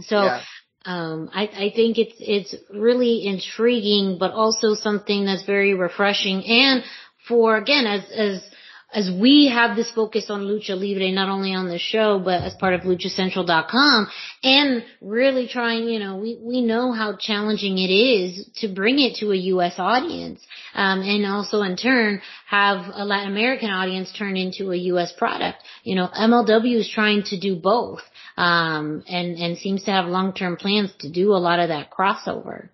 So, 0.00 0.22
yeah. 0.22 0.40
um, 0.86 1.28
I, 1.34 1.42
I 1.42 1.72
think 1.76 1.98
it's, 1.98 2.14
it's 2.18 2.54
really 2.70 3.26
intriguing, 3.26 4.16
but 4.18 4.30
also 4.30 4.74
something 4.74 5.26
that's 5.26 5.44
very 5.44 5.74
refreshing 5.74 6.42
and 6.46 6.82
for, 7.28 7.58
again, 7.58 7.86
as, 7.86 8.10
as, 8.10 8.49
as 8.92 9.10
we 9.10 9.48
have 9.48 9.76
this 9.76 9.90
focus 9.92 10.26
on 10.30 10.42
Lucha 10.42 10.70
Libre, 10.70 11.12
not 11.12 11.28
only 11.28 11.54
on 11.54 11.68
the 11.68 11.78
show, 11.78 12.18
but 12.18 12.42
as 12.42 12.54
part 12.54 12.74
of 12.74 12.80
LuchaCentral.com, 12.82 14.08
and 14.42 14.84
really 15.00 15.46
trying, 15.46 15.84
you 15.84 16.00
know, 16.00 16.16
we, 16.16 16.38
we 16.42 16.60
know 16.60 16.92
how 16.92 17.16
challenging 17.16 17.78
it 17.78 17.92
is 17.92 18.48
to 18.56 18.68
bring 18.68 18.98
it 18.98 19.16
to 19.16 19.30
a 19.30 19.36
U.S. 19.36 19.74
audience, 19.78 20.40
um, 20.74 21.00
and 21.02 21.24
also 21.24 21.62
in 21.62 21.76
turn 21.76 22.20
have 22.48 22.86
a 22.92 23.04
Latin 23.04 23.30
American 23.30 23.70
audience 23.70 24.12
turn 24.16 24.36
into 24.36 24.72
a 24.72 24.76
U.S. 24.76 25.12
product. 25.16 25.58
You 25.84 25.94
know, 25.94 26.08
MLW 26.08 26.76
is 26.76 26.90
trying 26.92 27.22
to 27.24 27.38
do 27.38 27.56
both, 27.56 28.00
um, 28.36 29.04
and, 29.08 29.36
and 29.36 29.56
seems 29.58 29.84
to 29.84 29.92
have 29.92 30.06
long-term 30.06 30.56
plans 30.56 30.92
to 31.00 31.10
do 31.10 31.32
a 31.32 31.38
lot 31.38 31.60
of 31.60 31.68
that 31.68 31.90
crossover 31.90 32.68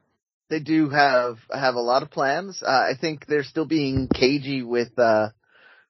they 0.48 0.60
do 0.60 0.88
have 0.90 1.38
have 1.52 1.74
a 1.74 1.80
lot 1.80 2.04
of 2.04 2.10
plans. 2.12 2.62
Uh, 2.64 2.70
I 2.70 2.92
think 3.00 3.26
they're 3.26 3.42
still 3.42 3.66
being 3.66 4.06
cagey 4.06 4.62
with 4.62 4.96
uh, 4.96 5.30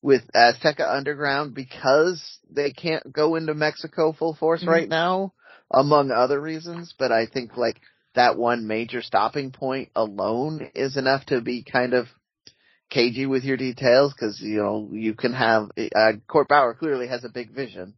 with 0.02 0.22
Azteca 0.34 0.88
Underground 0.88 1.54
because 1.54 2.38
they 2.50 2.70
can't 2.72 3.12
go 3.12 3.34
into 3.34 3.54
Mexico 3.54 4.12
full 4.12 4.34
force 4.34 4.60
mm-hmm. 4.60 4.70
right 4.70 4.88
now, 4.88 5.32
among 5.70 6.10
other 6.10 6.40
reasons. 6.40 6.94
But 6.98 7.12
I 7.12 7.26
think 7.26 7.56
like 7.56 7.80
that 8.14 8.36
one 8.38 8.66
major 8.66 9.02
stopping 9.02 9.50
point 9.52 9.90
alone 9.96 10.70
is 10.74 10.96
enough 10.96 11.26
to 11.26 11.40
be 11.40 11.64
kind 11.64 11.94
of 11.94 12.06
cagey 12.90 13.26
with 13.26 13.44
your 13.44 13.56
details 13.56 14.12
because 14.14 14.40
you 14.40 14.58
know 14.58 14.88
you 14.92 15.14
can 15.14 15.32
have 15.32 15.70
uh, 15.94 16.12
Court 16.28 16.48
Bauer 16.48 16.74
clearly 16.74 17.08
has 17.08 17.24
a 17.24 17.28
big 17.28 17.50
vision 17.52 17.94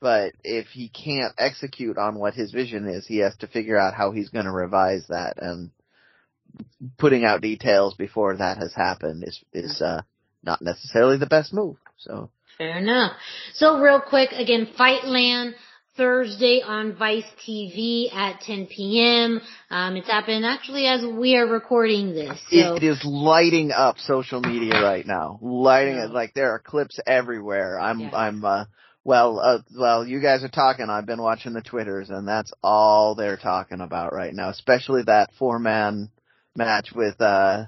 But 0.00 0.32
if 0.44 0.68
he 0.68 0.88
can't 0.90 1.34
execute 1.38 1.98
on 1.98 2.18
what 2.18 2.34
his 2.34 2.52
vision 2.52 2.86
is, 2.86 3.06
he 3.06 3.18
has 3.18 3.36
to 3.38 3.46
figure 3.48 3.76
out 3.76 3.94
how 3.94 4.12
he's 4.12 4.28
going 4.28 4.44
to 4.44 4.52
revise 4.52 5.06
that. 5.08 5.34
And 5.38 5.70
putting 6.98 7.24
out 7.24 7.40
details 7.40 7.94
before 7.94 8.36
that 8.36 8.58
has 8.58 8.74
happened 8.74 9.24
is 9.26 9.42
is 9.52 9.80
uh, 9.82 10.02
not 10.42 10.62
necessarily 10.62 11.18
the 11.18 11.26
best 11.26 11.52
move. 11.52 11.76
So 11.98 12.30
fair 12.56 12.78
enough. 12.78 13.12
So 13.54 13.80
real 13.80 14.00
quick, 14.00 14.32
again, 14.32 14.68
Fightland. 14.78 15.54
Thursday 15.96 16.62
on 16.64 16.94
Vice 16.94 17.24
TV 17.44 18.14
at 18.14 18.40
10 18.42 18.66
p.m. 18.66 19.40
Um, 19.68 19.96
it's 19.96 20.06
happening 20.08 20.44
actually 20.44 20.86
as 20.86 21.04
we 21.04 21.34
are 21.34 21.44
recording 21.44 22.14
this. 22.14 22.38
So. 22.50 22.76
It 22.76 22.84
is 22.84 23.04
lighting 23.04 23.72
up 23.72 23.98
social 23.98 24.40
media 24.40 24.80
right 24.80 25.04
now. 25.04 25.40
Lighting 25.42 25.96
it 25.96 26.12
like 26.12 26.34
there 26.34 26.52
are 26.52 26.60
clips 26.60 27.00
everywhere. 27.04 27.80
I'm 27.80 27.98
yeah. 27.98 28.10
I'm 28.14 28.44
uh, 28.44 28.66
well, 29.02 29.40
uh, 29.40 29.58
well, 29.76 30.06
you 30.06 30.20
guys 30.20 30.44
are 30.44 30.48
talking. 30.48 30.88
I've 30.88 31.06
been 31.06 31.20
watching 31.20 31.52
the 31.52 31.62
twitters, 31.62 32.10
and 32.10 32.28
that's 32.28 32.52
all 32.62 33.14
they're 33.14 33.36
talking 33.36 33.80
about 33.80 34.12
right 34.12 34.32
now. 34.32 34.50
Especially 34.50 35.02
that 35.06 35.30
four 35.36 35.58
man 35.58 36.10
match 36.54 36.90
with 36.94 37.20
uh 37.20 37.64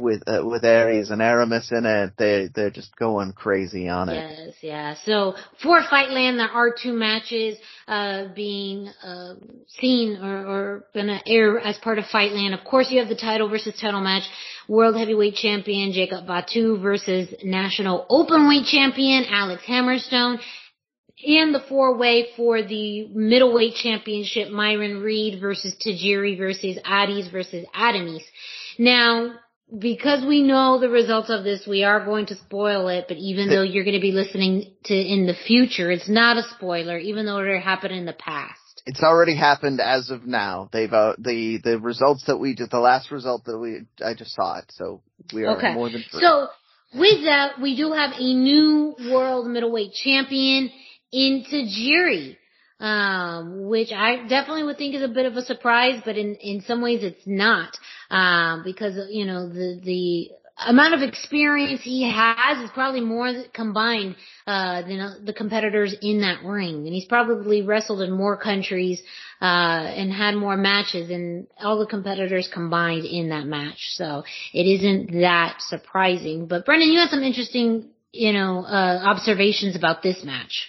with 0.00 0.22
uh, 0.26 0.42
with 0.44 0.62
Arez 0.62 1.10
and 1.10 1.20
Aramis 1.20 1.70
in 1.72 1.84
it. 1.84 2.12
They 2.16 2.48
they're 2.54 2.70
just 2.70 2.94
going 2.96 3.32
crazy 3.32 3.88
on 3.88 4.08
it. 4.08 4.14
Yes, 4.14 4.54
yeah. 4.60 4.94
So 5.04 5.34
for 5.62 5.80
Fightland, 5.82 6.36
there 6.36 6.48
are 6.48 6.70
two 6.70 6.92
matches 6.92 7.58
uh 7.86 8.26
being 8.34 8.88
uh, 9.02 9.34
seen 9.66 10.18
or, 10.22 10.46
or 10.46 10.84
gonna 10.94 11.20
air 11.26 11.58
as 11.58 11.78
part 11.78 11.98
of 11.98 12.04
Fightland. 12.06 12.58
Of 12.58 12.64
course, 12.64 12.90
you 12.90 13.00
have 13.00 13.08
the 13.08 13.16
title 13.16 13.48
versus 13.48 13.78
title 13.80 14.00
match. 14.00 14.24
World 14.68 14.96
Heavyweight 14.96 15.34
Champion 15.34 15.92
Jacob 15.92 16.26
Fatu 16.26 16.78
versus 16.78 17.34
National 17.42 18.06
Openweight 18.10 18.66
Champion 18.66 19.24
Alex 19.30 19.62
Hammerstone 19.66 20.38
and 21.26 21.54
the 21.54 21.60
four 21.68 21.96
way 21.96 22.28
for 22.36 22.62
the 22.62 23.08
middleweight 23.08 23.74
championship, 23.74 24.50
Myron 24.50 25.00
Reed 25.02 25.40
versus 25.40 25.74
Tajiri 25.84 26.38
versus 26.38 26.78
Arez 26.84 27.30
versus 27.30 27.66
Aramis. 27.74 28.22
Now, 28.78 29.32
because 29.76 30.24
we 30.26 30.42
know 30.42 30.78
the 30.80 30.88
results 30.88 31.28
of 31.30 31.44
this, 31.44 31.66
we 31.66 31.84
are 31.84 32.04
going 32.04 32.26
to 32.26 32.36
spoil 32.36 32.88
it, 32.88 33.04
but 33.06 33.18
even 33.18 33.48
though 33.48 33.62
you're 33.62 33.84
going 33.84 33.96
to 33.96 34.00
be 34.00 34.12
listening 34.12 34.72
to 34.84 34.94
in 34.94 35.26
the 35.26 35.34
future, 35.34 35.90
it's 35.90 36.08
not 36.08 36.38
a 36.38 36.42
spoiler, 36.56 36.96
even 36.96 37.26
though 37.26 37.38
it 37.38 37.60
happened 37.60 37.94
in 37.94 38.06
the 38.06 38.14
past. 38.14 38.82
It's 38.86 39.02
already 39.02 39.36
happened 39.36 39.80
as 39.80 40.08
of 40.08 40.26
now. 40.26 40.70
They've, 40.72 40.92
uh, 40.92 41.14
the, 41.18 41.60
the 41.62 41.78
results 41.78 42.24
that 42.26 42.38
we 42.38 42.54
did, 42.54 42.70
the 42.70 42.78
last 42.78 43.10
result 43.10 43.44
that 43.44 43.58
we, 43.58 43.80
I 44.02 44.14
just 44.14 44.34
saw 44.34 44.58
it, 44.58 44.64
so 44.70 45.02
we 45.34 45.44
are 45.44 45.58
okay. 45.58 45.74
more 45.74 45.90
than 45.90 46.02
free. 46.10 46.22
So, 46.22 46.48
with 46.94 47.24
that, 47.24 47.60
we 47.60 47.76
do 47.76 47.92
have 47.92 48.12
a 48.18 48.34
new 48.34 48.96
world 49.10 49.46
middleweight 49.46 49.92
champion 49.92 50.70
in 51.12 51.44
Tajiri 51.52 52.37
um, 52.80 53.66
which 53.68 53.92
I 53.92 54.26
definitely 54.28 54.62
would 54.64 54.78
think 54.78 54.94
is 54.94 55.02
a 55.02 55.08
bit 55.08 55.26
of 55.26 55.36
a 55.36 55.42
surprise, 55.42 56.00
but 56.04 56.16
in, 56.16 56.36
in 56.36 56.62
some 56.62 56.80
ways 56.80 57.02
it's 57.02 57.26
not, 57.26 57.76
um, 58.10 58.62
because, 58.64 58.94
you 59.10 59.24
know, 59.24 59.48
the, 59.48 59.80
the 59.82 60.30
amount 60.66 60.94
of 60.94 61.02
experience 61.02 61.80
he 61.82 62.10
has 62.10 62.58
is 62.62 62.70
probably 62.70 63.00
more 63.00 63.32
combined, 63.52 64.16
uh, 64.46 64.82
than 64.82 65.24
the 65.24 65.32
competitors 65.32 65.94
in 66.02 66.20
that 66.20 66.44
ring. 66.44 66.86
And 66.86 66.94
he's 66.94 67.04
probably 67.04 67.62
wrestled 67.62 68.00
in 68.00 68.12
more 68.12 68.36
countries, 68.36 69.02
uh, 69.40 69.44
and 69.44 70.12
had 70.12 70.34
more 70.34 70.56
matches 70.56 71.08
than 71.08 71.46
all 71.58 71.78
the 71.78 71.86
competitors 71.86 72.48
combined 72.52 73.04
in 73.04 73.30
that 73.30 73.46
match. 73.46 73.90
So 73.90 74.24
it 74.52 74.62
isn't 74.62 75.20
that 75.20 75.56
surprising. 75.60 76.46
But 76.46 76.64
Brendan, 76.64 76.90
you 76.90 77.00
had 77.00 77.10
some 77.10 77.22
interesting, 77.22 77.90
you 78.12 78.32
know, 78.32 78.64
uh, 78.64 79.00
observations 79.04 79.76
about 79.76 80.02
this 80.02 80.24
match. 80.24 80.68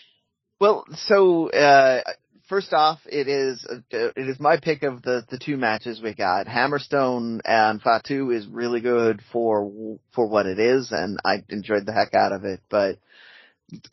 Well, 0.60 0.84
so 0.94 1.50
uh, 1.52 2.02
first 2.50 2.74
off, 2.74 3.00
it 3.06 3.30
is 3.30 3.66
uh, 3.70 3.78
it 3.92 4.28
is 4.30 4.40
my 4.42 4.58
pick 4.58 4.84
of 4.84 5.02
the 5.02 5.26
the 5.30 5.40
two 5.40 5.56
matches 5.56 6.02
we 6.02 6.14
got. 6.14 6.48
Hammerstone 6.48 7.40
and 7.46 7.82
Fatu 7.82 8.32
is 8.32 8.46
really 8.46 8.82
good 8.82 9.22
for 9.32 9.98
for 10.14 10.28
what 10.28 10.48
it 10.48 10.60
is, 10.60 10.92
and 10.92 11.18
I 11.24 11.46
enjoyed 11.48 11.86
the 11.86 11.94
heck 11.94 12.14
out 12.14 12.34
of 12.34 12.44
it. 12.44 12.60
But 12.70 13.00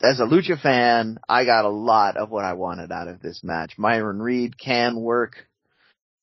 as 0.03 0.19
a 0.19 0.25
lucha 0.25 0.61
fan, 0.61 1.19
I 1.29 1.45
got 1.45 1.67
a 1.67 1.71
lot 1.71 2.17
of 2.17 2.31
what 2.31 2.45
I 2.45 2.55
wanted 2.55 2.91
out 2.91 3.07
of 3.07 3.21
this 3.21 3.43
match. 3.45 3.75
Myron 3.79 4.19
Reed 4.19 4.59
can 4.59 5.01
work 5.01 5.47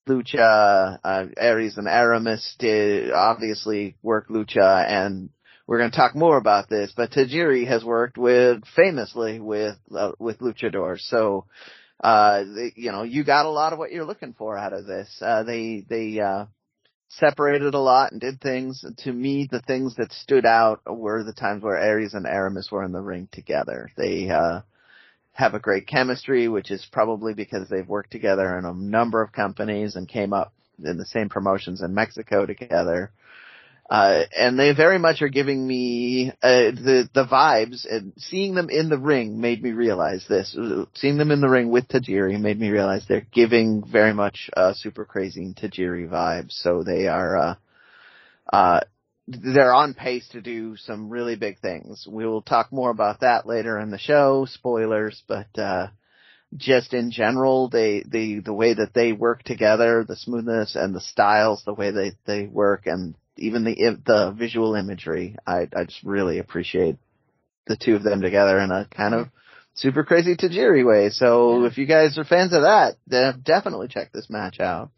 lucha. 0.10 1.00
Uh, 1.02 1.26
Arez 1.42 1.78
and 1.78 1.88
Aramis 1.88 2.56
did 2.60 3.14
obviously 3.14 3.96
work 4.02 4.28
lucha, 4.28 4.86
and 4.90 5.30
we're 5.66 5.78
going 5.78 5.92
to 5.92 5.98
talk 5.98 6.16
more 6.16 6.38
about 6.38 6.70
this, 6.70 6.92
but 6.96 7.12
Tajiri 7.12 7.68
has 7.68 7.84
worked 7.84 8.18
with 8.18 8.64
famously 8.76 9.40
with 9.40 9.78
uh, 9.96 10.12
with 10.20 10.40
luchadors. 10.40 11.00
So, 11.02 11.46
uh, 12.04 12.44
they, 12.44 12.74
you 12.76 12.92
know, 12.92 13.04
you 13.04 13.24
got 13.24 13.46
a 13.46 13.50
lot 13.50 13.72
of 13.72 13.80
what 13.80 13.92
you're 13.92 14.06
looking 14.06 14.34
for 14.34 14.58
out 14.58 14.74
of 14.74 14.86
this. 14.86 15.10
Uh, 15.22 15.44
they 15.44 15.86
they 15.88 16.20
uh, 16.20 16.46
separated 17.08 17.74
a 17.74 17.80
lot 17.80 18.12
and 18.12 18.20
did 18.20 18.42
things. 18.42 18.84
To 19.00 19.12
me, 19.14 19.48
the 19.50 19.62
things 19.62 19.96
that 19.96 20.12
stood 20.12 20.46
out 20.46 20.82
were 20.86 21.24
the 21.24 21.34
times 21.34 21.64
where 21.64 21.78
Arez 21.78 22.14
and 22.14 22.26
Aramis 22.26 22.70
were 22.72 22.84
in 22.84 22.92
the 22.92 23.02
ring 23.02 23.30
together. 23.32 23.90
They 23.96 24.30
uh, 24.30 24.62
have 25.32 25.54
a 25.54 25.60
great 25.60 25.88
chemistry, 25.88 26.48
which 26.48 26.72
is 26.72 26.86
probably 26.92 27.34
because 27.34 27.70
they've 27.70 27.88
worked 27.88 28.12
together 28.12 28.58
in 28.58 28.66
a 28.66 28.74
number 28.74 29.22
of 29.22 29.32
companies 29.32 29.96
and 29.96 30.08
came 30.08 30.34
up 30.34 30.54
in 30.84 30.98
the 30.98 31.06
same 31.06 31.30
promotions 31.30 31.82
in 31.82 31.94
Mexico 31.94 32.46
together. 32.46 33.12
Uh, 33.94 34.24
and 34.36 34.58
they 34.58 34.74
very 34.74 34.98
much 34.98 35.22
are 35.22 35.30
giving 35.30 35.68
me 35.68 36.32
uh, 36.42 36.72
the 36.72 37.08
the 37.14 37.28
vibes, 37.28 37.86
and 37.88 38.12
seeing 38.18 38.56
them 38.56 38.72
in 38.72 38.90
the 38.90 38.98
ring 38.98 39.40
made 39.40 39.62
me 39.62 39.70
realize 39.70 40.26
this. 40.28 40.58
Seeing 40.96 41.18
them 41.20 41.30
in 41.30 41.42
the 41.42 41.48
ring 41.48 41.70
with 41.70 41.88
Tajiri 41.88 42.40
made 42.42 42.60
me 42.60 42.72
realize 42.72 43.06
they're 43.08 43.28
giving 43.32 43.84
very 43.86 44.12
much 44.12 44.50
uh, 44.58 44.74
super 44.74 45.06
crazy 45.06 45.54
Tajiri 45.54 46.10
vibes. 46.10 46.54
So 46.54 46.82
they 46.82 47.06
are 47.06 47.38
uh, 47.38 47.56
uh, 48.52 48.80
they're 49.28 49.76
on 49.76 49.94
pace 49.94 50.28
to 50.30 50.42
do 50.42 50.76
some 50.76 51.12
really 51.12 51.36
big 51.36 51.60
things. 51.60 52.08
We 52.10 52.26
will 52.26 52.42
talk 52.42 52.72
more 52.72 52.90
about 52.90 53.20
that 53.20 53.46
later 53.46 53.80
in 53.80 53.92
the 53.92 54.00
show. 54.00 54.48
Spoilers, 54.50 55.22
but 55.28 55.56
uh, 55.56 55.90
just 56.58 56.96
in 56.96 57.12
general, 57.12 57.70
they 57.70 58.02
the 58.02 58.40
the 58.40 58.54
way 58.54 58.74
that 58.74 58.96
they 58.96 59.14
work 59.14 59.44
together, 59.44 60.04
the 60.04 60.16
smoothness 60.16 60.76
and 60.76 60.96
the 60.96 61.00
styles, 61.02 61.62
the 61.64 61.76
way 61.76 61.92
they 61.92 62.14
they 62.26 62.48
work, 62.48 62.88
and 62.88 63.14
even 63.38 63.64
the 63.64 63.98
the 64.06 64.32
visual 64.38 64.76
imagery. 64.76 65.36
I 65.46 65.68
I 65.76 65.86
just 65.86 66.04
really 66.04 66.40
appreciate 66.40 66.98
the 67.68 67.78
two 67.78 67.96
of 67.96 68.04
them 68.04 68.22
together 68.22 68.60
in 68.60 68.72
a 68.72 68.88
kind 68.92 69.14
of 69.14 69.28
super 69.76 70.04
crazy 70.04 70.36
Tajiri 70.36 70.86
way. 70.86 71.10
So 71.10 71.62
yeah. 71.62 71.68
if 71.68 71.78
you 71.78 71.86
guys 71.86 72.18
are 72.18 72.24
fans 72.24 72.54
of 72.54 72.64
that, 72.64 72.96
then 73.08 73.42
definitely 73.44 73.88
check 73.88 74.12
this 74.12 74.30
match 74.30 74.60
out. 74.60 74.92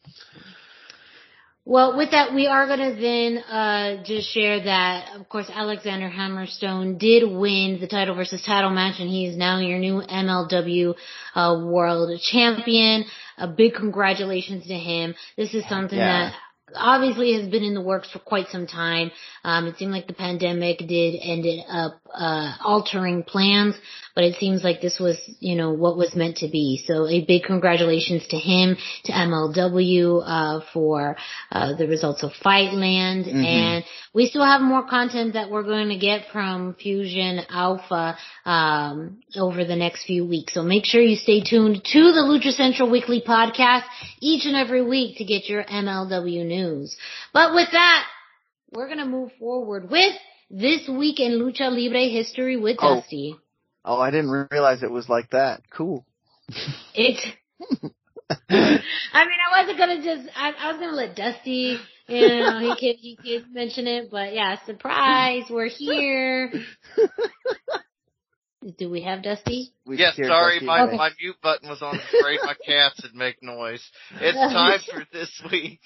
Well, 1.67 1.97
with 1.97 2.11
that, 2.11 2.31
we 2.31 2.45
are 2.45 2.67
going 2.67 2.93
to 2.93 3.01
then 3.01 3.37
uh, 3.39 4.03
just 4.03 4.31
share 4.31 4.63
that, 4.65 5.15
of 5.15 5.27
course, 5.27 5.49
Alexander 5.51 6.11
Hammerstone 6.11 6.99
did 6.99 7.27
win 7.27 7.79
the 7.81 7.87
title 7.87 8.13
versus 8.13 8.43
title 8.45 8.69
match, 8.69 8.99
and 8.99 9.09
he 9.09 9.25
is 9.25 9.35
now 9.35 9.57
your 9.57 9.79
new 9.79 10.03
MLW 10.03 10.93
uh, 11.33 11.59
World 11.65 12.21
Champion. 12.21 13.05
A 13.39 13.47
big 13.47 13.73
congratulations 13.73 14.67
to 14.67 14.75
him. 14.75 15.15
This 15.37 15.55
is 15.55 15.67
something 15.67 15.97
yeah. 15.97 16.29
that 16.29 16.35
obviously 16.73 17.33
has 17.33 17.49
been 17.49 17.63
in 17.63 17.73
the 17.73 17.81
works 17.81 18.11
for 18.11 18.19
quite 18.19 18.47
some 18.47 18.67
time. 18.67 19.11
Um, 19.43 19.67
it 19.67 19.77
seemed 19.77 19.91
like 19.91 20.07
the 20.07 20.13
pandemic 20.13 20.79
did 20.79 21.15
ended 21.21 21.63
up 21.69 21.99
uh, 22.15 22.53
altering 22.63 23.23
plans, 23.23 23.75
but 24.15 24.23
it 24.23 24.35
seems 24.39 24.63
like 24.63 24.81
this 24.81 24.99
was, 24.99 25.17
you 25.39 25.55
know, 25.55 25.71
what 25.71 25.97
was 25.97 26.15
meant 26.15 26.37
to 26.37 26.47
be. 26.47 26.81
So 26.85 27.07
a 27.07 27.23
big 27.25 27.43
congratulations 27.43 28.25
to 28.27 28.37
him, 28.37 28.77
to 29.05 29.11
MLW, 29.11 30.23
uh, 30.25 30.65
for, 30.73 31.17
uh, 31.51 31.75
the 31.75 31.87
results 31.87 32.23
of 32.23 32.31
Fightland. 32.43 33.27
Mm-hmm. 33.27 33.43
And 33.43 33.83
we 34.13 34.27
still 34.27 34.45
have 34.45 34.61
more 34.61 34.87
content 34.87 35.33
that 35.33 35.51
we're 35.51 35.63
going 35.63 35.89
to 35.89 35.97
get 35.97 36.31
from 36.31 36.75
Fusion 36.75 37.41
Alpha, 37.49 38.17
um, 38.45 39.19
over 39.35 39.65
the 39.65 39.75
next 39.75 40.05
few 40.05 40.25
weeks. 40.25 40.53
So 40.53 40.63
make 40.63 40.85
sure 40.85 41.01
you 41.01 41.17
stay 41.17 41.41
tuned 41.41 41.83
to 41.83 41.99
the 42.13 42.21
Lucha 42.21 42.53
Central 42.53 42.89
Weekly 42.89 43.21
podcast 43.27 43.83
each 44.21 44.45
and 44.45 44.55
every 44.55 44.83
week 44.83 45.17
to 45.17 45.25
get 45.25 45.49
your 45.49 45.63
MLW 45.63 46.45
news. 46.45 46.95
But 47.33 47.53
with 47.53 47.69
that, 47.71 48.05
we're 48.71 48.87
going 48.87 48.99
to 48.99 49.05
move 49.05 49.31
forward 49.39 49.89
with 49.89 50.15
this 50.49 50.87
week 50.87 51.19
in 51.19 51.39
Lucha 51.39 51.71
Libre 51.71 52.07
history 52.09 52.57
with 52.57 52.77
oh. 52.79 52.95
Dusty. 52.95 53.35
Oh, 53.83 53.99
I 53.99 54.09
didn't 54.11 54.47
realize 54.51 54.81
it 54.81 54.91
was 54.91 55.07
like 55.07 55.29
that. 55.31 55.61
Cool. 55.69 56.05
It. 56.93 57.19
I 58.49 58.49
mean, 58.49 58.81
I 59.13 59.61
wasn't 59.61 59.77
gonna 59.77 60.01
just. 60.01 60.29
I, 60.35 60.51
I 60.57 60.71
was 60.71 60.79
gonna 60.79 60.95
let 60.95 61.15
Dusty. 61.15 61.77
You 62.07 62.27
know, 62.27 62.59
he 62.59 62.69
could 62.69 62.99
he 62.99 63.15
could 63.15 63.53
mention 63.53 63.87
it, 63.87 64.09
but 64.09 64.33
yeah, 64.33 64.57
surprise, 64.65 65.43
we're 65.49 65.67
here. 65.67 66.51
Do 68.79 68.89
we 68.89 69.01
have 69.03 69.21
Dusty? 69.21 69.73
We 69.85 69.97
yes, 69.97 70.15
sorry, 70.15 70.55
Dusty 70.55 70.65
my 70.65 70.81
okay. 70.81 70.97
my 70.97 71.11
mute 71.19 71.35
button 71.43 71.69
was 71.69 71.83
on. 71.83 71.95
Afraid 71.95 72.39
my 72.43 72.55
cats 72.65 73.01
would 73.03 73.13
make 73.13 73.43
noise. 73.43 73.83
It's 74.19 74.37
time 74.37 74.79
for 74.91 75.05
this 75.13 75.41
week 75.51 75.81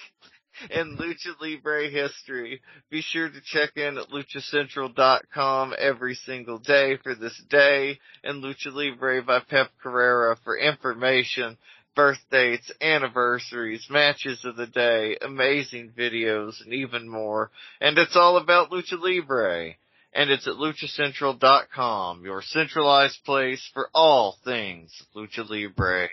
in 0.70 0.98
Lucha 0.98 1.40
Libre 1.40 1.90
history. 1.90 2.62
Be 2.90 3.02
sure 3.02 3.30
to 3.30 3.42
check 3.44 3.76
in 3.76 3.98
at 3.98 4.10
luchacentral.com 4.10 5.74
every 5.78 6.16
single 6.16 6.60
day 6.60 6.98
for 6.98 7.16
this 7.16 7.42
day 7.50 8.00
and 8.24 8.44
Lucha 8.44 8.74
Libre 8.74 9.24
by 9.24 9.40
Pep 9.40 9.70
Carrera 9.82 10.38
for 10.44 10.58
information, 10.58 11.58
birth 11.96 12.20
dates, 12.32 12.72
anniversaries, 12.82 13.88
matches 13.90 14.46
of 14.46 14.56
the 14.56 14.68
day, 14.68 15.18
amazing 15.22 15.92
videos, 15.98 16.56
and 16.64 16.74
even 16.74 17.10
more. 17.10 17.52
And 17.82 17.98
it's 17.98 18.16
all 18.16 18.38
about 18.38 18.72
Lucha 18.72 19.00
Libre. 19.00 19.76
And 20.12 20.32
it's 20.32 20.48
at 20.48 20.56
luchacentral.com, 20.56 22.24
your 22.26 22.42
centralized 22.42 23.24
place 23.26 23.70
for 23.74 23.90
all 23.94 24.38
things 24.44 24.92
Lucha 25.16 25.48
Libre. 25.48 26.10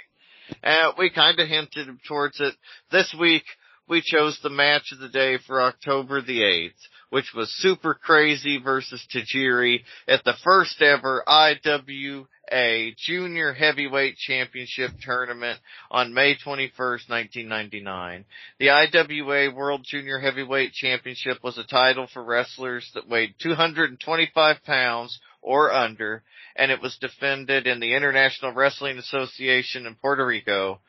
We 0.99 1.11
kind 1.11 1.41
of 1.41 1.49
hinted 1.49 1.89
towards 2.07 2.41
it. 2.41 2.55
This 2.93 3.15
week, 3.19 3.45
we 3.89 4.03
chose 4.03 4.39
the 4.43 4.51
match 4.51 4.91
of 4.93 4.99
the 4.99 5.09
day 5.09 5.39
for 5.47 5.63
October 5.63 6.21
the 6.21 6.41
8th, 6.41 6.71
which 7.11 7.33
was 7.35 7.51
Super 7.59 7.95
Crazy 7.95 8.59
versus 8.63 9.07
Tajiri 9.15 9.81
at 10.09 10.25
the 10.25 10.35
first 10.43 10.83
ever 10.83 11.23
IWA 11.29 12.91
Junior 12.99 13.53
Heavyweight 13.53 14.17
Championship 14.17 14.91
Tournament 15.03 15.61
on 15.91 16.15
May 16.15 16.35
21st, 16.35 17.09
1999. 17.09 18.25
The 18.59 18.71
IWA 18.71 19.55
World 19.55 19.85
Junior 19.85 20.19
Heavyweight 20.19 20.73
Championship 20.73 21.39
was 21.43 21.59
a 21.59 21.65
title 21.65 22.09
for 22.13 22.25
wrestlers 22.25 22.91
that 22.95 23.09
weighed 23.09 23.35
225 23.41 24.65
pounds 24.65 25.21
or 25.43 25.73
under, 25.73 26.25
and 26.57 26.73
it 26.73 26.83
was 26.83 26.99
defended 27.01 27.69
in 27.69 27.79
the 27.79 27.95
International 27.95 28.53
Wrestling 28.53 28.99
Association 28.99 29.87
in 29.87 29.95
Puerto 29.95 30.27
Rico. 30.27 30.81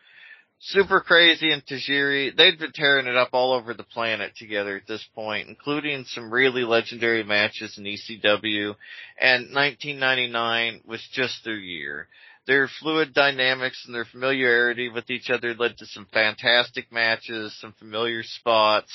Super 0.60 1.02
Crazy 1.02 1.52
and 1.52 1.64
Tajiri, 1.66 2.36
they'd 2.36 2.58
been 2.58 2.72
tearing 2.72 3.06
it 3.06 3.16
up 3.16 3.30
all 3.34 3.54
over 3.54 3.76
the 3.76 3.84
planet 3.84 4.36
together 4.36 4.78
at 4.78 4.88
this 4.88 5.06
point, 5.14 5.50
including 5.50 6.04
some 6.06 6.34
really 6.34 6.64
legendary 6.64 7.24
matches 7.24 7.78
in 7.78 7.84
ECW, 7.84 8.76
and 9.20 9.54
1999 9.54 10.82
was 10.86 11.06
just 11.14 11.44
their 11.46 11.58
year. 11.58 12.08
Their 12.48 12.70
fluid 12.80 13.14
dynamics 13.14 13.84
and 13.86 13.94
their 13.94 14.06
familiarity 14.06 14.90
with 14.90 15.10
each 15.12 15.30
other 15.30 15.54
led 15.54 15.78
to 15.78 15.86
some 15.86 16.08
fantastic 16.12 16.92
matches, 16.92 17.56
some 17.60 17.74
familiar 17.74 18.24
spots. 18.24 18.92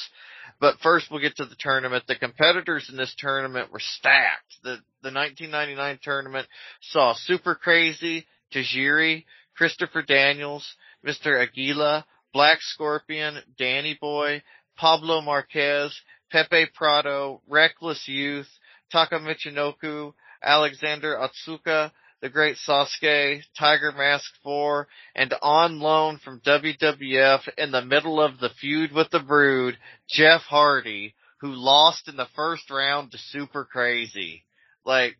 But 0.59 0.79
first 0.83 1.11
we'll 1.11 1.21
get 1.21 1.37
to 1.37 1.45
the 1.45 1.57
tournament. 1.59 2.05
The 2.09 2.17
competitors 2.17 2.89
in 2.91 2.97
this 2.97 3.15
tournament 3.19 3.71
were 3.71 3.81
stacked. 3.81 4.55
The, 4.65 4.79
the 5.03 5.13
1999 5.13 6.01
tournament 6.03 6.49
saw 6.81 7.15
Super 7.15 7.55
Crazy, 7.55 8.27
Tajiri, 8.55 9.27
Christopher 9.55 10.03
Daniels, 10.03 10.67
Mr. 11.07 11.41
Aguila, 11.43 12.05
Black 12.33 12.59
Scorpion, 12.61 13.39
Danny 13.59 13.97
Boy, 14.01 14.43
Pablo 14.77 15.21
Marquez, 15.21 15.95
Pepe 16.31 16.67
Prado, 16.75 17.43
Reckless 17.47 18.09
Youth, 18.09 18.49
Taka 18.91 19.19
Michinoku, 19.19 20.15
Alexander 20.43 21.17
Otsuka, 21.17 21.93
the 22.21 22.29
Great 22.29 22.57
Sasuke, 22.67 23.43
Tiger 23.59 23.93
Mask 23.93 24.31
4, 24.43 24.87
and 25.15 25.35
on 25.43 25.81
loan 25.81 26.19
from 26.19 26.41
WWF 26.41 27.49
in 27.59 27.73
the 27.73 27.85
middle 27.85 28.21
of 28.21 28.39
the 28.39 28.51
feud 28.61 28.93
with 28.93 29.11
the 29.11 29.21
Brood, 29.21 29.77
Jeff 30.09 30.43
Hardy, 30.43 31.15
who 31.41 31.49
lost 31.49 32.09
in 32.09 32.17
the 32.17 32.29
first 32.37 32.71
round 32.71 33.11
to 33.11 33.19
Super 33.19 33.65
Crazy. 33.65 34.45
Like, 34.85 35.17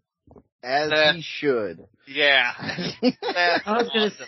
as 0.63 0.91
that, 0.91 1.17
he 1.17 1.23
should. 1.23 1.81
Yeah. 2.07 2.53
That's 3.03 3.63
I 3.67 3.73
was 3.79 3.89
gonna 3.89 4.07
awesome. 4.07 4.27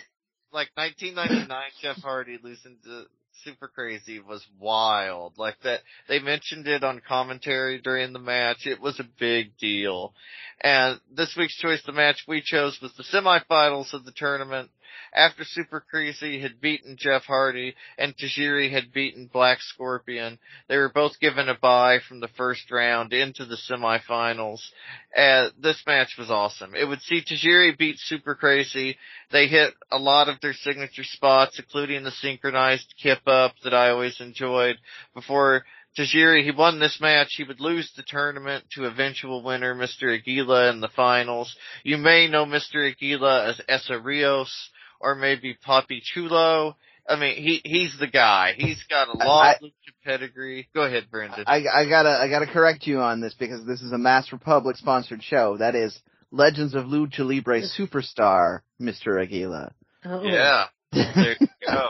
Like 0.55 0.69
1999, 0.75 1.63
Jeff 1.81 1.97
Hardy 1.97 2.39
losing 2.41 2.77
to 2.85 3.03
Super 3.43 3.67
Crazy 3.67 4.21
was 4.21 4.41
wild. 4.57 5.33
Like 5.37 5.57
that, 5.63 5.81
they 6.07 6.19
mentioned 6.19 6.65
it 6.65 6.81
on 6.81 7.01
commentary 7.05 7.81
during 7.81 8.13
the 8.13 8.19
match. 8.19 8.65
It 8.65 8.79
was 8.79 8.97
a 9.01 9.09
big 9.19 9.57
deal. 9.57 10.13
And 10.61 11.01
this 11.13 11.35
week's 11.37 11.57
choice, 11.57 11.81
the 11.85 11.91
match 11.91 12.23
we 12.25 12.41
chose 12.41 12.79
was 12.81 12.93
the 12.95 13.03
semifinals 13.03 13.93
of 13.93 14.05
the 14.05 14.13
tournament. 14.15 14.71
After 15.13 15.43
Super 15.43 15.83
Crazy 15.89 16.41
had 16.41 16.59
beaten 16.59 16.97
Jeff 16.97 17.23
Hardy 17.23 17.75
and 17.97 18.15
Tajiri 18.17 18.71
had 18.71 18.91
beaten 18.91 19.29
Black 19.31 19.59
Scorpion, 19.61 20.39
they 20.67 20.77
were 20.77 20.91
both 20.91 21.19
given 21.19 21.47
a 21.49 21.57
bye 21.57 21.99
from 22.07 22.19
the 22.19 22.27
first 22.29 22.69
round 22.69 23.13
into 23.13 23.45
the 23.45 23.57
semifinals. 23.69 24.59
Uh, 25.17 25.49
this 25.57 25.81
match 25.87 26.15
was 26.17 26.29
awesome. 26.29 26.75
It 26.75 26.85
would 26.85 27.01
see 27.01 27.21
Tajiri 27.21 27.77
beat 27.77 27.97
Super 27.99 28.35
Crazy. 28.35 28.97
They 29.31 29.47
hit 29.47 29.73
a 29.91 29.97
lot 29.97 30.27
of 30.27 30.41
their 30.41 30.53
signature 30.53 31.03
spots, 31.03 31.59
including 31.59 32.03
the 32.03 32.11
synchronized 32.11 32.93
kip 33.01 33.27
up 33.27 33.53
that 33.63 33.73
I 33.73 33.89
always 33.89 34.19
enjoyed 34.19 34.77
before 35.13 35.63
Tajiri, 35.97 36.43
he 36.43 36.51
won 36.51 36.79
this 36.79 36.99
match. 36.99 37.35
He 37.37 37.45
would 37.45 37.61
lose 37.61 37.89
the 37.95 38.03
tournament 38.03 38.65
to 38.71 38.85
eventual 38.85 39.41
winner, 39.41 39.73
Mr. 39.73 40.13
Aguila, 40.13 40.69
in 40.69 40.81
the 40.81 40.89
finals. 40.89 41.55
You 41.83 41.97
may 41.97 42.27
know 42.27 42.45
Mr. 42.45 42.91
Aguila 42.91 43.47
as 43.47 43.61
Essa 43.69 43.97
Rios 43.97 44.51
or 45.05 45.13
maybe 45.15 45.55
Papi 45.65 46.01
Chulo. 46.01 46.75
I 47.07 47.15
mean, 47.17 47.35
he 47.35 47.61
he's 47.63 47.95
the 47.99 48.07
guy. 48.07 48.53
He's 48.57 48.83
got 48.89 49.07
a 49.07 49.17
long 49.17 49.45
I- 49.45 49.63
lucha 49.63 49.93
pedigree. 50.03 50.67
Go 50.73 50.81
ahead, 50.81 51.05
Brendan. 51.11 51.43
I, 51.45 51.63
I 51.71 51.87
gotta, 51.87 52.09
I 52.09 52.27
gotta 52.27 52.47
correct 52.47 52.87
you 52.87 52.99
on 52.99 53.21
this 53.21 53.35
because 53.35 53.63
this 53.65 53.81
is 53.81 53.91
a 53.91 53.97
Masked 53.99 54.31
Republic 54.31 54.75
sponsored 54.75 55.21
show. 55.21 55.57
That 55.57 55.75
is 55.75 55.97
Legends 56.31 56.73
of 56.73 56.85
Lucha 56.85 57.19
Libre 57.19 57.61
superstar, 57.61 58.61
Mr. 58.81 59.21
Aguila. 59.21 59.71
Oh. 60.03 60.23
yeah, 60.23 60.65
there 60.91 61.35
you 61.39 61.47
go. 61.67 61.89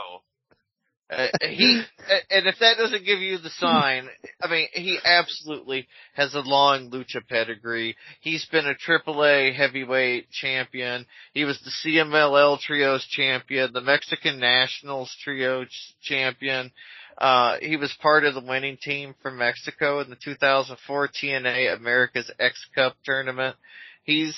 Uh, 1.08 1.28
he 1.40 1.82
and 2.30 2.46
if 2.48 2.56
that 2.58 2.78
doesn't 2.78 3.04
give 3.04 3.20
you 3.20 3.38
the 3.38 3.50
sign, 3.50 4.08
I 4.42 4.50
mean, 4.50 4.66
he 4.72 4.98
absolutely 5.04 5.86
has 6.14 6.34
a 6.34 6.40
long 6.40 6.90
lucha 6.90 7.26
pedigree. 7.28 7.96
He's 8.20 8.44
been 8.46 8.66
a 8.66 8.74
AAA 8.74 9.54
heavyweight 9.54 10.30
champion. 10.30 11.06
He 11.32 11.44
was 11.44 11.60
the 11.60 11.90
CMLL 11.90 12.58
trios 12.58 13.06
champion, 13.06 13.72
the 13.72 13.80
Mexican 13.80 14.40
Nationals 14.40 15.14
trio 15.22 15.64
champion. 16.02 16.72
Uh, 17.18 17.58
he 17.60 17.76
was 17.76 17.94
part 18.02 18.24
of 18.24 18.34
the 18.34 18.40
winning 18.40 18.76
team 18.76 19.14
from 19.22 19.38
Mexico 19.38 20.00
in 20.00 20.10
the 20.10 20.16
2004 20.16 21.08
TNA 21.08 21.76
America's 21.76 22.30
X 22.40 22.66
Cup 22.74 22.96
tournament. 23.04 23.56
He's 24.02 24.36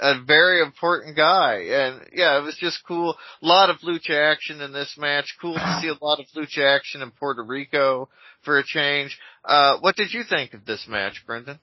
a 0.00 0.22
very 0.22 0.62
important 0.62 1.16
guy. 1.16 1.66
And 1.70 2.08
yeah, 2.12 2.38
it 2.38 2.42
was 2.42 2.56
just 2.56 2.80
cool. 2.86 3.16
A 3.42 3.46
lot 3.46 3.70
of 3.70 3.78
lucha 3.80 4.10
action 4.10 4.60
in 4.60 4.72
this 4.72 4.96
match. 4.98 5.36
Cool 5.40 5.54
to 5.54 5.78
see 5.82 5.88
a 5.88 5.94
lot 6.04 6.20
of 6.20 6.26
lucha 6.36 6.76
action 6.76 7.02
in 7.02 7.10
Puerto 7.10 7.42
Rico 7.42 8.08
for 8.44 8.58
a 8.58 8.64
change. 8.64 9.18
Uh, 9.44 9.78
what 9.80 9.96
did 9.96 10.12
you 10.12 10.22
think 10.28 10.54
of 10.54 10.64
this 10.64 10.86
match, 10.88 11.22
Brendan? 11.26 11.58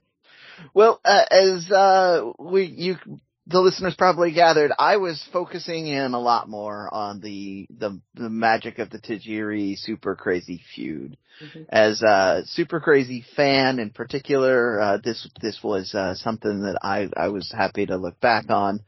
Well, 0.73 0.99
uh, 1.03 1.25
as 1.29 1.69
uh, 1.71 2.31
we 2.39 2.63
you 2.63 2.97
the 3.47 3.61
listeners 3.61 3.95
probably 3.95 4.31
gathered, 4.31 4.71
I 4.77 4.97
was 4.97 5.23
focusing 5.31 5.87
in 5.87 6.13
a 6.13 6.19
lot 6.19 6.49
more 6.49 6.91
on 6.91 7.19
the 7.19 7.67
the, 7.69 7.99
the 8.15 8.29
magic 8.29 8.79
of 8.79 8.89
the 8.89 8.99
Tajiri 8.99 9.77
Super 9.77 10.15
Crazy 10.15 10.61
feud. 10.73 11.17
As 11.69 12.01
a 12.01 12.43
Super 12.45 12.79
Crazy 12.79 13.23
fan 13.35 13.77
in 13.77 13.89
particular, 13.89 14.79
uh, 14.79 14.97
this 15.03 15.27
this 15.41 15.59
was 15.61 15.93
uh, 15.93 16.15
something 16.15 16.61
that 16.61 16.79
I 16.81 17.09
I 17.15 17.27
was 17.27 17.51
happy 17.55 17.85
to 17.85 17.97
look 17.97 18.19
back 18.19 18.49
on. 18.49 18.79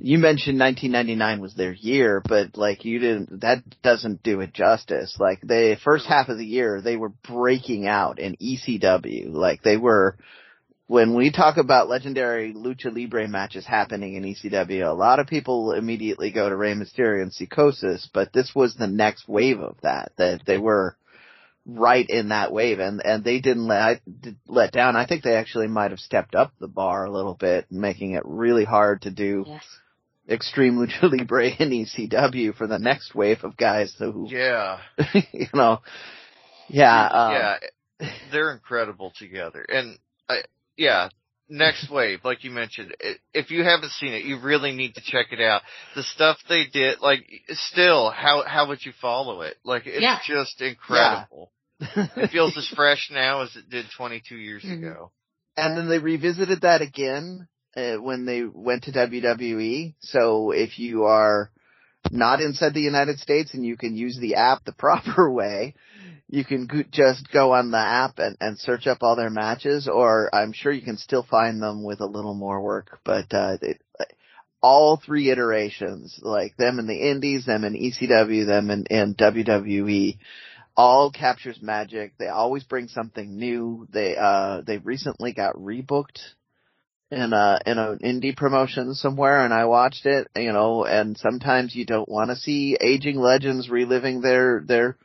You 0.00 0.18
mentioned 0.18 0.58
1999 0.58 1.40
was 1.40 1.54
their 1.54 1.72
year, 1.72 2.22
but 2.26 2.56
like 2.56 2.84
you 2.84 2.98
didn't 2.98 3.42
that 3.42 3.62
doesn't 3.82 4.22
do 4.22 4.40
it 4.40 4.54
justice. 4.54 5.16
Like 5.20 5.40
the 5.42 5.76
first 5.84 6.06
half 6.06 6.28
of 6.28 6.38
the 6.38 6.46
year, 6.46 6.80
they 6.80 6.96
were 6.96 7.10
breaking 7.10 7.86
out 7.86 8.18
in 8.18 8.36
ECW. 8.36 9.32
Like 9.32 9.62
they 9.62 9.76
were 9.76 10.16
when 10.86 11.14
we 11.14 11.30
talk 11.30 11.56
about 11.56 11.88
legendary 11.88 12.52
lucha 12.52 12.94
libre 12.94 13.26
matches 13.26 13.64
happening 13.66 14.14
in 14.14 14.24
ECW, 14.24 14.86
a 14.86 14.92
lot 14.92 15.18
of 15.18 15.26
people 15.26 15.72
immediately 15.72 16.30
go 16.30 16.48
to 16.48 16.56
Rey 16.56 16.74
Mysterio 16.74 17.22
and 17.22 17.32
Psychosis, 17.32 18.08
but 18.12 18.32
this 18.32 18.52
was 18.54 18.74
the 18.74 18.86
next 18.86 19.26
wave 19.28 19.60
of 19.60 19.76
that. 19.82 20.12
That 20.18 20.42
they 20.46 20.58
were 20.58 20.96
right 21.66 22.06
in 22.08 22.28
that 22.28 22.52
wave, 22.52 22.80
and 22.80 23.00
and 23.04 23.24
they 23.24 23.40
didn't 23.40 23.66
let 23.66 24.02
let 24.46 24.72
down. 24.72 24.96
I 24.96 25.06
think 25.06 25.22
they 25.22 25.36
actually 25.36 25.68
might 25.68 25.90
have 25.90 26.00
stepped 26.00 26.34
up 26.34 26.52
the 26.60 26.68
bar 26.68 27.06
a 27.06 27.12
little 27.12 27.34
bit, 27.34 27.66
making 27.70 28.12
it 28.12 28.22
really 28.26 28.64
hard 28.64 29.02
to 29.02 29.10
do 29.10 29.44
Yes. 29.46 29.64
extreme 30.28 30.74
lucha 30.78 31.10
libre 31.10 31.48
in 31.48 31.70
ECW 31.70 32.54
for 32.54 32.66
the 32.66 32.78
next 32.78 33.14
wave 33.14 33.42
of 33.42 33.56
guys 33.56 33.94
who, 33.98 34.28
Yeah. 34.30 34.80
you 35.32 35.48
know, 35.54 35.80
yeah, 36.68 37.06
um, 37.06 37.32
yeah. 37.32 38.08
They're 38.32 38.52
incredible 38.52 39.12
together. 39.16 39.64
And, 39.66 39.98
I, 40.28 40.42
yeah, 40.76 41.08
next 41.48 41.90
wave, 41.90 42.20
like 42.24 42.44
you 42.44 42.50
mentioned, 42.50 42.94
i- 43.02 43.16
if 43.32 43.50
you 43.50 43.62
haven't 43.64 43.90
seen 43.92 44.12
it, 44.12 44.24
you 44.24 44.38
really 44.40 44.72
need 44.72 44.94
to 44.94 45.00
check 45.02 45.26
it 45.32 45.40
out. 45.40 45.62
The 45.94 46.02
stuff 46.02 46.38
they 46.48 46.66
did, 46.66 47.00
like, 47.00 47.24
still, 47.50 48.10
how, 48.10 48.44
how 48.46 48.68
would 48.68 48.84
you 48.84 48.92
follow 49.00 49.42
it? 49.42 49.56
Like, 49.64 49.86
it's 49.86 50.02
Yeah. 50.02 50.20
just 50.26 50.60
incredible. 50.60 51.52
It 52.16 52.30
feels 52.30 52.56
as 52.56 52.68
fresh 52.68 53.10
now 53.10 53.42
as 53.42 53.54
it 53.56 53.68
did 53.68 53.86
22 53.96 54.36
years 54.36 54.62
Mhm. 54.64 54.78
ago. 54.78 55.12
And 55.56 55.76
then 55.76 55.88
they 55.88 55.98
revisited 55.98 56.62
that 56.62 56.80
again 56.82 57.48
uh, 57.76 57.96
when 57.96 58.24
they 58.24 58.44
went 58.44 58.84
to 58.84 58.92
WWE. 58.92 59.94
So 60.00 60.52
if 60.52 60.78
you 60.78 61.04
are 61.04 61.50
not 62.10 62.40
inside 62.40 62.74
the 62.74 62.80
United 62.80 63.18
States 63.18 63.54
and 63.54 63.64
you 63.64 63.76
can 63.76 63.96
use 63.96 64.18
the 64.20 64.36
app 64.36 64.64
the 64.64 64.72
proper 64.78 65.30
way, 65.30 65.74
you 66.28 66.44
can 66.44 66.66
go- 66.66 66.84
just 66.90 67.30
go 67.32 67.52
on 67.52 67.70
the 67.70 67.78
app 67.78 68.18
and, 68.18 68.36
and 68.40 68.58
search 68.58 68.86
up 68.86 68.98
all 69.02 69.16
their 69.16 69.30
matches, 69.30 69.88
or 69.88 70.34
I'm 70.34 70.52
sure 70.52 70.72
you 70.72 70.82
can 70.82 70.96
still 70.98 71.22
find 71.22 71.62
them 71.62 71.84
with 71.84 72.00
a 72.00 72.06
little 72.06 72.34
more 72.34 72.60
work. 72.60 72.98
But 73.04 73.32
uh, 73.32 73.58
it, 73.60 73.80
all 74.62 74.96
three 74.96 75.30
iterations, 75.30 76.18
like 76.22 76.56
them 76.56 76.78
in 76.78 76.86
the 76.86 77.10
Indies, 77.10 77.44
them 77.44 77.64
in 77.64 77.74
ECW, 77.74 78.46
them 78.46 78.70
in, 78.70 78.86
in 78.86 79.14
WWE, 79.14 80.18
all 80.74 81.10
captures 81.10 81.58
magic. 81.60 82.14
They 82.18 82.28
always 82.28 82.64
bring 82.64 82.88
something 82.88 83.36
new. 83.36 83.86
They 83.92 84.16
uh 84.16 84.62
they 84.66 84.78
recently 84.78 85.32
got 85.32 85.54
rebooked 85.56 86.18
in 87.14 87.32
a 87.32 87.60
in 87.66 87.78
an 87.78 87.98
indie 87.98 88.36
promotion 88.36 88.94
somewhere 88.94 89.44
and 89.44 89.54
I 89.54 89.64
watched 89.66 90.06
it, 90.06 90.28
you 90.36 90.52
know, 90.52 90.84
and 90.84 91.16
sometimes 91.16 91.74
you 91.74 91.86
don't 91.86 92.08
want 92.08 92.30
to 92.30 92.36
see 92.36 92.76
aging 92.80 93.18
legends 93.18 93.68
reliving 93.68 94.20
their 94.20 94.62
their 94.66 94.96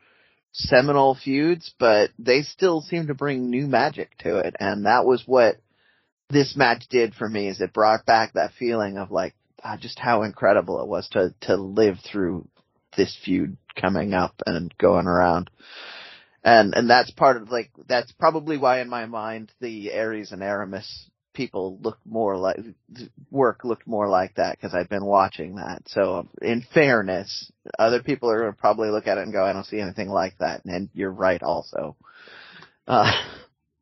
seminal 0.52 1.15
feuds, 1.15 1.73
but 1.80 2.10
they 2.18 2.41
still 2.41 2.81
seem 2.81 3.07
to 3.07 3.14
bring 3.14 3.49
new 3.49 3.68
magic 3.68 4.18
to 4.19 4.40
it 4.40 4.56
and 4.60 4.86
that 4.86 5.06
was 5.06 5.23
what 5.26 5.57
this 6.30 6.56
match 6.56 6.84
did 6.90 7.15
for 7.15 7.27
me 7.27 7.48
is 7.48 7.60
it 7.60 7.73
brought 7.73 8.06
back 8.06 8.34
that 8.34 8.53
feeling 8.53 8.98
of 8.98 9.10
like 9.11 9.34
uh, 9.64 9.77
just 9.77 9.99
how 9.99 10.23
incredible 10.23 10.81
it 10.81 10.88
was 10.88 11.07
to 11.10 11.34
to 11.41 11.56
live 11.56 11.98
through 11.99 12.48
this 12.95 13.18
feud 13.23 13.57
coming 13.76 14.14
up 14.14 14.36
and 14.45 14.76
going 14.77 15.07
around. 15.07 15.49
And 16.44 16.73
and 16.73 16.90
that's 16.90 17.11
part 17.11 17.38
of 17.38 17.49
like 17.52 17.72
that's 17.88 18.11
probably 18.14 18.57
why 18.57 18.80
in 18.80 18.90
my 18.90 19.06
mind 19.06 19.52
the 19.60 19.91
Arez 19.94 20.31
and 20.31 20.41
Aramis 20.41 21.09
people 21.39 21.79
look 21.81 21.97
more 22.05 22.35
like 22.35 22.57
work 23.31 23.63
looked 23.63 23.87
more 23.87 24.09
like 24.09 24.35
that 24.35 24.57
because 24.57 24.73
I've 24.73 24.89
been 24.89 25.05
watching 25.05 25.55
that. 25.55 25.83
So 25.87 26.27
in 26.41 26.65
fairness, 26.73 27.49
other 27.79 28.03
people 28.03 28.29
are 28.29 28.41
going 28.41 28.51
to 28.51 28.59
probably 28.59 28.89
look 28.89 29.07
at 29.07 29.17
it 29.17 29.21
and 29.21 29.31
go, 29.31 29.45
I 29.45 29.53
don't 29.53 29.65
see 29.65 29.79
anything 29.79 30.09
like 30.09 30.37
that. 30.39 30.65
And 30.65 30.89
you're 30.93 31.13
right 31.13 31.41
also. 31.41 31.95
Uh, 32.85 33.13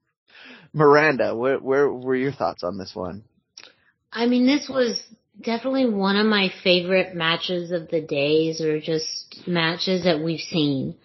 Miranda, 0.74 1.36
where, 1.36 1.58
where 1.58 1.92
were 1.92 2.16
your 2.16 2.32
thoughts 2.32 2.64
on 2.64 2.78
this 2.78 2.92
one? 2.94 3.24
I 4.12 4.28
mean, 4.28 4.46
this 4.46 4.70
was 4.70 5.02
definitely 5.42 5.90
one 5.90 6.16
of 6.16 6.28
my 6.28 6.52
favorite 6.64 7.16
matches 7.16 7.72
of 7.72 7.90
the 7.90 8.02
days 8.02 8.62
or 8.62 8.80
just 8.80 9.42
matches 9.48 10.04
that 10.04 10.24
we've 10.24 10.42
seen. 10.42 10.96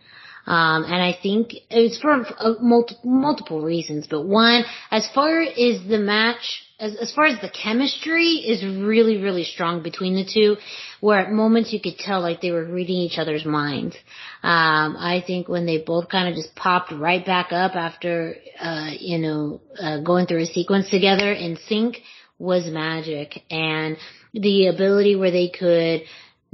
Um, 0.47 0.85
and 0.85 1.01
I 1.01 1.17
think 1.23 1.55
it's 1.71 1.99
for 2.01 2.27
uh, 2.39 2.55
multi- 2.61 2.97
multiple 3.05 3.63
reasons, 3.63 4.09
but 4.11 4.27
one, 4.27 4.65
as 4.91 5.09
far 5.15 5.41
as 5.41 5.87
the 5.89 5.99
match, 5.99 6.65
as, 6.81 6.97
as 6.97 7.13
far 7.13 7.27
as 7.27 7.41
the 7.41 7.49
chemistry 7.51 8.43
is 8.45 8.65
really, 8.65 9.19
really 9.19 9.45
strong 9.45 9.83
between 9.83 10.17
the 10.17 10.25
two, 10.25 10.57
where 11.01 11.21
at 11.21 11.31
moments 11.31 11.73
you 11.73 11.81
could 11.81 11.97
tell 11.97 12.21
like 12.21 12.41
they 12.41 12.51
were 12.51 12.65
reading 12.65 12.97
each 12.97 13.19
other's 13.19 13.45
minds. 13.45 13.95
Um, 14.43 14.97
I 14.99 15.23
think 15.25 15.49
when 15.49 15.65
they 15.65 15.79
both 15.79 16.09
kind 16.09 16.29
of 16.29 16.35
just 16.35 16.57
popped 16.57 16.91
right 16.91 17.25
back 17.25 17.53
up 17.53 17.77
after, 17.77 18.35
uh, 18.61 18.91
you 18.99 19.19
know, 19.19 19.61
uh, 19.81 20.01
going 20.01 20.27
through 20.27 20.43
a 20.43 20.47
sequence 20.47 20.91
together 20.91 21.33
in 21.33 21.57
sync 21.69 21.99
was 22.41 22.67
magic. 22.67 23.45
And 23.49 23.97
the 24.35 24.67
ability 24.67 25.15
where 25.15 25.31
they 25.31 25.51
could 25.51 26.03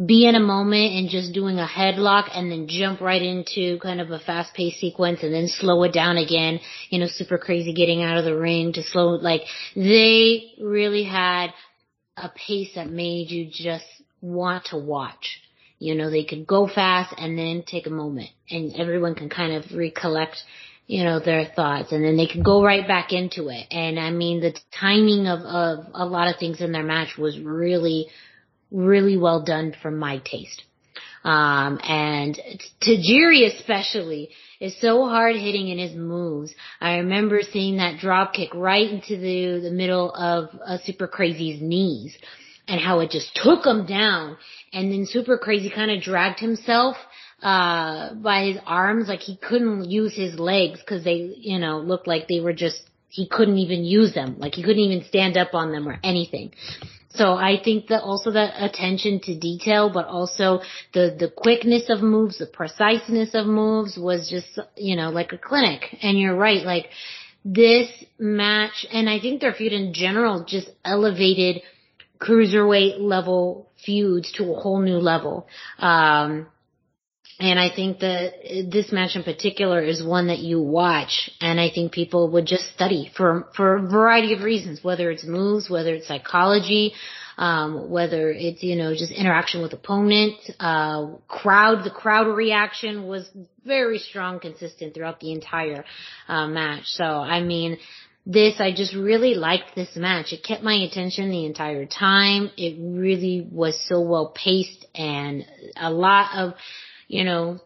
be 0.04 0.28
in 0.28 0.36
a 0.36 0.40
moment 0.40 0.94
and 0.94 1.08
just 1.08 1.32
doing 1.32 1.58
a 1.58 1.66
headlock 1.66 2.30
and 2.32 2.52
then 2.52 2.68
jump 2.68 3.00
right 3.00 3.20
into 3.20 3.78
kind 3.80 4.00
of 4.00 4.10
a 4.10 4.20
fast 4.20 4.54
paced 4.54 4.78
sequence 4.78 5.22
and 5.22 5.34
then 5.34 5.48
slow 5.48 5.82
it 5.82 5.92
down 5.92 6.16
again, 6.16 6.60
you 6.88 7.00
know, 7.00 7.08
super 7.08 7.36
crazy 7.36 7.72
getting 7.72 8.02
out 8.02 8.16
of 8.16 8.24
the 8.24 8.36
ring 8.36 8.72
to 8.72 8.82
slow, 8.82 9.08
like 9.16 9.42
they 9.74 10.52
really 10.60 11.02
had 11.02 11.48
a 12.16 12.28
pace 12.28 12.70
that 12.76 12.88
made 12.88 13.30
you 13.30 13.48
just 13.50 13.84
want 14.20 14.66
to 14.66 14.78
watch. 14.78 15.40
You 15.80 15.94
know, 15.94 16.10
they 16.10 16.24
could 16.24 16.46
go 16.46 16.68
fast 16.68 17.14
and 17.18 17.36
then 17.36 17.64
take 17.66 17.86
a 17.86 17.90
moment 17.90 18.30
and 18.50 18.74
everyone 18.76 19.16
can 19.16 19.28
kind 19.28 19.52
of 19.52 19.64
recollect, 19.76 20.36
you 20.86 21.02
know, 21.02 21.18
their 21.18 21.44
thoughts 21.44 21.90
and 21.90 22.04
then 22.04 22.16
they 22.16 22.26
can 22.26 22.42
go 22.42 22.64
right 22.64 22.86
back 22.86 23.12
into 23.12 23.48
it. 23.48 23.66
And 23.72 23.98
I 23.98 24.10
mean, 24.10 24.40
the 24.40 24.56
timing 24.78 25.26
of, 25.26 25.40
of 25.40 25.86
a 25.94 26.06
lot 26.06 26.28
of 26.28 26.38
things 26.38 26.60
in 26.60 26.70
their 26.70 26.84
match 26.84 27.16
was 27.18 27.38
really, 27.38 28.08
really 28.70 29.16
well 29.16 29.43
done 29.43 29.74
for 29.82 29.90
my 29.90 30.19
taste. 30.19 30.62
Um, 31.24 31.81
and 31.82 32.40
Tajiri 32.81 33.53
especially 33.55 34.31
is 34.61 34.81
so 34.81 35.07
hard 35.07 35.36
hitting 35.36 35.69
in 35.69 35.78
his 35.78 35.95
moves. 35.95 36.55
I 36.81 36.99
remember 36.99 37.43
seeing 37.43 37.78
that 37.78 37.99
drop 37.99 38.32
kick 38.32 38.55
right 38.55 38.89
into 38.89 39.16
the, 39.16 39.61
the 39.69 39.70
middle 39.70 40.12
of 40.12 40.49
uh, 40.65 40.78
Super 40.85 41.07
Crazy's 41.07 41.61
knees 41.61 42.16
and 42.66 42.81
how 42.81 43.01
it 43.01 43.11
just 43.11 43.35
took 43.35 43.65
him 43.66 43.86
down. 43.86 44.36
And 44.73 44.93
then 44.93 45.07
Super 45.07 45.39
Crazy 45.39 45.70
kind 45.70 45.90
of 45.90 46.03
dragged 46.03 46.40
himself 46.40 46.97
uh 47.40 48.15
by 48.15 48.47
his 48.47 48.57
arms 48.66 49.07
like 49.07 49.20
he 49.20 49.36
couldn't 49.36 49.89
use 49.89 50.12
his 50.12 50.40
legs 50.40 50.81
cuz 50.82 51.05
they 51.05 51.32
you 51.36 51.61
know 51.61 51.78
looked 51.78 52.09
like 52.09 52.27
they 52.27 52.40
were 52.40 52.53
just 52.53 52.82
he 53.11 53.28
couldn't 53.28 53.59
even 53.59 53.85
use 53.85 54.12
them 54.12 54.35
like 54.39 54.57
he 54.57 54.62
couldn't 54.62 54.82
even 54.82 55.05
stand 55.05 55.36
up 55.36 55.55
on 55.55 55.70
them 55.70 55.89
or 55.89 56.01
anything 56.03 56.53
so 57.10 57.32
I 57.32 57.59
think 57.62 57.89
that 57.89 58.02
also 58.02 58.30
the 58.30 58.64
attention 58.64 59.20
to 59.20 59.39
detail, 59.39 59.90
but 59.93 60.06
also 60.06 60.60
the, 60.93 61.16
the 61.18 61.30
quickness 61.35 61.89
of 61.89 62.02
moves, 62.02 62.39
the 62.39 62.47
preciseness 62.47 63.35
of 63.35 63.47
moves 63.47 63.97
was 63.97 64.28
just, 64.28 64.59
you 64.76 64.94
know, 64.94 65.10
like 65.10 65.32
a 65.32 65.39
clinic. 65.39 65.97
And 66.02 66.18
you're 66.18 66.36
right, 66.36 66.62
like 66.62 66.86
this 67.44 67.89
match, 68.18 68.86
and 68.93 69.09
I 69.09 69.20
think 69.20 69.40
their 69.40 69.55
feud 69.55 69.72
in 69.72 69.94
general 69.94 70.44
just 70.44 70.68
elevated 70.85 71.62
cruiserweight 72.20 73.01
level 73.01 73.70
feuds 73.85 74.32
to 74.32 74.52
a 74.52 74.60
whole 74.60 74.80
new 74.80 74.98
level. 74.98 75.47
Um, 75.78 76.48
and 77.40 77.59
I 77.59 77.70
think 77.74 78.01
that 78.01 78.66
this 78.69 78.90
match 78.90 79.15
in 79.15 79.23
particular 79.23 79.81
is 79.81 80.02
one 80.02 80.27
that 80.27 80.40
you 80.40 80.60
watch 80.60 81.31
and 81.40 81.60
I 81.60 81.70
think 81.70 81.93
people 81.93 82.31
would 82.32 82.47
just 82.47 82.73
study 82.73 83.12
for, 83.16 83.48
for 83.55 83.77
a 83.77 83.89
variety 83.89 84.32
of 84.35 84.43
reasons, 84.43 84.82
whether 84.82 85.10
it's 85.10 85.24
moves, 85.24 85.70
whether 85.70 85.94
it's 85.94 86.09
psychology, 86.09 86.94
um, 87.36 87.90
whether 87.90 88.32
it's, 88.32 88.65
you 88.65 88.74
know, 88.74 88.93
just 88.93 89.12
interaction 89.12 89.62
with 89.62 89.73
opponent, 89.73 90.35
uh, 90.59 91.06
crowd, 91.28 91.85
the 91.85 91.90
crowd 91.90 92.27
reaction 92.27 93.06
was 93.06 93.31
very 93.65 93.98
strong, 93.98 94.40
consistent 94.40 94.94
throughout 94.94 95.20
the 95.20 95.31
entire, 95.31 95.85
uh, 96.27 96.48
match. 96.48 96.86
So, 96.86 97.05
I 97.05 97.40
mean, 97.40 97.78
this, 98.27 98.56
I 98.59 98.73
just 98.73 98.94
really 98.94 99.35
liked 99.35 99.77
this 99.77 99.94
match. 99.94 100.32
It 100.32 100.43
kept 100.43 100.65
my 100.65 100.74
attention 100.74 101.31
the 101.31 101.47
entire 101.47 101.86
time. 101.86 102.51
It 102.56 102.77
really 102.81 103.47
was 103.48 103.81
so 103.89 104.01
well 104.01 104.35
paced 104.35 104.86
and 104.97 105.47
a 105.77 105.93
lot 105.93 106.36
of, 106.36 106.55
you 107.09 107.24
know, 107.24 107.59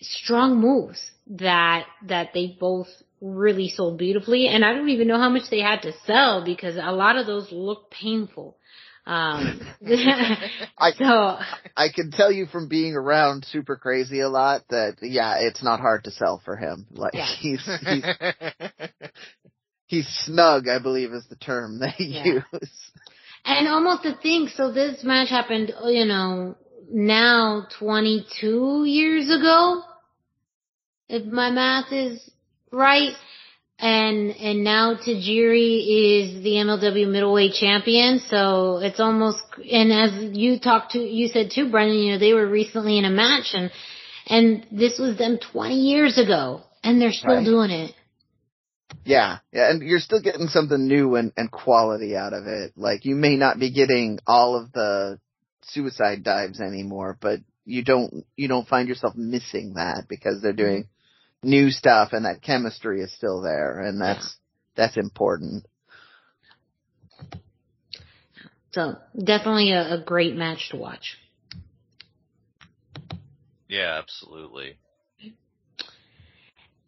strong 0.00 0.60
moves 0.60 1.10
that, 1.26 1.86
that 2.06 2.30
they 2.34 2.56
both 2.60 2.88
really 3.20 3.68
sold 3.68 3.98
beautifully. 3.98 4.46
And 4.46 4.64
I 4.64 4.74
don't 4.74 4.90
even 4.90 5.08
know 5.08 5.18
how 5.18 5.30
much 5.30 5.50
they 5.50 5.60
had 5.60 5.82
to 5.82 5.92
sell 6.06 6.44
because 6.44 6.76
a 6.76 6.92
lot 6.92 7.16
of 7.16 7.26
those 7.26 7.48
look 7.50 7.90
painful. 7.90 8.56
Um, 9.06 9.60
I, 10.78 10.92
so 10.92 11.38
I 11.76 11.88
can 11.94 12.10
tell 12.10 12.32
you 12.32 12.46
from 12.46 12.68
being 12.68 12.94
around 12.94 13.44
super 13.44 13.76
crazy 13.76 14.20
a 14.20 14.28
lot 14.28 14.62
that 14.70 14.96
yeah, 15.02 15.36
it's 15.40 15.62
not 15.62 15.80
hard 15.80 16.04
to 16.04 16.10
sell 16.10 16.40
for 16.44 16.56
him. 16.56 16.86
Like 16.90 17.14
Yeah. 17.14 17.26
he's 17.26 17.68
he's 17.86 18.04
he's 19.86 20.08
snug, 20.24 20.68
I 20.68 20.78
believe 20.78 21.12
is 21.12 21.26
the 21.28 21.36
term 21.36 21.80
they 21.80 21.94
Yeah. 21.98 22.24
use. 22.24 22.90
And 23.44 23.68
almost 23.68 24.04
to 24.04 24.16
thing. 24.22 24.48
so 24.48 24.72
this 24.72 25.04
match 25.04 25.28
happened, 25.28 25.72
you 25.84 26.06
know, 26.06 26.56
now 26.90 27.66
22 27.78 28.84
years 28.86 29.30
ago, 29.30 29.82
if 31.08 31.24
my 31.24 31.50
math 31.50 31.92
is 31.92 32.30
right. 32.72 33.14
And, 33.76 34.30
and 34.36 34.62
now 34.62 34.94
Tajiri 34.94 35.80
is 35.80 36.44
the 36.44 36.52
MLW 36.64 37.10
middleweight 37.10 37.54
champion, 37.54 38.20
so 38.20 38.78
it's 38.78 39.00
almost, 39.00 39.42
and 39.70 39.92
as 39.92 40.36
you 40.36 40.60
talked 40.60 40.92
to, 40.92 41.00
you 41.00 41.26
said 41.26 41.50
too, 41.52 41.70
Brendan, 41.70 41.98
you 41.98 42.12
know, 42.12 42.18
they 42.18 42.34
were 42.34 42.46
recently 42.46 42.98
in 42.98 43.04
a 43.04 43.10
match 43.10 43.50
and, 43.52 43.72
and 44.26 44.64
this 44.70 44.98
was 44.98 45.18
them 45.18 45.38
20 45.52 45.74
years 45.74 46.18
ago, 46.18 46.62
and 46.84 47.00
they're 47.02 47.12
still 47.12 47.34
Right. 47.34 47.44
doing 47.44 47.70
it. 47.72 47.94
Yeah, 49.04 49.38
yeah, 49.52 49.70
and 49.70 49.82
you're 49.82 49.98
still 49.98 50.22
getting 50.22 50.46
something 50.46 50.86
new 50.86 51.16
and, 51.16 51.32
and 51.36 51.50
quality 51.50 52.16
out 52.16 52.32
of 52.32 52.46
it. 52.46 52.72
Like 52.76 53.04
you 53.04 53.16
may 53.16 53.36
not 53.36 53.58
be 53.58 53.70
getting 53.70 54.18
all 54.26 54.56
of 54.56 54.72
the 54.72 55.18
suicide 55.68 56.22
dives 56.22 56.60
anymore, 56.60 57.16
but 57.20 57.40
you 57.64 57.82
don't 57.82 58.24
you 58.36 58.48
don't 58.48 58.68
find 58.68 58.88
yourself 58.88 59.14
missing 59.16 59.74
that 59.74 60.04
because 60.08 60.42
they're 60.42 60.52
mm-hmm. 60.52 60.58
doing 60.58 60.88
new 61.42 61.70
stuff 61.70 62.12
and 62.12 62.24
that 62.24 62.42
chemistry 62.42 63.00
is 63.00 63.12
still 63.14 63.42
there 63.42 63.80
and 63.80 64.00
that's 64.00 64.36
that's 64.76 64.96
important. 64.96 65.66
So 68.72 68.96
definitely 69.16 69.70
a, 69.70 69.94
a 69.94 70.02
great 70.04 70.34
match 70.34 70.70
to 70.70 70.76
watch. 70.76 71.16
Yeah, 73.68 74.00
absolutely. 74.02 74.76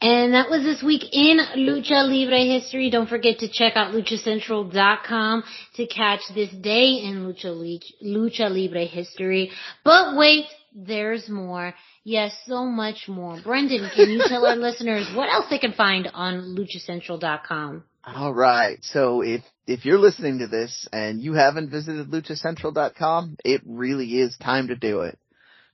And 0.00 0.34
that 0.34 0.50
was 0.50 0.62
this 0.62 0.82
week 0.82 1.04
in 1.12 1.38
Lucha 1.56 2.06
Libre 2.06 2.44
history. 2.44 2.90
Don't 2.90 3.08
forget 3.08 3.38
to 3.38 3.48
check 3.48 3.72
out 3.76 3.94
luchacentral.com 3.94 5.42
to 5.76 5.86
catch 5.86 6.20
this 6.34 6.50
day 6.50 7.00
in 7.02 7.24
Lucha, 7.24 7.80
Lucha 8.04 8.50
Libre 8.50 8.84
history. 8.84 9.50
But 9.84 10.16
wait, 10.16 10.46
there's 10.74 11.28
more. 11.30 11.74
Yes, 12.04 12.36
so 12.46 12.66
much 12.66 13.08
more. 13.08 13.40
Brendan, 13.42 13.90
can 13.94 14.10
you 14.10 14.22
tell 14.28 14.44
our 14.44 14.56
listeners 14.56 15.10
what 15.14 15.32
else 15.32 15.46
they 15.48 15.58
can 15.58 15.72
find 15.72 16.08
on 16.12 16.56
luchacentral.com? 16.56 17.84
All 18.04 18.32
right. 18.32 18.78
So 18.82 19.22
if 19.22 19.42
if 19.66 19.84
you're 19.84 19.98
listening 19.98 20.38
to 20.38 20.46
this 20.46 20.86
and 20.92 21.20
you 21.20 21.32
haven't 21.32 21.70
visited 21.70 22.08
luchacentral.com, 22.08 23.38
it 23.44 23.62
really 23.64 24.20
is 24.20 24.36
time 24.36 24.68
to 24.68 24.76
do 24.76 25.00
it. 25.00 25.18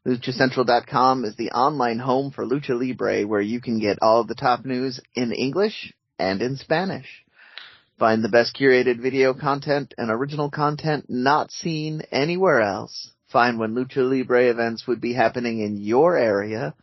LuchaCentral.com 0.05 1.25
is 1.25 1.37
the 1.37 1.53
online 1.53 2.01
home 2.01 2.33
for 2.33 2.45
Lucha 2.45 2.71
Libre 2.71 3.23
where 3.23 3.41
you 3.41 3.61
can 3.61 3.79
get 3.79 4.01
all 4.03 4.21
of 4.21 4.27
the 4.27 4.35
top 4.35 4.65
news 4.65 5.01
in 5.15 5.31
English 5.31 5.93
and 6.19 6.43
in 6.43 6.57
Spanish. 6.57 7.25
Find 8.01 8.25
the 8.25 8.29
best 8.29 8.57
curated 8.57 9.01
video 9.01 9.33
content 9.33 9.95
and 9.97 10.11
original 10.11 10.51
content 10.51 11.07
not 11.09 11.53
seen 11.53 12.03
anywhere 12.11 12.61
else. 12.63 13.13
Find 13.31 13.61
when 13.61 13.77
Lucha 13.77 13.99
Libre 13.99 14.51
events 14.51 14.89
would 14.89 15.01
be 15.01 15.13
happening 15.13 15.61
in 15.61 15.77
your 15.77 16.19
area. 16.19 16.75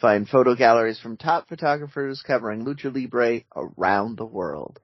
Find 0.00 0.28
photo 0.28 0.54
galleries 0.54 1.00
from 1.00 1.16
top 1.16 1.48
photographers 1.48 2.22
covering 2.24 2.64
Lucha 2.64 2.94
Libre 2.94 3.40
around 3.56 4.16
the 4.16 4.24
world. 4.24 4.78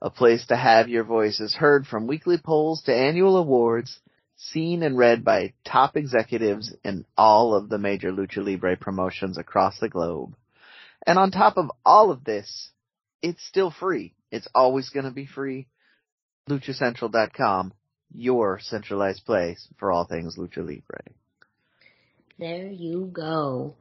A 0.00 0.10
place 0.10 0.46
to 0.46 0.56
have 0.56 0.88
your 0.88 1.02
voices 1.02 1.56
heard 1.56 1.88
from 1.88 2.06
weekly 2.06 2.38
polls 2.38 2.82
to 2.82 2.94
annual 2.94 3.36
awards 3.36 3.98
seen 4.36 4.82
and 4.82 4.96
read 4.96 5.24
by 5.24 5.54
top 5.64 5.96
executives 5.96 6.74
in 6.84 7.04
all 7.16 7.54
of 7.54 7.68
the 7.68 7.78
major 7.78 8.12
Lucha 8.12 8.44
Libre 8.44 8.76
promotions 8.76 9.38
across 9.38 9.78
the 9.78 9.88
globe. 9.88 10.34
And 11.06 11.18
on 11.18 11.30
top 11.30 11.56
of 11.56 11.70
all 11.84 12.10
of 12.10 12.24
this, 12.24 12.70
it's 13.22 13.44
still 13.46 13.70
free. 13.70 14.14
It's 14.30 14.48
always 14.54 14.90
going 14.90 15.06
to 15.06 15.12
be 15.12 15.26
free. 15.26 15.68
LuchaCentral.com, 16.48 17.72
your 18.14 18.58
centralized 18.60 19.24
place 19.24 19.66
for 19.78 19.90
all 19.90 20.04
things 20.04 20.36
Lucha 20.36 20.58
Libre. 20.58 21.02
There 22.38 22.68
you 22.68 23.08
go. 23.12 23.74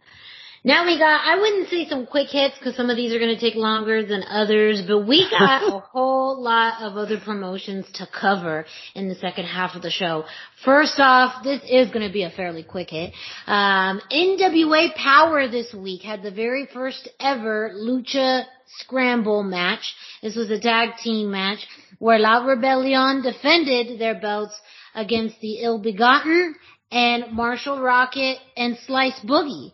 Now 0.66 0.84
we 0.84 0.98
got, 0.98 1.22
I 1.24 1.40
wouldn't 1.40 1.70
say 1.70 1.88
some 1.88 2.08
quick 2.08 2.30
hits 2.30 2.58
because 2.58 2.76
some 2.76 2.90
of 2.90 2.98
these 2.98 3.14
are 3.14 3.20
going 3.20 3.36
to 3.36 3.40
take 3.40 3.54
longer 3.54 4.04
than 4.04 4.24
others, 4.24 4.82
but 4.82 5.06
we 5.06 5.30
got 5.30 5.62
a 5.62 5.80
whole 5.92 6.42
lot 6.42 6.82
of 6.82 6.98
other 6.98 7.20
promotions 7.24 7.86
to 7.94 8.08
cover 8.08 8.66
in 8.96 9.08
the 9.08 9.14
second 9.14 9.46
half 9.46 9.76
of 9.76 9.84
the 9.84 9.92
show. 9.92 10.26
First 10.64 11.00
off, 11.00 11.44
this 11.44 11.62
is 11.70 11.92
going 11.92 12.08
to 12.08 12.12
be 12.12 12.24
a 12.24 12.32
fairly 12.32 12.64
quick 12.64 12.90
hit. 12.90 13.14
Um, 13.46 14.02
NWA 14.12 14.96
Power 14.96 15.48
this 15.48 15.72
week 15.72 16.02
had 16.02 16.24
the 16.24 16.32
very 16.32 16.68
first 16.74 17.10
ever 17.20 17.72
Lucha 17.76 18.46
Scramble 18.80 19.44
match. 19.44 19.94
This 20.24 20.36
was 20.36 20.50
a 20.50 20.60
tag 20.60 20.98
team 20.98 21.30
match 21.30 21.60
where 22.00 22.18
La 22.18 22.44
Rebellion 22.44 23.22
defended 23.22 24.00
their 24.00 24.20
belts 24.20 24.60
against 24.96 25.40
the 25.42 25.60
Ill 25.60 25.78
Begotten 25.78 26.56
and 26.92 27.26
Marshe 27.26 27.68
Rockett 27.68 28.38
and 28.58 28.80
Slice 28.88 29.20
Boogie. 29.24 29.72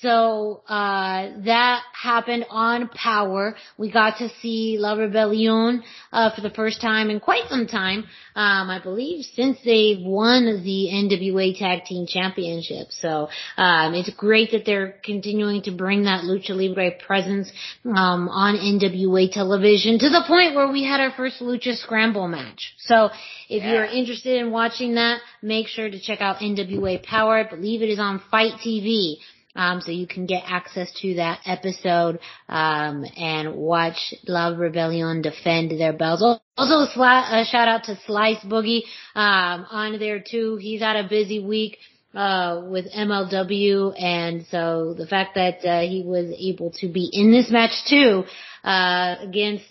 So 0.00 0.62
uh, 0.68 1.30
that 1.44 1.82
happened 1.92 2.46
on 2.50 2.88
Power. 2.88 3.56
We 3.76 3.90
got 3.90 4.18
to 4.18 4.28
see 4.40 4.76
La 4.78 4.94
Rebellion 4.94 5.82
uh, 6.12 6.34
for 6.34 6.40
the 6.40 6.50
first 6.50 6.80
time 6.80 7.10
in 7.10 7.18
quite 7.18 7.48
some 7.48 7.66
time. 7.66 8.04
Um, 8.36 8.70
I 8.70 8.80
believe 8.80 9.24
since 9.34 9.58
they've 9.64 10.00
won 10.00 10.62
the 10.62 10.88
NWA 10.92 11.58
Tag 11.58 11.84
Team 11.84 12.06
Championship. 12.06 12.88
So 12.90 13.28
um, 13.56 13.94
it's 13.94 14.10
great 14.10 14.52
that 14.52 14.64
they're 14.64 14.94
continuing 15.02 15.62
to 15.62 15.72
bring 15.72 16.04
that 16.04 16.22
lucha 16.22 16.50
libre 16.50 16.92
presence 17.04 17.50
um, 17.84 18.28
on 18.28 18.54
NWA 18.54 19.32
television 19.32 19.98
to 19.98 20.08
the 20.08 20.22
point 20.28 20.54
where 20.54 20.70
we 20.70 20.84
had 20.84 21.00
our 21.00 21.10
first 21.16 21.40
lucha 21.40 21.76
scramble 21.76 22.28
match. 22.28 22.74
So 22.78 23.06
if 23.48 23.64
yeah. 23.64 23.72
you're 23.72 23.84
interested 23.84 24.40
in 24.40 24.52
watching 24.52 24.94
that, 24.94 25.20
make 25.42 25.66
sure 25.66 25.90
to 25.90 26.00
check 26.00 26.20
out 26.20 26.36
NWA 26.36 27.02
Power. 27.02 27.38
I 27.38 27.48
believe 27.48 27.82
it 27.82 27.88
is 27.88 27.98
on 27.98 28.22
FITE 28.30 28.54
TV. 28.64 29.16
Um, 29.58 29.80
so 29.80 29.90
you 29.90 30.06
can 30.06 30.26
get 30.26 30.44
access 30.46 30.88
to 31.02 31.16
that 31.16 31.40
episode 31.44 32.20
um, 32.48 33.04
and 33.16 33.56
watch 33.56 34.14
La 34.28 34.48
Rebellion 34.48 35.20
defend 35.20 35.72
their 35.72 35.92
belts. 35.92 36.22
Also, 36.56 36.88
a 37.00 37.44
shout 37.44 37.66
out 37.66 37.84
to 37.84 37.98
Slice 38.06 38.38
Boogie 38.44 38.82
um, 39.16 39.66
on 39.68 39.98
there 39.98 40.20
too. 40.20 40.56
He's 40.60 40.80
had 40.80 40.94
a 40.94 41.08
busy 41.08 41.40
week 41.40 41.78
uh, 42.14 42.62
with 42.66 42.86
MLW, 42.92 44.00
and 44.00 44.46
so 44.48 44.94
the 44.96 45.06
fact 45.06 45.34
that 45.34 45.64
uh, 45.64 45.80
he 45.80 46.04
was 46.06 46.32
able 46.38 46.70
to 46.80 46.88
be 46.88 47.10
in 47.12 47.32
this 47.32 47.50
match 47.50 47.84
too 47.88 48.24
uh, 48.62 49.16
against 49.20 49.64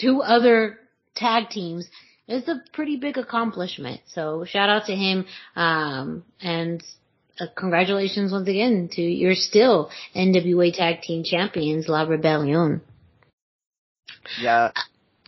two 0.00 0.22
other 0.22 0.78
tag 1.14 1.50
teams 1.50 1.88
is 2.26 2.48
a 2.48 2.60
pretty 2.72 2.96
big 2.96 3.16
accomplishment. 3.16 4.00
So 4.08 4.44
shout 4.44 4.68
out 4.68 4.86
to 4.86 4.94
him, 4.94 5.24
um, 5.56 6.24
and 6.40 6.82
uh, 7.40 7.46
congratulations 7.56 8.32
once 8.32 8.48
again 8.48 8.88
to 8.92 9.02
you're 9.02 9.34
still 9.34 9.90
NWA 10.14 10.72
Tag 10.72 11.02
Team 11.02 11.24
Champions, 11.24 11.88
La 11.88 12.02
Rebellion. 12.02 12.80
Yeah, 14.40 14.72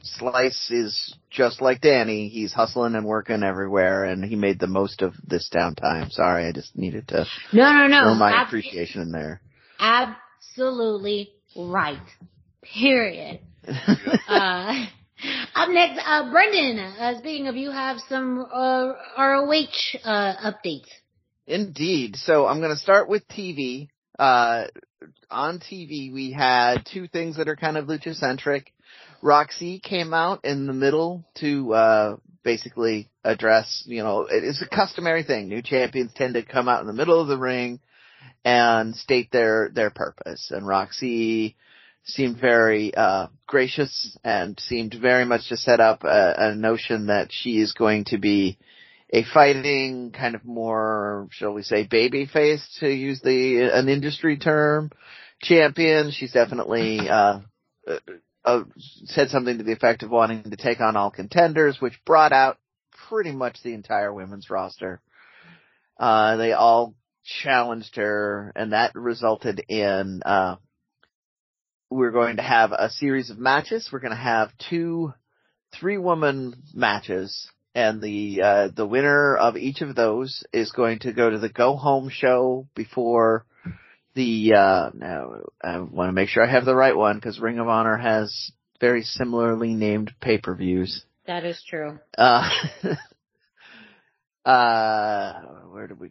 Slice 0.02 0.70
is 0.70 1.14
just 1.30 1.60
like 1.60 1.80
Danny. 1.80 2.28
He's 2.28 2.52
hustling 2.52 2.94
and 2.94 3.06
working 3.06 3.42
everywhere, 3.42 4.04
and 4.04 4.24
he 4.24 4.36
made 4.36 4.58
the 4.58 4.66
most 4.66 5.02
of 5.02 5.14
this 5.26 5.48
downtime. 5.54 6.10
Sorry, 6.10 6.46
I 6.46 6.52
just 6.52 6.76
needed 6.76 7.08
to 7.08 7.26
no, 7.52 7.72
no, 7.72 7.86
no. 7.86 8.02
throw 8.02 8.14
my 8.14 8.32
Ab- 8.32 8.48
appreciation 8.48 9.02
in 9.02 9.12
there. 9.12 9.40
Absolutely 9.78 11.30
right. 11.56 11.98
Period. 12.62 13.40
uh, 13.66 14.86
up 15.54 15.68
next, 15.70 16.02
uh, 16.04 16.30
Brendan. 16.30 16.78
Uh, 16.78 17.18
speaking 17.18 17.48
of, 17.48 17.56
you 17.56 17.70
have 17.70 17.98
some 18.08 18.46
uh, 18.52 18.92
ROH 19.18 19.64
uh, 20.04 20.50
updates. 20.50 20.88
Indeed. 21.50 22.14
So 22.14 22.46
I'm 22.46 22.60
going 22.60 22.70
to 22.70 22.80
start 22.80 23.08
with 23.08 23.26
TV. 23.26 23.88
Uh, 24.16 24.66
on 25.30 25.58
TV, 25.58 26.12
we 26.12 26.30
had 26.30 26.86
two 26.86 27.08
things 27.08 27.38
that 27.38 27.48
are 27.48 27.56
kind 27.56 27.76
of 27.76 27.86
lucha 27.86 28.14
centric. 28.14 28.72
Rok-C 29.20 29.80
came 29.82 30.14
out 30.14 30.44
in 30.44 30.66
the 30.66 30.72
middle 30.72 31.24
to, 31.40 31.74
uh, 31.74 32.16
basically 32.44 33.10
address, 33.24 33.82
you 33.86 34.02
know, 34.02 34.28
it's 34.30 34.62
a 34.62 34.68
customary 34.68 35.24
thing. 35.24 35.48
New 35.48 35.60
champions 35.60 36.12
tend 36.14 36.34
to 36.34 36.42
come 36.42 36.68
out 36.68 36.82
in 36.82 36.86
the 36.86 36.92
middle 36.92 37.20
of 37.20 37.26
the 37.26 37.36
ring 37.36 37.80
and 38.44 38.94
state 38.94 39.32
their, 39.32 39.70
their 39.74 39.90
purpose. 39.90 40.52
And 40.52 40.66
Rok-C 40.66 41.56
seemed 42.04 42.40
very, 42.40 42.94
uh, 42.94 43.26
gracious 43.48 44.16
and 44.22 44.58
seemed 44.60 44.94
very 44.94 45.24
much 45.24 45.48
to 45.48 45.56
set 45.56 45.80
up 45.80 46.04
a, 46.04 46.34
a 46.36 46.54
notion 46.54 47.06
that 47.06 47.30
she 47.32 47.58
is 47.58 47.72
going 47.72 48.04
to 48.04 48.18
be 48.18 48.56
a 49.12 49.24
fighting 49.34 50.12
kind 50.12 50.34
of 50.34 50.44
more, 50.44 51.28
shall 51.32 51.52
we 51.52 51.62
say, 51.62 51.86
baby 51.86 52.26
face 52.26 52.64
to 52.80 52.88
use 52.88 53.20
the 53.20 53.70
an 53.72 53.88
industry 53.88 54.38
term 54.38 54.90
champion. 55.42 56.12
She's 56.12 56.32
definitely 56.32 57.08
uh, 57.08 57.40
uh, 57.88 57.98
uh, 58.44 58.62
said 59.04 59.30
something 59.30 59.58
to 59.58 59.64
the 59.64 59.72
effect 59.72 60.02
of 60.02 60.10
wanting 60.10 60.44
to 60.44 60.56
take 60.56 60.80
on 60.80 60.96
all 60.96 61.10
contenders, 61.10 61.80
which 61.80 62.04
brought 62.06 62.32
out 62.32 62.58
pretty 63.08 63.32
much 63.32 63.58
the 63.62 63.74
entire 63.74 64.12
women's 64.12 64.48
roster. 64.48 65.00
Uh, 65.98 66.36
they 66.36 66.52
all 66.52 66.94
challenged 67.42 67.96
her, 67.96 68.52
and 68.54 68.72
that 68.72 68.94
resulted 68.94 69.62
in 69.68 70.22
uh, 70.24 70.56
we're 71.90 72.12
going 72.12 72.36
to 72.36 72.42
have 72.42 72.70
a 72.72 72.88
series 72.90 73.30
of 73.30 73.38
matches. 73.38 73.90
We're 73.92 73.98
going 73.98 74.12
to 74.12 74.16
have 74.16 74.50
two 74.70 75.12
three 75.78 75.98
woman 75.98 76.62
matches 76.74 77.48
and 77.74 78.00
the 78.00 78.42
uh, 78.42 78.68
the 78.74 78.86
winner 78.86 79.36
of 79.36 79.56
each 79.56 79.80
of 79.80 79.94
those 79.94 80.44
is 80.52 80.72
going 80.72 81.00
to 81.00 81.12
go 81.12 81.30
to 81.30 81.38
the 81.38 81.48
go 81.48 81.76
home 81.76 82.08
show 82.10 82.66
before 82.74 83.44
the 84.14 84.54
uh 84.54 84.90
now 84.94 85.34
I 85.62 85.78
want 85.78 86.08
to 86.08 86.12
make 86.12 86.28
sure 86.28 86.44
I 86.46 86.50
have 86.50 86.64
the 86.64 86.74
right 86.74 86.96
one 86.96 87.16
because 87.16 87.38
Ring 87.38 87.58
of 87.58 87.68
Honor 87.68 87.96
has 87.96 88.50
very 88.80 89.02
similarly 89.02 89.74
named 89.74 90.12
pay-per-views. 90.20 91.04
That 91.26 91.44
is 91.44 91.62
true. 91.68 91.98
Uh 92.18 92.50
uh 94.44 95.32
where 95.70 95.86
did 95.86 96.00
we 96.00 96.10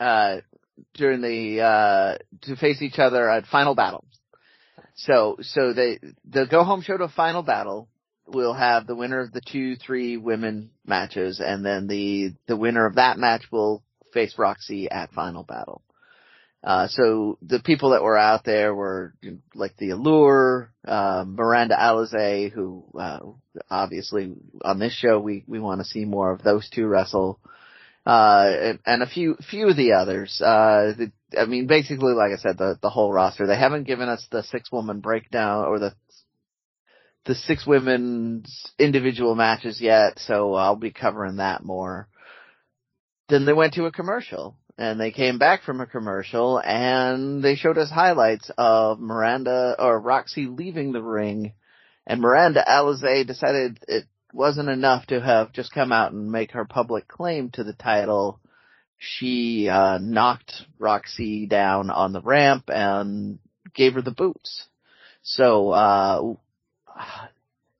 uh 0.00 0.38
during 0.94 1.20
the 1.20 1.60
uh 1.60 2.18
to 2.42 2.56
face 2.56 2.80
each 2.80 2.98
other 2.98 3.28
at 3.28 3.46
Final 3.46 3.74
Battle. 3.74 4.04
So 4.94 5.36
so 5.42 5.74
they 5.74 5.98
the 6.24 6.46
go 6.46 6.64
home 6.64 6.80
show 6.80 6.96
to 6.96 7.08
Final 7.08 7.42
Battle 7.42 7.88
we'll 8.26 8.54
have 8.54 8.86
the 8.86 8.96
winner 8.96 9.20
of 9.20 9.32
the 9.32 9.40
two, 9.40 9.76
three 9.76 10.16
women 10.16 10.70
matches, 10.84 11.40
and 11.40 11.64
then 11.64 11.86
the 11.86 12.34
the 12.46 12.56
winner 12.56 12.86
of 12.86 12.96
that 12.96 13.18
match 13.18 13.42
will 13.50 13.82
face 14.12 14.34
Rok-C 14.38 14.88
at 14.88 15.12
Final 15.12 15.42
Battle. 15.42 15.82
Uh, 16.66 16.88
so 16.88 17.38
the 17.42 17.60
people 17.60 17.90
that 17.90 18.02
were 18.02 18.18
out 18.18 18.44
there 18.44 18.74
were 18.74 19.14
like 19.54 19.76
the 19.76 19.90
Allure, 19.90 20.72
uh, 20.86 21.24
Miranda 21.24 21.76
Alizé, 21.76 22.50
who, 22.50 22.84
uh, 22.98 23.20
obviously 23.70 24.34
on 24.64 24.80
this 24.80 24.92
show 24.92 25.20
we, 25.20 25.44
we 25.46 25.60
want 25.60 25.80
to 25.80 25.86
see 25.86 26.04
more 26.04 26.32
of 26.32 26.42
those 26.42 26.68
two 26.68 26.86
wrestle, 26.86 27.38
uh, 28.04 28.50
and, 28.60 28.78
and, 28.84 29.02
a 29.02 29.06
few, 29.06 29.36
few 29.48 29.68
of 29.68 29.76
the 29.76 29.92
others. 29.92 30.40
Uh, 30.40 30.92
the, 30.98 31.12
I 31.38 31.44
mean, 31.44 31.68
basically, 31.68 32.14
like 32.14 32.32
I 32.32 32.36
said, 32.36 32.58
the, 32.58 32.76
the 32.82 32.90
whole 32.90 33.12
roster. 33.12 33.46
They 33.46 33.58
haven't 33.58 33.86
given 33.86 34.08
us 34.08 34.26
the 34.30 34.42
six 34.44 34.72
woman 34.72 34.98
breakdown 35.00 35.66
or 35.66 35.78
the 35.78 35.92
the 37.26 37.34
six 37.34 37.66
women's 37.66 38.72
individual 38.78 39.34
matches 39.34 39.80
yet, 39.80 40.18
so 40.18 40.54
I'll 40.54 40.76
be 40.76 40.92
covering 40.92 41.36
that 41.36 41.64
more. 41.64 42.08
Then 43.28 43.44
they 43.44 43.52
went 43.52 43.74
to 43.74 43.86
a 43.86 43.92
commercial, 43.92 44.56
and 44.78 45.00
they 45.00 45.10
came 45.10 45.38
back 45.38 45.62
from 45.62 45.80
a 45.80 45.86
commercial 45.86 46.60
and 46.62 47.42
they 47.42 47.54
showed 47.56 47.78
us 47.78 47.90
highlights 47.90 48.50
of 48.58 49.00
Miranda 49.00 49.74
or 49.78 49.98
Rok-C 49.98 50.46
leaving 50.46 50.92
the 50.92 51.02
ring 51.02 51.54
and 52.06 52.20
Miranda 52.20 52.64
Alizé 52.66 53.26
decided 53.26 53.78
it 53.88 54.04
wasn't 54.32 54.68
enough 54.68 55.06
to 55.06 55.20
have 55.20 55.52
just 55.52 55.72
come 55.72 55.92
out 55.92 56.12
and 56.12 56.30
make 56.30 56.52
her 56.52 56.64
public 56.64 57.08
claim 57.08 57.50
to 57.50 57.64
the 57.64 57.72
title. 57.72 58.38
She 58.98 59.68
uh, 59.68 59.98
knocked 59.98 60.52
Rok-C 60.78 61.46
down 61.46 61.90
on 61.90 62.12
the 62.12 62.20
ramp 62.20 62.64
and 62.68 63.38
gave 63.74 63.94
her 63.94 64.02
the 64.02 64.10
boots. 64.10 64.66
So 65.22 65.70
uh, 65.70 66.34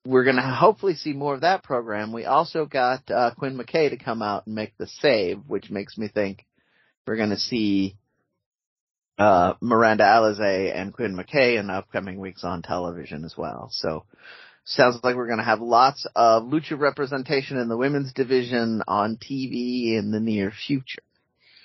we're 0.06 0.24
going 0.24 0.36
to 0.36 0.42
hopefully 0.42 0.94
see 0.94 1.12
more 1.12 1.34
of 1.34 1.40
that 1.40 1.62
program. 1.62 2.12
We 2.12 2.24
also 2.24 2.66
got 2.66 3.10
uh, 3.10 3.32
Quinn 3.36 3.58
McKay 3.58 3.90
to 3.90 3.96
come 3.96 4.22
out 4.22 4.46
and 4.46 4.54
make 4.54 4.76
the 4.78 4.86
save, 4.86 5.40
which 5.46 5.70
makes 5.70 5.98
me 5.98 6.08
think 6.08 6.44
we're 7.06 7.16
going 7.16 7.30
to 7.30 7.38
see 7.38 7.96
uh, 9.18 9.54
Miranda 9.60 10.04
Alizé 10.04 10.74
and 10.74 10.92
Quinn 10.92 11.16
McKay 11.16 11.58
in 11.58 11.68
the 11.68 11.74
upcoming 11.74 12.18
weeks 12.18 12.44
on 12.44 12.62
television 12.62 13.24
as 13.24 13.34
well. 13.36 13.68
So 13.72 14.04
sounds 14.64 15.00
like 15.02 15.16
we're 15.16 15.26
going 15.26 15.38
to 15.38 15.44
have 15.44 15.60
lots 15.60 16.06
of 16.14 16.44
lucha 16.44 16.78
representation 16.78 17.58
in 17.58 17.68
the 17.68 17.76
women's 17.76 18.12
division 18.12 18.82
on 18.86 19.16
TV 19.16 19.96
in 19.96 20.10
the 20.10 20.20
near 20.20 20.50
future. 20.50 21.02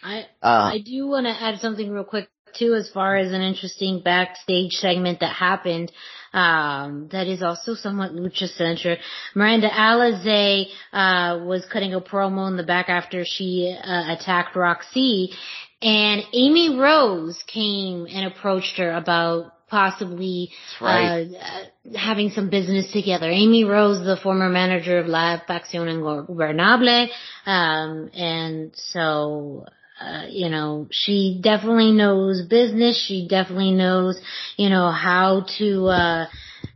I 0.04 0.22
uh, 0.42 0.72
I 0.74 0.80
do 0.84 1.08
want 1.08 1.28
to 1.28 1.32
add 1.32 1.60
something 1.60 1.90
real 1.90 2.04
quick 2.04 2.28
too, 2.54 2.74
as 2.74 2.90
far 2.90 3.18
as 3.18 3.32
an 3.32 3.42
interesting 3.42 4.02
backstage 4.04 4.74
segment 4.74 5.20
that 5.20 5.34
happened. 5.34 5.92
Um, 6.34 7.10
that 7.12 7.28
is 7.28 7.44
also 7.44 7.76
somewhat 7.76 8.12
lucha 8.12 8.48
centric. 8.48 9.00
Miranda 9.36 9.70
Alizé 9.70 10.68
uh, 10.94 11.44
was 11.44 11.66
cutting 11.66 11.94
a 11.94 12.00
promo 12.00 12.48
in 12.48 12.56
the 12.56 12.64
back 12.64 12.88
after 12.88 13.26
she 13.26 13.78
uh, 13.78 14.14
attacked 14.14 14.56
Rok-C, 14.56 15.34
and 15.82 16.22
Amy 16.32 16.78
Rose 16.78 17.44
came 17.48 18.08
and 18.10 18.32
approached 18.32 18.78
her 18.78 18.94
about 18.94 19.52
possibly 19.72 20.52
right. 20.82 21.28
uh, 21.34 21.98
having 21.98 22.30
some 22.30 22.50
business 22.50 22.92
together. 22.92 23.30
Amy 23.30 23.64
Rose, 23.64 24.06
the 24.06 24.18
former 24.22 24.50
manager 24.50 25.00
of 25.00 25.08
La 25.08 25.40
Facción 25.50 25.88
Ingobernable, 25.88 27.08
um, 27.46 28.12
and 28.14 28.72
so 28.76 29.66
uh, 30.02 30.26
you 30.30 30.50
know, 30.50 30.88
she 30.92 31.40
definitely 31.42 31.92
knows 31.92 32.42
business. 32.48 32.98
She 33.08 33.28
definitely 33.28 33.72
knows, 33.72 34.20
you 34.58 34.70
know, 34.70 34.92
how 34.92 35.46
to, 35.60 35.88
uh, 35.88 36.26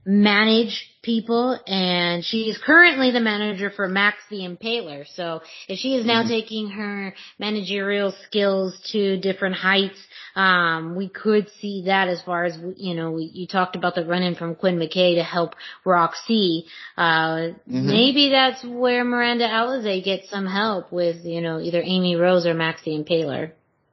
manage 0.06 0.90
people 1.06 1.60
and 1.68 2.26
she 2.26 2.50
is 2.50 2.58
currently 2.58 3.12
the 3.12 3.20
manager 3.20 3.70
for 3.70 3.88
Max 3.88 4.18
the 4.30 4.38
Impaler. 4.38 5.06
So 5.16 5.42
if 5.70 5.78
she 5.78 5.96
is 5.96 6.06
now 6.06 6.22
mm-hmm. 6.22 6.30
taking 6.30 6.70
her 6.72 7.14
managerial 7.40 8.14
skills 8.26 8.78
to 8.92 9.18
different 9.18 9.56
heights, 9.56 10.00
um, 10.36 10.96
we 10.96 11.08
could 11.08 11.50
see 11.62 11.84
that 11.86 12.08
as 12.08 12.22
far 12.24 12.46
as, 12.46 12.58
you 12.76 12.96
know, 12.96 13.18
you 13.18 13.48
talked 13.48 13.76
about 13.76 13.96
the 13.96 14.04
run-in 14.04 14.36
from 14.36 14.56
Quinn 14.56 14.78
McKay 14.78 15.16
to 15.16 15.24
help 15.24 15.56
Rok-C. 15.86 16.66
Uh, 16.98 17.04
mm-hmm. 17.04 17.88
maybe 17.88 18.30
that's 18.32 18.64
where 18.66 19.06
Miranda 19.06 19.48
Alizé 19.48 20.04
gets 20.04 20.30
some 20.30 20.48
help 20.48 20.92
with, 20.92 21.24
you 21.24 21.42
know, 21.42 21.60
either 21.60 21.82
Amy 21.84 22.16
Rose 22.16 22.46
or 22.46 22.54
Max 22.56 22.82
the 22.84 22.92
Impaler. 22.92 23.52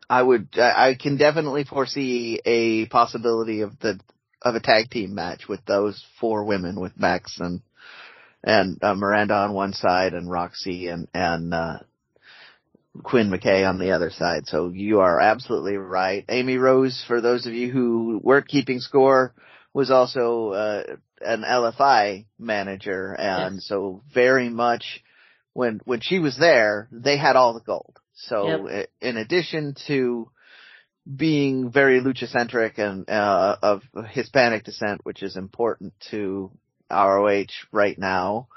I 0.08 0.22
would, 0.22 0.48
I 0.58 0.96
can 1.00 1.16
definitely 1.16 1.64
foresee 1.64 2.40
a 2.44 2.86
possibility 2.86 3.60
of 3.62 3.78
the 3.78 4.00
of 4.44 4.54
a 4.54 4.60
tag 4.60 4.90
team 4.90 5.14
match 5.14 5.48
with 5.48 5.64
those 5.64 6.04
four 6.20 6.44
women 6.44 6.80
with 6.80 6.98
Max 6.98 7.38
and 7.38 7.60
and 8.44 8.82
uh, 8.82 8.94
Miranda 8.94 9.34
on 9.34 9.52
one 9.52 9.72
side 9.72 10.14
and 10.14 10.30
Rok-C 10.30 10.88
and 10.88 11.06
and 11.14 11.54
uh, 11.54 11.78
Quinn 13.02 13.30
McKay 13.30 13.68
on 13.68 13.78
the 13.78 13.92
other 13.92 14.10
side. 14.10 14.46
So 14.46 14.68
you 14.68 15.00
are 15.00 15.20
absolutely 15.20 15.76
right. 15.76 16.24
Amy 16.28 16.56
Rose, 16.56 17.02
for 17.06 17.20
those 17.20 17.46
of 17.46 17.54
you 17.54 17.70
who 17.70 18.20
weren't 18.22 18.48
keeping 18.48 18.80
score, 18.80 19.32
was 19.72 19.90
also 19.90 20.50
uh, 20.50 20.82
an 21.20 21.42
LFI 21.42 22.26
manager, 22.38 23.14
and 23.14 23.56
yes. 23.56 23.66
so 23.66 24.02
very 24.12 24.48
much 24.48 25.02
when 25.52 25.80
when 25.84 26.00
she 26.00 26.18
was 26.18 26.36
there, 26.38 26.88
they 26.90 27.16
had 27.16 27.36
all 27.36 27.54
the 27.54 27.60
gold. 27.60 27.98
So 28.14 28.66
yep. 28.66 28.90
in 29.00 29.16
addition 29.16 29.74
to 29.86 30.30
being 31.04 31.70
very 31.70 32.00
lucha-centric 32.00 32.78
and 32.78 33.08
uh, 33.08 33.56
of 33.62 33.82
Hispanic 34.10 34.64
descent, 34.64 35.00
which 35.04 35.22
is 35.22 35.36
important 35.36 35.92
to 36.10 36.50
ROH 36.90 37.46
right 37.72 37.98
now. 37.98 38.48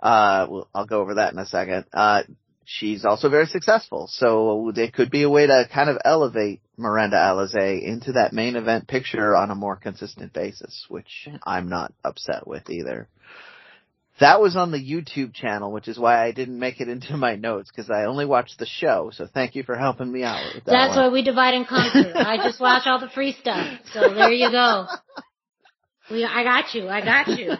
Uh, 0.00 0.46
well, 0.50 0.68
I'll 0.74 0.86
go 0.86 1.00
over 1.00 1.14
that 1.14 1.32
in 1.32 1.38
a 1.38 1.46
second. 1.46 1.86
Uh, 1.92 2.24
she's 2.64 3.04
also 3.04 3.28
very 3.28 3.46
successful, 3.46 4.08
so 4.10 4.72
there 4.74 4.90
could 4.90 5.10
be 5.10 5.22
a 5.22 5.30
way 5.30 5.46
to 5.46 5.68
kind 5.72 5.88
of 5.88 5.98
elevate 6.04 6.60
Miranda 6.76 7.16
Alizé 7.16 7.82
into 7.82 8.12
that 8.12 8.32
main 8.32 8.56
event 8.56 8.88
picture 8.88 9.36
on 9.36 9.50
a 9.50 9.54
more 9.54 9.76
consistent 9.76 10.32
basis, 10.32 10.86
which 10.88 11.28
I'm 11.44 11.68
not 11.68 11.92
upset 12.04 12.46
with 12.46 12.68
either. 12.70 13.08
That 14.20 14.40
was 14.40 14.54
on 14.56 14.70
the 14.70 14.78
YouTube 14.78 15.34
channel, 15.34 15.72
which 15.72 15.88
is 15.88 15.98
why 15.98 16.24
I 16.24 16.30
didn't 16.30 16.58
make 16.58 16.80
it 16.80 16.88
into 16.88 17.16
my 17.16 17.34
notes 17.34 17.70
because 17.70 17.90
I 17.90 18.04
only 18.04 18.24
watched 18.24 18.58
the 18.58 18.66
show. 18.66 19.10
So 19.12 19.26
thank 19.26 19.56
you 19.56 19.64
for 19.64 19.76
helping 19.76 20.12
me 20.12 20.22
out. 20.22 20.40
That 20.54 20.64
That's 20.66 20.96
one. 20.96 21.06
why 21.06 21.12
we 21.12 21.22
divide 21.22 21.54
and 21.54 21.66
conquer. 21.66 22.12
I 22.16 22.36
just 22.36 22.60
watch 22.60 22.86
all 22.86 23.00
the 23.00 23.08
free 23.08 23.32
stuff. 23.40 23.66
So 23.92 24.14
there 24.14 24.30
you 24.30 24.50
go. 24.52 24.86
We, 26.10 26.24
I 26.24 26.44
got 26.44 26.74
you. 26.74 26.88
I 26.88 27.04
got 27.04 27.26
you. 27.28 27.54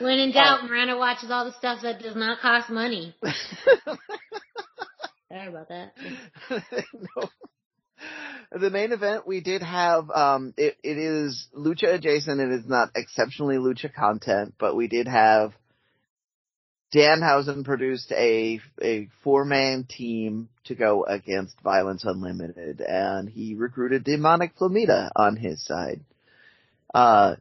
When 0.00 0.18
in 0.18 0.32
doubt, 0.32 0.60
oh. 0.62 0.66
Miranda 0.66 0.98
watches 0.98 1.30
all 1.30 1.46
the 1.46 1.54
stuff 1.54 1.80
that 1.82 2.00
does 2.00 2.16
not 2.16 2.40
cost 2.40 2.68
money. 2.68 3.14
Sorry 5.28 5.48
about 5.48 5.68
that. 5.68 5.92
no 7.16 7.28
the 8.52 8.70
main 8.70 8.92
event 8.92 9.26
we 9.26 9.40
did 9.40 9.62
have 9.62 10.10
um 10.10 10.54
it, 10.56 10.76
it 10.82 10.98
is 10.98 11.46
lucha 11.56 11.94
adjacent 11.94 12.40
it 12.40 12.50
is 12.50 12.66
not 12.66 12.90
exceptionally 12.94 13.56
lucha 13.56 13.92
content 13.92 14.54
but 14.58 14.76
we 14.76 14.88
did 14.88 15.08
have 15.08 15.52
Danhausen 16.94 17.64
produced 17.64 18.12
a 18.12 18.60
a 18.82 19.08
four 19.24 19.44
man 19.46 19.84
team 19.84 20.50
to 20.64 20.74
go 20.74 21.04
against 21.04 21.58
Violence 21.62 22.04
Unlimited 22.04 22.82
and 22.82 23.30
he 23.30 23.54
recruited 23.54 24.04
Demonic 24.04 24.56
Flamita 24.58 25.10
on 25.16 25.36
his 25.36 25.64
side. 25.64 26.00
Uh 26.92 27.36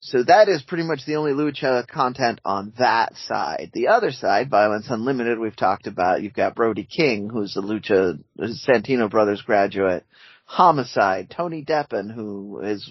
so 0.00 0.22
that 0.22 0.48
is 0.48 0.62
pretty 0.62 0.84
much 0.84 1.04
the 1.06 1.16
only 1.16 1.32
lucha 1.32 1.86
content 1.86 2.40
on 2.44 2.72
that 2.78 3.16
side. 3.16 3.70
The 3.72 3.88
other 3.88 4.12
side, 4.12 4.48
Violence 4.48 4.86
Unlimited, 4.88 5.38
we've 5.40 5.56
talked 5.56 5.88
about. 5.88 6.22
You've 6.22 6.34
got 6.34 6.54
Brody 6.54 6.84
King, 6.84 7.28
who's 7.28 7.56
a 7.56 7.60
lucha 7.60 8.18
Santino 8.38 9.10
Brothers 9.10 9.42
graduate. 9.42 10.04
Homicide, 10.44 11.30
Tony 11.30 11.64
Deppen, 11.64 12.14
who 12.14 12.60
has 12.62 12.88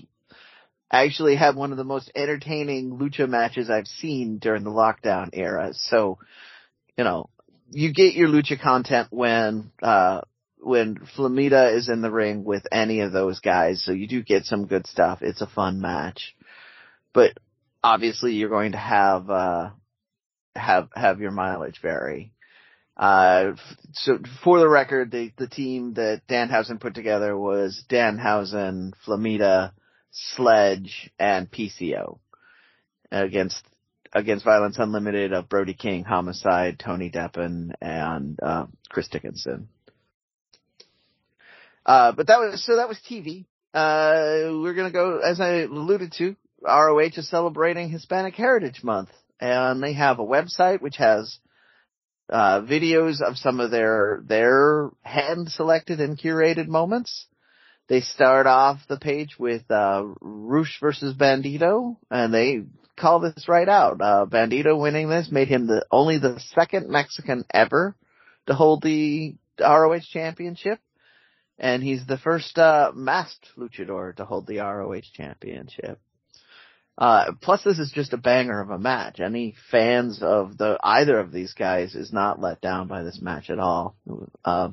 actually 0.92 1.36
had 1.36 1.56
one 1.56 1.72
of 1.72 1.78
the 1.78 1.86
most 1.86 2.12
entertaining 2.14 2.98
lucha 2.98 3.28
matches 3.28 3.70
I've 3.70 3.88
seen 3.88 4.38
during 4.38 4.64
the 4.64 4.70
lockdown 4.70 5.30
era. 5.32 5.70
So, 5.74 6.20
you 6.98 7.06
know, 7.06 7.30
you 7.72 7.94
get 7.94 8.16
your 8.16 8.28
lucha 8.28 8.60
content 8.60 9.08
when, 9.12 9.72
uh, 9.82 10.22
when 10.60 10.98
Flamita 11.18 11.74
is 11.74 11.88
in 11.88 12.02
the 12.02 12.12
ring 12.12 12.44
with 12.44 12.64
any 12.70 13.00
of 13.00 13.14
those 13.14 13.40
guys. 13.40 13.84
So 13.84 13.94
you 13.94 14.08
do 14.08 14.24
get 14.24 14.46
some 14.46 14.68
good 14.68 14.86
stuff. 14.88 15.20
It's 15.22 15.42
a 15.42 15.48
fun 15.48 15.80
match 15.80 16.36
but 17.18 17.35
obviously 17.84 18.34
you're 18.34 18.48
going 18.48 18.73
to 18.73 18.77
have 18.77 19.27
uh, 19.27 19.72
have 20.56 20.89
have 20.94 21.19
your 21.19 21.31
mileage 21.31 21.81
vary. 21.81 22.31
Uh, 22.95 23.53
so 23.94 24.19
for 24.44 24.60
the 24.60 24.69
record, 24.69 25.10
the 25.10 25.31
the 25.35 25.48
team 25.48 25.95
that 25.95 26.22
Danhausen 26.30 26.80
put 26.80 26.94
together 26.94 27.35
was 27.35 27.84
Danhausen, 27.89 28.94
Flamita, 29.03 29.72
Sledge, 30.11 31.10
and 31.18 31.49
PCO 31.49 32.19
against 33.11 33.64
against 34.14 34.45
Violence 34.45 34.77
Unlimited 34.77 35.34
of 35.34 35.49
Brody 35.49 35.73
King, 35.73 36.03
Homicide, 36.03 36.77
Tony 36.77 37.10
Deppen, 37.10 37.72
and 37.81 38.39
uh, 38.44 38.68
Chris 38.89 39.07
Dickinson. 39.07 39.69
Uh, 41.84 42.11
but 42.11 42.27
that 42.27 42.38
was 42.38 42.64
so 42.64 42.76
that 42.76 42.88
was 42.88 42.99
TV. 43.10 43.45
Uh, 43.73 44.53
we're 44.61 44.76
gonna 44.76 44.91
go, 44.91 45.18
as 45.18 45.41
I 45.41 45.61
alluded 45.61 46.14
to, 46.19 46.35
ROH 46.62 47.18
is 47.18 47.30
celebrating 47.30 47.90
Hispanic 47.90 48.36
Heritage 48.36 48.84
Month, 48.84 49.10
and 49.40 49.82
they 49.82 49.94
have 49.94 50.20
a 50.20 50.26
website 50.26 50.82
which 50.82 50.98
has 50.98 51.38
uh, 52.30 52.62
videos 52.62 53.22
of 53.22 53.38
some 53.38 53.60
of 53.60 53.72
their 53.72 54.22
their 54.26 54.90
hand 55.04 55.50
selected 55.50 56.00
and 56.00 56.18
curated 56.20 56.68
moments. 56.68 57.28
They 57.88 58.02
start 58.02 58.48
off 58.48 58.80
the 58.90 58.98
page 58.98 59.38
with 59.40 59.70
uh, 59.72 60.04
Rush 60.20 60.80
versus 60.82 61.16
Bandito, 61.16 61.96
and 62.12 62.34
they 62.34 62.64
call 62.98 63.22
this 63.22 63.48
right 63.48 63.70
out. 63.70 64.02
Uh, 64.02 64.26
Bandito 64.26 64.80
winning 64.80 65.08
this 65.08 65.32
made 65.32 65.48
him 65.48 65.68
the 65.68 65.86
only 65.90 66.18
the 66.18 66.40
second 66.54 66.90
Mexican 66.90 67.46
ever 67.54 67.96
to 68.48 68.54
hold 68.54 68.82
the 68.82 69.36
ROH 69.60 70.00
championship, 70.12 70.80
and 71.58 71.82
he's 71.82 72.06
the 72.06 72.18
first 72.18 72.58
uh, 72.58 72.92
masked 72.94 73.48
luchador 73.58 74.16
to 74.18 74.26
hold 74.26 74.48
the 74.48 74.58
ROH 74.58 75.02
championship. 75.14 76.00
Uh, 76.98 77.34
plus 77.41 77.64
this 77.64 77.80
is 77.80 77.91
just 77.91 78.14
a 78.14 78.18
banger 78.18 78.60
of 78.60 78.72
a 78.72 78.80
match. 78.80 79.19
Any 79.19 79.53
fans 79.72 80.19
of 80.22 80.57
the, 80.57 80.80
either 80.82 81.19
of 81.19 81.32
these 81.32 81.53
guys 81.53 81.94
is 81.95 82.11
not 82.11 82.41
let 82.41 82.60
down 82.60 82.88
by 82.88 83.03
this 83.03 83.22
match 83.22 83.49
at 83.49 83.60
all. 83.60 83.95
Uh, 84.44 84.69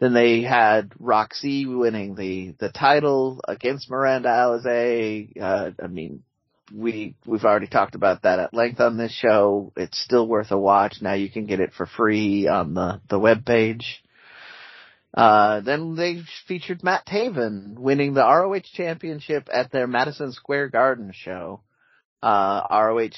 Then 0.00 0.12
they 0.12 0.42
had 0.42 0.92
Rok-C 1.00 1.66
winning 1.66 2.14
the, 2.14 2.54
the 2.60 2.68
title 2.68 3.40
against 3.48 3.90
Miranda 3.90 4.28
Alizé. 4.28 5.32
Uh, 5.40 5.70
I 5.82 5.86
mean, 5.88 6.22
we, 6.72 7.14
we've 7.26 7.44
already 7.44 7.66
talked 7.66 7.94
about 7.94 8.22
that 8.22 8.38
at 8.38 8.54
length 8.54 8.78
on 8.78 8.96
this 8.96 9.12
show. 9.12 9.72
It's 9.76 9.98
still 9.98 10.28
worth 10.28 10.50
a 10.50 10.58
watch. 10.58 10.98
Now 11.00 11.14
you 11.14 11.30
can 11.30 11.46
get 11.46 11.60
it 11.60 11.72
for 11.72 11.86
free 11.86 12.46
on 12.46 12.74
the, 12.74 13.00
the 13.08 13.18
web 13.18 13.44
page. 13.44 14.04
Uh, 15.14 15.60
then 15.60 15.94
they 15.96 16.22
featured 16.46 16.84
Matt 16.84 17.06
Taven 17.06 17.78
winning 17.78 18.14
the 18.14 18.22
ROH 18.22 18.60
championship 18.74 19.48
at 19.52 19.72
their 19.72 19.86
Madison 19.86 20.32
Square 20.32 20.68
Garden 20.68 21.12
show. 21.14 21.62
Uh, 22.22 22.62
ROH 22.70 23.10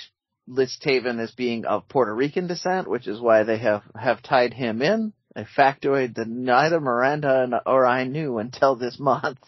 lists 0.47 0.79
Taven 0.85 1.21
as 1.21 1.33
being 1.33 1.65
of 1.65 1.89
Puerto 1.89 2.15
Rican 2.15 2.47
descent, 2.47 2.89
which 2.89 3.07
is 3.07 3.21
why 3.21 3.43
they 3.43 3.59
have, 3.59 3.83
have 3.95 4.23
tied 4.23 4.55
him 4.55 4.83
in. 4.83 5.13
A 5.37 5.45
factoid 5.45 6.17
that 6.17 6.27
neither 6.27 6.81
Miranda 6.81 7.63
or 7.65 7.87
I 7.87 8.05
knew 8.05 8.39
until 8.39 8.75
this 8.75 8.99
month. 8.99 9.39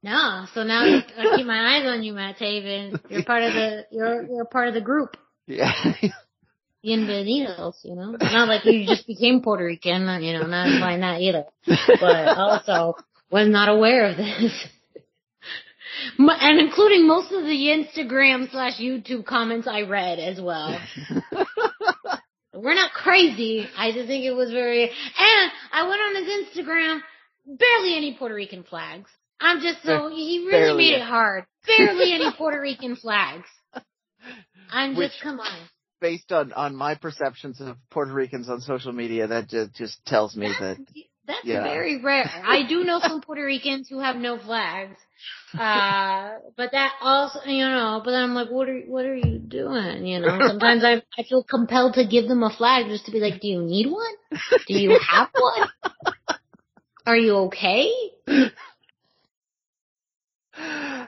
No, 0.00 0.46
so 0.54 0.62
now 0.62 0.84
I 0.84 1.36
keep 1.36 1.46
my 1.46 1.76
eyes 1.76 1.86
on 1.86 2.04
you, 2.04 2.12
Matt 2.12 2.38
Taven. 2.38 3.00
You're 3.10 3.24
part 3.24 3.42
of 3.42 3.54
the, 3.54 3.86
you're, 3.90 4.22
you're 4.22 4.44
part 4.44 4.68
of 4.68 4.74
the 4.74 4.80
group. 4.80 5.16
Yeah. 5.46 5.74
Bienvenidos, 6.84 7.76
you 7.82 7.94
know? 7.94 8.16
Not 8.20 8.48
like 8.48 8.64
you 8.64 8.86
just 8.86 9.06
became 9.06 9.40
Puerto 9.40 9.64
Rican, 9.64 10.22
you 10.22 10.34
know, 10.38 10.46
not 10.46 10.68
implying 10.68 11.00
that 11.00 11.20
either. 11.20 11.44
But 11.66 12.36
also 12.36 12.94
was 13.30 13.48
not 13.48 13.68
aware 13.68 14.10
of 14.10 14.16
this. 14.16 14.66
And 16.18 16.58
including 16.58 17.06
most 17.06 17.30
of 17.32 17.44
the 17.44 17.48
Instagram 17.96 18.50
slash 18.50 18.80
YouTube 18.80 19.24
comments 19.24 19.68
I 19.68 19.82
read 19.82 20.18
as 20.18 20.40
well. 20.40 20.76
We're 22.54 22.74
not 22.74 22.92
crazy. 22.92 23.66
I 23.76 23.92
just 23.92 24.08
think 24.08 24.24
it 24.24 24.32
was 24.32 24.50
very, 24.50 24.84
and 24.84 25.52
I 25.72 25.88
went 25.88 26.00
on 26.00 26.24
his 26.24 26.66
Instagram, 26.66 27.00
barely 27.46 27.96
any 27.96 28.16
Puerto 28.18 28.34
Rican 28.34 28.64
flags. 28.64 29.10
I'm 29.40 29.60
just 29.60 29.82
so, 29.84 30.08
he 30.08 30.46
really 30.48 30.76
made 30.76 30.94
it 30.94 31.02
hard. 31.02 31.44
Barely 31.66 32.12
any 32.12 32.32
Puerto 32.36 32.60
Rican 32.60 32.96
flags. 32.96 33.46
I'm 34.70 34.90
just, 34.96 34.98
Which- 34.98 35.22
come 35.22 35.40
on. 35.40 35.58
Based 36.00 36.32
on, 36.32 36.52
on 36.52 36.74
my 36.76 36.94
perceptions 36.96 37.60
of 37.60 37.76
Puerto 37.90 38.12
Ricans 38.12 38.48
on 38.48 38.60
social 38.60 38.92
media, 38.92 39.26
that 39.28 39.48
just, 39.48 39.74
just 39.74 40.04
tells 40.04 40.36
me 40.36 40.48
that, 40.48 40.78
That's 41.26 41.44
Yeah. 41.44 41.62
very 41.62 42.02
rare. 42.02 42.30
I 42.44 42.66
do 42.68 42.84
know 42.84 43.00
some 43.00 43.20
Puerto 43.20 43.44
Ricans 43.44 43.88
who 43.88 44.00
have 44.00 44.16
no 44.16 44.38
flags. 44.38 44.96
Uh, 45.58 46.38
but 46.56 46.72
that 46.72 46.94
also, 47.00 47.40
you 47.46 47.64
know, 47.64 48.02
but 48.04 48.12
I'm 48.12 48.34
like, 48.34 48.50
what 48.50 48.68
are, 48.68 48.80
what 48.80 49.04
are 49.04 49.14
you 49.14 49.38
doing? 49.38 50.04
You 50.04 50.18
know, 50.18 50.40
sometimes 50.46 50.84
I, 50.84 51.02
I 51.16 51.22
feel 51.22 51.44
compelled 51.44 51.94
to 51.94 52.06
give 52.06 52.26
them 52.28 52.42
a 52.42 52.50
flag 52.50 52.86
just 52.86 53.06
to 53.06 53.12
be 53.12 53.20
like, 53.20 53.40
do 53.40 53.48
you 53.48 53.62
need 53.62 53.86
one? 53.86 54.14
Do 54.66 54.74
you 54.74 54.98
have 54.98 55.28
one? 55.32 55.68
Are 57.06 57.16
you 57.16 57.36
okay? 57.46 57.92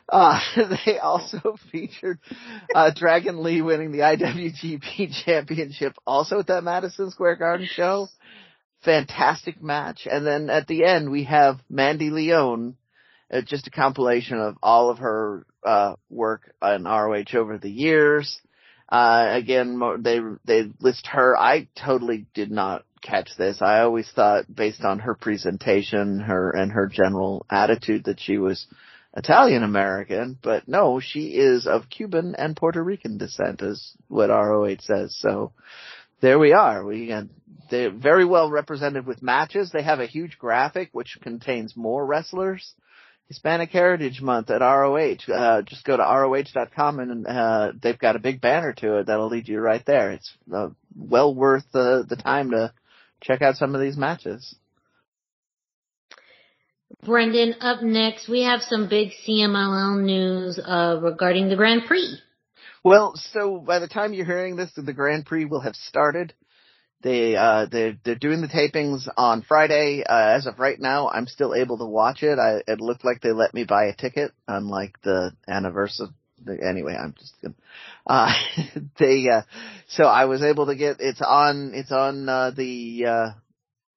Uh, 0.09 0.41
they 0.87 0.99
also 0.99 1.57
featured 1.73 2.19
uh, 2.75 2.91
Dragon 2.95 3.43
Lee 3.43 3.63
winning 3.63 3.93
the 3.93 3.99
IWGP 3.99 5.13
Championship 5.25 5.95
also 6.07 6.41
at 6.41 6.47
that 6.49 6.65
Madison 6.65 7.11
Square 7.11 7.37
Garden 7.37 7.69
show. 7.71 8.09
Fantastic 8.85 9.63
match. 9.63 10.07
And 10.11 10.27
then 10.27 10.51
at 10.51 10.67
the 10.67 10.85
end 10.85 11.11
we 11.11 11.25
have 11.25 11.59
Mandy 11.69 12.11
Leone, 12.11 12.77
uh, 13.33 13.41
just 13.41 13.67
a 13.67 13.71
compilation 13.71 14.39
of 14.39 14.57
all 14.63 14.91
of 14.91 14.99
her 14.99 15.45
uh, 15.65 15.95
work 16.09 16.55
on 16.63 16.85
ROH 16.85 17.37
over 17.37 17.59
the 17.59 17.71
years. 17.71 18.41
Uh, 18.89 19.31
again, 19.33 19.81
they 20.03 20.21
they 20.45 20.71
list 20.81 21.09
her. 21.09 21.37
I 21.37 21.67
totally 21.75 22.27
did 22.35 22.53
not 22.53 22.85
catch 23.03 23.31
this. 23.37 23.61
I 23.61 23.81
always 23.81 24.09
thought, 24.15 24.45
based 24.55 24.83
on 24.83 25.01
her 25.01 25.15
presentation, 25.15 26.21
her 26.21 26.53
and 26.53 26.71
her 26.71 26.87
general 26.87 27.45
attitude, 27.51 28.05
that 28.05 28.21
she 28.21 28.39
was 28.39 28.67
Italian 29.17 29.63
American, 29.63 30.39
but 30.43 30.69
no, 30.69 31.01
she 31.01 31.29
is 31.29 31.67
of 31.67 31.89
Cuban 31.89 32.35
and 32.37 32.55
Puerto 32.55 32.83
Rican 32.83 33.17
descent, 33.17 33.63
is 33.63 33.97
what 34.09 34.29
ROH 34.29 34.77
says. 34.83 35.17
So 35.19 35.53
there 36.21 36.39
we 36.39 36.53
are. 36.53 36.85
We 36.85 37.11
uh, 37.11 37.23
they're 37.71 37.91
very 37.91 38.27
well 38.27 38.51
represented 38.51 39.07
with 39.07 39.23
matches. 39.23 39.71
They 39.73 39.83
have 39.83 40.01
a 40.01 40.07
huge 40.07 40.39
graphic 40.39 40.91
which 40.93 41.19
contains 41.23 41.77
more 41.77 42.05
wrestlers. 42.05 42.75
Hispanic 43.29 43.71
Heritage 43.71 44.21
Month 44.21 44.51
at 44.51 44.61
ROH. 44.61 45.33
Uh, 45.33 45.63
just 45.63 45.85
go 45.85 45.97
to 45.97 46.03
ROH.com 46.03 47.01
and 47.01 47.27
uh, 47.27 47.73
they've 47.83 47.99
got 47.99 48.15
a 48.15 48.21
big 48.21 48.41
banner 48.41 48.73
to 48.75 48.99
it 48.99 49.07
that'll 49.07 49.29
lead 49.29 49.49
you 49.49 49.59
right 49.59 49.85
there. 49.85 50.13
It's 50.13 50.31
uh, 50.55 50.69
well 50.95 51.35
worth 51.35 51.65
the 51.73 52.05
the 52.09 52.17
time 52.17 52.51
to 52.51 52.73
check 53.21 53.43
out 53.43 53.57
some 53.57 53.75
of 53.75 53.81
these 53.81 53.97
matches. 53.97 54.55
Brendan, 57.05 57.57
up 57.61 57.83
next, 57.83 58.29
we 58.29 58.43
have 58.43 58.63
some 58.63 58.89
big 58.89 59.11
CMLL 59.27 60.03
news, 60.03 60.59
uh, 60.59 60.99
regarding 61.03 61.49
the 61.49 61.57
Grand 61.57 61.83
Prix. 61.87 62.19
Well, 62.85 63.15
so 63.33 63.59
by 63.59 63.79
the 63.81 63.89
time 63.89 64.13
you're 64.13 64.27
hearing 64.27 64.57
this, 64.57 64.71
the 64.77 64.93
Grand 64.93 65.27
Prix 65.27 65.45
will 65.45 65.61
have 65.61 65.75
started. 65.77 66.33
They 67.03 67.37
uh 67.37 67.67
they 67.71 67.99
they're 68.05 68.15
doing 68.15 68.41
the 68.41 68.49
tapings 68.49 69.07
on 69.17 69.43
Friday. 69.43 70.03
Uh, 70.03 70.37
as 70.37 70.47
of 70.47 70.59
right 70.59 70.81
now, 70.81 71.09
I'm 71.09 71.27
still 71.27 71.55
able 71.55 71.79
to 71.79 71.85
watch 71.85 72.23
it. 72.23 72.39
I 72.39 72.63
it 72.67 72.81
looked 72.81 73.05
like 73.05 73.21
they 73.21 73.33
let 73.33 73.55
me 73.55 73.65
buy 73.65 73.85
a 73.85 73.95
ticket, 73.95 74.33
unlike 74.49 75.01
the 75.03 75.33
anniversary. 75.47 76.09
Anyway, 76.49 76.97
I'm 76.99 77.15
just 77.19 77.35
gonna. 77.43 77.55
Uh, 78.09 78.33
they 79.01 79.29
uh, 79.29 79.43
so 79.89 80.05
I 80.05 80.27
was 80.27 80.41
able 80.41 80.67
to 80.67 80.77
get 80.77 80.99
it's 81.01 81.21
on 81.21 81.73
it's 81.75 81.91
on 81.91 82.29
uh, 82.29 82.53
the 82.53 83.05
uh, 83.05 83.31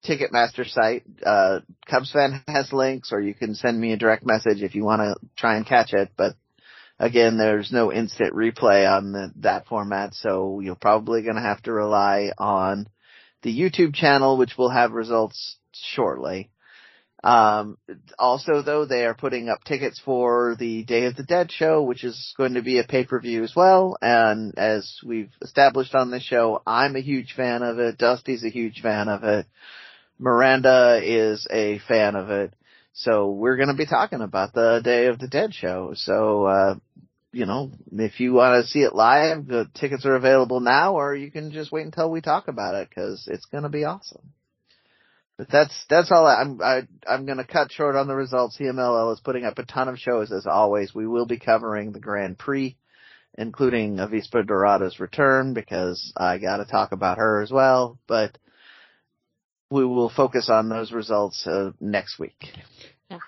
Ticketmaster 0.04 0.66
site. 0.66 1.04
Uh, 1.24 1.60
Cubs 1.86 2.10
fan 2.12 2.42
has 2.48 2.72
links, 2.72 3.12
or 3.12 3.20
you 3.20 3.34
can 3.34 3.54
send 3.54 3.80
me 3.80 3.92
a 3.92 3.98
direct 3.98 4.24
message 4.24 4.62
if 4.62 4.74
you 4.74 4.84
want 4.84 5.00
to 5.00 5.14
try 5.36 5.56
and 5.56 5.66
catch 5.66 5.92
it. 5.92 6.10
But 6.16 6.36
again, 6.98 7.36
there's 7.36 7.70
no 7.72 7.92
instant 7.92 8.34
replay 8.34 8.90
on 8.90 9.12
the, 9.12 9.32
that 9.36 9.66
format, 9.66 10.14
so 10.14 10.60
you're 10.60 10.74
probably 10.74 11.22
going 11.22 11.36
to 11.36 11.42
have 11.42 11.62
to 11.62 11.72
rely 11.72 12.30
on 12.38 12.86
the 13.42 13.58
YouTube 13.58 13.94
channel, 13.94 14.36
which 14.36 14.56
will 14.56 14.70
have 14.70 14.92
results 14.92 15.56
shortly. 15.72 16.50
Um, 17.22 17.76
also 18.18 18.62
though, 18.62 18.86
they 18.86 19.04
are 19.04 19.14
putting 19.14 19.50
up 19.50 19.62
tickets 19.64 20.00
for 20.02 20.56
the 20.58 20.84
Day 20.84 21.04
of 21.04 21.16
the 21.16 21.22
Dead 21.22 21.52
show, 21.52 21.82
which 21.82 22.02
is 22.02 22.32
going 22.38 22.54
to 22.54 22.62
be 22.62 22.78
a 22.78 22.84
pay-per-view 22.84 23.44
as 23.44 23.54
well. 23.54 23.98
And 24.00 24.58
as 24.58 24.98
we've 25.04 25.32
established 25.42 25.94
on 25.94 26.10
this 26.10 26.22
show, 26.22 26.62
I'm 26.66 26.96
a 26.96 27.00
huge 27.00 27.34
fan 27.34 27.62
of 27.62 27.78
it. 27.78 27.98
Dusty's 27.98 28.44
a 28.44 28.48
huge 28.48 28.80
fan 28.80 29.08
of 29.08 29.24
it. 29.24 29.46
Miranda 30.20 31.00
is 31.02 31.46
a 31.50 31.78
fan 31.88 32.14
of 32.14 32.28
it. 32.28 32.54
So 32.92 33.30
we're 33.30 33.56
going 33.56 33.68
to 33.68 33.74
be 33.74 33.86
talking 33.86 34.20
about 34.20 34.52
the 34.52 34.80
Day 34.84 35.06
of 35.06 35.18
the 35.18 35.28
Dead 35.28 35.54
show. 35.54 35.92
So, 35.94 36.44
uh, 36.44 36.74
you 37.32 37.46
know, 37.46 37.72
if 37.92 38.20
you 38.20 38.34
want 38.34 38.62
to 38.62 38.70
see 38.70 38.80
it 38.80 38.94
live, 38.94 39.46
the 39.46 39.70
tickets 39.74 40.04
are 40.04 40.16
available 40.16 40.60
now, 40.60 40.94
or 40.94 41.14
you 41.14 41.30
can 41.30 41.52
just 41.52 41.72
wait 41.72 41.86
until 41.86 42.10
we 42.10 42.20
talk 42.20 42.48
about 42.48 42.74
it 42.74 42.88
because 42.90 43.26
it's 43.30 43.46
going 43.46 43.62
to 43.62 43.70
be 43.70 43.84
awesome. 43.84 44.32
But 45.38 45.48
that's 45.50 45.86
that's 45.88 46.12
all. 46.12 46.26
I, 46.26 46.34
I'm 46.42 46.60
I, 46.60 46.82
I'm 47.08 47.24
going 47.24 47.38
to 47.38 47.46
cut 47.46 47.72
short 47.72 47.96
on 47.96 48.06
the 48.06 48.14
results. 48.14 48.58
CMLL 48.60 49.14
is 49.14 49.20
putting 49.20 49.46
up 49.46 49.58
a 49.58 49.64
ton 49.64 49.88
of 49.88 49.98
shows 49.98 50.30
as 50.32 50.46
always. 50.46 50.94
We 50.94 51.06
will 51.06 51.24
be 51.24 51.38
covering 51.38 51.92
the 51.92 52.00
Grand 52.00 52.36
Prix, 52.38 52.76
including 53.38 53.96
Avispa 53.96 54.44
Dorada's 54.44 55.00
return 55.00 55.54
because 55.54 56.12
I 56.14 56.36
got 56.36 56.58
to 56.58 56.66
talk 56.66 56.92
about 56.92 57.16
her 57.16 57.40
as 57.40 57.50
well. 57.50 57.98
But 58.06 58.36
we 59.70 59.84
will 59.84 60.10
focus 60.10 60.50
on 60.50 60.68
those 60.68 60.92
results 60.92 61.46
uh, 61.46 61.70
next 61.80 62.18
week. 62.18 62.36
Yeah. 63.08 63.18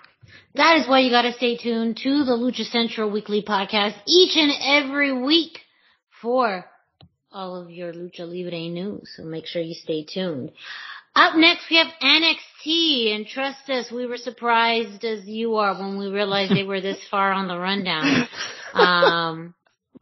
That 0.55 0.77
is 0.77 0.87
why 0.87 0.99
you 0.99 1.09
gotta 1.09 1.33
stay 1.33 1.57
tuned 1.57 1.97
to 2.03 2.25
the 2.25 2.33
Lucha 2.33 2.69
Central 2.69 3.09
weekly 3.09 3.43
podcast 3.43 3.95
each 4.05 4.35
and 4.35 4.51
every 4.61 5.13
week 5.13 5.59
for 6.21 6.65
all 7.31 7.55
of 7.55 7.71
your 7.71 7.93
Lucha 7.93 8.19
Libre 8.19 8.69
news. 8.69 9.09
So 9.15 9.23
make 9.23 9.47
sure 9.47 9.61
you 9.61 9.73
stay 9.73 10.05
tuned. 10.05 10.51
Up 11.15 11.35
next 11.35 11.69
we 11.69 11.77
have 11.77 11.87
NXT 12.01 13.15
and 13.15 13.27
trust 13.27 13.69
us, 13.69 13.91
we 13.91 14.05
were 14.05 14.17
surprised 14.17 15.05
as 15.05 15.25
you 15.25 15.55
are 15.55 15.73
when 15.75 15.97
we 15.97 16.07
realized 16.07 16.55
they 16.55 16.63
were 16.63 16.81
this 16.81 16.99
far 17.11 17.31
on 17.31 17.47
the 17.47 17.57
rundown. 17.57 18.27
Um, 18.73 19.53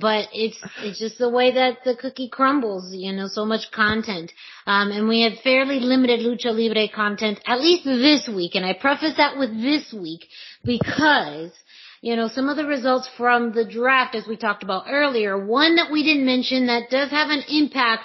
but 0.01 0.27
it's 0.33 0.59
it's 0.79 0.99
just 0.99 1.19
the 1.19 1.29
way 1.29 1.53
that 1.53 1.83
the 1.85 1.95
cookie 1.95 2.27
crumbles, 2.27 2.93
you 2.93 3.13
know, 3.13 3.27
so 3.27 3.45
much 3.45 3.71
content. 3.71 4.31
Um, 4.65 4.91
and 4.91 5.07
we 5.07 5.21
have 5.21 5.39
fairly 5.43 5.79
limited 5.79 6.19
lucha 6.21 6.51
libre 6.51 6.87
content, 6.93 7.39
at 7.45 7.61
least 7.61 7.85
this 7.85 8.27
week. 8.27 8.55
And 8.55 8.65
I 8.65 8.73
preface 8.73 9.15
that 9.17 9.37
with 9.37 9.51
this 9.61 9.93
week 9.93 10.27
because, 10.65 11.51
you 12.01 12.15
know, 12.15 12.27
some 12.27 12.49
of 12.49 12.57
the 12.57 12.65
results 12.65 13.07
from 13.15 13.53
the 13.53 13.65
draft, 13.65 14.15
as 14.15 14.27
we 14.27 14.35
talked 14.35 14.63
about 14.63 14.85
earlier, 14.89 15.37
one 15.37 15.75
that 15.75 15.91
we 15.91 16.03
didn't 16.03 16.25
mention 16.25 16.65
that 16.65 16.89
does 16.89 17.11
have 17.11 17.29
an 17.29 17.43
impact 17.47 18.03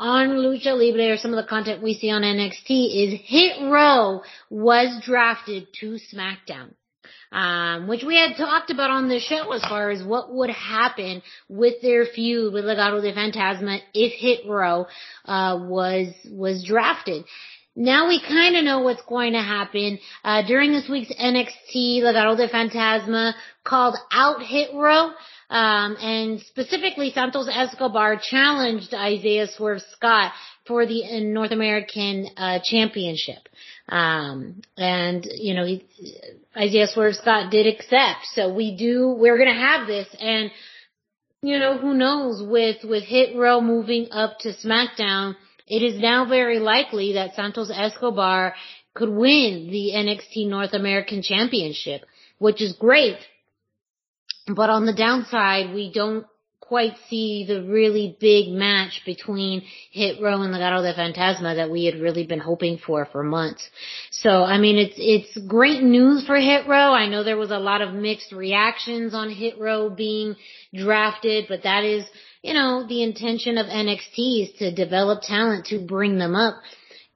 on 0.00 0.30
Lucha 0.30 0.76
Libre 0.76 1.12
or 1.12 1.16
some 1.18 1.32
of 1.32 1.42
the 1.42 1.48
content 1.48 1.82
we 1.82 1.94
see 1.94 2.10
on 2.10 2.22
NXT 2.22 3.04
is 3.04 3.20
Hit 3.22 3.70
Row 3.70 4.22
was 4.48 5.00
drafted 5.04 5.68
to 5.80 5.98
SmackDown 6.12 6.74
um, 7.32 7.88
which 7.88 8.02
we 8.04 8.16
had 8.16 8.36
talked 8.36 8.70
about 8.70 8.90
on 8.90 9.08
the 9.08 9.18
show 9.18 9.52
as 9.52 9.62
far 9.62 9.90
as 9.90 10.02
what 10.02 10.32
would 10.32 10.50
happen 10.50 11.22
with 11.48 11.80
their 11.82 12.06
feud 12.06 12.52
with 12.52 12.64
Legado 12.64 13.00
de 13.00 13.12
Fantasma 13.12 13.80
if 13.94 14.12
Hit 14.12 14.48
Row 14.48 14.86
uh, 15.24 15.58
was 15.62 16.08
was 16.30 16.64
drafted. 16.64 17.24
now 17.76 18.08
we 18.08 18.20
kind 18.20 18.56
of 18.56 18.64
know 18.64 18.80
what's 18.80 19.02
going 19.02 19.32
to 19.32 19.42
happen. 19.42 19.98
Uh, 20.24 20.46
during 20.46 20.72
this 20.72 20.88
week's 20.88 21.12
NXT, 21.12 22.02
Legado 22.02 22.36
del 22.36 22.48
Fantasma 22.48 23.34
called 23.64 23.96
out 24.12 24.42
Hit 24.42 24.70
Row. 24.74 25.10
Um, 25.50 25.96
and 26.00 26.40
specifically 26.42 27.10
Santos 27.10 27.48
Escobar 27.52 28.20
challenged 28.22 28.94
Isaiah 28.94 29.48
Swerve 29.48 29.82
Scott 29.90 30.32
for 30.64 30.86
the 30.86 31.04
uh, 31.04 31.18
North 31.18 31.50
American 31.50 32.28
uh, 32.36 32.60
Championship. 32.62 33.48
Um, 33.90 34.62
and 34.76 35.26
you 35.34 35.54
know, 35.54 35.64
he, 35.64 35.84
Isaiah 36.56 36.86
Swerve 36.86 37.16
Scott 37.16 37.50
did 37.50 37.66
accept. 37.66 38.26
So 38.34 38.52
we 38.52 38.76
do, 38.76 39.08
we're 39.18 39.38
gonna 39.38 39.54
have 39.54 39.86
this 39.86 40.08
and 40.18 40.50
you 41.42 41.58
know, 41.58 41.78
who 41.78 41.94
knows 41.94 42.42
with, 42.42 42.84
with 42.84 43.02
Hit 43.02 43.34
Row 43.34 43.60
moving 43.60 44.08
up 44.10 44.38
to 44.40 44.52
SmackDown, 44.52 45.36
it 45.66 45.82
is 45.82 45.98
now 45.98 46.28
very 46.28 46.58
likely 46.58 47.14
that 47.14 47.34
Santos 47.34 47.70
Escobar 47.70 48.54
could 48.94 49.08
win 49.08 49.68
the 49.70 49.92
NXT 49.94 50.48
North 50.48 50.74
American 50.74 51.22
Championship, 51.22 52.02
which 52.38 52.60
is 52.60 52.74
great. 52.74 53.16
But 54.48 54.68
on 54.68 54.84
the 54.84 54.92
downside, 54.92 55.74
we 55.74 55.92
don't 55.92 56.26
quite 56.70 56.94
see 57.08 57.44
the 57.48 57.64
really 57.64 58.16
big 58.20 58.46
match 58.48 59.02
between 59.04 59.60
Hit 59.90 60.22
Row 60.22 60.40
and 60.42 60.54
Legado 60.54 60.80
de 60.82 60.94
Fantasma 60.94 61.56
that 61.56 61.68
we 61.68 61.84
had 61.84 61.96
really 61.96 62.24
been 62.24 62.38
hoping 62.38 62.78
for 62.78 63.08
for 63.10 63.24
months. 63.24 63.68
So, 64.12 64.44
I 64.44 64.58
mean, 64.58 64.78
it's, 64.78 64.94
it's 64.96 65.46
great 65.48 65.82
news 65.82 66.24
for 66.24 66.36
Hit 66.36 66.68
Row. 66.68 66.92
I 66.92 67.08
know 67.08 67.24
there 67.24 67.36
was 67.36 67.50
a 67.50 67.58
lot 67.58 67.82
of 67.82 67.92
mixed 67.92 68.30
reactions 68.30 69.14
on 69.14 69.30
Hit 69.32 69.58
Row 69.58 69.90
being 69.90 70.36
drafted, 70.72 71.46
but 71.48 71.64
that 71.64 71.82
is, 71.82 72.04
you 72.40 72.54
know, 72.54 72.86
the 72.86 73.02
intention 73.02 73.58
of 73.58 73.66
NXT 73.66 74.44
is 74.44 74.50
to 74.60 74.72
develop 74.72 75.22
talent 75.22 75.66
to 75.66 75.84
bring 75.84 76.18
them 76.18 76.36
up 76.36 76.54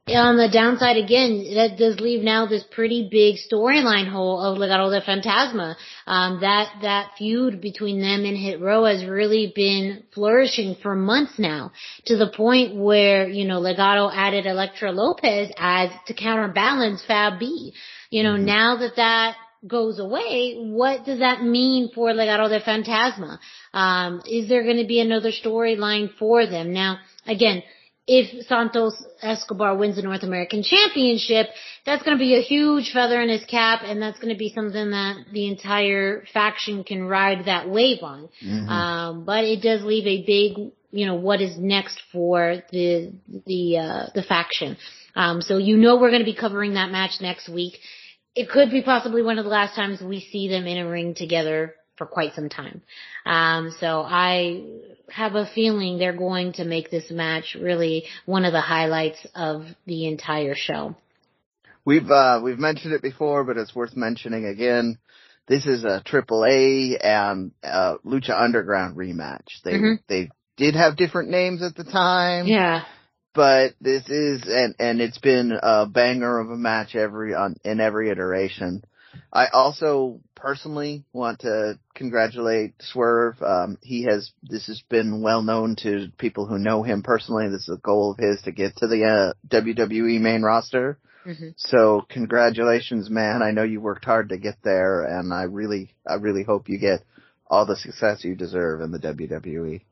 on 0.06 0.36
the 0.36 0.50
downside 0.52 0.98
again, 0.98 1.54
that 1.54 1.78
does 1.78 1.98
leave 1.98 2.22
now 2.22 2.46
this 2.46 2.62
pretty 2.70 3.08
big 3.10 3.36
storyline 3.36 4.10
hole 4.10 4.38
of 4.38 4.58
Legado 4.58 4.90
del 4.90 5.00
Fantasma. 5.00 5.76
Um, 6.06 6.40
that, 6.40 6.74
that 6.82 7.12
feud 7.16 7.62
between 7.62 8.02
them 8.02 8.24
and 8.26 8.36
Hit 8.36 8.60
Row 8.60 8.84
has 8.84 9.06
really 9.06 9.52
been 9.54 10.02
flourishing 10.12 10.76
for 10.82 10.94
months 10.94 11.38
now 11.38 11.72
to 12.04 12.18
the 12.18 12.28
point 12.28 12.76
where, 12.76 13.26
you 13.28 13.46
know, 13.46 13.60
Legado 13.60 14.10
added 14.14 14.44
Electra 14.44 14.92
Lopez 14.92 15.50
as 15.56 15.88
to 16.06 16.12
counterbalance 16.12 17.02
Fab 17.06 17.38
B. 17.38 17.72
You 18.10 18.24
know, 18.24 18.34
mm-hmm. 18.34 18.44
now 18.44 18.76
that 18.76 18.96
that 18.96 19.36
goes 19.66 19.98
away, 19.98 20.56
what 20.58 21.06
does 21.06 21.20
that 21.20 21.42
mean 21.42 21.90
for 21.94 22.10
Legado 22.10 22.50
del 22.50 22.60
Fantasma? 22.60 23.38
Um, 23.72 24.22
is 24.30 24.50
there 24.50 24.64
going 24.64 24.76
to 24.76 24.86
be 24.86 25.00
another 25.00 25.30
storyline 25.30 26.10
for 26.18 26.46
them? 26.46 26.74
Now, 26.74 26.98
again, 27.26 27.62
if 28.06 28.46
Santos 28.46 29.02
Escobar 29.22 29.76
wins 29.76 29.96
the 29.96 30.02
North 30.02 30.22
American 30.22 30.62
Championship, 30.62 31.48
that's 31.86 32.02
going 32.02 32.16
to 32.16 32.22
be 32.22 32.36
a 32.36 32.42
huge 32.42 32.92
feather 32.92 33.20
in 33.22 33.30
his 33.30 33.44
cap, 33.44 33.80
and 33.82 34.00
that's 34.00 34.18
going 34.18 34.32
to 34.32 34.38
be 34.38 34.52
something 34.54 34.90
that 34.90 35.24
the 35.32 35.48
entire 35.48 36.24
faction 36.32 36.84
can 36.84 37.04
ride 37.04 37.46
that 37.46 37.68
wave 37.68 38.02
on. 38.02 38.28
Mm-hmm. 38.44 38.68
Um, 38.68 39.24
but 39.24 39.44
it 39.44 39.62
does 39.62 39.82
leave 39.82 40.06
a 40.06 40.24
big, 40.24 40.72
you 40.90 41.06
know, 41.06 41.14
what 41.14 41.40
is 41.40 41.56
next 41.58 42.00
for 42.12 42.62
the 42.70 43.12
the 43.46 43.78
uh, 43.78 44.06
the 44.14 44.22
faction. 44.22 44.76
Um, 45.16 45.40
so 45.40 45.56
you 45.56 45.76
know 45.78 45.96
we're 45.96 46.10
going 46.10 46.24
to 46.24 46.30
be 46.30 46.36
covering 46.36 46.74
that 46.74 46.90
match 46.90 47.20
next 47.22 47.48
week. 47.48 47.78
It 48.34 48.50
could 48.50 48.70
be 48.70 48.82
possibly 48.82 49.22
one 49.22 49.38
of 49.38 49.44
the 49.44 49.50
last 49.50 49.76
times 49.76 50.02
we 50.02 50.20
see 50.20 50.48
them 50.48 50.66
in 50.66 50.76
a 50.76 50.90
ring 50.90 51.14
together 51.14 51.74
for 51.96 52.06
quite 52.06 52.34
some 52.34 52.48
time. 52.48 52.82
Um, 53.24 53.74
so 53.80 54.00
I 54.00 54.64
have 55.10 55.34
a 55.34 55.46
feeling 55.54 55.98
they're 55.98 56.16
going 56.16 56.54
to 56.54 56.64
make 56.64 56.90
this 56.90 57.10
match 57.10 57.56
really 57.58 58.04
one 58.26 58.44
of 58.44 58.52
the 58.52 58.60
highlights 58.60 59.26
of 59.34 59.66
the 59.86 60.06
entire 60.06 60.54
show. 60.54 60.96
We've 61.84 62.10
uh, 62.10 62.40
we've 62.42 62.58
mentioned 62.58 62.94
it 62.94 63.02
before, 63.02 63.44
but 63.44 63.58
it's 63.58 63.74
worth 63.74 63.96
mentioning 63.96 64.46
again. 64.46 64.98
This 65.46 65.66
is 65.66 65.84
a 65.84 66.02
Triple 66.04 66.46
A 66.46 66.96
and 66.96 67.52
uh, 67.62 67.96
Lucha 68.04 68.30
Underground 68.30 68.96
rematch. 68.96 69.62
They 69.62 69.72
mm-hmm. 69.72 69.94
they 70.08 70.30
did 70.56 70.74
have 70.74 70.96
different 70.96 71.28
names 71.30 71.62
at 71.62 71.74
the 71.74 71.84
time. 71.84 72.46
Yeah. 72.46 72.84
But 73.34 73.74
this 73.80 74.08
is 74.08 74.42
and 74.46 74.74
and 74.78 75.00
it's 75.02 75.18
been 75.18 75.52
a 75.60 75.86
banger 75.86 76.38
of 76.38 76.50
a 76.50 76.56
match 76.56 76.94
every 76.94 77.34
on 77.34 77.56
in 77.64 77.80
every 77.80 78.10
iteration. 78.10 78.82
I 79.32 79.46
also 79.52 80.20
personally 80.34 81.04
want 81.12 81.40
to 81.40 81.78
congratulate 81.94 82.74
Swerve. 82.80 83.40
Um, 83.42 83.78
he 83.82 84.04
has, 84.04 84.30
this 84.42 84.66
has 84.66 84.82
been 84.88 85.22
well 85.22 85.42
known 85.42 85.76
to 85.82 86.08
people 86.18 86.46
who 86.46 86.58
know 86.58 86.82
him 86.82 87.02
personally. 87.02 87.48
This 87.48 87.68
is 87.68 87.76
a 87.76 87.80
goal 87.80 88.12
of 88.12 88.18
his 88.18 88.42
to 88.42 88.52
get 88.52 88.76
to 88.76 88.86
the 88.86 89.04
uh, 89.04 89.32
WWE 89.48 90.20
main 90.20 90.42
roster. 90.42 90.98
Mm-hmm. 91.26 91.50
So 91.56 92.02
congratulations, 92.08 93.08
man. 93.08 93.42
I 93.42 93.50
know 93.50 93.62
you 93.62 93.80
worked 93.80 94.04
hard 94.04 94.28
to 94.28 94.38
get 94.38 94.56
there 94.62 95.04
and 95.04 95.32
I 95.32 95.44
really, 95.44 95.94
I 96.06 96.14
really 96.14 96.42
hope 96.42 96.68
you 96.68 96.78
get 96.78 97.02
all 97.46 97.66
the 97.66 97.76
success 97.76 98.24
you 98.24 98.34
deserve 98.34 98.80
in 98.80 98.90
the 98.90 98.98
WWE. 98.98 99.82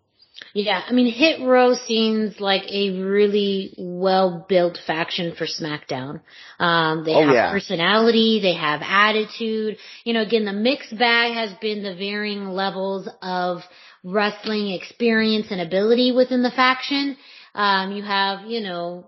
Yeah, 0.55 0.83
I 0.87 0.93
mean, 0.93 1.13
Hit 1.13 1.41
Row 1.41 1.75
seems 1.75 2.41
like 2.41 2.63
a 2.71 3.01
really 3.01 3.75
well 3.79 4.45
built 4.49 4.79
faction 4.87 5.35
for 5.35 5.47
SmackDown. 5.47 6.21
Um, 6.59 7.05
they 7.05 7.15
oh, 7.15 7.25
have 7.25 7.35
yeah. 7.35 7.51
personality, 7.51 8.41
they 8.43 8.55
have 8.55 8.81
attitude. 8.83 9.79
You 10.05 10.13
know, 10.13 10.23
again, 10.23 10.45
the 10.45 10.53
mixed 10.53 10.97
bag 10.99 11.35
has 11.35 11.53
been 11.61 11.83
the 11.83 11.95
varying 11.95 12.49
levels 12.49 13.09
of 13.23 13.61
wrestling 14.05 14.69
experience 14.73 15.47
and 15.51 15.61
ability 15.61 16.13
within 16.13 16.43
the 16.43 16.51
faction. 16.51 17.17
Um, 17.55 17.93
you 17.93 18.03
have, 18.03 18.47
you 18.47 18.61
know, 18.61 19.07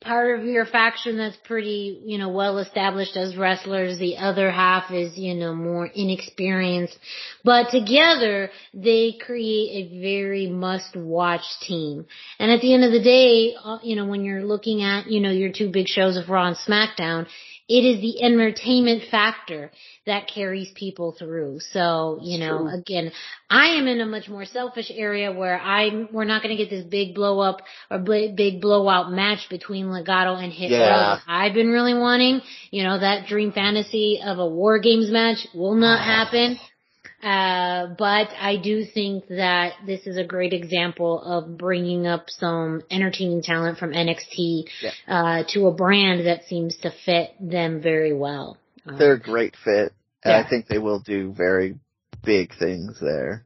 part 0.00 0.38
of 0.38 0.44
your 0.44 0.66
faction 0.66 1.16
that's 1.16 1.36
pretty, 1.44 2.00
you 2.04 2.18
know, 2.18 2.28
well 2.28 2.58
established 2.58 3.16
as 3.16 3.36
wrestlers. 3.36 3.98
The 3.98 4.18
other 4.18 4.50
half 4.50 4.90
is, 4.90 5.16
you 5.16 5.34
know, 5.34 5.54
more 5.54 5.86
inexperienced. 5.86 6.96
But 7.42 7.70
together, 7.70 8.50
they 8.74 9.16
create 9.18 9.70
a 9.86 10.00
very 10.00 10.48
must 10.48 10.96
watch 10.96 11.44
team. 11.62 12.06
And 12.38 12.50
at 12.50 12.60
the 12.60 12.74
end 12.74 12.84
of 12.84 12.92
the 12.92 13.02
day, 13.02 13.54
uh, 13.62 13.78
you 13.82 13.96
know, 13.96 14.06
when 14.06 14.24
you're 14.24 14.44
looking 14.44 14.82
at, 14.82 15.06
you 15.06 15.20
know, 15.20 15.30
your 15.30 15.50
two 15.52 15.70
big 15.70 15.88
shows 15.88 16.16
of 16.16 16.28
Raw 16.28 16.48
and 16.48 16.56
SmackDown, 16.56 17.26
it 17.68 17.84
is 17.84 18.00
the 18.00 18.22
entertainment 18.22 19.02
factor 19.10 19.72
that 20.06 20.28
carries 20.32 20.70
people 20.74 21.16
through. 21.18 21.58
So, 21.72 22.20
you 22.22 22.38
know, 22.38 22.58
True. 22.58 22.78
again, 22.78 23.12
I 23.50 23.76
am 23.76 23.88
in 23.88 24.00
a 24.00 24.06
much 24.06 24.28
more 24.28 24.44
selfish 24.44 24.90
area 24.94 25.32
where 25.32 25.58
I'm, 25.58 26.08
we're 26.12 26.24
not 26.24 26.42
going 26.42 26.56
to 26.56 26.62
get 26.62 26.70
this 26.70 26.84
big 26.84 27.14
blow 27.16 27.40
up 27.40 27.62
or 27.90 27.98
big, 27.98 28.60
blowout 28.60 29.10
match 29.10 29.48
between 29.50 29.86
Legado 29.86 30.40
and 30.40 30.52
Hit 30.52 30.70
yeah. 30.70 31.18
I've 31.26 31.54
been 31.54 31.70
really 31.70 31.94
wanting, 31.94 32.40
you 32.70 32.84
know, 32.84 33.00
that 33.00 33.26
dream 33.26 33.50
fantasy 33.50 34.20
of 34.24 34.38
a 34.38 34.46
War 34.46 34.78
Games 34.78 35.10
match 35.10 35.46
will 35.52 35.74
not 35.74 35.98
uh-huh. 36.00 36.24
happen. 36.24 36.58
Uh, 37.26 37.88
but 37.98 38.28
I 38.38 38.56
do 38.62 38.84
think 38.84 39.26
that 39.26 39.72
this 39.84 40.06
is 40.06 40.16
a 40.16 40.22
great 40.22 40.52
example 40.52 41.20
of 41.20 41.58
bringing 41.58 42.06
up 42.06 42.26
some 42.28 42.82
entertaining 42.88 43.42
talent 43.42 43.78
from 43.78 43.90
NXT 43.92 44.66
yeah. 44.80 44.90
uh, 45.08 45.42
to 45.48 45.66
a 45.66 45.72
brand 45.72 46.24
that 46.26 46.44
seems 46.44 46.76
to 46.82 46.92
fit 47.04 47.30
them 47.40 47.82
very 47.82 48.12
well. 48.12 48.58
They're 48.86 49.14
a 49.14 49.20
great 49.20 49.56
fit, 49.64 49.92
and 50.22 50.32
yeah. 50.32 50.44
I 50.46 50.48
think 50.48 50.68
they 50.68 50.78
will 50.78 51.00
do 51.00 51.32
very 51.32 51.74
big 52.24 52.56
things 52.56 52.98
there. 53.00 53.45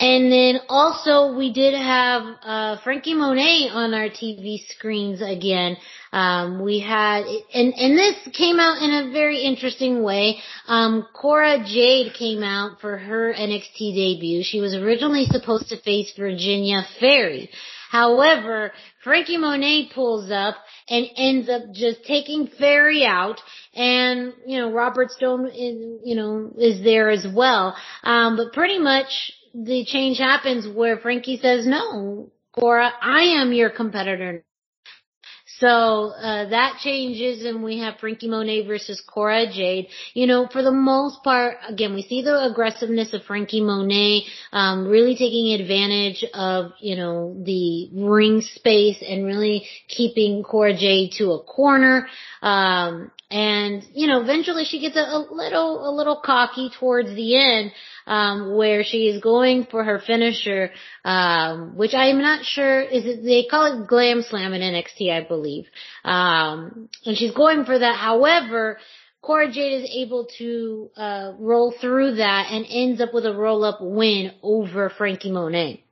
And 0.00 0.32
then 0.32 0.60
also 0.70 1.36
we 1.36 1.52
did 1.52 1.74
have 1.74 2.22
uh, 2.42 2.76
Franky 2.82 3.12
Monet 3.12 3.68
on 3.70 3.92
our 3.92 4.08
TV 4.08 4.66
screens 4.68 5.20
again. 5.20 5.76
Um, 6.10 6.62
we 6.62 6.80
had, 6.80 7.24
and, 7.52 7.74
and 7.74 7.98
this 7.98 8.16
came 8.32 8.58
out 8.58 8.82
in 8.82 8.90
a 8.90 9.12
very 9.12 9.42
interesting 9.42 10.02
way. 10.02 10.38
Um, 10.66 11.06
Cora 11.12 11.62
Jade 11.66 12.14
came 12.14 12.42
out 12.42 12.80
for 12.80 12.96
her 12.96 13.34
NXT 13.34 13.94
debut. 13.94 14.42
She 14.42 14.60
was 14.60 14.74
originally 14.74 15.26
supposed 15.26 15.68
to 15.68 15.80
face 15.82 16.12
Virginia 16.16 16.82
Ferry. 16.98 17.50
However, 17.90 18.72
Franky 19.04 19.36
Monet 19.36 19.90
pulls 19.94 20.30
up 20.30 20.56
and 20.88 21.06
ends 21.16 21.50
up 21.50 21.72
just 21.72 22.04
taking 22.04 22.46
Ferry 22.58 23.04
out 23.04 23.40
and, 23.74 24.32
you 24.46 24.58
know, 24.58 24.72
Robert 24.72 25.10
Stone 25.10 25.48
is, 25.48 26.00
you 26.04 26.14
know, 26.14 26.50
is 26.56 26.82
there 26.82 27.10
as 27.10 27.26
well. 27.34 27.76
Um, 28.02 28.36
but 28.36 28.52
pretty 28.52 28.78
much 28.78 29.32
the 29.54 29.84
change 29.84 30.18
happens 30.18 30.66
where 30.66 30.98
Franky 30.98 31.38
says, 31.38 31.66
no, 31.66 32.30
Cora, 32.52 32.92
I 33.00 33.40
am 33.40 33.52
your 33.52 33.70
competitor 33.70 34.44
so 35.60 36.12
uh, 36.12 36.48
that 36.48 36.78
changes, 36.82 37.44
and 37.44 37.62
we 37.62 37.80
have 37.80 37.98
Franky 38.00 38.28
Monet 38.28 38.66
versus 38.66 39.02
Cora 39.06 39.44
Jade. 39.52 39.88
You 40.14 40.26
know, 40.26 40.48
for 40.50 40.62
the 40.62 40.72
most 40.72 41.22
part, 41.22 41.58
again, 41.68 41.94
we 41.94 42.02
see 42.02 42.22
the 42.22 42.50
aggressiveness 42.50 43.12
of 43.12 43.24
Franky 43.24 43.60
Monet, 43.60 44.24
um, 44.52 44.88
really 44.88 45.14
taking 45.16 45.60
advantage 45.60 46.24
of 46.32 46.72
you 46.80 46.96
know 46.96 47.36
the 47.44 47.90
ring 47.92 48.40
space 48.40 49.04
and 49.06 49.26
really 49.26 49.66
keeping 49.86 50.42
Cora 50.42 50.74
Jade 50.74 51.12
to 51.18 51.32
a 51.32 51.42
corner. 51.42 52.06
Um, 52.40 53.10
and 53.30 53.86
you 53.92 54.08
know, 54.08 54.22
eventually 54.22 54.64
she 54.64 54.80
gets 54.80 54.96
a, 54.96 55.00
a 55.00 55.26
little 55.30 55.88
a 55.88 55.92
little 55.94 56.20
cocky 56.24 56.70
towards 56.78 57.14
the 57.14 57.36
end. 57.36 57.72
Um, 58.06 58.56
where 58.56 58.82
she 58.82 59.08
is 59.08 59.20
going 59.20 59.66
for 59.70 59.84
her 59.84 60.00
finisher, 60.04 60.72
um, 61.04 61.76
which 61.76 61.94
I'm 61.94 62.20
not 62.20 62.44
sure 62.44 62.80
is 62.80 63.04
it, 63.04 63.22
they 63.22 63.46
call 63.48 63.82
it 63.82 63.86
Glam 63.86 64.22
Slam 64.22 64.52
in 64.52 64.62
NXT, 64.62 65.10
I 65.12 65.26
believe. 65.26 65.66
Um, 66.04 66.88
and 67.04 67.16
she's 67.16 67.32
going 67.32 67.64
for 67.64 67.78
that. 67.78 67.96
However, 67.96 68.78
Cora 69.22 69.52
Jade 69.52 69.82
is 69.82 69.90
able 69.94 70.28
to, 70.38 70.90
uh, 70.96 71.32
roll 71.38 71.72
through 71.72 72.16
that 72.16 72.50
and 72.50 72.64
ends 72.68 73.00
up 73.00 73.12
with 73.12 73.26
a 73.26 73.34
roll 73.34 73.64
up 73.64 73.78
win 73.80 74.32
over 74.42 74.88
Franky 74.88 75.30
Monet. 75.30 75.84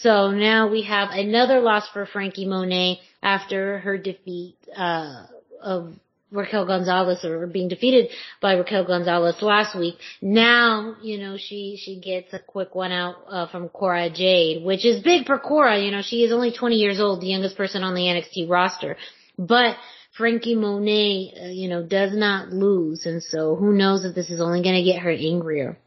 So 0.00 0.30
now 0.30 0.68
we 0.68 0.82
have 0.82 1.10
another 1.12 1.60
loss 1.60 1.88
for 1.88 2.04
Franky 2.06 2.46
Monet 2.46 3.00
after 3.22 3.78
her 3.78 3.96
defeat, 3.96 4.56
uh, 4.76 5.26
of 5.62 5.94
Raquel 6.30 6.66
Gonzalez 6.66 7.24
or 7.24 7.46
being 7.46 7.68
defeated 7.68 8.10
by 8.40 8.52
Raquel 8.52 8.84
Gonzalez 8.84 9.40
last 9.40 9.78
week. 9.78 9.94
Now, 10.20 10.96
you 11.02 11.18
know, 11.18 11.36
she, 11.38 11.80
she 11.82 12.00
gets 12.00 12.32
a 12.34 12.38
quick 12.38 12.74
one 12.74 12.92
out, 12.92 13.16
uh, 13.28 13.46
from 13.48 13.68
Cora 13.68 14.10
Jade, 14.10 14.64
which 14.64 14.84
is 14.84 15.02
big 15.02 15.26
for 15.26 15.38
Cora. 15.38 15.78
You 15.78 15.90
know, 15.90 16.02
she 16.02 16.24
is 16.24 16.32
only 16.32 16.52
20 16.52 16.76
years 16.76 17.00
old, 17.00 17.20
the 17.20 17.28
youngest 17.28 17.56
person 17.56 17.82
on 17.82 17.94
the 17.94 18.02
NXT 18.02 18.48
roster. 18.48 18.96
But 19.38 19.76
Franky 20.16 20.54
Monet, 20.54 21.32
uh, 21.40 21.46
you 21.46 21.68
know, 21.68 21.82
does 21.82 22.14
not 22.14 22.48
lose. 22.48 23.06
And 23.06 23.22
so 23.22 23.56
who 23.56 23.72
knows 23.72 24.04
if 24.04 24.14
this 24.14 24.30
is 24.30 24.40
only 24.40 24.62
going 24.62 24.76
to 24.76 24.82
get 24.82 25.02
her 25.02 25.10
angrier. 25.10 25.78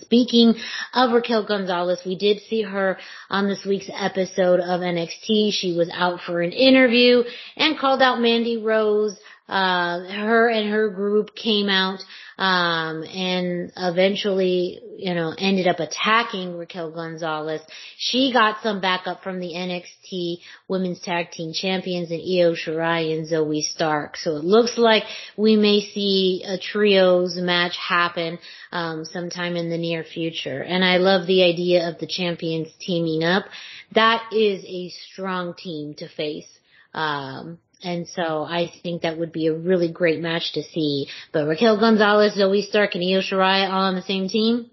Speaking 0.00 0.54
of 0.92 1.12
Raquel 1.12 1.46
Gonzalez, 1.46 2.00
we 2.04 2.16
did 2.16 2.40
see 2.42 2.62
her 2.62 2.98
on 3.30 3.48
this 3.48 3.64
week's 3.64 3.90
episode 3.92 4.60
of 4.60 4.80
NXT. 4.80 5.52
She 5.52 5.74
was 5.76 5.90
out 5.92 6.20
for 6.20 6.42
an 6.42 6.52
interview 6.52 7.22
and 7.56 7.78
called 7.78 8.02
out 8.02 8.20
Mandy 8.20 8.58
Rose 8.58 9.18
uh, 9.48 10.00
her 10.00 10.48
and 10.50 10.70
her 10.70 10.90
group 10.90 11.34
came 11.34 11.68
out, 11.70 12.00
um, 12.36 13.02
and 13.02 13.72
eventually, 13.76 14.78
you 14.98 15.14
know, 15.14 15.34
ended 15.36 15.66
up 15.66 15.80
attacking 15.80 16.56
Raquel 16.56 16.90
Gonzalez. 16.90 17.62
She 17.96 18.30
got 18.32 18.62
some 18.62 18.80
backup 18.80 19.22
from 19.22 19.40
the 19.40 19.54
NXT 19.54 20.40
Women's 20.68 21.00
Tag 21.00 21.30
Team 21.30 21.52
Champions 21.54 22.10
and 22.10 22.20
Io 22.20 22.54
Shirai 22.54 23.16
and 23.16 23.26
Zoey 23.26 23.62
Stark. 23.62 24.18
So 24.18 24.36
it 24.36 24.44
looks 24.44 24.76
like 24.76 25.04
we 25.36 25.56
may 25.56 25.80
see 25.80 26.44
a 26.46 26.58
trios 26.58 27.36
match 27.36 27.76
happen, 27.76 28.38
um, 28.70 29.06
sometime 29.06 29.56
in 29.56 29.70
the 29.70 29.78
near 29.78 30.04
future. 30.04 30.62
And 30.62 30.84
I 30.84 30.98
love 30.98 31.26
the 31.26 31.42
idea 31.42 31.88
of 31.88 31.98
the 31.98 32.06
champions 32.06 32.68
teaming 32.78 33.24
up. 33.24 33.46
That 33.94 34.30
is 34.32 34.62
a 34.66 34.90
strong 35.12 35.54
team 35.54 35.94
to 35.94 36.08
face. 36.08 36.48
Um, 36.92 37.58
and 37.82 38.08
so 38.08 38.42
I 38.42 38.72
think 38.82 39.02
that 39.02 39.18
would 39.18 39.32
be 39.32 39.46
a 39.46 39.54
really 39.54 39.90
great 39.90 40.20
match 40.20 40.52
to 40.54 40.62
see. 40.62 41.06
But 41.32 41.46
Raquel 41.46 41.78
Gonzalez, 41.78 42.36
Zoey 42.36 42.62
Stark, 42.64 42.94
and 42.94 43.04
Io 43.04 43.20
Shirai 43.20 43.68
all 43.68 43.82
on 43.82 43.94
the 43.94 44.02
same 44.02 44.28
team. 44.28 44.70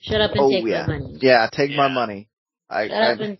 Shut 0.00 0.20
up 0.20 0.30
and 0.32 0.40
oh, 0.40 0.50
take 0.50 0.64
yeah. 0.66 0.86
my 0.86 0.98
money. 0.98 1.18
Yeah, 1.20 1.48
take 1.52 1.70
Yeah. 1.70 1.76
my 1.76 1.88
money. 1.88 2.28
I, 2.70 2.88
Shut 2.88 3.02
up 3.02 3.20
I, 3.20 3.22
and 3.24 3.38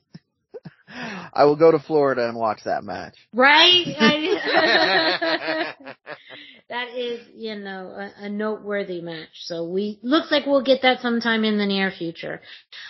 I 1.32 1.44
will 1.44 1.56
go 1.56 1.70
to 1.70 1.78
Florida 1.78 2.28
and 2.28 2.36
watch 2.36 2.60
that 2.64 2.84
match. 2.84 3.14
right. 3.32 3.86
I- 3.98 5.74
that 6.68 6.88
is, 6.94 7.20
you 7.34 7.56
know, 7.56 7.88
a, 7.88 8.24
a 8.24 8.28
noteworthy 8.28 9.00
match. 9.00 9.28
So 9.44 9.64
we 9.68 9.98
looks 10.02 10.30
like 10.30 10.46
we'll 10.46 10.62
get 10.64 10.82
that 10.82 11.00
sometime 11.00 11.44
in 11.44 11.58
the 11.58 11.66
near 11.66 11.90
future. 11.90 12.40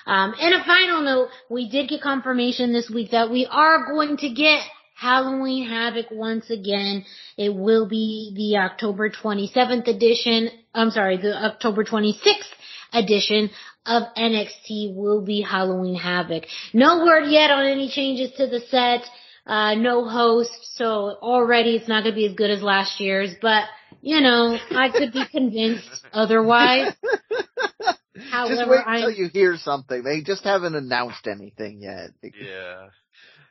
Um, 0.07 0.35
and 0.41 0.55
a 0.55 0.65
final 0.65 1.03
note, 1.03 1.29
we 1.49 1.69
did 1.71 1.89
get 1.89 2.03
confirmation 2.03 2.73
this 2.73 2.91
week 2.91 3.13
that 3.13 3.31
we 3.31 3.47
are 3.51 3.87
going 3.87 4.17
to 4.19 4.31
get 4.31 4.63
Halloween 5.01 5.67
Havoc 5.67 6.11
once 6.11 6.51
again. 6.51 7.07
It 7.39 7.55
will 7.55 7.89
be 7.89 8.35
the 8.37 8.59
October 8.59 9.09
27th 9.09 9.89
edition. 9.89 10.51
I'm 10.75 10.91
sorry, 10.91 11.17
the 11.17 11.35
October 11.43 11.85
26th 11.85 12.53
edition 12.93 13.49
of 13.87 14.03
NXT 14.15 14.95
will 14.95 15.23
be 15.23 15.41
Halloween 15.41 15.95
Havoc. 15.95 16.45
No 16.75 17.07
word 17.07 17.31
yet 17.31 17.51
on 17.51 17.65
any 17.65 17.89
changes 17.89 18.33
to 18.37 18.47
the 18.47 18.61
set. 18.71 19.01
Uh, 19.47 19.75
no 19.75 20.07
host, 20.07 20.51
so 20.75 21.17
already 21.23 21.77
it's 21.77 21.89
not 21.89 22.05
gonna 22.05 22.15
be 22.15 22.27
as 22.27 22.35
good 22.35 22.51
as 22.51 22.63
last 22.63 23.01
year's, 23.01 23.31
but 23.41 23.65
you 24.03 24.21
know, 24.21 24.59
I 24.71 24.91
could 24.91 25.15
be 25.15 25.25
convinced 25.27 25.89
otherwise. 26.13 26.93
just 27.83 28.31
However, 28.31 28.71
wait 28.71 28.85
I 28.87 28.97
until 28.97 29.13
you 29.13 29.31
hear 29.33 29.57
something. 29.57 30.03
They 30.03 30.21
just 30.21 30.45
haven't 30.45 30.75
announced 30.75 31.27
anything 31.27 31.81
yet. 31.81 32.11
Yeah. 32.23 32.89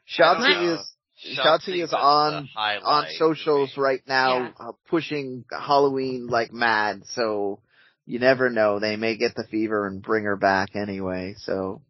Shotzi 0.07 0.76
is 0.76 0.93
Shotzi 1.25 1.83
is 1.83 1.93
on 1.93 2.49
on 2.55 3.05
socials 3.17 3.77
right 3.77 4.01
now, 4.07 4.37
Yeah. 4.37 4.51
uh, 4.59 4.71
pushing 4.89 5.45
Halloween 5.51 6.27
like 6.27 6.53
mad. 6.53 7.03
So 7.13 7.59
you 8.05 8.19
never 8.19 8.49
know; 8.49 8.79
they 8.79 8.95
may 8.95 9.17
get 9.17 9.35
the 9.35 9.45
fever 9.49 9.87
and 9.87 10.01
bring 10.01 10.23
her 10.23 10.37
back 10.37 10.75
anyway. 10.75 11.35
So 11.37 11.81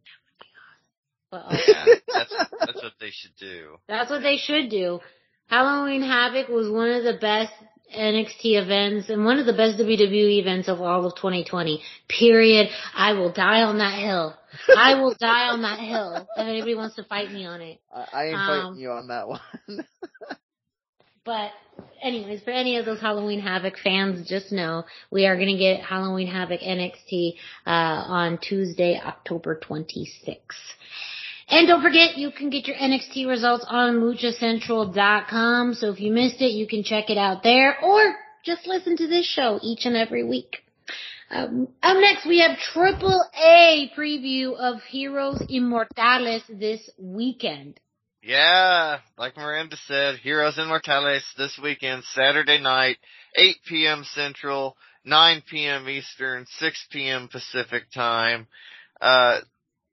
well, 1.32 1.48
Yeah, 1.68 1.86
that's 2.08 2.34
that's 2.60 2.84
what 2.84 2.94
they 3.00 3.12
should 3.12 3.36
do. 3.40 3.78
That's 3.88 4.10
what 4.10 4.24
they 4.24 4.38
should 4.38 4.70
do. 4.70 5.00
Halloween 5.48 6.04
Havoc 6.04 6.48
was 6.48 6.70
one 6.70 6.90
of 6.90 7.04
the 7.04 7.18
best 7.20 7.54
NXT 7.96 8.62
events 8.62 9.10
and 9.10 9.26
one 9.26 9.40
of 9.40 9.46
the 9.46 9.54
best 9.54 9.78
WWE 9.80 10.40
events 10.40 10.68
of 10.68 10.82
all 10.82 11.06
of 11.06 11.16
2020. 11.16 11.82
Period. 12.08 12.70
I 12.96 13.14
will 13.14 13.32
die 13.32 13.62
on 13.64 13.78
that 13.80 14.00
hill. 14.00 14.36
I 14.76 14.96
will 15.02 15.16
die 15.20 15.50
on 15.50 15.62
that 15.62 15.80
hill 15.80 16.28
if 16.36 16.48
anybody 16.48 16.76
wants 16.76 16.96
to 16.96 17.04
fight 17.04 17.32
me 17.32 17.46
on 17.46 17.62
it. 17.62 17.80
I, 17.94 18.06
I 18.14 18.26
ain't 18.26 18.36
Um, 18.36 18.48
fighting 18.48 18.82
you 18.82 18.92
on 18.92 19.08
that 19.08 19.28
one. 19.28 19.40
But 21.26 21.52
anyways, 22.02 22.42
for 22.42 22.50
any 22.50 22.78
of 22.78 22.86
those 22.86 23.00
Halloween 23.00 23.40
Havoc 23.40 23.78
fans, 23.78 24.28
just 24.28 24.52
know 24.52 24.86
we 25.12 25.28
are 25.28 25.36
going 25.36 25.50
to 25.56 25.60
get 25.60 25.82
Halloween 25.82 26.26
Havoc 26.26 26.60
NXT 26.62 27.36
uh, 27.68 27.70
on 27.70 28.40
Tuesday, 28.40 29.00
October 29.00 29.60
26th. 29.60 30.38
And 31.50 31.68
don't 31.68 31.82
forget, 31.82 32.18
you 32.18 32.32
can 32.32 32.50
get 32.50 32.68
your 32.68 32.78
NXT 32.78 33.28
results 33.28 33.66
on 33.68 34.02
luchacentral.com. 34.02 35.74
So 35.74 35.92
if 35.92 36.00
you 36.00 36.12
missed 36.12 36.42
it, 36.42 36.52
you 36.52 36.68
can 36.68 36.84
check 36.84 37.10
it 37.10 37.18
out 37.18 37.42
there 37.42 37.80
or 37.84 38.16
just 38.46 38.68
listen 38.68 38.96
to 38.98 39.08
this 39.08 39.26
show 39.26 39.60
each 39.62 39.86
and 39.86 39.96
every 39.96 40.24
week. 40.24 40.58
Um, 41.32 41.68
up 41.84 41.98
next, 41.98 42.26
we 42.28 42.40
have 42.40 42.58
Triple 42.58 43.24
A 43.36 43.92
preview 43.98 44.56
of 44.56 44.82
Heroes 44.84 45.42
Inmortales 45.50 46.42
this 46.50 46.90
weekend. 46.98 47.80
Yeah, 48.22 49.00
like 49.18 49.38
Miranda 49.38 49.78
said, 49.88 50.18
Heroes 50.18 50.58
Inmortales 50.58 51.24
this 51.38 51.58
weekend, 51.62 52.04
Saturday 52.16 52.60
night, 52.60 52.98
8 53.36 53.56
p.m. 53.68 54.04
Central, 54.14 54.76
9 55.06 55.44
p.m. 55.50 55.88
Eastern, 55.88 56.46
6 56.58 56.88
p.m. 56.92 57.30
Pacific 57.32 57.84
time. 57.94 58.48
Uh, 59.00 59.40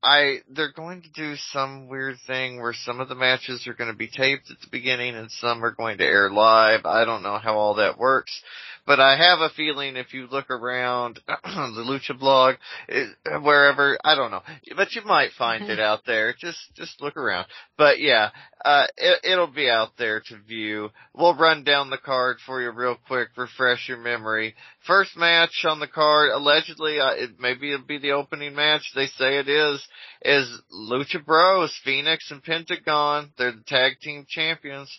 I, 0.06 0.38
they're 0.48 0.72
going 0.72 1.02
to 1.02 1.08
do 1.08 1.34
some 1.50 1.88
weird 1.88 2.18
thing 2.28 2.60
where 2.60 2.72
some 2.72 3.00
of 3.00 3.08
the 3.08 3.16
matches 3.16 3.66
are 3.66 3.74
going 3.74 3.90
to 3.90 3.96
be 3.96 4.06
taped 4.06 4.48
at 4.52 4.60
the 4.60 4.68
beginning 4.70 5.16
and 5.16 5.28
some 5.32 5.64
are 5.64 5.72
going 5.72 5.98
to 5.98 6.04
air 6.04 6.30
live. 6.30 6.86
I 6.86 7.04
don't 7.04 7.24
know 7.24 7.38
how 7.38 7.56
all 7.56 7.74
that 7.74 7.98
works, 7.98 8.40
but 8.86 9.00
I 9.00 9.16
have 9.16 9.40
a 9.40 9.50
feeling 9.56 9.96
if 9.96 10.14
you 10.14 10.28
look 10.30 10.48
around 10.48 11.18
the 11.26 11.84
Lucha 11.84 12.16
blog, 12.16 12.54
it, 12.86 13.16
wherever, 13.42 13.98
I 14.04 14.14
don't 14.14 14.30
know, 14.30 14.42
but 14.76 14.94
you 14.94 15.02
might 15.04 15.30
find 15.36 15.64
it 15.64 15.80
out 15.80 16.02
there. 16.06 16.32
Just, 16.38 16.58
just 16.76 17.02
look 17.02 17.16
around. 17.16 17.48
But 17.76 18.00
yeah, 18.00 18.30
uh, 18.64 18.86
it, 18.96 19.24
it'll 19.24 19.48
be 19.48 19.68
out 19.68 19.90
there 19.98 20.20
to 20.28 20.38
view. 20.38 20.90
We'll 21.14 21.36
run 21.36 21.64
down 21.64 21.90
the 21.90 21.98
card 21.98 22.38
for 22.46 22.62
you 22.62 22.70
real 22.70 22.96
quick, 23.08 23.30
refresh 23.36 23.88
your 23.88 23.98
memory. 23.98 24.54
First 24.86 25.16
match 25.16 25.64
on 25.64 25.80
the 25.80 25.88
card, 25.88 26.30
allegedly, 26.32 27.00
uh, 27.00 27.10
it, 27.14 27.30
maybe 27.40 27.72
it'll 27.72 27.86
be 27.86 27.98
the 27.98 28.12
opening 28.12 28.54
match. 28.54 28.92
They 28.94 29.06
say 29.06 29.38
it 29.38 29.48
is, 29.48 29.84
is 30.22 30.48
Lucha 30.72 31.24
Bros, 31.24 31.72
Fénix 31.86 32.30
and 32.30 32.42
Pentagon. 32.42 33.32
They're 33.38 33.52
the 33.52 33.64
tag 33.66 34.00
team 34.00 34.26
champions 34.28 34.90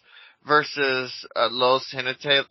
versus 0.46 1.14
uh, 1.36 1.50
Los 1.52 1.94
Jinetes, 1.94 2.46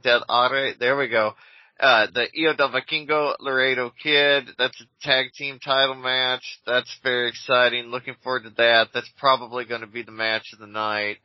del 0.00 0.24
Aire. 0.28 0.74
There 0.78 0.96
we 0.96 1.08
go. 1.08 1.34
Uh, 1.78 2.08
the 2.12 2.26
Hijo 2.34 2.54
del 2.54 2.70
Vikingo 2.70 3.36
Laredo 3.40 3.90
Kid. 4.02 4.50
That's 4.58 4.78
a 4.82 5.06
tag 5.06 5.32
team 5.32 5.58
title 5.64 5.94
match. 5.94 6.60
That's 6.66 6.94
very 7.02 7.28
exciting. 7.28 7.86
Looking 7.86 8.16
forward 8.22 8.42
to 8.42 8.50
that. 8.50 8.88
That's 8.92 9.10
probably 9.16 9.64
going 9.64 9.80
to 9.80 9.86
be 9.86 10.02
the 10.02 10.12
match 10.12 10.52
of 10.52 10.58
the 10.58 10.66
night. 10.66 11.16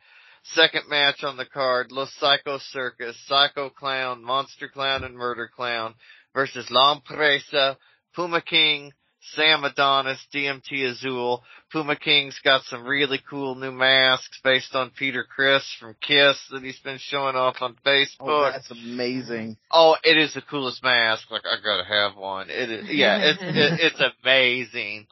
Second 0.54 0.84
match 0.88 1.24
on 1.24 1.38
the 1.38 1.46
card, 1.46 1.92
Los 1.92 2.14
Psycho 2.20 2.60
Circus, 2.60 3.18
Psycho 3.26 3.70
Clown, 3.70 4.24
Monster 4.24 4.70
Clown, 4.70 5.04
and 5.04 5.16
Murder 5.16 5.50
Clown 5.54 5.96
versus 6.36 6.70
La 6.70 6.94
Empresa, 6.94 7.78
Puma 8.14 8.42
King, 8.42 8.94
Sam 9.34 9.64
Adonis, 9.64 10.20
DMT 10.34 10.92
Azul. 10.92 11.44
Puma 11.72 11.96
King's 11.96 12.40
got 12.44 12.64
some 12.64 12.86
really 12.86 13.20
cool 13.30 13.56
new 13.56 13.72
masks 13.72 14.40
based 14.44 14.76
on 14.76 14.92
Peter 14.92 15.24
Criss 15.24 15.64
from 15.80 15.96
Kiss 16.02 16.38
that 16.52 16.64
he's 16.64 16.80
been 16.80 17.00
showing 17.00 17.36
off 17.36 17.58
on 17.62 17.76
oh, 17.76 17.90
Facebook. 17.90 18.08
oh, 18.22 18.52
that's 18.52 18.72
amazing. 18.72 19.58
Oh, 19.72 19.96
it 20.04 20.18
is 20.18 20.34
the 20.34 20.42
coolest 20.42 20.84
mask. 20.84 21.32
Like 21.32 21.44
I 21.46 21.56
gotta 21.64 21.86
have 21.86 22.16
one. 22.16 22.50
It 22.50 22.70
is, 22.70 22.86
yeah, 22.90 23.18
it's 23.22 23.42
it, 23.42 23.80
it's 23.82 24.14
amazing, 24.24 25.08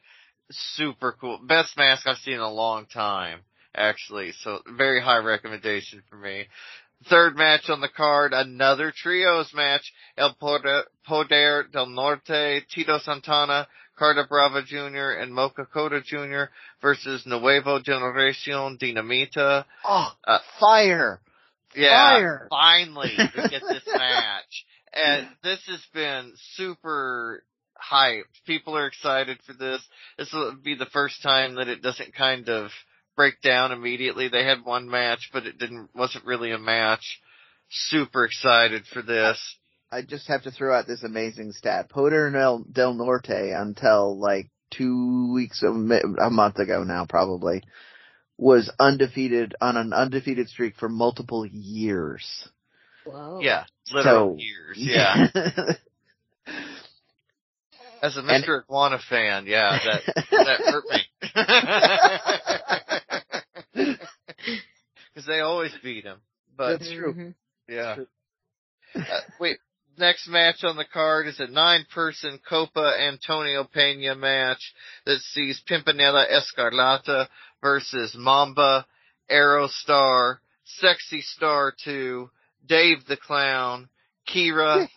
super 0.52 1.16
cool, 1.20 1.40
best 1.44 1.76
mask 1.78 2.08
I've 2.08 2.18
seen 2.18 2.36
in 2.36 2.40
a 2.40 2.52
long 2.52 2.86
time, 2.86 3.40
actually. 3.76 4.34
So 4.42 4.60
very 4.78 5.02
high 5.02 5.18
recommendation 5.18 6.04
for 6.10 6.16
me. 6.16 6.46
Third 7.10 7.36
match 7.36 7.70
on 7.70 7.82
the 7.82 7.90
card, 7.90 8.34
another 8.34 8.94
trios 8.96 9.52
match. 9.54 9.92
El 10.18 10.36
Poder, 10.36 11.64
del 11.72 11.88
Norte, 11.88 12.64
Tito 12.70 13.00
Santana, 13.00 13.68
Carta 13.98 14.26
Brava 14.28 14.62
Jr. 14.64 15.20
and 15.20 15.34
Mocho 15.34 15.66
Cota 15.66 16.02
Jr. 16.02 16.52
versus 16.82 17.26
Nuevo 17.26 17.80
Generacion 17.80 18.78
Dinamita. 18.80 19.66
Oh, 19.84 20.12
uh, 20.24 20.40
fire! 20.60 21.20
Yeah, 21.76 21.90
fire! 21.90 22.48
finally 22.50 23.12
we 23.18 23.50
get 23.50 23.62
this 23.68 23.88
match. 23.94 24.66
And 24.94 25.28
this 25.44 25.60
has 25.68 25.84
been 25.94 26.34
super 26.56 27.44
hyped. 27.92 28.24
People 28.46 28.78
are 28.78 28.88
excited 28.88 29.40
for 29.46 29.54
this. 29.54 29.82
This 30.18 30.32
will 30.32 30.56
be 30.56 30.76
the 30.76 30.86
first 30.88 31.22
time 31.24 31.56
that 31.56 31.68
it 31.68 31.82
doesn't 31.82 32.14
kind 32.16 32.48
of 32.50 32.72
break 33.16 33.42
down 33.42 33.72
immediately. 33.72 34.28
They 34.28 34.44
had 34.46 34.64
one 34.66 34.90
match, 34.90 35.30
but 35.34 35.46
it 35.46 35.58
didn't, 35.58 35.90
wasn't 35.96 36.26
really 36.26 36.52
a 36.52 36.58
match. 36.60 37.20
Super 37.70 38.26
excited 38.26 38.84
for 38.92 39.02
this. 39.02 39.40
I 39.92 40.02
just 40.02 40.28
have 40.28 40.44
to 40.44 40.52
throw 40.52 40.76
out 40.78 40.88
this 40.88 41.04
amazing 41.04 41.52
stat. 41.52 41.90
Poder 41.90 42.30
del, 42.32 42.66
del 42.72 42.94
Norte 42.94 43.30
until 43.30 44.18
like 44.20 44.50
two 44.72 45.32
weeks, 45.34 45.62
a, 45.64 45.68
a 45.68 46.30
month 46.30 46.58
ago 46.58 46.84
now 46.84 47.06
probably, 47.08 47.62
was 48.38 48.72
undefeated 48.80 49.54
on 49.62 49.78
an 49.78 49.94
undefeated 49.94 50.50
streak 50.50 50.76
for 50.78 50.90
multiple 50.90 51.46
years. 51.46 52.50
Whoa. 53.06 53.40
Yeah, 53.42 53.66
literal 53.92 54.36
So- 54.38 54.38
years. 54.40 54.78
Yeah. 54.78 55.28
As 58.02 58.18
a 58.18 58.22
Mr. 58.22 58.34
And- 58.36 58.64
Iguana 58.64 59.00
fan, 59.10 59.46
yeah, 59.48 59.80
that 59.86 60.02
that 60.32 60.60
hurt 60.60 60.84
me. 60.90 61.00
Because 65.24 65.38
they 65.38 65.42
always 65.42 65.72
beat 65.84 66.04
him. 66.04 66.20
But 66.56 66.80
That's 66.80 66.92
true. 66.92 67.14
Mhm. 67.14 67.36
yeah. 67.68 67.98
Uh, 68.96 69.22
wait, 69.40 69.58
next 69.98 70.28
match 70.28 70.64
on 70.64 70.76
the 70.76 70.86
card 70.86 71.28
is 71.28 71.40
a 71.40 71.48
nine-person 71.48 72.40
Copa 72.48 72.96
Antonio 73.00 73.64
Pena 73.64 74.16
match 74.16 74.74
that 75.06 75.20
sees 75.22 75.62
Pimpinela 75.68 76.26
Escarlata 76.30 77.28
versus 77.62 78.14
Mamba, 78.16 78.86
Aerostar, 79.32 80.38
Sexy 80.66 81.22
Star 81.22 81.74
2, 81.84 82.30
Dave 82.68 83.06
the 83.08 83.18
Clown, 83.18 83.90
Keyra, 84.28 84.88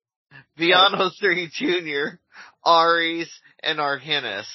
Villano 0.56 1.10
3 1.20 1.48
Jr., 1.52 2.16
Arez, 2.64 3.28
and 3.62 3.78
Arhenis. 3.78 4.46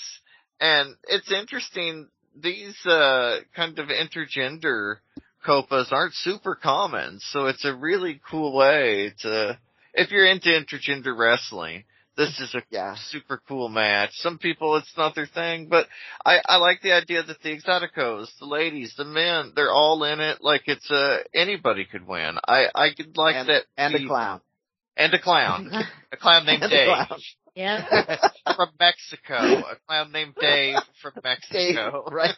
And 0.60 0.96
it's 1.08 1.32
interesting, 1.32 2.10
these, 2.42 2.76
uh, 2.86 3.40
kind 3.56 3.78
of 3.80 3.88
intergender 3.90 4.98
copas 5.46 5.90
aren't 5.92 6.14
super 6.14 6.56
common, 6.56 7.20
so 7.20 7.46
it's 7.48 7.66
a 7.66 7.74
really 7.76 8.20
cool 8.30 8.56
way 8.56 9.14
to, 9.20 9.58
if 9.94 10.12
you're 10.12 10.26
into 10.28 10.50
intergender 10.50 11.18
wrestling, 11.18 11.84
this 12.18 12.40
is 12.40 12.54
a 12.56 12.64
Yeah. 12.72 12.96
super 12.96 13.40
cool 13.48 13.70
match. 13.70 14.10
Some 14.16 14.40
people 14.40 14.76
it's 14.78 14.92
not 14.98 15.14
their 15.14 15.28
thing, 15.28 15.68
but 15.70 15.88
I, 16.26 16.42
I 16.50 16.58
like 16.58 16.82
the 16.82 16.94
idea 16.94 17.22
that 17.22 17.42
the 17.44 17.56
exoticos, 17.56 18.28
the 18.40 18.48
ladies, 18.48 18.96
the 18.98 19.06
men, 19.06 19.54
they're 19.56 19.72
all 19.72 20.04
in 20.04 20.20
it 20.20 20.40
like 20.42 20.64
it's 20.66 20.90
uh 20.90 21.20
anybody 21.34 21.86
could 21.86 22.08
win. 22.08 22.38
I, 22.48 22.66
I 22.74 22.90
could 22.98 23.16
like 23.16 23.36
and, 23.36 23.50
that. 23.50 23.64
and 23.78 23.96
a 23.96 24.08
clown. 24.08 24.42
And 24.98 25.14
a 25.14 25.20
clown. 25.22 25.72
a 26.12 26.18
clown 26.18 26.46
named 26.48 26.64
Dave. 26.72 26.88
Clown. 27.58 27.88
Yep. 27.92 28.20
from 28.56 28.70
Mexico. 28.80 29.36
A 29.36 29.76
clown 29.88 30.12
named 30.12 30.36
Dave 30.40 30.76
from 31.02 31.14
Mexico. 31.24 32.04
Dave, 32.06 32.14
right. 32.14 32.36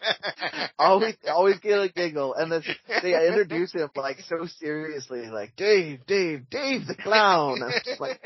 always, 0.79 1.15
always 1.27 1.59
get 1.59 1.79
a 1.79 1.89
giggle, 1.89 2.33
and 2.33 2.51
then 2.51 2.63
they 3.01 3.27
introduce 3.27 3.73
him 3.73 3.89
like 3.95 4.19
so 4.21 4.45
seriously, 4.59 5.27
like 5.27 5.55
Dave, 5.55 6.05
Dave, 6.07 6.49
Dave 6.49 6.87
the 6.87 6.95
clown. 6.95 7.61
I'm 7.63 7.71
just 7.83 7.99
like, 7.99 8.19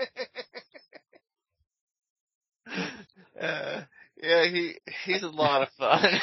Uh, 3.40 3.82
yeah, 4.22 4.45
he 4.45 4.76
he's 5.06 5.24
a 5.24 5.28
lot 5.28 5.64
of 5.64 5.70
fun. 5.78 6.22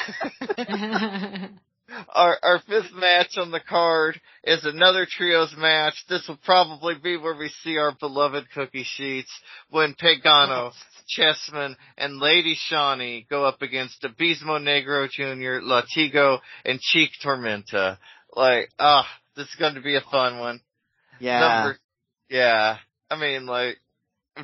our 2.09 2.37
our 2.41 2.59
fifth 2.67 2.93
match 2.93 3.37
on 3.37 3.51
the 3.51 3.59
card 3.59 4.19
is 4.43 4.65
another 4.65 5.07
trios 5.09 5.53
match. 5.57 5.93
This 6.09 6.27
will 6.27 6.39
probably 6.43 6.95
be 6.95 7.17
where 7.17 7.35
we 7.35 7.49
see 7.63 7.77
our 7.77 7.93
beloved 7.99 8.45
cookie 8.53 8.85
sheets 8.85 9.31
when 9.69 9.95
Pagano, 9.95 10.71
Chessman, 11.17 11.75
and 11.97 12.19
Lady 12.19 12.55
Shani 12.55 13.27
go 13.29 13.45
up 13.45 13.61
against 13.61 14.03
Abismo 14.03 14.59
Negro 14.59 15.09
Jr., 15.09 15.63
Latigo, 15.65 16.39
and 16.65 16.79
Chik 16.79 17.09
Tormenta. 17.23 17.97
Like, 18.33 18.69
ah, 18.79 19.07
this 19.35 19.47
is 19.47 19.55
going 19.55 19.75
to 19.75 19.81
be 19.81 19.95
a 19.95 20.01
fun 20.01 20.39
one. 20.39 20.61
yeah, 21.19 21.39
Number, 21.39 21.77
yeah. 22.29 22.77
I 23.09 23.19
mean, 23.19 23.45
like, 23.45 23.77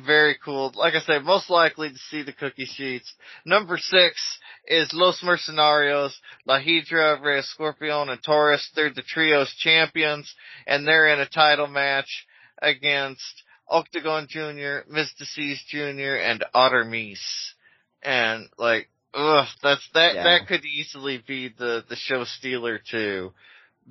very 0.04 0.36
cool. 0.44 0.72
Like 0.74 0.94
I 0.94 1.00
say, 1.00 1.18
most 1.18 1.50
likely 1.50 1.90
to 1.90 1.98
see 2.10 2.22
the 2.22 2.32
cookie 2.32 2.66
sheets. 2.66 3.12
Number 3.44 3.76
six 3.78 4.38
is 4.66 4.92
Los 4.92 5.22
Mercenarios, 5.22 6.12
La 6.46 6.58
Hydra, 6.60 7.20
Rey 7.20 7.42
Scorpion, 7.42 8.08
and 8.08 8.22
Taurus. 8.22 8.70
They're 8.74 8.92
the 8.92 9.02
trios 9.02 9.52
champions, 9.58 10.32
and 10.66 10.86
they're 10.86 11.08
in 11.08 11.20
a 11.20 11.28
title 11.28 11.66
match 11.66 12.26
against 12.60 13.42
Octagon 13.68 14.26
Jr., 14.28 14.88
Myzteziz 14.90 15.58
Jr., 15.68 16.16
and 16.22 16.44
Artemis. 16.54 17.54
And 18.02 18.48
like, 18.58 18.88
ugh, 19.14 19.46
that's, 19.62 19.88
that, 19.94 20.14
Yeah. 20.14 20.24
that 20.24 20.46
could 20.48 20.64
easily 20.64 21.22
be 21.26 21.48
the, 21.48 21.84
the 21.88 21.96
show 21.96 22.24
stealer 22.24 22.80
too. 22.90 23.32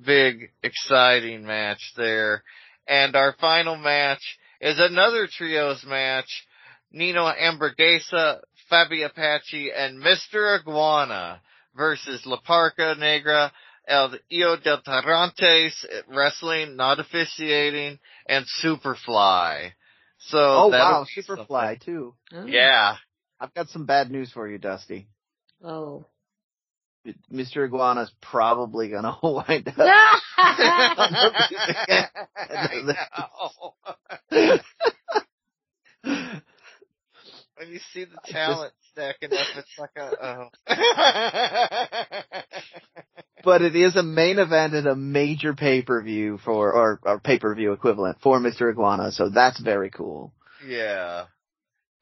Big, 0.00 0.50
exciting 0.62 1.44
match 1.44 1.92
there. 1.96 2.42
And 2.86 3.16
our 3.16 3.34
final 3.40 3.76
match 3.76 4.22
is 4.60 4.78
another 4.78 5.28
trios 5.30 5.84
match. 5.86 6.46
Nino 6.90 7.30
Hamburguesa, 7.30 8.40
Fabi 8.70 9.04
Apache, 9.04 9.70
and 9.76 10.02
Mr. 10.02 10.58
Iguana 10.58 11.42
versus 11.76 12.24
La 12.24 12.38
Parca 12.40 12.98
Negra, 12.98 13.52
El 13.86 14.14
Hijo 14.30 14.56
del 14.56 14.80
Tirantes, 14.82 15.72
wrestling, 16.08 16.76
not 16.76 16.98
officiating, 16.98 17.98
and 18.26 18.46
Superfly. 18.62 19.72
So 20.18 20.38
oh 20.38 20.68
wow, 20.68 21.06
be 21.14 21.22
Superfly 21.22 21.84
too. 21.84 22.14
something. 22.30 22.52
Yeah. 22.52 22.96
I've 23.40 23.54
got 23.54 23.68
some 23.68 23.86
bad 23.86 24.10
news 24.10 24.32
for 24.32 24.48
you, 24.48 24.58
Dusty. 24.58 25.08
Oh. 25.62 26.06
Mr. 27.32 27.64
Iguana's 27.64 28.10
probably 28.20 28.88
gonna 28.88 29.16
wind 29.22 29.68
up. 29.68 29.76
I 30.36 31.22
know. 32.84 33.74
when 37.56 37.68
you 37.68 37.78
see 37.92 38.04
the 38.04 38.18
talent 38.24 38.72
stacking 38.92 39.32
up, 39.32 39.46
it's 39.56 39.78
like 39.78 39.90
a, 39.96 40.10
oh. 40.24 40.48
but 43.44 43.62
it 43.62 43.74
is 43.76 43.96
a 43.96 44.02
main 44.02 44.38
event 44.38 44.74
and 44.74 44.86
a 44.86 44.96
major 44.96 45.54
pay 45.54 45.82
per 45.82 46.02
view 46.02 46.38
for, 46.44 46.72
or, 46.72 47.00
or 47.02 47.20
pay 47.20 47.38
per 47.38 47.54
view 47.54 47.72
equivalent 47.72 48.18
for 48.22 48.38
Mr. 48.38 48.70
Iguana, 48.70 49.12
so 49.12 49.28
that's 49.28 49.60
very 49.60 49.90
cool. 49.90 50.32
yeah. 50.66 51.24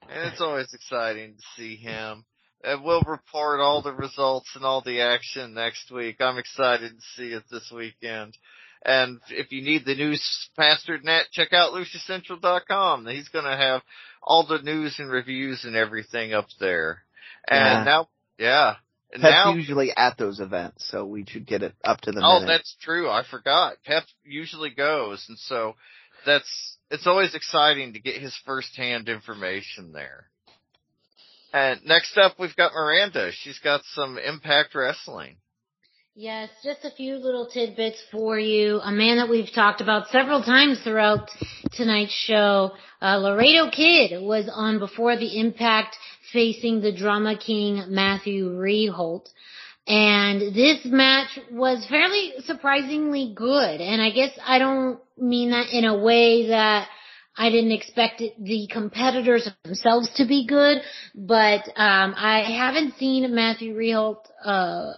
And 0.09 0.31
it's 0.31 0.41
always 0.41 0.73
exciting 0.73 1.35
to 1.35 1.43
see 1.57 1.74
him. 1.74 2.24
And 2.65 2.83
we'll 2.83 3.03
report 3.03 3.61
all 3.61 3.83
the 3.83 3.93
results 3.93 4.51
and 4.55 4.65
all 4.65 4.81
the 4.81 5.01
action 5.01 5.55
next 5.55 5.91
week. 5.91 6.16
I'm 6.20 6.39
excited 6.39 6.93
to 6.93 7.05
see 7.16 7.33
it 7.33 7.45
this 7.51 7.70
weekend. 7.74 8.37
And 8.85 9.20
if 9.31 9.53
you 9.53 9.62
need 9.62 9.85
the 9.85 9.95
news 9.95 10.23
faster 10.55 10.97
than 10.97 11.07
that, 11.07 11.31
check 11.33 11.53
out 11.53 11.73
LuchaCentral.com. 11.73 13.07
He's 13.07 13.28
gonna 13.28 13.57
have 13.57 13.83
all 14.23 14.47
the 14.47 14.62
news 14.62 14.97
and 14.99 15.11
reviews 15.11 15.65
and 15.65 15.77
everything 15.77 16.35
up 16.35 16.47
there. 16.61 17.03
And 17.49 17.59
Yeah. 17.61 17.85
now, 17.85 18.09
yeah. 18.39 18.77
And 19.12 19.23
Pep's 19.23 19.33
now, 19.33 19.55
usually 19.55 19.97
at 19.97 20.19
those 20.19 20.41
events, 20.41 20.89
so 20.89 21.05
we 21.05 21.24
should 21.24 21.47
get 21.47 21.62
it 21.62 21.74
up 21.85 22.01
to 22.03 22.12
the 22.12 22.20
oh, 22.23 22.41
minute. 22.41 22.47
that's 22.49 22.77
true. 22.81 23.09
I 23.09 23.23
forgot. 23.23 23.77
Pep 23.85 24.05
usually 24.24 24.70
goes. 24.70 25.24
And 25.28 25.39
so 25.39 25.77
that's, 26.24 26.78
it's 26.91 27.07
always 27.07 27.35
exciting 27.35 27.93
to 27.93 28.01
get 28.01 28.20
his 28.20 28.37
firsthand 28.45 29.09
information 29.09 29.93
there. 29.93 30.28
And 31.52 31.81
next 31.85 32.16
up, 32.18 32.35
we've 32.39 32.56
got 32.56 32.73
Miranda. 32.74 33.31
She's 33.32 33.59
got 33.59 33.82
some 33.94 34.18
Impact 34.18 34.74
Wrestling. 34.74 35.36
Yes, 36.18 36.48
just 36.64 36.82
a 36.85 36.90
few 36.90 37.16
little 37.16 37.47
tidbits 37.47 38.02
for 38.10 38.39
you. 38.39 38.81
A 38.81 38.90
man 38.90 39.18
that 39.18 39.28
we've 39.28 39.52
talked 39.55 39.82
about 39.82 40.09
several 40.09 40.43
times 40.43 40.81
throughout 40.82 41.28
tonight's 41.73 42.14
show, 42.14 42.73
uh, 43.02 43.18
Laredo 43.18 43.70
Kid 43.70 44.23
was 44.23 44.48
on 44.51 44.78
before 44.78 45.18
the 45.18 45.39
impact 45.39 45.94
facing 46.32 46.81
the 46.81 46.90
drama 46.90 47.36
king 47.36 47.85
Matthew 47.89 48.48
Reholt. 48.48 49.28
And 49.86 50.55
this 50.55 50.86
match 50.86 51.39
was 51.52 51.86
fairly 51.86 52.32
surprisingly 52.47 53.35
good. 53.36 53.82
And 53.82 54.01
I 54.01 54.10
guess 54.10 54.32
I 54.43 54.59
don't 54.59 54.98
mean 55.18 55.51
that 55.51 55.68
in 55.70 55.85
a 55.85 55.98
way 55.98 56.48
that 56.48 56.89
I 57.37 57.51
didn't 57.51 57.73
expect 57.73 58.21
it, 58.21 58.33
the 58.43 58.69
competitors 58.73 59.49
themselves 59.65 60.09
to 60.17 60.27
be 60.27 60.47
good, 60.47 60.79
but 61.15 61.69
um, 61.77 62.15
I 62.17 62.43
haven't 62.57 62.95
seen 62.99 63.35
Matthew 63.35 63.75
Reholt 63.75 64.25
uh, 64.45 64.93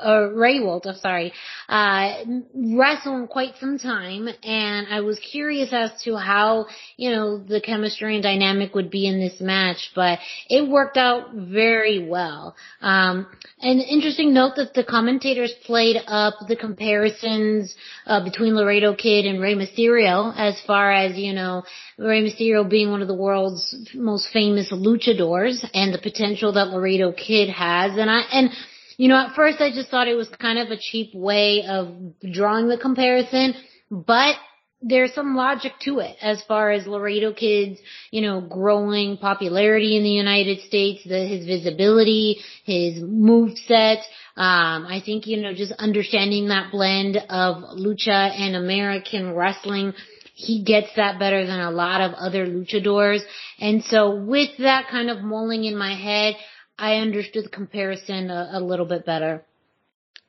uh, 0.00 0.30
Rehwoldt, 0.32 0.86
I'm 0.86 0.96
sorry, 0.96 1.32
uh, 1.68 2.24
wrestled 2.54 3.28
quite 3.28 3.54
some 3.60 3.78
time, 3.78 4.28
and 4.42 4.86
I 4.90 5.00
was 5.00 5.18
curious 5.18 5.72
as 5.72 5.90
to 6.04 6.16
how, 6.16 6.66
you 6.96 7.10
know, 7.10 7.38
the 7.38 7.60
chemistry 7.60 8.14
and 8.14 8.22
dynamic 8.22 8.74
would 8.74 8.90
be 8.90 9.06
in 9.06 9.20
this 9.20 9.40
match, 9.40 9.90
but 9.94 10.18
it 10.48 10.68
worked 10.68 10.96
out 10.96 11.32
very 11.34 12.06
well. 12.08 12.56
Um, 12.80 13.26
an 13.60 13.80
interesting 13.80 14.32
note 14.32 14.56
that 14.56 14.74
the 14.74 14.84
commentators 14.84 15.52
played 15.64 15.96
up 16.06 16.34
the 16.48 16.56
comparisons 16.56 17.74
uh, 18.06 18.22
between 18.24 18.54
Laredo 18.54 18.94
Kid 18.94 19.26
and 19.26 19.40
Rey 19.40 19.54
Mysterio, 19.54 20.32
as 20.36 20.60
far 20.66 20.92
as 20.92 21.16
you 21.16 21.32
know, 21.32 21.64
Rey 21.98 22.22
Mysterio 22.22 22.68
being 22.68 22.90
one 22.90 23.02
of 23.02 23.08
the 23.08 23.14
world's 23.14 23.74
most 23.94 24.28
famous 24.32 24.72
luchadors, 24.72 25.64
and 25.74 25.92
the 25.92 25.98
potential 25.98 26.52
that 26.52 26.68
Laredo 26.68 27.12
Kid 27.12 27.48
has, 27.48 27.98
and 27.98 28.10
I 28.10 28.20
and 28.32 28.50
you 28.98 29.08
know, 29.08 29.16
at 29.16 29.34
first 29.34 29.60
I 29.60 29.70
just 29.70 29.90
thought 29.90 30.08
it 30.08 30.16
was 30.16 30.28
kind 30.28 30.58
of 30.58 30.70
a 30.70 30.76
cheap 30.76 31.14
way 31.14 31.64
of 31.66 31.94
drawing 32.32 32.68
the 32.68 32.76
comparison, 32.76 33.54
but 33.90 34.34
there's 34.82 35.14
some 35.14 35.34
logic 35.34 35.72
to 35.82 36.00
it 36.00 36.16
as 36.20 36.42
far 36.42 36.70
as 36.70 36.86
Laredo 36.86 37.32
Kids, 37.32 37.80
you 38.10 38.20
know, 38.20 38.40
growing 38.40 39.16
popularity 39.16 39.96
in 39.96 40.02
the 40.02 40.10
United 40.10 40.60
States, 40.66 41.02
the, 41.04 41.26
his 41.26 41.46
visibility, 41.46 42.40
his 42.64 43.00
move 43.00 43.56
set. 43.66 43.98
Um, 44.36 44.86
I 44.86 45.00
think, 45.04 45.26
you 45.26 45.40
know, 45.40 45.54
just 45.54 45.72
understanding 45.78 46.48
that 46.48 46.70
blend 46.72 47.16
of 47.16 47.78
lucha 47.78 48.30
and 48.38 48.56
American 48.56 49.32
wrestling, 49.32 49.94
he 50.34 50.62
gets 50.62 50.88
that 50.96 51.18
better 51.18 51.44
than 51.46 51.58
a 51.58 51.72
lot 51.72 52.00
of 52.00 52.14
other 52.14 52.46
luchadors. 52.46 53.20
And 53.60 53.82
so 53.84 54.14
with 54.14 54.50
that 54.58 54.88
kind 54.88 55.10
of 55.10 55.22
mulling 55.22 55.64
in 55.64 55.76
my 55.76 55.94
head, 55.94 56.34
I 56.78 56.96
understood 56.96 57.44
the 57.44 57.50
comparison 57.50 58.30
a, 58.30 58.50
a 58.54 58.60
little 58.60 58.86
bit 58.86 59.04
better. 59.04 59.44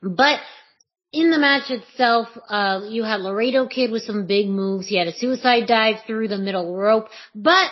But 0.02 0.40
in 1.12 1.32
the 1.32 1.40
match 1.40 1.70
itself, 1.70 2.28
uh, 2.50 2.82
you 2.90 3.04
had 3.04 3.22
Laredo 3.22 3.68
Kid 3.68 3.92
with 3.92 4.04
some 4.04 4.26
big 4.26 4.48
moves. 4.48 4.88
He 4.88 4.98
had 4.98 5.08
a 5.08 5.14
suicide 5.14 5.68
dive 5.68 5.98
through 6.06 6.28
the 6.28 6.38
middle 6.38 6.76
rope, 6.76 7.08
but 7.36 7.70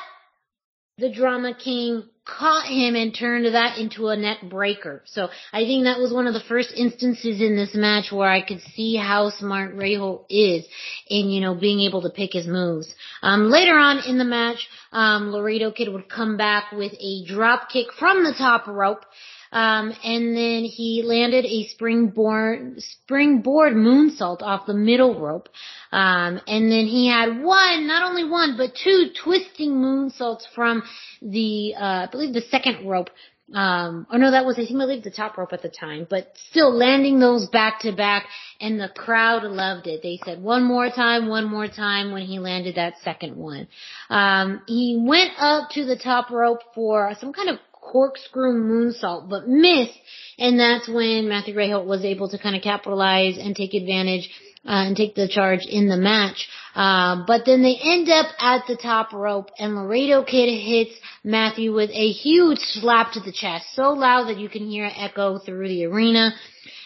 the 1.00 1.12
Drama 1.12 1.54
King 1.54 2.04
caught 2.26 2.66
him 2.66 2.96
and 2.96 3.16
turned 3.16 3.46
that 3.46 3.78
into 3.78 4.08
a 4.08 4.18
net 4.18 4.50
breaker. 4.50 5.04
So 5.06 5.30
I 5.54 5.60
think 5.64 5.84
that 5.84 6.00
was 6.00 6.12
one 6.12 6.26
of 6.26 6.34
the 6.34 6.42
first 6.42 6.74
instances 6.76 7.40
in 7.40 7.56
this 7.56 7.76
match 7.76 8.12
where 8.12 8.28
I 8.28 8.42
could 8.42 8.62
see 8.76 8.96
how 8.96 9.30
smart 9.30 9.78
Rehwoldt 9.78 10.26
is 10.30 10.66
in, 11.08 11.30
you 11.30 11.40
know, 11.40 11.54
being 11.54 11.82
able 11.82 12.02
to 12.02 12.10
pick 12.10 12.34
his 12.34 12.48
moves. 12.48 12.92
Um, 13.22 13.52
later 13.52 13.78
on 13.78 14.00
in 14.08 14.18
the 14.18 14.26
match, 14.26 14.68
um, 14.92 15.30
Laredo 15.32 15.72
Kid 15.72 15.90
would 15.90 16.10
come 16.10 16.36
back 16.36 16.72
with 16.72 16.94
a 17.00 17.26
drop 17.26 17.70
kick 17.70 17.88
from 17.98 18.24
the 18.24 18.34
top 18.36 18.66
rope. 18.68 19.06
Um, 19.52 19.94
and 20.04 20.36
then 20.36 20.64
he 20.64 21.04
landed 21.06 21.46
a 21.46 21.68
springboard, 21.70 22.82
springboard 22.82 23.74
moonsault 23.74 24.42
off 24.42 24.66
the 24.66 24.74
middle 24.74 25.20
rope. 25.20 25.50
Um, 25.92 26.42
and 26.48 26.72
then 26.72 26.86
he 26.86 27.08
had 27.08 27.42
one, 27.42 27.88
not 27.88 28.04
only 28.10 28.26
one, 28.26 28.58
but 28.58 28.76
two 28.76 29.10
twisting 29.24 29.72
moonsaults 29.72 30.44
from 30.54 30.84
the, 31.22 31.76
uh, 31.76 32.08
I 32.08 32.08
believe 32.12 32.34
the 32.34 32.42
second 32.42 32.88
rope. 32.88 33.10
Um, 33.54 34.06
or 34.12 34.20
no, 34.20 34.32
that 34.32 34.46
was, 34.46 34.56
I 34.56 34.66
think, 34.66 34.76
I 34.76 34.86
believe 34.86 35.04
the 35.04 35.12
top 35.12 35.38
rope 35.38 35.54
at 35.54 35.62
the 35.62 35.70
time, 35.70 36.06
but 36.10 36.34
still 36.50 36.70
landing 36.70 37.18
those 37.20 37.48
back 37.48 37.80
to 37.82 37.94
back 37.94 38.26
and 38.60 38.78
the 38.78 38.90
crowd 38.90 39.44
loved 39.44 39.88
it. 39.88 40.02
They 40.04 40.20
said 40.26 40.44
one 40.44 40.66
more 40.66 40.90
time, 40.90 41.30
one 41.30 41.46
more 41.46 41.70
time 41.70 42.12
when 42.12 42.24
he 42.24 42.40
landed 42.40 42.76
that 42.76 42.96
second 43.06 43.38
one. 43.38 43.70
Um, 44.10 44.64
he 44.68 45.02
went 45.02 45.32
up 45.38 45.70
to 45.72 45.86
the 45.86 45.96
top 45.96 46.30
rope 46.30 46.60
for 46.76 47.14
some 47.22 47.32
kind 47.32 47.50
of 47.50 47.60
corkscrew 47.92 48.54
moonsault, 48.54 49.30
but 49.30 49.48
missed. 49.48 49.98
And 50.38 50.60
that's 50.60 50.88
when 50.88 51.30
Matthew 51.30 51.56
Rehwoldt 51.56 51.86
was 51.86 52.04
able 52.04 52.30
to 52.30 52.38
kind 52.38 52.56
of 52.56 52.62
capitalize 52.62 53.38
and 53.38 53.56
take 53.56 53.74
advantage 53.74 54.30
uh, 54.66 54.84
and 54.86 54.96
take 54.96 55.16
the 55.16 55.28
charge 55.28 55.66
in 55.68 55.88
the 55.88 55.98
match. 55.98 56.48
Uh, 56.76 57.24
but 57.26 57.44
then 57.46 57.64
they 57.64 57.78
end 57.82 58.10
up 58.10 58.28
at 58.40 58.64
the 58.68 58.76
top 58.76 59.14
rope 59.14 59.50
and 59.58 59.76
Laredo 59.76 60.24
Kid 60.24 60.50
hits 60.62 60.96
Matthew 61.24 61.74
with 61.74 61.90
a 61.92 62.12
huge 62.12 62.60
slap 62.60 63.14
to 63.14 63.20
the 63.20 63.32
chest, 63.32 63.66
so 63.74 63.94
loud 63.94 64.26
that 64.26 64.38
you 64.38 64.50
can 64.50 64.68
hear 64.68 64.86
it 64.86 64.94
echo 64.98 65.40
through 65.40 65.70
the 65.70 65.86
arena. 65.86 66.34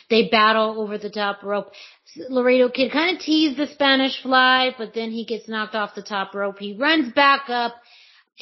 They 0.09 0.29
battle 0.29 0.79
over 0.79 0.97
the 0.97 1.09
top 1.09 1.41
rope. 1.41 1.71
Laredo 2.29 2.69
Kid 2.69 2.91
kind 2.91 3.15
of 3.15 3.23
teased 3.23 3.57
the 3.57 3.67
Spanish 3.67 4.21
fly, 4.21 4.75
but 4.77 4.93
then 4.93 5.11
he 5.11 5.25
gets 5.25 5.47
knocked 5.47 5.75
off 5.75 5.95
the 5.95 6.01
top 6.01 6.35
rope. 6.35 6.59
He 6.59 6.75
runs 6.77 7.13
back 7.13 7.49
up 7.49 7.73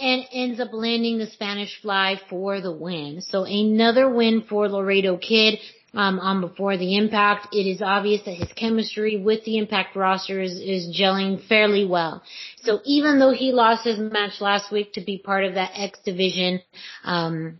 and 0.01 0.25
ends 0.31 0.59
up 0.59 0.69
landing 0.73 1.17
the 1.17 1.27
Spanish 1.27 1.81
fly 1.81 2.19
for 2.29 2.61
the 2.61 2.71
win. 2.71 3.21
So 3.21 3.43
another 3.43 4.09
win 4.09 4.43
for 4.47 4.67
Laredo 4.67 5.17
Kid. 5.17 5.59
Um, 5.91 6.19
on 6.19 6.39
before 6.39 6.77
the 6.77 6.97
impact, 6.97 7.47
it 7.51 7.65
is 7.67 7.81
obvious 7.81 8.21
that 8.25 8.35
his 8.35 8.53
chemistry 8.53 9.19
with 9.19 9.43
the 9.43 9.57
impact 9.57 9.95
roster 9.95 10.39
is, 10.39 10.51
is 10.59 10.95
gelling 10.95 11.43
fairly 11.47 11.83
well. 11.83 12.21
So 12.57 12.79
even 12.85 13.17
though 13.17 13.31
he 13.31 13.53
lost 13.53 13.85
his 13.85 13.97
match 13.97 14.39
last 14.39 14.71
week 14.71 14.93
to 14.93 15.01
be 15.01 15.17
part 15.17 15.45
of 15.45 15.55
that 15.55 15.71
X 15.73 15.97
division, 16.05 16.61
um, 17.03 17.57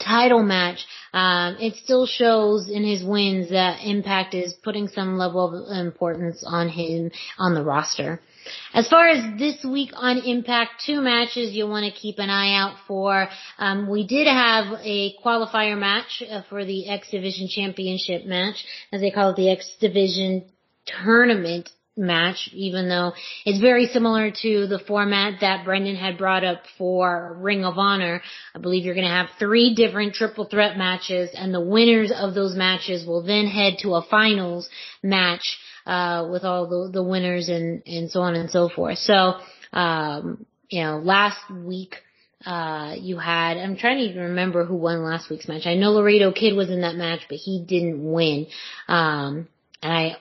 title 0.00 0.42
match, 0.42 0.86
um, 1.12 1.56
it 1.60 1.74
still 1.76 2.06
shows 2.06 2.68
in 2.68 2.82
his 2.82 3.04
wins 3.04 3.50
that 3.50 3.80
Impact 3.84 4.34
is 4.34 4.54
putting 4.54 4.88
some 4.88 5.18
level 5.18 5.68
of 5.70 5.86
importance 5.86 6.42
on 6.46 6.68
him 6.68 7.10
on 7.38 7.54
the 7.54 7.62
roster. 7.62 8.20
As 8.72 8.88
far 8.88 9.08
as 9.08 9.38
this 9.38 9.64
week 9.64 9.90
on 9.94 10.18
Impact, 10.18 10.82
two 10.86 11.00
matches 11.00 11.52
you'll 11.52 11.70
want 11.70 11.92
to 11.92 12.00
keep 12.00 12.18
an 12.18 12.30
eye 12.30 12.54
out 12.54 12.76
for. 12.86 13.28
Um, 13.58 13.88
we 13.88 14.06
did 14.06 14.26
have 14.26 14.80
a 14.82 15.14
qualifier 15.24 15.78
match 15.78 16.22
uh, 16.28 16.42
for 16.48 16.64
the 16.64 16.88
X 16.88 17.10
Division 17.10 17.48
Championship 17.48 18.24
match, 18.24 18.64
as 18.92 19.00
they 19.00 19.10
call 19.10 19.30
it, 19.30 19.36
the 19.36 19.50
X 19.50 19.76
Division 19.80 20.44
Tournament 20.86 21.68
match, 21.96 22.48
even 22.52 22.88
though 22.88 23.12
it's 23.44 23.60
very 23.60 23.86
similar 23.86 24.30
to 24.30 24.66
the 24.66 24.80
format 24.86 25.40
that 25.40 25.64
Brendan 25.64 25.96
had 25.96 26.16
brought 26.16 26.44
up 26.44 26.62
for 26.78 27.36
Ring 27.38 27.64
of 27.64 27.78
Honor. 27.78 28.22
I 28.54 28.58
believe 28.58 28.84
you're 28.84 28.94
going 28.94 29.06
to 29.06 29.12
have 29.12 29.28
three 29.38 29.74
different 29.74 30.14
triple 30.14 30.46
threat 30.46 30.78
matches 30.78 31.30
and 31.34 31.52
the 31.52 31.60
winners 31.60 32.12
of 32.14 32.34
those 32.34 32.56
matches 32.56 33.06
will 33.06 33.22
then 33.22 33.46
head 33.46 33.74
to 33.82 33.94
a 33.94 34.02
finals 34.02 34.68
match 35.02 35.58
uh, 35.86 36.28
with 36.30 36.44
all 36.44 36.66
the, 36.68 36.90
the 36.92 37.02
winners 37.02 37.48
and, 37.48 37.82
and 37.86 38.10
so 38.10 38.20
on 38.20 38.34
and 38.34 38.50
so 38.50 38.68
forth. 38.68 38.98
So, 38.98 39.34
um, 39.72 40.46
you 40.68 40.82
know, 40.82 40.98
last 40.98 41.38
week, 41.50 41.96
uh, 42.46 42.94
you 42.98 43.18
had, 43.18 43.56
I'm 43.58 43.76
trying 43.76 43.98
to 43.98 44.04
even 44.04 44.22
remember 44.22 44.64
who 44.64 44.76
won 44.76 45.04
last 45.04 45.28
week's 45.28 45.48
match. 45.48 45.66
I 45.66 45.74
know 45.74 45.92
Laredo 45.92 46.32
Kid 46.32 46.54
was 46.56 46.70
in 46.70 46.80
that 46.82 46.96
match, 46.96 47.20
but 47.28 47.38
he 47.38 47.64
didn't 47.66 48.02
win. 48.02 48.46
Um, 48.88 49.48
and 49.82 49.92
I 49.92 50.16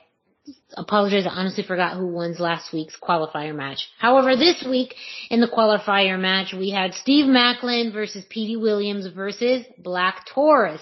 apologize, 0.76 1.26
I 1.26 1.30
honestly 1.30 1.64
forgot 1.64 1.98
who 1.98 2.08
won 2.08 2.36
last 2.40 2.74
week's 2.74 2.98
qualifier 2.98 3.56
match. 3.56 3.88
However, 3.98 4.36
this 4.36 4.66
week 4.68 4.96
in 5.30 5.42
the 5.42 5.48
qualifier 5.48 6.20
match, 6.20 6.54
we 6.54 6.72
had 6.72 6.94
Steve 6.94 7.26
Macklin 7.26 7.92
versus 7.92 8.26
Petey 8.30 8.58
Williams 8.58 9.08
versus 9.08 9.66
Black 9.78 10.26
Taurus. 10.34 10.82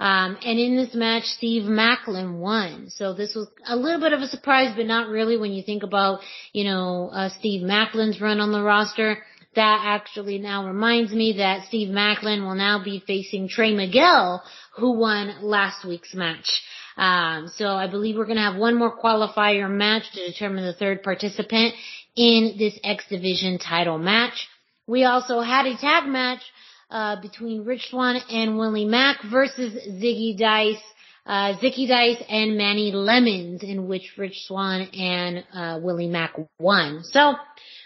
Um, 0.00 0.38
and 0.44 0.58
in 0.58 0.76
this 0.76 0.94
match, 0.94 1.24
Steve 1.24 1.64
Macklin 1.64 2.38
won. 2.38 2.88
So 2.90 3.14
this 3.14 3.34
was 3.34 3.48
a 3.66 3.74
little 3.76 4.00
bit 4.00 4.12
of 4.12 4.20
a 4.20 4.28
surprise, 4.28 4.72
but 4.76 4.86
not 4.86 5.08
really 5.08 5.36
when 5.36 5.52
you 5.52 5.62
think 5.62 5.82
about, 5.82 6.20
you 6.52 6.64
know, 6.64 7.10
uh, 7.12 7.30
Steve 7.30 7.62
Macklin's 7.62 8.20
run 8.20 8.40
on 8.40 8.52
the 8.52 8.62
roster. 8.62 9.18
That 9.56 9.82
actually 9.84 10.38
now 10.38 10.66
reminds 10.66 11.12
me 11.12 11.34
that 11.38 11.66
Steve 11.66 11.88
Macklin 11.88 12.44
will 12.44 12.54
now 12.54 12.82
be 12.82 13.02
facing 13.06 13.48
Trey 13.48 13.74
Miguel, 13.74 14.42
who 14.76 14.92
won 14.92 15.42
last 15.42 15.84
week's 15.84 16.14
match. 16.14 16.62
Um, 16.96 17.48
so 17.48 17.68
I 17.68 17.88
believe 17.88 18.16
we're 18.16 18.26
going 18.26 18.36
to 18.36 18.42
have 18.42 18.56
one 18.56 18.76
more 18.76 18.96
qualifier 18.96 19.70
match 19.70 20.04
to 20.12 20.26
determine 20.26 20.64
the 20.64 20.74
third 20.74 21.02
participant 21.02 21.74
in 22.14 22.56
this 22.58 22.78
X 22.84 23.04
Division 23.08 23.58
title 23.58 23.98
match. 23.98 24.48
We 24.86 25.04
also 25.04 25.40
had 25.40 25.66
a 25.66 25.76
tag 25.76 26.08
match 26.08 26.42
uh, 26.90 27.20
between 27.20 27.64
Rich 27.64 27.88
Swann 27.90 28.16
and 28.30 28.58
Willie 28.58 28.84
Mack 28.84 29.18
versus 29.30 29.74
Ziggy 29.88 30.36
Dice, 30.38 30.82
uh, 31.26 31.56
Zicky 31.58 31.86
Dice 31.86 32.22
and 32.28 32.56
Manny 32.56 32.92
Lemons, 32.92 33.62
in 33.62 33.86
which 33.88 34.14
Rich 34.16 34.46
Swann 34.46 34.88
and 34.92 35.44
uh, 35.52 35.78
Willie 35.82 36.08
Mack 36.08 36.34
won. 36.58 37.02
So 37.04 37.34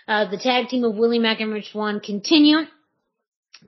uh, 0.07 0.31
the 0.31 0.39
tag 0.39 0.69
team 0.69 0.85
of 0.85 0.95
Willie 0.95 1.19
Mack 1.19 1.41
and 1.41 1.53
Rich 1.53 1.73
Swann 1.73 2.01
continue. 2.01 2.59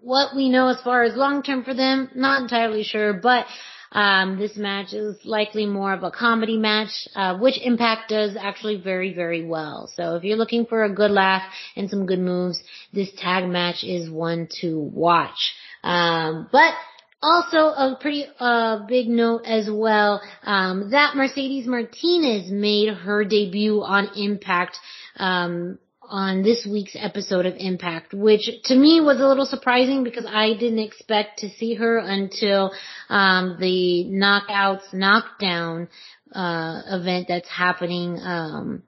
What 0.01 0.35
we 0.37 0.49
know 0.49 0.69
as 0.69 0.81
far 0.83 1.05
as 1.05 1.17
long 1.17 1.43
term 1.43 1.65
for 1.65 1.75
them, 1.75 2.11
not 2.15 2.43
entirely 2.43 2.83
sure, 2.83 3.13
but 3.13 3.47
um, 3.95 4.39
this 4.39 4.57
match 4.57 4.93
is 4.93 5.17
likely 5.25 5.67
more 5.67 5.93
of 5.93 6.03
a 6.03 6.11
comedy 6.11 6.59
match, 6.59 7.09
uh, 7.15 7.39
which 7.39 7.59
Impact 7.63 8.09
does 8.09 8.37
actually 8.39 8.81
very, 8.81 9.15
very 9.15 9.47
well. 9.47 9.91
So 9.95 10.17
if 10.17 10.25
you're 10.25 10.37
looking 10.37 10.67
for 10.67 10.85
a 10.85 10.93
good 10.93 11.13
laugh 11.13 11.43
and 11.77 11.89
some 11.89 12.05
good 12.05 12.19
moves, 12.19 12.63
this 12.93 13.11
tag 13.17 13.49
match 13.49 13.85
is 13.85 14.11
one 14.11 14.49
to 14.61 14.79
watch. 14.79 15.55
Um, 15.85 16.49
but 16.51 16.75
also 17.23 17.57
a 17.57 17.97
pretty 18.01 18.27
uh, 18.39 18.85
big 18.87 19.09
note 19.09 19.43
as 19.47 19.69
well 19.71 20.21
um, 20.43 20.91
that 20.91 21.17
Mercedes 21.17 21.67
Martinez 21.67 22.51
made 22.51 22.93
her 22.93 23.25
debut 23.25 23.83
on 23.83 24.11
Impact 24.17 24.77
um, 25.17 25.79
on 26.09 26.43
this 26.43 26.67
week's 26.71 26.97
episode 26.99 27.47
of 27.47 27.55
Impact, 27.57 28.15
which 28.15 28.49
to 28.65 28.75
me 28.75 29.01
was 29.01 29.21
a 29.21 29.27
little 29.27 29.47
surprising 29.47 30.05
because 30.05 30.27
I 30.27 30.55
didn't 30.55 30.81
expect 30.81 31.41
to 31.41 31.51
see 31.51 31.75
her 31.75 31.99
until 31.99 32.73
um, 33.09 33.57
the 33.61 34.05
Knockouts 34.09 34.93
Knockdown 34.93 35.89
uh, 36.33 36.83
event 36.87 37.27
that's 37.29 37.49
happening 37.49 38.19
um, 38.21 38.83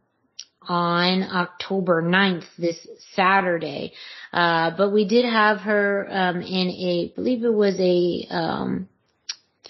on 0.63 1.23
October 1.23 2.03
9th, 2.03 2.45
this 2.59 2.87
Saturday. 3.15 3.93
Uh, 4.33 4.73
but 4.77 4.91
we 4.91 5.07
did 5.07 5.25
have 5.25 5.59
her 5.59 6.09
um, 6.11 6.43
in 6.43 6.69
a, 6.69 7.13
I 7.13 7.15
believe 7.15 7.45
it 7.45 7.55
was 7.55 7.79
a 7.79 8.27
um, 8.35 8.89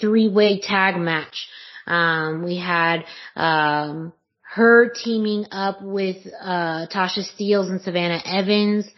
three-way 0.00 0.60
tag 0.60 0.96
match. 0.96 1.48
Um, 1.86 2.44
we 2.44 2.58
had 2.58 3.04
um, 3.36 4.12
her 4.56 4.88
teaming 4.88 5.44
up 5.52 5.82
with 5.82 6.16
uh, 6.40 6.86
Tasha 6.86 7.22
Steelz 7.38 7.68
and 7.68 7.82
Savannah 7.82 8.22
Evans 8.24 8.88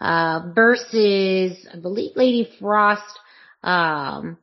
uh, 0.00 0.52
versus, 0.54 1.66
I 1.74 1.76
believe, 1.82 2.12
Lady 2.14 2.48
Frost, 2.60 3.02
um, 3.64 4.38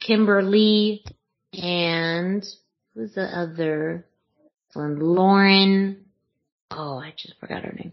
Kimber 0.00 0.42
Lee, 0.42 1.04
and 1.52 2.42
who's 2.94 3.12
the 3.12 3.24
other 3.24 4.06
one? 4.72 4.98
Lauren 4.98 6.06
oh, 6.70 6.96
I 6.98 7.12
just 7.16 7.38
forgot 7.38 7.62
her 7.62 7.72
name. 7.72 7.92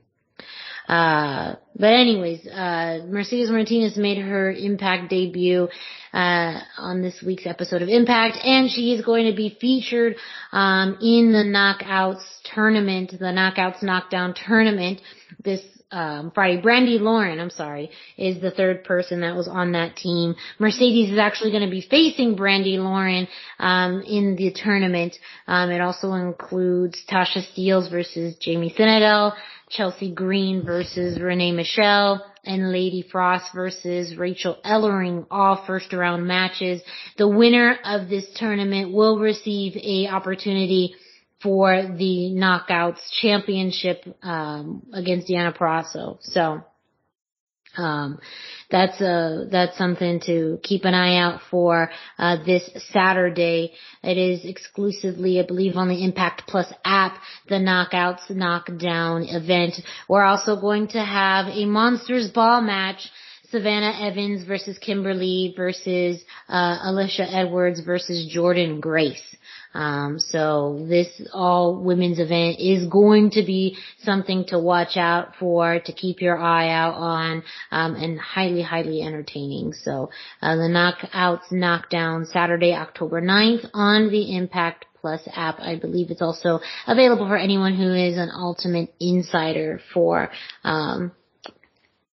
Uh, 0.88 1.56
but 1.76 1.94
anyways, 1.94 2.46
uh, 2.48 3.00
Mercedes 3.08 3.50
Martinez 3.50 3.98
made 3.98 4.18
her 4.18 4.52
Impact 4.52 5.10
debut, 5.10 5.70
uh, 6.14 6.60
on 6.78 7.02
this 7.02 7.24
week's 7.26 7.46
episode 7.46 7.82
of 7.82 7.90
Impact, 7.90 8.38
and 8.44 8.70
she 8.70 8.94
is 8.94 9.06
going 9.06 9.30
to 9.30 9.36
be 9.36 9.58
featured, 9.62 10.16
um, 10.52 10.98
in 11.02 11.32
the 11.32 11.44
Knockouts 11.44 12.24
tournament, 12.54 13.12
the 13.12 13.26
Knockouts 13.26 13.82
Knockdown 13.82 14.34
tournament 14.34 15.02
this 15.44 15.62
um, 15.92 16.32
Friday. 16.34 16.62
Brandi 16.62 17.00
Lauren, 17.00 17.40
I'm 17.40 17.50
sorry, 17.50 17.92
is 18.18 18.42
the 18.42 18.52
third 18.52 18.84
person 18.84 19.22
that 19.22 19.36
was 19.36 19.48
on 19.48 19.74
that 19.74 19.96
team. 19.96 20.36
Mercedes 20.60 21.12
is 21.12 21.20
actually 21.20 21.52
going 21.52 21.66
to 21.66 21.72
be 21.72 21.82
facing 21.82 22.36
Brandi 22.36 22.78
Lauren 22.78 23.28
um, 23.60 24.02
in 24.02 24.36
the 24.36 24.52
tournament. 24.52 25.16
Um, 25.48 25.70
it 25.70 25.82
also 25.82 26.14
includes 26.14 27.02
Tasha 27.10 27.44
Steelz 27.54 27.90
versus 27.90 28.36
Jamie 28.40 28.74
Thunedell, 28.78 29.34
Chelsea 29.70 30.12
Green 30.12 30.64
versus 30.64 31.20
Renee 31.20 31.52
Michelle, 31.52 32.26
and 32.44 32.72
Lady 32.72 33.08
Frost 33.12 33.46
versus 33.54 34.16
Rachael 34.16 34.58
Ellering, 34.66 35.28
all 35.30 35.64
first 35.68 35.94
round 35.94 36.26
matches. 36.26 36.82
The 37.18 37.28
winner 37.28 37.78
of 37.86 38.10
this 38.10 38.26
tournament 38.36 38.92
will 38.92 39.20
receive 39.20 39.78
a 39.78 40.08
opportunity 40.08 40.96
for 41.42 41.84
the 41.98 42.34
knockouts 42.36 43.00
championship 43.22 44.04
um, 44.22 44.86
against 44.94 45.28
Deonna 45.28 45.58
Purrazzo. 45.58 46.18
So 46.22 46.64
um, 47.78 48.20
that's 48.70 49.00
a 49.02 49.48
that's 49.50 49.78
something 49.78 50.20
to 50.22 50.60
keep 50.62 50.84
an 50.84 50.94
eye 50.94 51.18
out 51.18 51.42
for 51.50 51.90
uh, 52.18 52.38
this 52.46 52.70
Saturday. 52.92 53.74
It 54.04 54.18
is 54.18 54.44
exclusively, 54.44 55.40
I 55.40 55.46
believe, 55.46 55.78
on 55.78 55.88
the 55.88 56.04
Impact 56.04 56.44
Plus 56.48 56.72
app. 56.84 57.18
The 57.48 57.56
Knockouts 57.56 58.30
Knockdown 58.30 59.24
event. 59.24 59.76
We're 60.10 60.24
also 60.24 60.60
going 60.60 60.90
to 60.90 61.04
have 61.04 61.48
a 61.48 61.66
Monsters 61.66 62.30
Ball 62.30 62.62
match. 62.62 63.10
Savannah 63.52 63.94
Evans 64.00 64.44
versus 64.46 64.78
Kimber 64.78 65.14
Lee 65.14 65.54
versus 65.56 66.24
uh, 66.48 66.80
Alisha 66.88 67.28
Edwards 67.30 67.82
versus 67.82 68.26
Jordan 68.32 68.80
Grace. 68.80 69.22
Um, 69.74 70.20
so 70.20 70.86
this 70.88 71.08
all 71.34 71.76
women's 71.76 72.20
event 72.20 72.60
is 72.60 72.88
going 72.88 73.32
to 73.32 73.44
be 73.44 73.78
something 74.04 74.46
to 74.48 74.60
watch 74.60 74.96
out 74.96 75.36
for, 75.40 75.80
to 75.80 75.94
keep 75.94 76.22
your 76.22 76.38
eye 76.38 76.70
out 76.70 76.96
on, 76.96 77.44
um, 77.72 77.96
and 77.96 78.20
highly, 78.20 78.62
highly 78.62 79.02
entertaining. 79.02 79.74
So, 79.74 80.10
uh, 80.42 80.56
the 80.56 80.64
knockouts 80.64 81.52
knockdown 81.52 82.26
Saturday, 82.26 82.74
October 82.74 83.22
9th 83.22 83.70
on 83.74 84.10
the 84.12 84.36
Impact 84.36 84.86
Plus 85.00 85.22
app. 85.34 85.60
I 85.60 85.76
believe 85.76 86.12
it's 86.12 86.22
also 86.22 86.60
available 86.86 87.28
for 87.28 87.38
anyone 87.38 87.76
who 87.76 87.94
is 87.94 88.18
an 88.18 88.30
ultimate 88.34 88.94
insider 89.00 89.80
for, 89.94 90.30
um, 90.64 91.12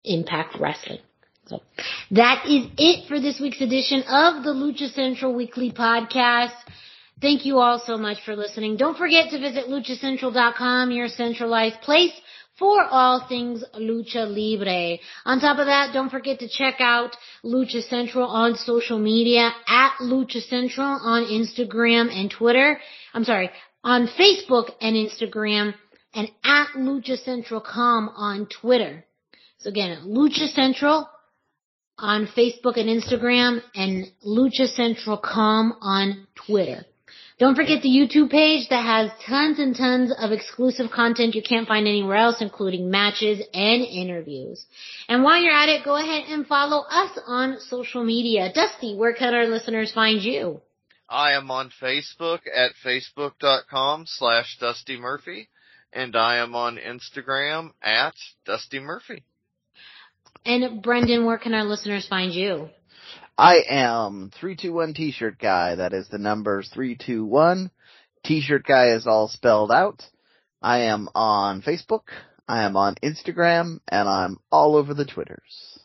Impact 0.03 0.55
Wrestling. 0.59 0.99
So 1.47 1.61
that 2.11 2.45
is 2.45 2.67
it 2.77 3.07
for 3.07 3.19
this 3.19 3.39
week's 3.39 3.61
edition 3.61 4.03
of 4.03 4.43
the 4.43 4.53
Lucha 4.53 4.93
Central 4.93 5.33
Weekly 5.33 5.71
Podcast. 5.71 6.55
Thank 7.21 7.45
you 7.45 7.59
all 7.59 7.79
so 7.79 7.97
much 7.97 8.17
for 8.25 8.35
listening. 8.35 8.77
Don't 8.77 8.97
forget 8.97 9.31
to 9.31 9.39
visit 9.39 9.67
luchacentral.com, 9.67 10.91
your 10.91 11.07
centralized 11.07 11.81
place 11.81 12.11
for 12.59 12.83
all 12.83 13.25
things 13.27 13.63
Lucha 13.75 14.27
Libre. 14.27 14.97
On 15.25 15.39
top 15.39 15.57
of 15.59 15.67
that, 15.67 15.93
don't 15.93 16.09
forget 16.09 16.39
to 16.39 16.49
check 16.49 16.75
out 16.79 17.15
Lucha 17.45 17.81
Central 17.87 18.27
on 18.27 18.55
social 18.55 18.99
media 18.99 19.51
at 19.67 19.93
Lucha 20.01 20.41
Central 20.47 20.85
on 20.85 21.23
Instagram 21.25 22.11
and 22.11 22.29
Twitter. 22.29 22.79
I'm 23.13 23.23
sorry, 23.23 23.49
on 23.83 24.07
Facebook 24.19 24.71
and 24.81 24.95
Instagram 24.95 25.73
and 26.13 26.29
at 26.43 26.67
Lucha 26.77 27.17
Central 27.23 27.61
com 27.61 28.09
on 28.09 28.47
Twitter. 28.47 29.05
So 29.59 29.69
again, 29.69 30.03
Lucha 30.05 30.53
Central 30.53 31.07
on 31.97 32.27
Facebook 32.27 32.77
and 32.77 32.89
Instagram 32.89 33.61
and 33.75 34.05
Lucha 34.25 34.67
Central 34.67 35.17
com 35.17 35.73
on 35.81 36.27
Twitter. 36.35 36.85
Don't 37.39 37.55
forget 37.55 37.83
the 37.83 37.89
YouTube 37.89 38.31
page 38.31 38.67
that 38.69 38.83
has 38.83 39.11
tons 39.27 39.59
and 39.59 39.75
tons 39.75 40.11
of 40.19 40.31
exclusive 40.31 40.89
content 40.89 41.35
you 41.35 41.43
can't 41.43 41.67
find 41.67 41.87
anywhere 41.87 42.15
else, 42.15 42.41
including 42.41 42.89
matches 42.89 43.39
and 43.53 43.83
interviews. 43.83 44.65
And 45.07 45.23
while 45.23 45.39
you're 45.39 45.53
at 45.53 45.69
it, 45.69 45.85
go 45.85 45.95
ahead 45.95 46.23
and 46.29 46.47
follow 46.47 46.83
us 46.89 47.17
on 47.27 47.59
social 47.59 48.03
media. 48.03 48.51
Dusty, 48.51 48.95
where 48.95 49.13
can 49.13 49.35
our 49.35 49.45
listeners 49.45 49.91
find 49.91 50.23
you? 50.23 50.61
I 51.07 51.33
am 51.33 51.51
on 51.51 51.69
Facebook 51.79 52.39
at 52.53 52.71
facebook.com 52.83 54.05
slash 54.07 54.57
Dusty 54.59 54.97
Murphy, 54.97 55.47
and 55.93 56.15
I 56.15 56.37
am 56.37 56.55
on 56.55 56.77
Instagram 56.77 57.71
at 57.83 58.15
Dusty 58.45 58.79
Murphy. 58.79 59.23
And 60.45 60.81
Brendan, 60.81 61.25
where 61.25 61.37
can 61.37 61.53
our 61.53 61.63
listeners 61.63 62.07
find 62.07 62.33
you? 62.33 62.69
I 63.37 63.63
am 63.69 64.31
321 64.39 64.93
t-shirt 64.93 65.37
guy. 65.39 65.75
That 65.75 65.93
is 65.93 66.07
the 66.07 66.17
numbers 66.17 66.69
321. 66.73 67.69
T-shirt 68.25 68.65
guy 68.65 68.89
is 68.89 69.05
all 69.05 69.27
spelled 69.27 69.71
out. 69.71 70.03
I 70.61 70.79
am 70.85 71.07
on 71.13 71.61
Facebook. 71.61 72.09
I 72.47 72.63
am 72.63 72.75
on 72.75 72.95
Instagram 73.03 73.79
and 73.87 74.09
I'm 74.09 74.37
all 74.51 74.75
over 74.75 74.93
the 74.93 75.05
Twitters. 75.05 75.76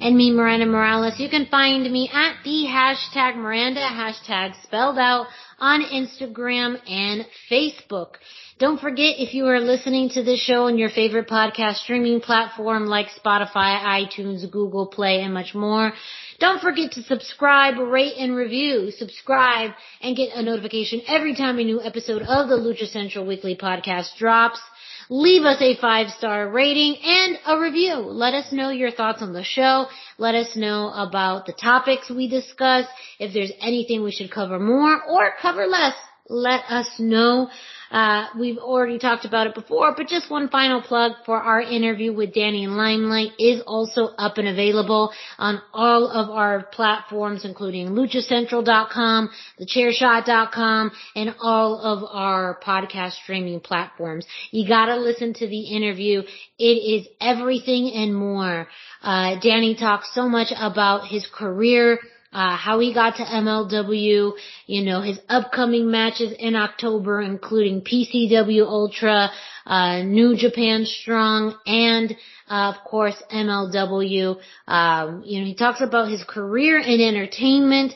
And 0.00 0.16
me, 0.16 0.32
Miranda 0.32 0.66
Morales. 0.66 1.18
You 1.18 1.28
can 1.28 1.46
find 1.46 1.90
me 1.90 2.10
at 2.12 2.42
the 2.44 2.66
hashtag 2.66 3.36
Miranda, 3.36 3.80
hashtag 3.80 4.52
spelled 4.62 4.98
out 4.98 5.28
on 5.58 5.82
Instagram 5.82 6.78
and 6.90 7.24
Facebook. 7.50 8.16
Don't 8.58 8.80
forget 8.80 9.16
if 9.18 9.34
you 9.34 9.46
are 9.46 9.60
listening 9.60 10.10
to 10.10 10.22
this 10.22 10.40
show 10.40 10.66
on 10.66 10.78
your 10.78 10.90
favorite 10.90 11.28
podcast 11.28 11.76
streaming 11.76 12.20
platform 12.20 12.86
like 12.86 13.06
Spotify, 13.08 13.80
iTunes, 13.82 14.48
Google 14.50 14.86
Play, 14.86 15.22
and 15.22 15.32
much 15.32 15.54
more, 15.54 15.92
don't 16.38 16.60
forget 16.60 16.92
to 16.92 17.02
subscribe, 17.02 17.78
rate, 17.78 18.14
and 18.18 18.36
review. 18.36 18.90
Subscribe 18.90 19.70
and 20.00 20.16
get 20.16 20.34
a 20.34 20.42
notification 20.42 21.02
every 21.06 21.34
time 21.34 21.58
a 21.58 21.64
new 21.64 21.80
episode 21.82 22.22
of 22.22 22.48
the 22.48 22.56
Lucha 22.56 22.88
Central 22.88 23.26
Weekly 23.26 23.56
Podcast 23.56 24.16
drops. 24.18 24.60
Leave 25.10 25.44
us 25.44 25.60
a 25.60 25.76
five 25.80 26.08
star 26.10 26.48
rating 26.48 26.96
and 27.02 27.38
a 27.46 27.60
review. 27.60 27.96
Let 27.96 28.34
us 28.34 28.52
know 28.52 28.70
your 28.70 28.90
thoughts 28.90 29.22
on 29.22 29.32
the 29.32 29.44
show. 29.44 29.86
Let 30.18 30.34
us 30.34 30.56
know 30.56 30.90
about 30.94 31.46
the 31.46 31.52
topics 31.52 32.10
we 32.10 32.28
discuss. 32.28 32.86
If 33.18 33.34
there's 33.34 33.52
anything 33.60 34.02
we 34.02 34.12
should 34.12 34.30
cover 34.30 34.58
more 34.58 35.02
or 35.04 35.32
cover 35.40 35.66
less, 35.66 35.94
let 36.28 36.62
us 36.68 36.88
know. 36.98 37.48
Uh, 37.94 38.26
we've 38.36 38.58
already 38.58 38.98
talked 38.98 39.24
about 39.24 39.46
it 39.46 39.54
before, 39.54 39.94
but 39.96 40.08
just 40.08 40.28
one 40.28 40.48
final 40.48 40.82
plug 40.82 41.12
for 41.24 41.36
our 41.36 41.60
interview 41.60 42.12
with 42.12 42.34
Danny 42.34 42.66
Limelight 42.66 43.30
is 43.38 43.62
also 43.68 44.06
up 44.18 44.36
and 44.36 44.48
available 44.48 45.12
on 45.38 45.62
all 45.72 46.08
of 46.08 46.28
our 46.28 46.64
platforms, 46.64 47.44
including 47.44 47.90
luchacentral.com, 47.90 49.30
thechairshot.com, 49.60 50.90
and 51.14 51.36
all 51.40 51.78
of 51.78 52.02
our 52.10 52.58
podcast 52.66 53.12
streaming 53.12 53.60
platforms. 53.60 54.26
You 54.50 54.66
gotta 54.66 54.96
listen 54.96 55.32
to 55.34 55.46
the 55.46 55.60
interview. 55.60 56.22
It 56.58 56.64
is 56.64 57.06
everything 57.20 57.92
and 57.94 58.12
more. 58.12 58.66
Uh, 59.04 59.38
Danny 59.40 59.76
talks 59.76 60.12
so 60.12 60.28
much 60.28 60.52
about 60.58 61.06
his 61.06 61.28
career, 61.28 62.00
uh, 62.34 62.56
how 62.56 62.80
he 62.80 62.92
got 62.92 63.16
to 63.16 63.22
MLW, 63.22 64.32
you 64.66 64.82
know, 64.84 65.00
his 65.02 65.20
upcoming 65.28 65.88
matches 65.88 66.34
in 66.36 66.56
October, 66.56 67.20
including 67.22 67.80
PCW 67.80 68.66
Ultra, 68.66 69.30
uh, 69.64 70.02
New 70.02 70.36
Japan 70.36 70.84
Strong, 70.84 71.56
and 71.64 72.16
uh, 72.50 72.74
of 72.74 72.84
course 72.84 73.14
MLW. 73.32 74.36
Um, 74.66 75.22
you 75.24 75.40
know, 75.40 75.46
he 75.46 75.54
talks 75.54 75.80
about 75.80 76.10
his 76.10 76.24
career 76.24 76.78
in 76.78 77.00
entertainment, 77.00 77.92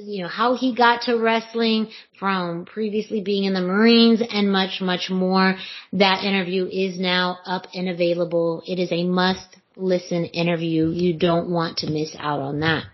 you 0.00 0.22
know, 0.22 0.28
how 0.28 0.56
he 0.56 0.74
got 0.74 1.02
to 1.02 1.18
wrestling 1.18 1.90
from 2.18 2.64
previously 2.64 3.20
being 3.20 3.44
in 3.44 3.52
the 3.52 3.60
Marines 3.60 4.22
and 4.32 4.50
much, 4.50 4.80
much 4.80 5.10
more. 5.10 5.56
That 5.92 6.24
interview 6.24 6.66
is 6.66 6.98
now 6.98 7.38
up 7.44 7.66
and 7.74 7.90
available. 7.90 8.62
It 8.66 8.78
is 8.78 8.90
a 8.92 9.04
must 9.04 9.56
listen 9.76 10.24
interview. 10.24 10.88
You 10.88 11.18
don't 11.18 11.50
want 11.50 11.78
to 11.78 11.90
miss 11.90 12.16
out 12.18 12.40
on 12.40 12.60
that. 12.60 12.84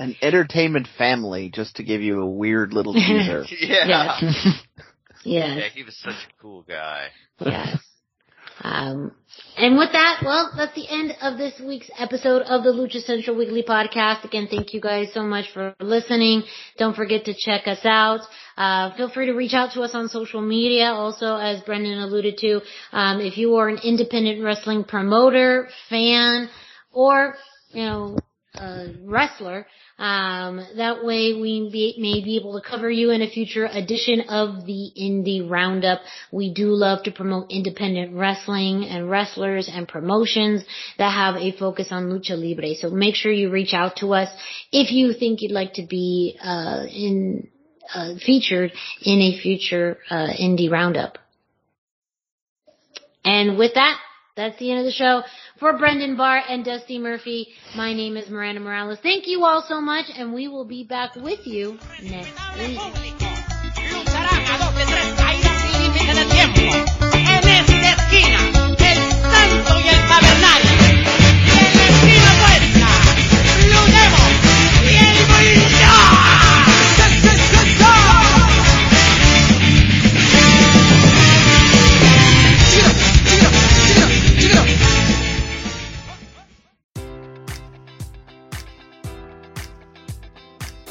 An 0.00 0.16
entertainment 0.22 0.88
family, 0.96 1.50
just 1.50 1.76
to 1.76 1.82
give 1.82 2.00
you 2.00 2.22
a 2.22 2.26
weird 2.26 2.72
little 2.72 2.94
teaser. 3.06 3.44
yeah. 3.60 4.18
Yes. 5.22 5.58
Yeah, 5.58 5.68
he 5.74 5.82
was 5.82 5.98
such 5.98 6.14
a 6.14 6.40
cool 6.40 6.62
guy. 6.62 7.08
Yes. 7.40 7.76
Um, 8.62 9.12
and 9.58 9.76
with 9.76 9.92
that, 9.92 10.22
well, 10.24 10.50
that's 10.56 10.74
the 10.74 10.88
end 10.88 11.14
of 11.20 11.36
this 11.36 11.60
week's 11.60 11.90
episode 11.98 12.40
of 12.42 12.64
the 12.64 12.70
Lucha 12.70 13.02
Central 13.02 13.36
Weekly 13.36 13.62
Podcast. 13.62 14.24
Again, 14.24 14.48
thank 14.50 14.72
you 14.72 14.80
guys 14.80 15.08
so 15.12 15.22
much 15.22 15.52
for 15.52 15.74
listening. 15.80 16.44
Don't 16.78 16.96
forget 16.96 17.26
to 17.26 17.34
check 17.34 17.66
us 17.66 17.84
out. 17.84 18.20
Uh, 18.56 18.94
feel 18.96 19.10
free 19.10 19.26
to 19.26 19.32
reach 19.32 19.52
out 19.52 19.72
to 19.74 19.82
us 19.82 19.94
on 19.94 20.08
social 20.08 20.40
media. 20.40 20.86
Also, 20.86 21.36
as 21.36 21.60
Brendan 21.62 21.98
alluded 21.98 22.38
to, 22.38 22.60
um, 22.92 23.20
if 23.20 23.36
you 23.36 23.56
are 23.56 23.68
an 23.68 23.78
independent 23.84 24.42
wrestling 24.42 24.84
promoter, 24.84 25.68
fan, 25.90 26.48
or, 26.92 27.36
you 27.72 27.84
know, 27.84 28.18
wrestler. 29.04 29.66
Um, 29.98 30.60
that 30.76 31.04
way 31.04 31.34
we 31.34 31.68
be, 31.70 31.94
may 31.98 32.24
be 32.24 32.36
able 32.36 32.60
to 32.60 32.66
cover 32.66 32.90
you 32.90 33.10
in 33.10 33.22
a 33.22 33.30
future 33.30 33.66
edition 33.66 34.22
of 34.28 34.66
the 34.66 34.90
Indie 34.98 35.48
Roundup. 35.48 36.00
We 36.32 36.52
do 36.52 36.68
love 36.68 37.02
to 37.04 37.12
promote 37.12 37.50
independent 37.50 38.14
wrestling 38.14 38.84
and 38.84 39.10
wrestlers 39.10 39.68
and 39.72 39.86
promotions 39.86 40.64
that 40.98 41.10
have 41.10 41.36
a 41.36 41.52
focus 41.56 41.88
on 41.90 42.10
lucha 42.10 42.36
libre. 42.36 42.74
So 42.74 42.90
make 42.90 43.14
sure 43.14 43.30
you 43.30 43.50
reach 43.50 43.74
out 43.74 43.96
to 43.96 44.14
us 44.14 44.28
if 44.72 44.90
you 44.90 45.12
think 45.12 45.42
you'd 45.42 45.52
like 45.52 45.74
to 45.74 45.86
be 45.86 46.38
uh, 46.42 46.86
in 46.90 47.48
uh, 47.94 48.14
featured 48.24 48.72
in 49.02 49.20
a 49.20 49.40
future 49.40 49.98
uh, 50.08 50.28
Indie 50.40 50.70
Roundup. 50.70 51.18
And 53.24 53.58
with 53.58 53.74
that, 53.74 53.98
that's 54.36 54.58
the 54.58 54.70
end 54.70 54.80
of 54.80 54.86
the 54.86 54.92
show. 54.92 55.22
For 55.60 55.76
Brendan 55.76 56.16
Barr 56.16 56.42
and 56.48 56.64
Dusty 56.64 56.98
Murphy, 56.98 57.48
my 57.76 57.92
name 57.92 58.16
is 58.16 58.30
Miranda 58.30 58.62
Morales. 58.62 58.98
Thank 59.02 59.28
you 59.28 59.44
all 59.44 59.60
so 59.68 59.78
much, 59.78 60.06
and 60.16 60.32
we 60.32 60.48
will 60.48 60.64
be 60.64 60.84
back 60.84 61.14
with 61.16 61.46
you 61.46 61.78
next 62.02 62.32
week. 62.58 62.78